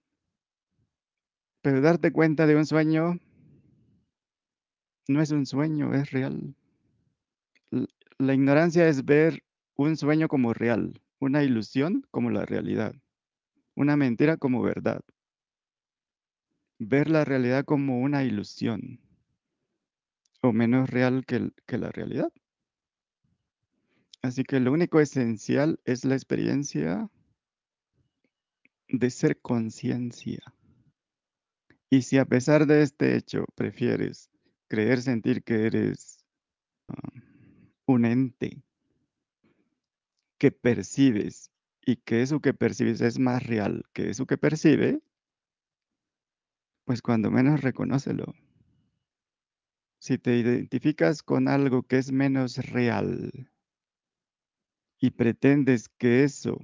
pero 1.61 1.81
darte 1.81 2.11
cuenta 2.11 2.47
de 2.47 2.55
un 2.55 2.65
sueño 2.65 3.19
no 5.07 5.21
es 5.21 5.31
un 5.31 5.45
sueño, 5.45 5.93
es 5.93 6.11
real. 6.11 6.55
La 8.17 8.33
ignorancia 8.33 8.87
es 8.87 9.05
ver 9.05 9.43
un 9.77 9.95
sueño 9.95 10.27
como 10.27 10.53
real, 10.53 11.01
una 11.19 11.43
ilusión 11.43 12.03
como 12.09 12.31
la 12.31 12.45
realidad, 12.45 12.95
una 13.75 13.95
mentira 13.95 14.37
como 14.37 14.61
verdad. 14.63 15.01
Ver 16.79 17.09
la 17.09 17.23
realidad 17.23 17.63
como 17.63 17.99
una 18.01 18.23
ilusión 18.23 18.99
o 20.41 20.51
menos 20.51 20.89
real 20.89 21.25
que, 21.25 21.77
la 21.77 21.91
realidad. 21.91 22.31
Así 24.23 24.43
que 24.43 24.59
lo 24.59 24.71
único 24.71 24.99
esencial 24.99 25.79
es 25.85 26.05
la 26.05 26.15
experiencia 26.15 27.09
de 28.87 29.09
ser 29.11 29.39
conciencia. 29.41 30.39
Y 31.89 32.01
si 32.01 32.17
a 32.17 32.25
pesar 32.25 32.65
de 32.65 32.81
este 32.81 33.15
hecho 33.15 33.45
prefieres 33.55 34.29
creer, 34.67 35.01
sentir 35.01 35.43
que 35.43 35.67
eres 35.67 36.17
uh, 36.89 37.93
un 37.93 38.05
ente 38.05 38.63
que 40.37 40.51
percibes 40.51 41.51
y 41.85 41.95
que 41.97 42.21
eso 42.21 42.41
que 42.41 42.53
percibes 42.53 43.01
es 43.01 43.17
más 43.17 43.43
real 43.43 43.85
que 43.93 44.09
eso 44.09 44.25
que 44.25 44.37
percibe, 44.37 45.01
pues 46.85 47.01
cuando 47.01 47.31
menos 47.31 47.61
reconócelo. 47.61 48.33
Si 49.99 50.17
te 50.17 50.37
identificas 50.37 51.23
con 51.23 51.47
algo 51.47 51.83
que 51.83 51.97
es 51.97 52.11
menos 52.11 52.57
real 52.57 53.49
y 54.99 55.11
pretendes 55.11 55.89
que 55.89 56.23
eso, 56.23 56.59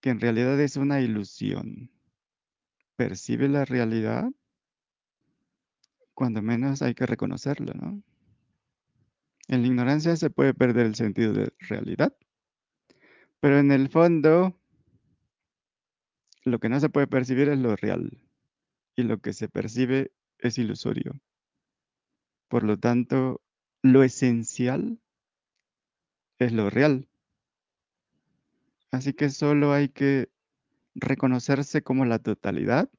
que 0.00 0.10
en 0.10 0.20
realidad 0.20 0.58
es 0.60 0.76
una 0.76 1.00
ilusión, 1.00 1.90
percibe 2.96 3.48
la 3.48 3.64
realidad, 3.64 4.30
cuando 6.14 6.42
menos 6.42 6.82
hay 6.82 6.94
que 6.94 7.06
reconocerlo, 7.06 7.74
¿no? 7.74 8.02
En 9.48 9.62
la 9.62 9.66
ignorancia 9.66 10.16
se 10.16 10.30
puede 10.30 10.54
perder 10.54 10.86
el 10.86 10.94
sentido 10.94 11.32
de 11.32 11.52
realidad 11.58 12.14
Pero 13.40 13.58
en 13.58 13.72
el 13.72 13.88
fondo, 13.88 14.54
lo 16.44 16.58
que 16.58 16.68
no 16.68 16.78
se 16.80 16.88
puede 16.88 17.06
percibir 17.06 17.48
es 17.48 17.58
lo 17.58 17.74
real, 17.76 18.18
y 18.96 19.02
lo 19.02 19.18
que 19.18 19.32
se 19.32 19.48
percibe 19.48 20.12
es 20.38 20.58
ilusorio. 20.58 21.20
Por 22.48 22.64
lo 22.64 22.78
tanto, 22.78 23.40
lo 23.82 24.02
esencial 24.02 24.98
es 26.38 26.52
lo 26.52 26.68
real. 26.70 27.08
Así 28.90 29.12
que 29.12 29.30
solo 29.30 29.72
hay 29.72 29.88
que 29.88 30.30
reconocerse 30.94 31.82
como 31.82 32.04
la 32.04 32.18
totalidad 32.18 32.90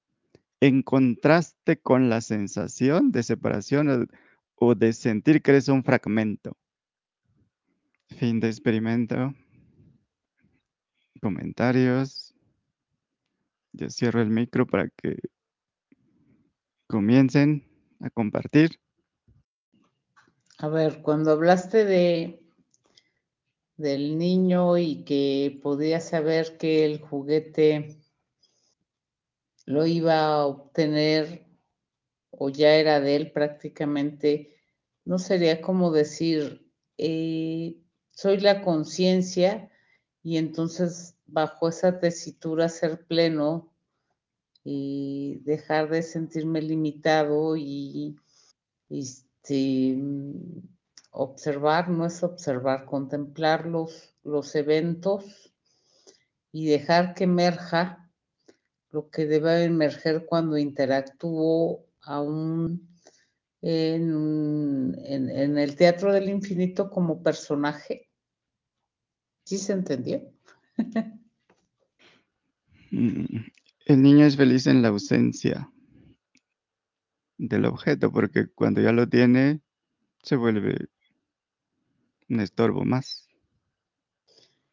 en 0.62 0.84
contraste 0.84 1.80
con 1.80 2.10
la 2.10 2.22
sensación 2.22 3.12
de 3.12 3.24
separación 3.24 4.10
o, 4.56 4.76
de 4.76 4.94
sentir 4.94 5.42
que 5.42 5.52
eres 5.52 5.68
un 5.68 5.84
fragmento. 5.84 6.56
Fin 8.08 8.40
de 8.40 8.48
experimento. 8.48 9.34
Comentarios. 11.22 12.34
Yo 13.74 13.90
cierro 13.90 14.22
el 14.22 14.30
micro 14.30 14.66
para 14.66 14.90
que 14.90 15.18
comiencen 16.88 17.64
a 18.00 18.10
compartir. 18.10 18.80
A 20.58 20.68
ver, 20.68 21.02
cuando 21.02 21.32
hablaste 21.32 21.86
de 21.86 22.42
del 23.78 24.18
niño 24.18 24.78
y 24.78 25.04
que 25.04 25.60
podía 25.64 26.00
saber 26.00 26.58
que 26.58 26.86
el 26.86 27.02
juguete 27.02 27.98
lo 29.66 29.86
iba 29.88 30.20
a 30.20 30.46
obtener 30.46 31.48
o 32.30 32.50
ya 32.50 32.76
era 32.76 33.00
de 33.00 33.16
él 33.16 33.32
prácticamente, 33.32 34.56
no 35.04 35.18
sería 35.18 35.62
como 35.62 35.92
decir, 35.92 36.72
eh, 36.98 37.78
soy 38.12 38.40
la 38.40 38.62
conciencia 38.62 39.71
y 40.24 40.38
entonces 40.38 41.16
bajo 41.26 41.70
esa 41.70 42.00
tesitura 42.00 42.70
ser 42.70 43.06
pleno 43.06 43.72
y 44.64 45.40
dejar 45.44 45.90
de 45.90 46.04
sentirme 46.04 46.62
limitado 46.62 47.56
y, 47.58 48.16
este, 48.90 49.98
observar, 51.10 51.90
no 51.90 52.06
es 52.06 52.22
observar, 52.24 52.86
contemplar 52.86 53.66
los, 53.66 54.14
los 54.24 54.54
eventos 54.56 55.54
y 56.52 56.68
dejar 56.68 57.14
que 57.16 57.24
emerja 57.24 58.10
lo 58.92 59.10
que 59.10 59.26
debe 59.26 59.64
emerger 59.64 60.26
cuando 60.26 60.58
interactúo 60.58 61.86
aún 62.02 62.88
en, 63.62 64.96
en, 65.06 65.30
en, 65.30 65.58
el 65.58 65.76
Teatro 65.76 66.12
del 66.12 66.30
Infinito 66.30 66.90
como 66.90 67.24
personaje. 67.24 68.11
¿Sí 69.44 69.58
se 69.58 69.74
entendió? 69.74 70.22
Mm, 72.92 73.26
el 73.86 74.02
niño 74.02 74.26
es 74.26 74.36
feliz 74.36 74.68
en 74.68 74.82
la 74.82 74.90
ausencia 74.90 75.72
del 77.38 77.66
objeto, 77.66 78.12
porque 78.12 78.48
cuando 78.48 78.82
ya 78.82 78.92
lo 78.92 79.08
tiene, 79.08 79.62
se 80.22 80.36
vuelve 80.36 80.90
un 82.30 82.40
estorbo 82.40 82.84
más. 82.86 83.28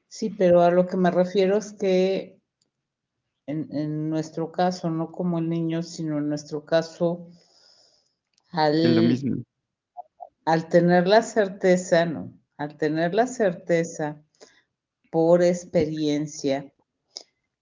Sí, 0.09 0.31
pero 0.31 0.63
a 0.63 0.71
lo 0.71 0.87
que 0.87 0.97
me 0.97 1.11
refiero 1.11 1.57
es 1.57 1.73
que 1.73 2.39
en, 3.47 3.69
en 3.75 4.11
nuestro 4.11 4.53
caso, 4.53 4.91
no 4.91 5.11
como 5.11 5.39
el 5.39 5.49
niño, 5.49 5.83
sino 5.83 6.19
en 6.19 6.29
nuestro 6.29 6.65
caso, 6.65 7.29
al, 8.51 8.95
lo 8.97 9.03
mismo. 9.03 9.43
al 10.45 10.69
tener 10.69 11.07
la 11.07 11.23
certeza, 11.23 12.05
no, 12.05 12.33
al 12.57 12.77
tener 12.77 13.15
la 13.15 13.27
certeza 13.27 14.23
por 15.11 15.43
experiencia 15.43 16.73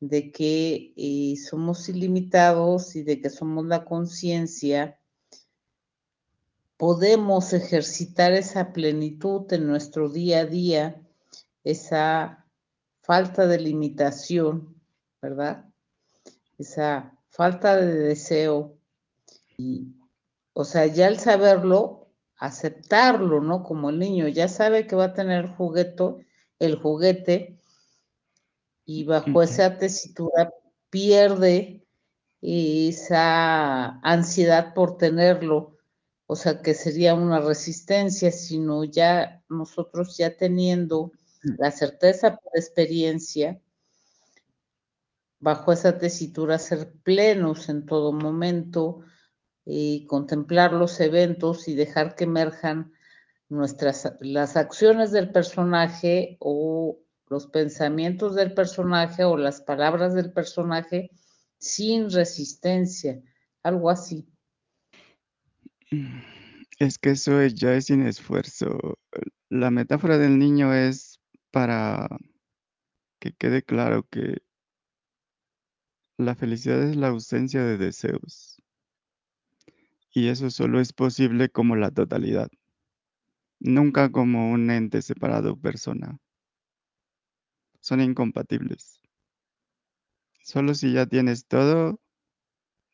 de 0.01 0.31
que 0.31 0.93
eh, 0.97 1.37
somos 1.37 1.89
ilimitados 1.89 2.97
y 2.97 3.03
de 3.03 3.21
que 3.21 3.31
somos 3.31 3.67
la 3.67 3.85
conciencia, 3.85 4.99
podemos 6.77 7.53
ejercitar 7.53 8.33
esa 8.33 8.73
plenitud 8.73 9.51
en 9.53 9.67
nuestro 9.67 10.11
día 10.11 10.41
a 10.41 10.47
día, 10.47 11.03
esa 11.65 12.47
falta 13.01 13.47
de 13.47 13.59
limitación, 13.59 14.77
¿verdad? 15.23 15.65
Esa 16.59 17.17
falta 17.29 17.77
de 17.77 17.95
deseo. 17.95 18.77
Y, 19.57 19.95
o 20.53 20.65
sea, 20.65 20.87
ya 20.87 21.07
al 21.07 21.19
saberlo, 21.19 22.09
aceptarlo, 22.37 23.41
¿no? 23.41 23.63
Como 23.63 23.91
el 23.91 23.99
niño 23.99 24.29
ya 24.29 24.49
sabe 24.49 24.87
que 24.87 24.97
va 24.97 25.07
a 25.07 25.15
tener 25.15 25.49
juguete, 25.49 26.26
el 26.59 26.77
juguete, 26.77 27.59
y 28.85 29.05
bajo 29.05 29.43
esa 29.43 29.79
tesitura 29.79 30.53
pierde 30.91 31.85
esa 32.41 33.99
ansiedad 34.01 34.75
por 34.75 34.97
tenerlo, 34.97 35.77
o 36.27 36.37
sea 36.37 36.63
que 36.63 36.75
sería 36.75 37.15
una 37.15 37.41
resistencia, 37.41 38.31
sino 38.31 38.85
ya 38.85 39.43
nosotros 39.49 40.17
ya 40.17 40.37
teniendo 40.37 41.13
la 41.43 41.71
certeza 41.71 42.37
por 42.37 42.53
experiencia, 42.55 43.61
bajo 45.41 45.73
esa 45.73 45.99
tesitura 45.99 46.59
ser 46.59 46.93
plenos 47.03 47.69
en 47.69 47.87
todo 47.87 48.13
momento 48.13 49.01
y 49.65 50.07
contemplar 50.07 50.73
los 50.73 50.99
eventos 51.01 51.69
y 51.69 51.75
dejar 51.75 52.15
que 52.15 52.25
emerjan 52.25 52.93
nuestras 53.49 54.13
las 54.21 54.57
acciones 54.57 55.13
del 55.13 55.31
personaje 55.31 56.37
o 56.41 56.99
los 57.29 57.47
pensamientos 57.47 58.35
del 58.35 58.55
personaje 58.55 59.25
o 59.25 59.37
las 59.37 59.61
palabras 59.61 60.15
del 60.15 60.33
personaje 60.33 61.11
sin 61.59 62.11
resistencia, 62.11 63.21
algo 63.63 63.91
así. 63.91 64.29
Es 66.79 66.99
que 66.99 67.11
eso 67.11 67.43
ya 67.47 67.75
es 67.75 67.87
sin 67.87 68.03
esfuerzo. 68.03 68.99
La 69.49 69.71
metáfora 69.71 70.19
del 70.19 70.39
niño 70.39 70.75
es 70.75 71.21
para 71.51 72.09
que 73.19 73.33
quede 73.33 73.63
claro 73.63 74.07
que 74.11 74.43
la 76.19 76.35
felicidad 76.35 76.83
es 76.83 76.97
la 76.97 77.09
ausencia 77.09 77.63
de 77.65 77.77
deseos. 77.77 78.63
Y 80.13 80.29
eso 80.29 80.51
solo 80.51 80.81
es 80.81 80.93
posible 80.93 81.51
como 81.51 81.77
la 81.77 81.91
totalidad, 81.91 82.49
nunca 83.59 84.11
como 84.11 84.51
un 84.51 84.71
ente 84.71 85.03
separado 85.03 85.57
persona. 85.57 86.19
Son 87.81 88.01
incompatibles. 88.01 89.01
Solo 90.43 90.75
si 90.75 90.93
ya 90.93 91.07
tienes 91.07 91.47
todo, 91.47 92.01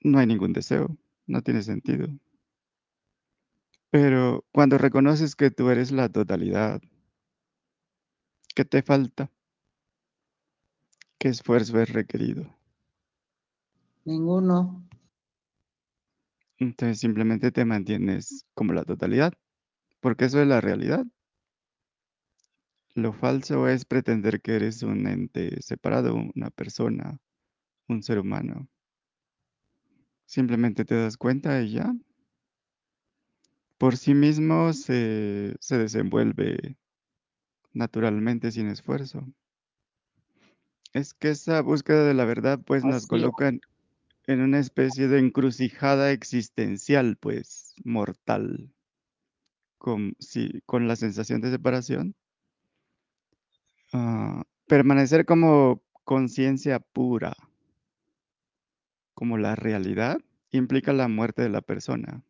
no 0.01 0.19
hay 0.19 0.27
ningún 0.27 0.53
deseo, 0.53 0.97
no 1.27 1.43
tiene 1.43 1.63
sentido. 1.63 2.09
Pero 3.91 4.45
cuando 4.53 4.79
reconoces 4.79 5.37
que 5.37 5.51
tú 5.51 5.69
eres 5.69 5.93
la 5.93 6.09
totalidad, 6.09 6.81
¿qué 8.55 8.65
te 8.65 8.83
falta? 8.83 9.31
¿Qué 11.19 11.29
esfuerzo 11.29 11.81
es 11.81 11.93
requerido? 11.93 12.47
Ninguno. 14.05 14.83
Entonces 16.59 17.01
simplemente 17.01 17.53
te 17.53 17.65
mantienes 17.65 18.47
como 18.55 18.73
la 18.73 18.85
totalidad, 18.85 19.35
porque 20.03 20.25
eso 20.25 20.43
es 20.43 20.49
la 20.49 20.61
realidad. 20.61 21.07
Lo 22.95 23.13
falso 23.13 23.69
es 23.69 23.85
pretender 23.85 24.43
que 24.43 24.57
eres 24.57 24.83
un 24.83 25.07
ente 25.07 25.63
separado, 25.63 26.15
una 26.35 26.51
persona, 26.51 27.19
un 27.89 28.03
ser 28.03 28.19
humano. 28.19 28.69
Simplemente 30.27 30.85
te 30.85 30.97
das 30.97 31.17
cuenta 31.17 31.63
y 31.63 31.73
ya. 31.73 31.95
Por 33.79 33.97
sí 33.97 34.13
mismo 34.13 34.73
se, 34.73 35.55
se 35.61 35.79
desenvuelve 35.79 36.77
naturalmente 37.73 38.51
sin 38.51 38.69
esfuerzo. 38.69 39.25
Es 40.93 41.15
que 41.15 41.31
esa 41.31 41.63
búsqueda 41.63 42.05
de 42.05 42.15
la 42.15 42.25
verdad 42.25 42.61
pues 42.65 42.85
nos 42.85 43.07
coloca 43.07 43.49
en, 43.49 43.61
en 44.27 44.41
una 44.41 44.59
especie 44.59 45.07
de 45.07 45.21
encrucijada 45.21 46.11
existencial 46.11 47.17
pues 47.17 47.75
mortal. 47.85 48.73
Con, 49.83 50.15
la 50.87 50.95
sensación 50.95 51.41
de 51.41 51.51
separación. 51.51 52.15
Ah, 53.93 54.45
permanecer 54.69 55.27
como 55.27 55.83
conciencia 56.05 56.79
pura, 56.79 57.35
como 59.13 59.39
la 59.39 59.57
realidad, 59.57 60.21
implica 60.53 60.93
la 60.93 61.09
muerte 61.09 61.43
de 61.43 61.49
la 61.49 61.63
persona. 61.63 62.23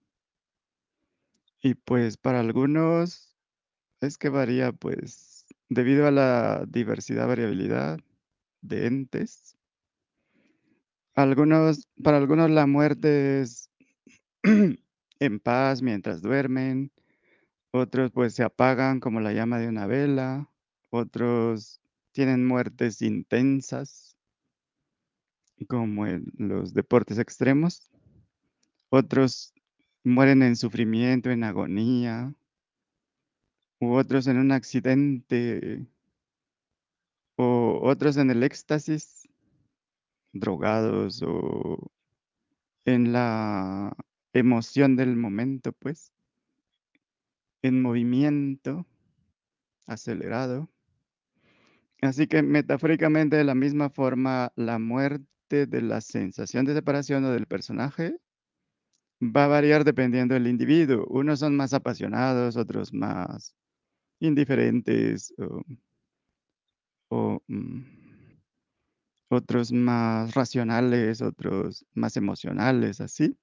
Y 1.60 1.74
pues 1.74 2.16
para 2.16 2.40
algunos 2.40 3.36
es 4.00 4.16
que 4.16 4.30
varía 4.30 4.72
pues 4.72 5.44
debido 5.68 6.06
a 6.06 6.10
la 6.10 6.64
diversidad, 6.66 7.28
variabilidad 7.28 8.00
de 8.62 8.86
entes. 8.86 9.58
Algunos, 11.14 11.86
para 12.02 12.16
algunos 12.16 12.50
la 12.50 12.66
muerte 12.66 13.42
es 13.42 13.70
en 15.20 15.40
paz 15.40 15.82
mientras 15.82 16.22
duermen, 16.22 16.90
otros 17.72 18.12
pues 18.12 18.34
se 18.34 18.44
apagan 18.44 19.00
como 19.00 19.20
la 19.20 19.32
llama 19.32 19.58
de 19.58 19.68
una 19.68 19.86
vela, 19.86 20.48
otros 20.90 21.80
tienen 22.12 22.46
muertes 22.46 23.02
intensas, 23.02 24.16
como 25.68 26.06
en 26.06 26.26
los 26.36 26.74
deportes 26.74 27.18
extremos. 27.18 27.90
Otros 28.90 29.54
mueren 30.04 30.42
en 30.42 30.56
sufrimiento, 30.56 31.30
en 31.30 31.44
agonía, 31.44 32.34
u 33.80 33.94
otros 33.94 34.26
en 34.26 34.38
un 34.38 34.52
accidente, 34.52 35.86
o 37.36 37.80
otros 37.82 38.18
en 38.18 38.30
el 38.30 38.42
éxtasis, 38.42 39.28
drogados 40.32 41.22
o 41.22 41.90
en 42.84 43.12
la 43.12 43.96
emoción 44.34 44.96
del 44.96 45.16
momento, 45.16 45.72
pues, 45.72 46.12
en 47.62 47.80
movimiento 47.80 48.86
acelerado. 49.86 50.68
Así 52.00 52.26
que 52.26 52.42
metafóricamente, 52.42 53.36
de 53.36 53.44
la 53.44 53.54
misma 53.54 53.88
forma, 53.90 54.52
la 54.56 54.78
muerte 54.78 55.66
de 55.66 55.82
la 55.82 56.00
sensación 56.00 56.64
de 56.64 56.74
separación 56.74 57.24
o 57.24 57.30
del 57.30 57.46
personaje 57.46 58.16
va 59.22 59.44
a 59.44 59.48
variar 59.48 59.84
dependiendo 59.84 60.34
del 60.34 60.46
individuo. 60.48 61.06
Unos 61.08 61.38
son 61.40 61.56
más 61.56 61.72
apasionados, 61.74 62.56
otros 62.56 62.92
más 62.92 63.54
indiferentes 64.20 65.34
o, 67.10 67.42
mm, 67.48 67.82
otros 69.30 69.72
más 69.72 70.34
racionales, 70.34 71.22
otros 71.22 71.84
más 71.94 72.16
emocionales, 72.16 73.00
así. 73.00 73.36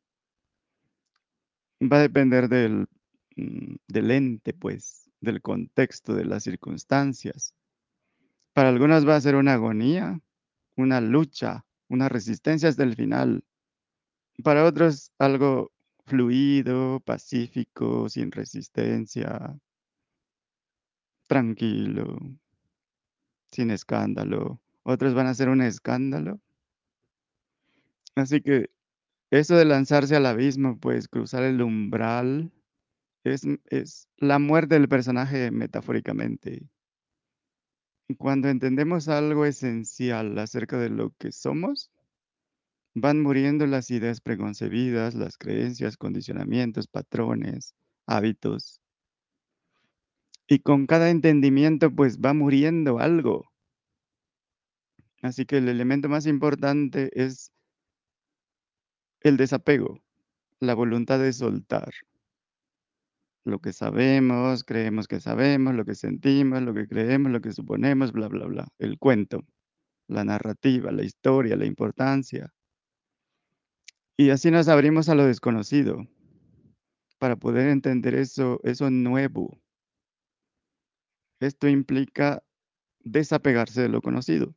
Va 1.82 1.98
a 1.98 2.02
depender 2.02 2.48
del, 2.50 2.88
del 3.88 4.12
ente, 4.12 4.54
pues, 4.54 5.10
del 5.22 5.42
contexto, 5.42 6.14
de 6.14 6.26
las 6.26 6.44
circunstancias. 6.44 7.54
Para 8.54 8.70
algunos 8.70 9.08
va 9.08 9.16
a 9.16 9.22
ser 9.22 9.36
una 9.36 9.54
agonía, 9.54 10.20
una 10.76 11.02
lucha, 11.02 11.66
una 11.88 12.10
resistencia 12.10 12.70
hasta 12.70 12.84
el 12.84 12.96
final. 12.96 13.44
Para 14.44 14.66
otros 14.66 15.12
algo 15.20 15.72
fluido, 16.06 17.02
pacífico, 17.02 18.10
sin 18.10 18.32
resistencia, 18.32 19.58
tranquilo, 21.28 22.18
sin 23.52 23.72
escándalo. 23.72 24.60
Otros 24.84 25.14
van 25.14 25.28
a 25.28 25.34
ser 25.34 25.50
un 25.50 25.62
escándalo. 25.62 26.40
Así 28.16 28.42
que 28.42 28.70
eso 29.30 29.56
de 29.56 29.66
lanzarse 29.66 30.16
al 30.16 30.26
abismo, 30.26 30.80
pues 30.80 31.08
cruzar 31.08 31.44
el 31.44 31.62
umbral, 31.62 32.52
es, 33.24 33.44
es 33.66 34.08
la 34.18 34.40
muerte 34.40 34.76
del 34.76 34.90
personaje 34.90 35.52
metafóricamente. 35.52 36.68
Cuando 38.18 38.50
entendemos 38.50 39.08
algo 39.08 39.46
esencial 39.46 40.38
acerca 40.40 40.80
de 40.80 40.90
lo 40.90 41.12
que 41.20 41.32
somos, 41.32 41.92
van 42.96 43.22
muriendo 43.22 43.66
las 43.68 43.92
ideas 43.92 44.22
preconcebidas, 44.22 45.16
las 45.16 45.38
creencias, 45.38 45.98
condicionamientos, 45.98 46.88
patrones, 46.88 47.76
hábitos. 48.08 48.82
Y 50.48 50.60
con 50.60 50.88
cada 50.88 51.10
entendimiento, 51.10 51.92
pues 51.94 52.20
va 52.20 52.34
muriendo 52.34 53.00
algo. 53.00 53.46
Así 55.22 55.46
que 55.46 55.58
el 55.58 55.68
elemento 55.70 56.10
más 56.10 56.26
importante 56.26 57.10
es 57.14 57.52
el 59.22 59.38
desapego, 59.38 60.00
la 60.60 60.74
voluntad 60.74 61.20
de 61.20 61.34
soltar. 61.34 61.92
Lo 63.50 63.60
que 63.60 63.74
sabemos, 63.74 64.64
creemos 64.64 65.08
que 65.08 65.20
sabemos, 65.20 65.74
lo 65.74 65.84
que 65.84 65.96
sentimos, 65.96 66.62
lo 66.62 66.74
que 66.74 66.88
creemos, 66.88 67.32
lo 67.32 67.42
que 67.42 67.52
suponemos, 67.52 68.12
bla, 68.12 68.28
bla, 68.28 68.46
bla. 68.46 68.68
El 68.78 69.00
cuento, 69.00 69.44
la 70.08 70.24
narrativa, 70.24 70.92
la 70.92 71.04
historia, 71.04 71.56
la 71.56 71.66
importancia. 71.66 72.54
Y 74.18 74.30
así 74.30 74.52
nos 74.52 74.68
abrimos 74.68 75.10
a 75.10 75.16
lo 75.16 75.26
desconocido 75.26 76.08
para 77.18 77.38
poder 77.38 77.70
entender 77.70 78.16
eso, 78.16 78.60
eso 78.64 78.92
nuevo. 78.92 79.60
Esto 81.40 81.68
implica 81.68 82.44
desapegarse 83.00 83.82
de 83.82 83.90
lo 83.90 84.02
conocido 84.02 84.54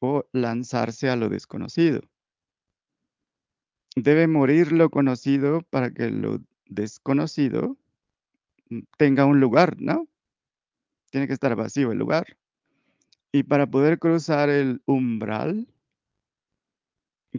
o 0.00 0.24
lanzarse 0.32 1.08
a 1.08 1.16
lo 1.16 1.28
desconocido. 1.28 2.00
Debe 3.94 4.26
morir 4.26 4.72
lo 4.72 4.90
conocido 4.90 5.62
para 5.70 5.90
que 5.90 6.10
lo 6.10 6.40
desconocido 6.68 7.76
mm, 8.70 8.80
tenga 8.98 9.24
un 9.26 9.40
lugar, 9.40 9.76
¿no? 9.80 10.08
Tiene 11.10 11.26
que 11.26 11.32
estar 11.34 11.54
vacío 11.56 11.92
el 11.92 11.98
lugar. 11.98 12.36
Y 13.32 13.42
para 13.44 13.66
poder 13.66 13.98
cruzar 13.98 14.48
el 14.48 14.82
umbral, 14.86 15.68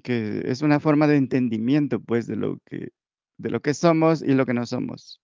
que 0.04 0.44
es 0.45 0.62
una 0.62 0.80
forma 0.80 1.08
de 1.08 1.18
entendimiento, 1.18 1.99
pues, 1.99 2.28
de 2.28 2.36
lo 2.36 2.60
que, 2.66 2.91
de 3.38 3.49
lo 3.49 3.62
que 3.62 3.74
somos 3.74 4.22
y 4.22 4.34
lo 4.34 4.45
que 4.45 4.54
no 4.54 4.66
somos. 4.66 5.22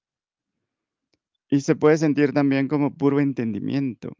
Y 1.50 1.62
se 1.62 1.76
puede 1.76 1.98
sentir 1.98 2.34
también 2.34 2.68
como 2.68 2.96
puro 2.96 3.20
entendimiento, 3.20 4.14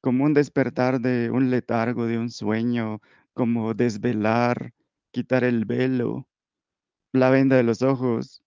como 0.00 0.24
un 0.24 0.34
despertar 0.34 1.00
de 1.00 1.30
un 1.30 1.50
letargo, 1.50 2.06
de 2.06 2.18
un 2.18 2.30
sueño, 2.30 3.00
como 3.34 3.74
desvelar, 3.74 4.72
quitar 5.10 5.44
el 5.44 5.64
velo, 5.64 6.26
la 7.12 7.30
venda 7.30 7.56
de 7.56 7.62
los 7.62 7.82
ojos. 7.82 8.41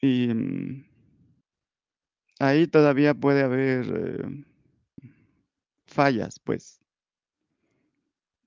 Y 0.00 0.28
mm, 0.28 0.84
ahí 2.38 2.66
todavía 2.66 3.14
puede 3.14 3.42
haber 3.42 3.86
eh, 3.94 4.44
fallas, 5.86 6.38
pues. 6.40 6.80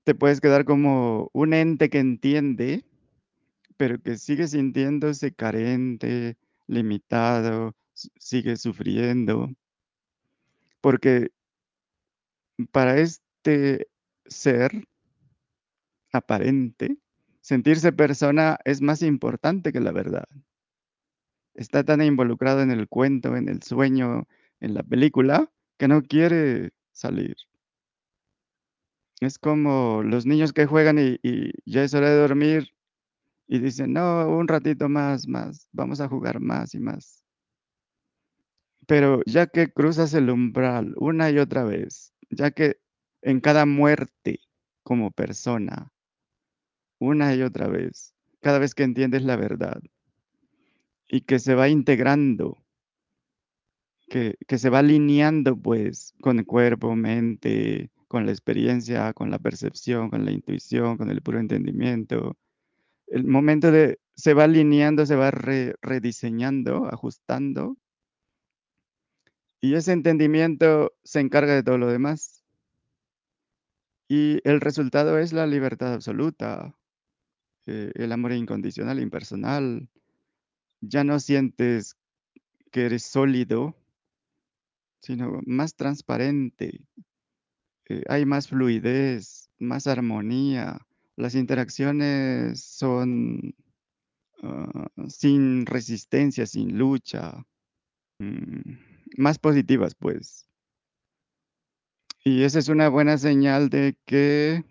Te 0.04 0.14
puedes 0.14 0.40
quedar 0.40 0.64
como 0.64 1.30
un 1.32 1.52
ente 1.54 1.90
que 1.90 1.98
entiende, 1.98 2.84
pero 3.76 4.00
que 4.00 4.16
sigue 4.16 4.48
sintiéndose 4.48 5.32
carente, 5.32 6.36
limitado, 6.66 7.74
sigue 8.18 8.56
sufriendo, 8.56 9.48
porque 10.80 11.30
para 12.72 12.98
este 12.98 13.88
ser 14.26 14.86
aparente, 16.12 16.96
sentirse 17.40 17.92
persona 17.92 18.58
es 18.64 18.80
más 18.80 19.02
importante 19.02 19.72
que 19.72 19.80
la 19.80 19.92
verdad. 19.92 20.24
Está 21.60 21.84
tan 21.84 22.00
involucrado 22.00 22.62
en 22.62 22.70
el 22.70 22.88
cuento, 22.88 23.36
en 23.36 23.46
el 23.50 23.62
sueño, 23.62 24.26
en 24.60 24.72
la 24.72 24.82
película, 24.82 25.52
que 25.76 25.88
no 25.88 26.00
quiere 26.00 26.70
salir. 26.90 27.36
Es 29.20 29.38
como 29.38 30.02
los 30.02 30.24
niños 30.24 30.54
que 30.54 30.64
juegan 30.64 30.98
y, 30.98 31.18
y 31.22 31.52
ya 31.66 31.84
es 31.84 31.92
hora 31.92 32.08
de 32.08 32.16
dormir 32.16 32.72
y 33.46 33.58
dicen, 33.58 33.92
no, 33.92 34.26
un 34.26 34.48
ratito 34.48 34.88
más, 34.88 35.28
más, 35.28 35.68
vamos 35.70 36.00
a 36.00 36.08
jugar 36.08 36.40
más 36.40 36.74
y 36.74 36.80
más. 36.80 37.22
Pero 38.86 39.20
ya 39.26 39.46
que 39.46 39.70
cruzas 39.70 40.14
el 40.14 40.30
umbral 40.30 40.94
una 40.96 41.30
y 41.30 41.38
otra 41.38 41.64
vez, 41.64 42.14
ya 42.30 42.52
que 42.52 42.80
en 43.20 43.40
cada 43.40 43.66
muerte 43.66 44.40
como 44.82 45.10
persona, 45.10 45.92
una 46.98 47.34
y 47.34 47.42
otra 47.42 47.68
vez, 47.68 48.14
cada 48.40 48.58
vez 48.58 48.74
que 48.74 48.84
entiendes 48.84 49.24
la 49.24 49.36
verdad 49.36 49.82
y 51.10 51.20
que 51.22 51.38
se 51.38 51.54
va 51.54 51.68
integrando, 51.68 52.56
que, 54.08 54.36
que 54.48 54.58
se 54.58 54.70
va 54.70 54.80
alineando 54.80 55.56
pues 55.56 56.14
con 56.20 56.38
el 56.38 56.46
cuerpo, 56.46 56.94
mente, 56.96 57.90
con 58.08 58.26
la 58.26 58.32
experiencia, 58.32 59.12
con 59.14 59.30
la 59.30 59.38
percepción, 59.38 60.10
con 60.10 60.24
la 60.24 60.32
intuición, 60.32 60.96
con 60.98 61.10
el 61.10 61.22
puro 61.22 61.38
entendimiento, 61.40 62.36
el 63.08 63.24
momento 63.26 63.72
de 63.72 64.00
se 64.16 64.34
va 64.34 64.44
alineando, 64.44 65.06
se 65.06 65.16
va 65.16 65.30
re- 65.30 65.74
rediseñando, 65.82 66.86
ajustando, 66.86 67.76
y 69.62 69.74
ese 69.74 69.92
entendimiento 69.92 70.92
se 71.04 71.20
encarga 71.20 71.54
de 71.54 71.62
todo 71.62 71.78
lo 71.78 71.86
demás. 71.88 72.44
Y 74.10 74.40
el 74.46 74.60
resultado 74.60 75.18
es 75.18 75.32
la 75.32 75.46
libertad 75.46 75.94
absoluta, 75.94 76.76
eh, 77.66 77.92
el 77.94 78.12
amor 78.12 78.32
incondicional, 78.32 79.00
impersonal. 79.00 79.88
Ya 80.80 81.04
no 81.04 81.20
sientes 81.20 81.96
que 82.72 82.86
eres 82.86 83.04
sólido, 83.04 83.76
sino 85.00 85.40
más 85.46 85.74
transparente. 85.74 86.80
eh, 87.88 88.02
hay 88.08 88.24
más 88.26 88.48
fluidez, 88.48 89.50
más 89.58 89.86
armonía. 89.86 90.86
Las 91.16 91.34
interacciones 91.34 92.62
son 92.64 93.54
ah, 94.42 94.88
sin 95.08 95.66
resistencia, 95.66 96.46
sin 96.46 96.78
lucha. 96.78 97.44
Mm, 98.20 98.78
más 99.18 99.38
positivas, 99.38 99.94
pues. 99.94 100.46
Y 102.24 102.42
esa 102.44 102.58
es 102.58 102.68
una 102.68 102.88
buena 102.88 103.18
señal 103.18 103.70
de 103.70 103.96
que 104.06 104.64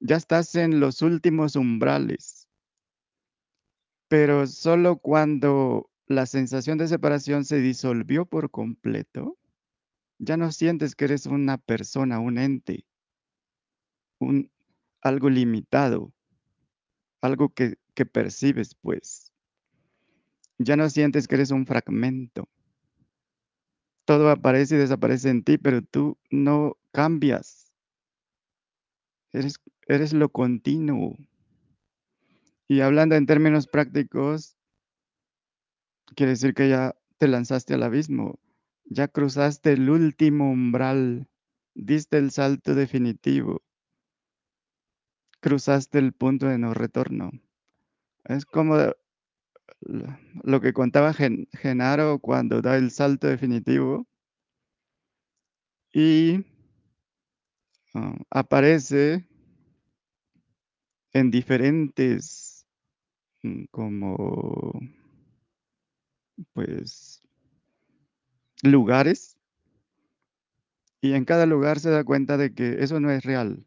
ya 0.00 0.16
estás 0.16 0.54
en 0.54 0.80
los 0.80 1.02
últimos 1.02 1.56
umbrales. 1.56 2.41
Pero 4.12 4.46
solo 4.46 4.98
cuando 4.98 5.88
la 6.06 6.26
sensación 6.26 6.76
de 6.76 6.86
separación 6.86 7.46
se 7.46 7.62
disolvió 7.62 8.26
por 8.26 8.50
completo, 8.50 9.38
Ya 10.18 10.36
no 10.36 10.52
sientes 10.52 10.94
que 10.94 11.06
eres 11.06 11.24
una 11.26 11.56
persona, 11.56 12.18
un 12.20 12.36
ente, 12.36 12.84
un 14.20 14.50
algo 15.02 15.30
limitado, 15.30 16.12
algo 17.22 17.48
que, 17.54 17.78
que 17.94 18.04
percibes, 18.04 18.74
pues. 18.74 19.32
Ya 20.58 20.76
no 20.76 20.90
sientes 20.90 21.26
que 21.26 21.36
eres 21.36 21.50
un 21.50 21.66
fragmento. 21.66 22.48
Todo 24.04 24.30
aparece 24.30 24.76
y 24.76 24.78
desaparece 24.78 25.30
en 25.30 25.42
ti, 25.42 25.58
pero 25.58 25.82
tú 25.82 26.18
no 26.30 26.76
cambias. 26.92 27.72
Eres, 29.32 29.60
eres 29.88 30.12
lo 30.12 30.30
continuo. 30.30 31.16
Y 32.72 32.80
hablando 32.80 33.14
en 33.16 33.26
términos 33.26 33.66
prácticos, 33.66 34.56
quiere 36.16 36.30
decir 36.32 36.54
que 36.54 36.68
ya 36.70 36.96
te 37.18 37.28
lanzaste 37.28 37.74
al 37.74 37.82
abismo, 37.82 38.38
ya 38.86 39.08
cruzaste 39.08 39.72
el 39.72 39.90
último 39.90 40.50
umbral, 40.50 41.28
diste 41.74 42.16
el 42.18 42.30
salto 42.30 42.74
definitivo, 42.74 43.60
cruzaste 45.42 45.98
el 45.98 46.14
punto 46.14 46.46
de 46.46 46.56
no 46.56 46.72
retorno. 46.72 47.32
Es 48.24 48.46
como 48.46 48.76
lo- 50.44 50.60
que 50.60 50.72
contaba 50.72 51.12
Gen- 51.14 51.48
Genaro 51.52 52.18
cuando 52.18 52.60
da 52.62 52.76
el 52.76 52.90
salto 52.90 53.26
definitivo 53.28 54.06
y 55.94 56.44
ah, 57.94 58.14
aparece 58.30 59.24
en 61.14 61.30
diferentes 61.30 62.41
como 63.70 64.80
pues 66.52 67.22
lugares 68.62 69.36
y 71.02 71.14
en 71.14 71.24
cada 71.24 71.46
lugar 71.46 71.80
se 71.80 71.90
da 71.90 72.04
cuenta 72.04 72.36
de 72.36 72.54
que 72.54 72.82
eso 72.82 73.00
no 73.00 73.10
es 73.10 73.24
real. 73.24 73.66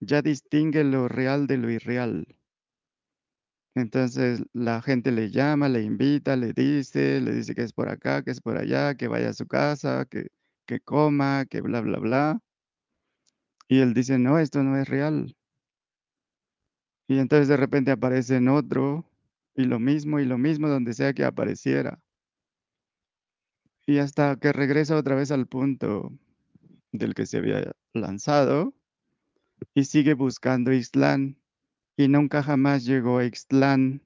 Ya 0.00 0.22
distingue 0.22 0.84
lo 0.84 1.08
real 1.08 1.46
de 1.46 1.58
lo 1.58 1.70
irreal. 1.70 2.26
Entonces 3.74 4.42
la 4.52 4.82
gente 4.82 5.10
le 5.12 5.30
llama, 5.30 5.68
le 5.68 5.82
invita, 5.82 6.36
le 6.36 6.52
dice, 6.52 7.20
le 7.20 7.32
dice 7.32 7.54
que 7.54 7.62
es 7.62 7.72
por 7.72 7.88
acá, 7.88 8.22
que 8.22 8.30
es 8.30 8.40
por 8.40 8.56
allá, 8.56 8.94
que 8.94 9.08
vaya 9.08 9.30
a 9.30 9.34
su 9.34 9.46
casa, 9.46 10.04
que, 10.06 10.28
que 10.66 10.80
coma, 10.80 11.46
que 11.46 11.60
bla, 11.60 11.80
bla, 11.80 11.98
bla. 11.98 12.40
Y 13.66 13.80
él 13.80 13.94
dice, 13.94 14.18
no, 14.18 14.38
esto 14.38 14.62
no 14.62 14.76
es 14.76 14.88
real. 14.88 15.34
Y 17.08 17.18
entonces 17.18 17.48
de 17.48 17.56
repente 17.56 17.90
aparece 17.90 18.36
en 18.36 18.48
otro 18.48 19.06
y 19.54 19.64
lo 19.64 19.78
mismo 19.78 20.20
y 20.20 20.26
lo 20.26 20.36
mismo 20.36 20.68
donde 20.68 20.92
sea 20.92 21.14
que 21.14 21.24
apareciera. 21.24 22.00
Y 23.86 23.98
hasta 23.98 24.36
que 24.36 24.52
regresa 24.52 24.96
otra 24.96 25.14
vez 25.14 25.30
al 25.30 25.46
punto 25.46 26.12
del 26.92 27.14
que 27.14 27.24
se 27.24 27.38
había 27.38 27.72
lanzado 27.94 28.74
y 29.74 29.84
sigue 29.84 30.12
buscando 30.12 30.70
Ixtlán 30.70 31.38
y 31.96 32.08
nunca 32.08 32.42
jamás 32.42 32.84
llegó 32.84 33.18
a 33.18 33.24
Ixtlán 33.24 34.02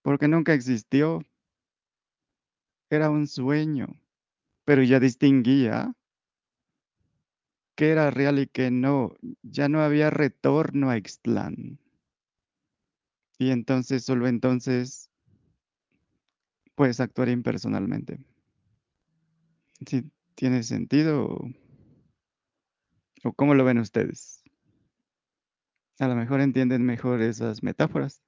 porque 0.00 0.28
nunca 0.28 0.54
existió. 0.54 1.22
Era 2.88 3.10
un 3.10 3.26
sueño, 3.26 4.00
pero 4.64 4.82
ya 4.82 4.98
distinguía 4.98 5.94
qué 7.78 7.90
era 7.90 8.10
real 8.10 8.40
y 8.40 8.48
qué 8.48 8.72
no. 8.72 9.14
Ya 9.42 9.68
no 9.68 9.80
había 9.80 10.10
retorno 10.10 10.90
a 10.90 10.98
Ixtlán. 10.98 11.78
Y 13.38 13.50
entonces, 13.50 14.04
solo 14.04 14.26
entonces, 14.26 15.12
puedes 16.74 16.98
actuar 16.98 17.28
impersonalmente. 17.28 18.18
¿Sí 19.86 20.10
tiene 20.34 20.64
sentido 20.64 21.38
o, 23.22 23.32
cómo 23.34 23.54
lo 23.54 23.64
ven 23.64 23.78
ustedes? 23.78 24.42
A 26.00 26.08
lo 26.08 26.16
mejor 26.16 26.40
entienden 26.40 26.84
mejor 26.84 27.22
esas 27.22 27.62
metáforas. 27.62 28.20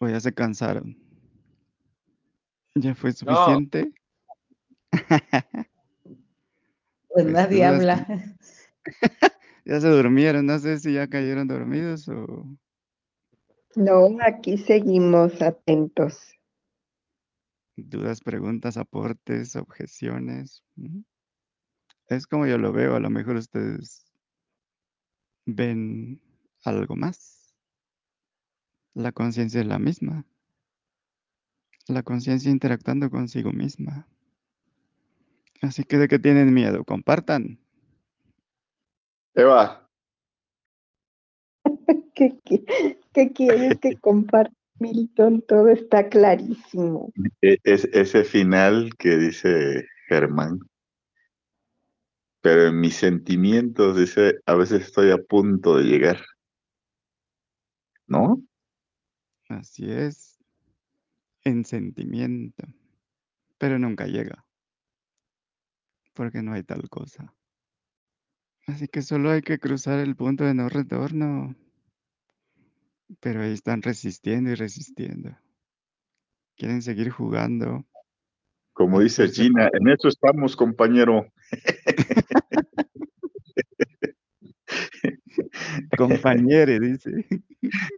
O 0.00 0.08
ya 0.08 0.18
se 0.18 0.34
cansaron. 0.34 0.98
¿Ya 2.74 2.96
fue 2.96 3.12
suficiente? 3.12 3.92
Pues 7.08 7.26
nadie 7.26 7.64
dudas, 7.64 7.74
habla. 7.74 8.06
ya 9.64 9.80
se 9.80 9.88
durmieron. 9.88 10.46
No 10.46 10.58
sé 10.58 10.78
si 10.78 10.92
ya 10.94 11.08
cayeron 11.08 11.48
dormidos 11.48 12.08
o 12.08 12.46
No, 13.76 14.16
aquí 14.26 14.58
seguimos 14.58 15.40
atentos. 15.42 16.34
dudas, 17.78 18.20
preguntas, 18.20 18.76
aportes, 18.76 19.56
objeciones. 19.56 20.64
Es 22.08 22.26
como 22.26 22.46
yo 22.46 22.58
lo 22.58 22.72
veo. 22.72 22.96
A 22.96 23.00
lo 23.00 23.10
mejor 23.10 23.36
ustedes 23.36 24.04
ven 25.46 26.20
algo 26.64 26.96
más. 26.96 27.54
La 28.94 29.12
conciencia 29.12 29.60
es 29.60 29.66
la 29.66 29.78
misma. 29.78 30.24
La 31.86 32.02
conciencia 32.02 32.50
interactuando 32.50 33.10
consigo 33.10 33.52
misma. 33.52 34.08
Así 35.62 35.84
que 35.84 35.98
de 35.98 36.08
qué 36.08 36.18
tienen 36.18 36.52
miedo, 36.54 36.84
compartan. 36.84 37.58
Eva, 39.34 39.88
¿Qué, 42.14 42.38
qué- 42.44 42.98
qué 43.12 43.32
quieres 43.32 43.78
que 43.78 43.96
comparta, 44.00 44.54
Milton? 44.78 45.42
Todo 45.42 45.68
está 45.68 46.08
clarísimo. 46.08 47.12
e- 47.42 47.58
es, 47.64 47.84
ese 47.92 48.24
final 48.24 48.90
que 48.98 49.16
dice 49.16 49.86
Germán, 50.08 50.60
pero 52.40 52.68
en 52.68 52.80
mis 52.80 52.96
sentimientos 52.96 53.96
dice, 53.96 54.38
a 54.46 54.54
veces 54.54 54.82
estoy 54.82 55.10
a 55.10 55.18
punto 55.18 55.76
de 55.76 55.84
llegar, 55.84 56.20
¿no? 58.06 58.42
Así 59.48 59.90
es, 59.90 60.38
en 61.44 61.64
sentimiento, 61.64 62.64
pero 63.58 63.78
nunca 63.78 64.06
llega, 64.06 64.44
porque 66.18 66.42
no 66.42 66.52
hay 66.52 66.64
tal 66.64 66.88
cosa. 66.88 67.32
Así 68.66 68.88
que 68.88 69.02
solo 69.02 69.30
hay 69.30 69.40
que 69.40 69.60
cruzar 69.60 70.00
el 70.00 70.16
punto 70.16 70.42
de 70.42 70.52
no 70.52 70.68
retorno, 70.68 71.54
pero 73.20 73.42
ahí 73.42 73.52
están 73.52 73.82
resistiendo 73.82 74.50
y 74.50 74.56
resistiendo. 74.56 75.38
Quieren 76.56 76.82
seguir 76.82 77.10
jugando. 77.10 77.86
Como 78.72 78.98
dice 78.98 79.28
Gina, 79.28 79.70
en 79.72 79.90
eso 79.90 80.08
estamos, 80.08 80.56
compañero. 80.56 81.32
compañere, 85.96 86.80
dice. 86.80 87.28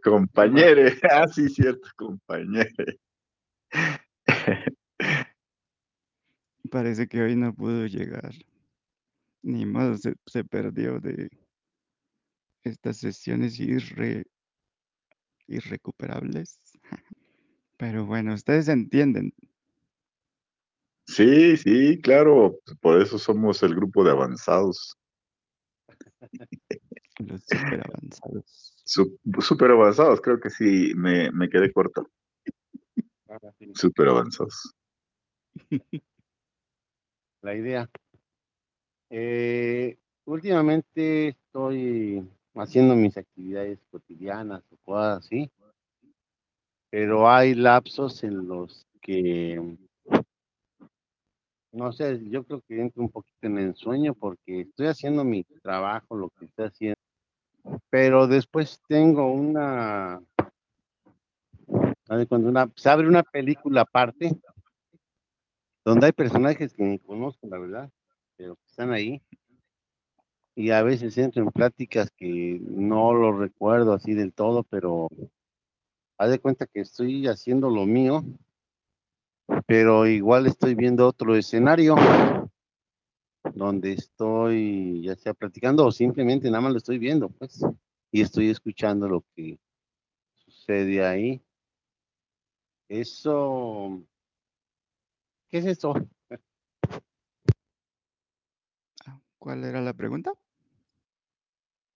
Compañere, 0.03 0.93
ah, 1.11 1.27
sí, 1.27 1.49
cierto, 1.49 1.89
compañere. 1.95 2.99
Parece 6.71 7.07
que 7.07 7.21
hoy 7.21 7.35
no 7.35 7.53
pudo 7.53 7.85
llegar. 7.85 8.33
Ni 9.43 9.65
modo, 9.65 9.97
se, 9.97 10.15
se 10.25 10.45
perdió 10.45 11.01
de 11.01 11.29
estas 12.63 12.95
sesiones 12.97 13.59
irre- 13.59 14.25
irrecuperables. 15.47 16.57
Pero 17.77 18.05
bueno, 18.05 18.33
ustedes 18.33 18.69
entienden 18.69 19.33
Sí, 21.07 21.57
sí, 21.57 21.99
claro, 22.01 22.57
por 22.79 23.01
eso 23.01 23.19
somos 23.19 23.61
el 23.63 23.75
grupo 23.75 24.05
de 24.05 24.11
avanzados, 24.11 24.95
los 27.19 27.41
super 27.43 27.81
avanzados. 27.85 28.81
Su- 28.85 29.19
súper 29.41 29.71
avanzados, 29.71 30.21
creo 30.21 30.39
que 30.39 30.49
sí, 30.49 30.93
me, 30.95 31.29
me 31.31 31.49
quedé 31.49 31.69
corto, 31.73 32.09
súper 33.73 34.07
avanzados. 34.07 34.73
la 37.41 37.55
idea. 37.55 37.89
Eh, 39.09 39.97
últimamente 40.25 41.29
estoy 41.29 42.25
haciendo 42.55 42.95
mis 42.95 43.17
actividades 43.17 43.79
cotidianas 43.89 44.63
o 44.71 44.77
cosas 44.85 45.25
así, 45.25 45.51
pero 46.89 47.29
hay 47.29 47.55
lapsos 47.55 48.23
en 48.23 48.47
los 48.47 48.85
que, 49.01 49.77
no 51.71 51.91
sé, 51.91 52.21
yo 52.29 52.43
creo 52.43 52.61
que 52.67 52.79
entro 52.79 53.01
un 53.01 53.09
poquito 53.09 53.47
en 53.47 53.57
el 53.57 53.75
sueño 53.75 54.13
porque 54.13 54.61
estoy 54.61 54.87
haciendo 54.87 55.23
mi 55.23 55.43
trabajo, 55.43 56.15
lo 56.15 56.29
que 56.29 56.45
estoy 56.45 56.65
haciendo, 56.67 56.99
pero 57.89 58.27
después 58.27 58.79
tengo 58.87 59.31
una, 59.31 60.21
cuenta, 62.07 62.35
una, 62.37 62.71
se 62.75 62.89
abre 62.89 63.07
una 63.07 63.23
película 63.23 63.81
aparte 63.81 64.31
donde 65.83 66.07
hay 66.07 66.11
personajes 66.11 66.73
que 66.73 66.83
ni 66.83 66.99
conozco, 66.99 67.47
la 67.47 67.57
verdad, 67.57 67.89
pero 68.37 68.55
que 68.55 68.65
están 68.67 68.91
ahí. 68.91 69.21
Y 70.55 70.71
a 70.71 70.83
veces 70.83 71.17
entro 71.17 71.43
en 71.43 71.49
pláticas 71.49 72.11
que 72.11 72.59
no 72.61 73.13
lo 73.13 73.37
recuerdo 73.37 73.93
así 73.93 74.13
del 74.13 74.33
todo, 74.33 74.63
pero 74.63 75.07
haz 76.17 76.29
de 76.29 76.39
cuenta 76.39 76.67
que 76.67 76.81
estoy 76.81 77.27
haciendo 77.27 77.69
lo 77.69 77.85
mío 77.85 78.23
pero 79.65 80.07
igual 80.07 80.47
estoy 80.47 80.75
viendo 80.75 81.07
otro 81.07 81.35
escenario 81.35 81.95
donde 83.53 83.93
estoy 83.93 85.03
ya 85.03 85.15
sea 85.15 85.33
platicando 85.33 85.85
o 85.85 85.91
simplemente 85.91 86.49
nada 86.49 86.61
más 86.61 86.71
lo 86.71 86.77
estoy 86.77 86.97
viendo, 86.97 87.29
pues, 87.29 87.61
y 88.11 88.21
estoy 88.21 88.49
escuchando 88.49 89.07
lo 89.07 89.25
que 89.35 89.59
sucede 90.37 91.05
ahí. 91.05 91.41
Eso, 92.87 94.03
¿qué 95.51 95.57
es 95.57 95.65
eso? 95.65 95.93
¿Cuál 99.37 99.63
era 99.65 99.81
la 99.81 99.93
pregunta? 99.93 100.31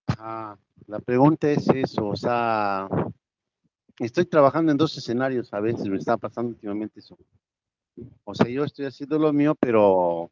Ah, 0.08 0.58
la 0.88 1.00
pregunta 1.00 1.50
es 1.50 1.68
eso, 1.70 2.08
o 2.08 2.16
sea, 2.16 2.88
estoy 4.00 4.26
trabajando 4.26 4.72
en 4.72 4.78
dos 4.78 4.98
escenarios, 4.98 5.54
a 5.54 5.60
veces 5.60 5.88
me 5.88 5.98
está 5.98 6.18
pasando 6.18 6.50
últimamente 6.50 7.00
eso. 7.00 7.18
O 8.26 8.36
sea, 8.36 8.48
yo 8.50 8.64
estoy 8.66 8.86
haciendo 8.86 9.18
lo 9.18 9.32
mío, 9.32 9.56
pero 9.56 10.32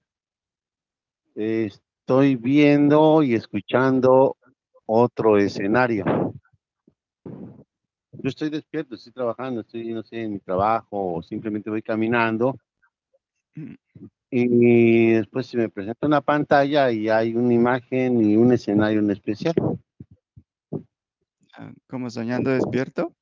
estoy 1.35 2.35
viendo 2.35 3.23
y 3.23 3.35
escuchando 3.35 4.35
otro 4.85 5.37
escenario. 5.37 6.05
Yo 7.23 8.29
estoy 8.29 8.49
despierto, 8.49 8.95
estoy 8.95 9.13
trabajando, 9.13 9.61
estoy, 9.61 9.93
no 9.93 10.03
sé, 10.03 10.23
en 10.23 10.33
mi 10.33 10.39
trabajo, 10.39 11.15
o 11.15 11.21
simplemente 11.21 11.69
voy 11.69 11.81
caminando 11.81 12.57
y 14.31 15.11
después 15.11 15.47
se 15.47 15.57
me 15.57 15.69
presenta 15.69 16.07
una 16.07 16.21
pantalla 16.21 16.91
y 16.91 17.09
hay 17.09 17.35
una 17.35 17.53
imagen 17.53 18.21
y 18.23 18.35
un 18.35 18.51
escenario 18.51 18.99
en 18.99 19.11
especial. 19.11 19.53
ah, 21.53 21.71
¿Como 21.87 22.09
soñando 22.09 22.49
despierto? 22.51 23.13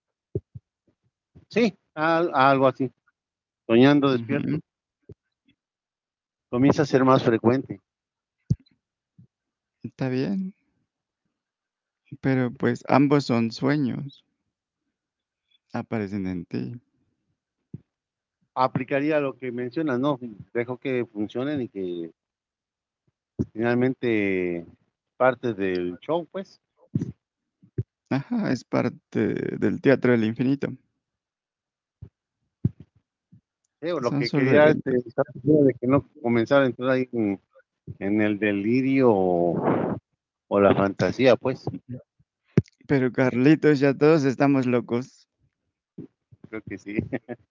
Sí, 1.49 1.77
al- 1.95 2.31
algo 2.33 2.67
así. 2.67 2.89
Soñando 3.67 4.11
despierto. 4.11 4.59
Comienza 6.49 6.81
a 6.83 6.85
ser 6.85 7.03
más 7.03 7.23
frecuente. 7.23 7.79
Está 9.83 10.09
bien. 10.09 10.53
Pero 12.19 12.51
pues 12.51 12.83
ambos 12.87 13.25
son 13.25 13.51
sueños. 13.51 14.25
Aparecen 15.73 16.27
en 16.27 16.45
ti. 16.45 16.81
Aplicaría 18.53 19.19
lo 19.19 19.37
que 19.37 19.51
mencionas, 19.51 19.99
¿no? 19.99 20.19
Dejo 20.53 20.77
que 20.77 21.05
funcionen 21.05 21.61
y 21.61 21.69
que 21.69 22.11
finalmente 23.53 24.65
parte 25.17 25.53
del 25.53 25.97
show, 25.99 26.27
pues. 26.31 26.59
Ajá, 28.09 28.51
es 28.51 28.63
parte 28.65 29.33
del 29.57 29.79
teatro 29.81 30.11
del 30.11 30.25
infinito. 30.25 30.67
Sí, 33.81 33.89
o 33.89 33.99
lo 33.99 34.09
Son 34.09 34.19
que 34.19 34.29
quería 34.29 34.67
este, 34.67 34.91
de 34.91 35.73
que 35.79 35.87
no 35.87 36.07
comenzara 36.21 36.65
a 36.65 36.67
entrar 36.67 36.89
ahí 36.89 37.09
en, 37.13 37.39
en 37.99 38.21
el 38.21 38.37
delirio 38.37 39.11
o, 39.11 39.97
o 40.47 40.59
la 40.59 40.75
fantasía, 40.75 41.35
pues. 41.35 41.65
Pero 42.85 43.11
Carlitos, 43.11 43.79
ya 43.79 43.93
todos 43.93 44.25
estamos 44.25 44.65
locos. 44.65 45.29
Creo 46.49 46.61
que 46.61 46.77
sí. 46.77 46.97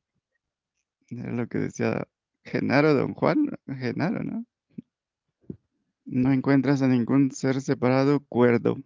Era 1.11 1.33
lo 1.33 1.49
que 1.49 1.59
decía 1.59 2.07
Genaro, 2.45 2.95
don 2.95 3.15
Juan. 3.15 3.51
Genaro, 3.67 4.23
¿no? 4.23 4.45
No 6.05 6.33
encuentras 6.33 6.83
a 6.83 6.89
ningún 6.89 7.31
ser 7.33 7.61
separado 7.61 8.21
cuerdo. 8.21 8.77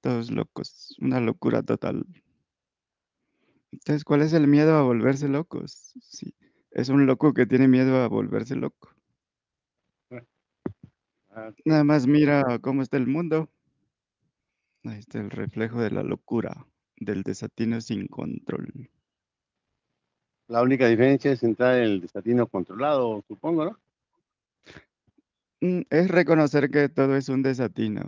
Todos 0.00 0.30
locos. 0.30 0.96
Una 1.00 1.20
locura 1.20 1.62
total. 1.62 2.06
Entonces, 3.72 4.04
¿cuál 4.04 4.22
es 4.22 4.32
el 4.32 4.46
miedo 4.46 4.76
a 4.76 4.82
volverse 4.82 5.28
locos? 5.28 5.94
Sí, 6.00 6.34
es 6.70 6.88
un 6.88 7.06
loco 7.06 7.34
que 7.34 7.46
tiene 7.46 7.68
miedo 7.68 7.96
a 7.96 8.08
volverse 8.08 8.56
loco. 8.56 8.90
Nada 11.64 11.84
más 11.84 12.06
mira 12.06 12.58
cómo 12.60 12.82
está 12.82 12.96
el 12.96 13.06
mundo. 13.06 13.48
Ahí 14.84 14.98
está 14.98 15.20
el 15.20 15.30
reflejo 15.30 15.80
de 15.80 15.90
la 15.90 16.02
locura, 16.02 16.66
del 16.96 17.22
desatino 17.22 17.80
sin 17.80 18.06
control. 18.08 18.90
La 20.48 20.62
única 20.62 20.88
diferencia 20.88 21.30
es 21.30 21.42
entrar 21.42 21.76
en 21.76 21.84
el 21.84 22.00
desatino 22.00 22.46
controlado, 22.46 23.22
supongo, 23.28 23.66
¿no? 23.66 23.78
Mm, 25.60 25.82
Es 25.90 26.08
reconocer 26.08 26.70
que 26.70 26.88
todo 26.88 27.16
es 27.16 27.28
un 27.28 27.42
desatino. 27.42 28.02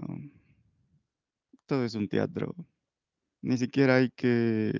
Todo 1.67 1.85
es 1.85 1.95
un 1.95 2.09
teatro. 2.09 2.55
Ni 3.43 3.59
siquiera 3.59 3.97
hay 3.97 4.11
que 4.11 4.73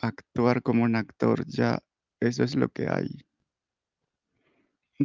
actuar 0.00 0.62
como 0.62 0.82
un 0.82 0.96
actor, 0.96 1.46
ya 1.46 1.78
eso 2.20 2.42
es 2.42 2.56
lo 2.56 2.68
que 2.68 2.88
hay. 2.88 3.24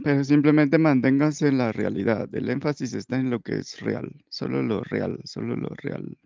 Pero 0.04 0.24
simplemente 0.24 0.78
manténgase 0.78 1.48
en 1.48 1.60
la 1.60 1.72
realidad. 1.72 2.34
El 2.34 2.50
énfasis 2.50 2.94
está 2.94 3.18
en 3.18 3.30
lo 3.30 3.42
que 3.42 3.60
es 3.60 3.80
real, 3.80 4.12
solo 4.30 4.62
lo 4.64 4.82
real, 4.84 5.20
solo 5.24 5.56
lo 5.56 5.70
real. 5.70 6.18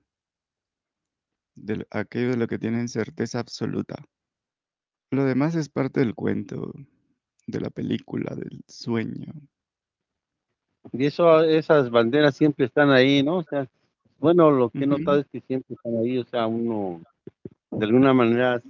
De 1.55 1.77
lo- 1.77 1.85
aquello 1.91 2.31
de 2.31 2.37
lo 2.37 2.47
que 2.47 2.59
tienen 2.59 2.87
certeza 2.87 3.39
absoluta. 3.39 3.95
Lo 5.11 5.25
demás 5.25 5.55
es 5.55 5.69
parte 5.69 5.99
del 5.99 6.15
cuento, 6.15 6.71
de 7.47 7.59
la 7.59 7.69
película, 7.69 8.33
del 8.35 8.63
sueño. 8.67 9.33
Y 10.93 11.05
eso, 11.05 11.43
esas 11.43 11.89
banderas 11.89 12.35
siempre 12.35 12.65
están 12.65 12.89
ahí, 12.89 13.21
¿no? 13.21 13.37
O 13.37 13.43
sea, 13.43 13.67
bueno, 14.17 14.51
lo 14.51 14.69
que 14.69 14.83
he 14.83 14.87
notado 14.87 15.19
es 15.19 15.27
que 15.27 15.41
siempre 15.41 15.75
están 15.75 15.97
ahí, 15.97 16.17
o 16.17 16.25
sea, 16.25 16.47
uno 16.47 17.01
de 17.71 17.85
alguna 17.85 18.13
manera 18.13 18.61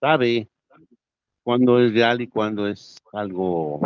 sabe 0.00 0.48
cuándo 1.42 1.80
es 1.80 1.92
real 1.92 2.20
y 2.20 2.26
cuándo 2.28 2.66
es 2.66 2.96
algo, 3.12 3.80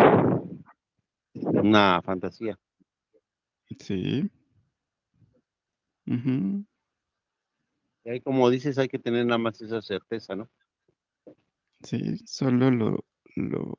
una 1.34 2.00
fantasía. 2.02 2.58
Sí. 3.78 4.30
Y 6.06 6.66
ahí, 8.10 8.20
como 8.20 8.50
dices, 8.50 8.78
hay 8.78 8.88
que 8.88 8.98
tener 8.98 9.24
nada 9.26 9.38
más 9.38 9.60
esa 9.60 9.80
certeza, 9.82 10.34
¿no? 10.34 10.48
Sí, 11.82 12.18
solo 12.26 12.70
lo, 12.70 13.04
lo, 13.36 13.76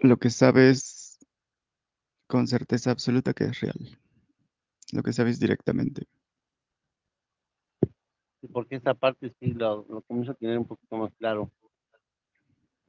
lo 0.00 0.16
que 0.18 0.30
sabes 0.30 1.18
con 2.26 2.46
certeza 2.46 2.90
absoluta 2.90 3.32
que 3.32 3.44
es 3.44 3.60
real. 3.60 3.98
Lo 4.92 5.02
que 5.02 5.12
sabes 5.12 5.40
directamente. 5.40 6.06
Sí, 8.40 8.48
Porque 8.52 8.76
esta 8.76 8.94
parte 8.94 9.32
sí 9.40 9.52
lo, 9.52 9.86
lo 9.88 10.02
comienzo 10.02 10.32
a 10.32 10.34
tener 10.34 10.58
un 10.58 10.66
poquito 10.66 10.96
más 10.96 11.12
claro. 11.14 11.50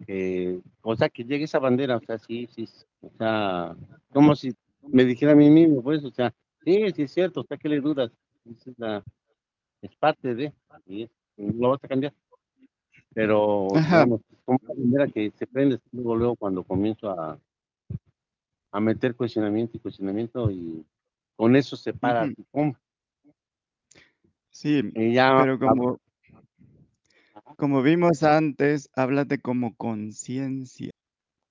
Que, 0.05 0.59
o 0.81 0.95
sea, 0.95 1.09
que 1.09 1.23
llegue 1.23 1.45
esa 1.45 1.59
bandera, 1.59 1.97
o 1.97 2.01
sea, 2.01 2.17
sí, 2.17 2.47
sí, 2.55 2.65
sí, 2.65 2.85
o 3.01 3.11
sea, 3.19 3.75
como 4.09 4.35
si 4.35 4.55
me 4.81 5.05
dijera 5.05 5.33
a 5.33 5.35
mí 5.35 5.47
mismo, 5.51 5.83
pues, 5.83 6.03
o 6.03 6.09
sea, 6.09 6.33
sí, 6.65 6.91
sí 6.95 7.03
es 7.03 7.11
cierto, 7.11 7.41
o 7.41 7.43
sea, 7.43 7.57
¿qué 7.57 7.69
le 7.69 7.81
dudas? 7.81 8.11
Esa 8.45 8.71
es, 8.71 8.79
la, 8.79 9.03
es 9.81 9.95
parte 9.95 10.35
de, 10.35 10.53
y 10.87 11.03
es- 11.03 11.11
no 11.37 11.53
lo 11.61 11.69
vas 11.71 11.83
a 11.83 11.87
cambiar. 11.87 12.13
Pero, 13.13 13.67
digamos, 13.85 14.21
como 14.45 14.59
una 14.63 14.73
bandera 14.73 15.07
que 15.07 15.31
se 15.31 15.47
prende 15.47 15.79
luego, 15.91 16.15
luego 16.15 16.35
cuando 16.35 16.63
comienzo 16.63 17.09
a, 17.09 17.39
a 18.71 18.79
meter 18.79 19.15
cuestionamiento 19.15 19.77
y 19.77 19.79
cuestionamiento 19.79 20.49
y 20.51 20.85
con 21.35 21.55
eso 21.55 21.75
se 21.75 21.93
para, 21.93 22.23
así, 22.23 22.35
pum, 22.51 22.73
Sí, 24.49 24.81
y 24.93 25.13
ya, 25.13 25.43
pero 25.43 25.57
como, 25.59 25.97
como 27.57 27.81
vimos 27.81 28.23
antes, 28.23 28.89
háblate 28.95 29.39
como 29.39 29.75
conciencia. 29.75 30.91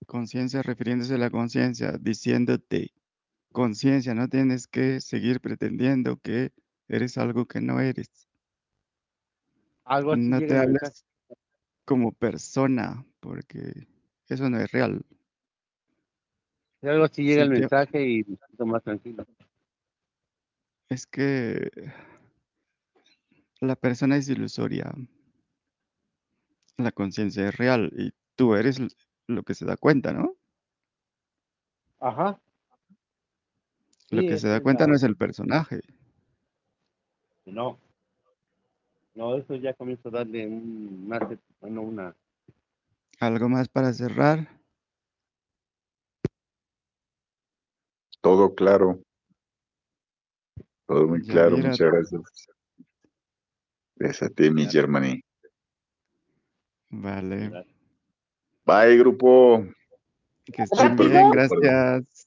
Conciencia 0.06 0.62
refiriéndose 0.62 1.14
a 1.14 1.18
la 1.18 1.30
conciencia, 1.30 1.92
diciéndote, 2.00 2.92
conciencia, 3.52 4.14
no 4.14 4.28
tienes 4.28 4.66
que 4.66 5.00
seguir 5.00 5.40
pretendiendo 5.40 6.18
que 6.18 6.50
eres 6.90 7.16
algo 7.18 7.46
que 7.46 7.60
no 7.60 7.80
eres. 7.80 8.28
algo 9.84 10.12
así 10.12 10.22
No 10.22 10.38
te 10.40 10.56
hables 10.56 11.04
como 11.84 12.12
persona, 12.12 13.04
porque 13.20 13.88
eso 14.28 14.48
no 14.50 14.58
es 14.58 14.70
real. 14.72 15.04
Y 16.82 16.88
algo 16.88 17.04
así 17.04 17.22
llega 17.24 17.42
el 17.42 17.50
mensaje 17.50 18.06
y 18.06 18.24
me 18.24 18.36
siento 18.36 18.66
más 18.66 18.82
tranquilo. 18.82 19.24
es 20.90 21.06
que 21.06 21.70
la 23.60 23.76
persona 23.76 24.16
es 24.16 24.28
ilusoria, 24.28 24.92
la 26.78 26.90
conciencia 26.90 27.48
es 27.48 27.56
real 27.56 27.92
y 27.96 28.12
tú 28.34 28.56
eres 28.56 28.80
lo 29.28 29.42
que 29.44 29.54
se 29.54 29.64
da 29.64 29.76
cuenta, 29.76 30.12
¿no? 30.12 30.34
Ajá, 32.00 32.40
Lo 34.10 34.20
sí, 34.20 34.28
que 34.28 34.36
se 34.38 34.48
da 34.48 34.60
cuenta 34.60 34.86
no 34.86 34.94
es 34.94 35.02
el 35.02 35.16
personaje. 35.16 35.80
No, 37.50 37.78
no, 39.14 39.36
eso 39.36 39.54
ya 39.56 39.74
comienzo 39.74 40.08
a 40.08 40.12
darle 40.12 40.46
un, 40.46 41.04
una, 41.06 41.38
bueno, 41.60 41.82
una, 41.82 42.16
Algo 43.20 43.48
más 43.48 43.68
para 43.68 43.92
cerrar. 43.92 44.48
Todo 48.20 48.54
claro, 48.54 49.00
todo 50.86 51.06
muy 51.08 51.22
claro, 51.22 51.56
muchas 51.56 51.78
gracias. 51.78 52.22
Gracias 53.96 54.30
a 54.30 54.34
ti, 54.34 54.50
mi 54.50 54.66
Germany. 54.66 55.20
Vale. 56.90 57.50
Bye, 58.64 58.96
grupo. 58.96 59.66
Que 60.44 60.62
estén 60.62 60.96
bien, 60.96 61.30
gracias. 61.30 62.26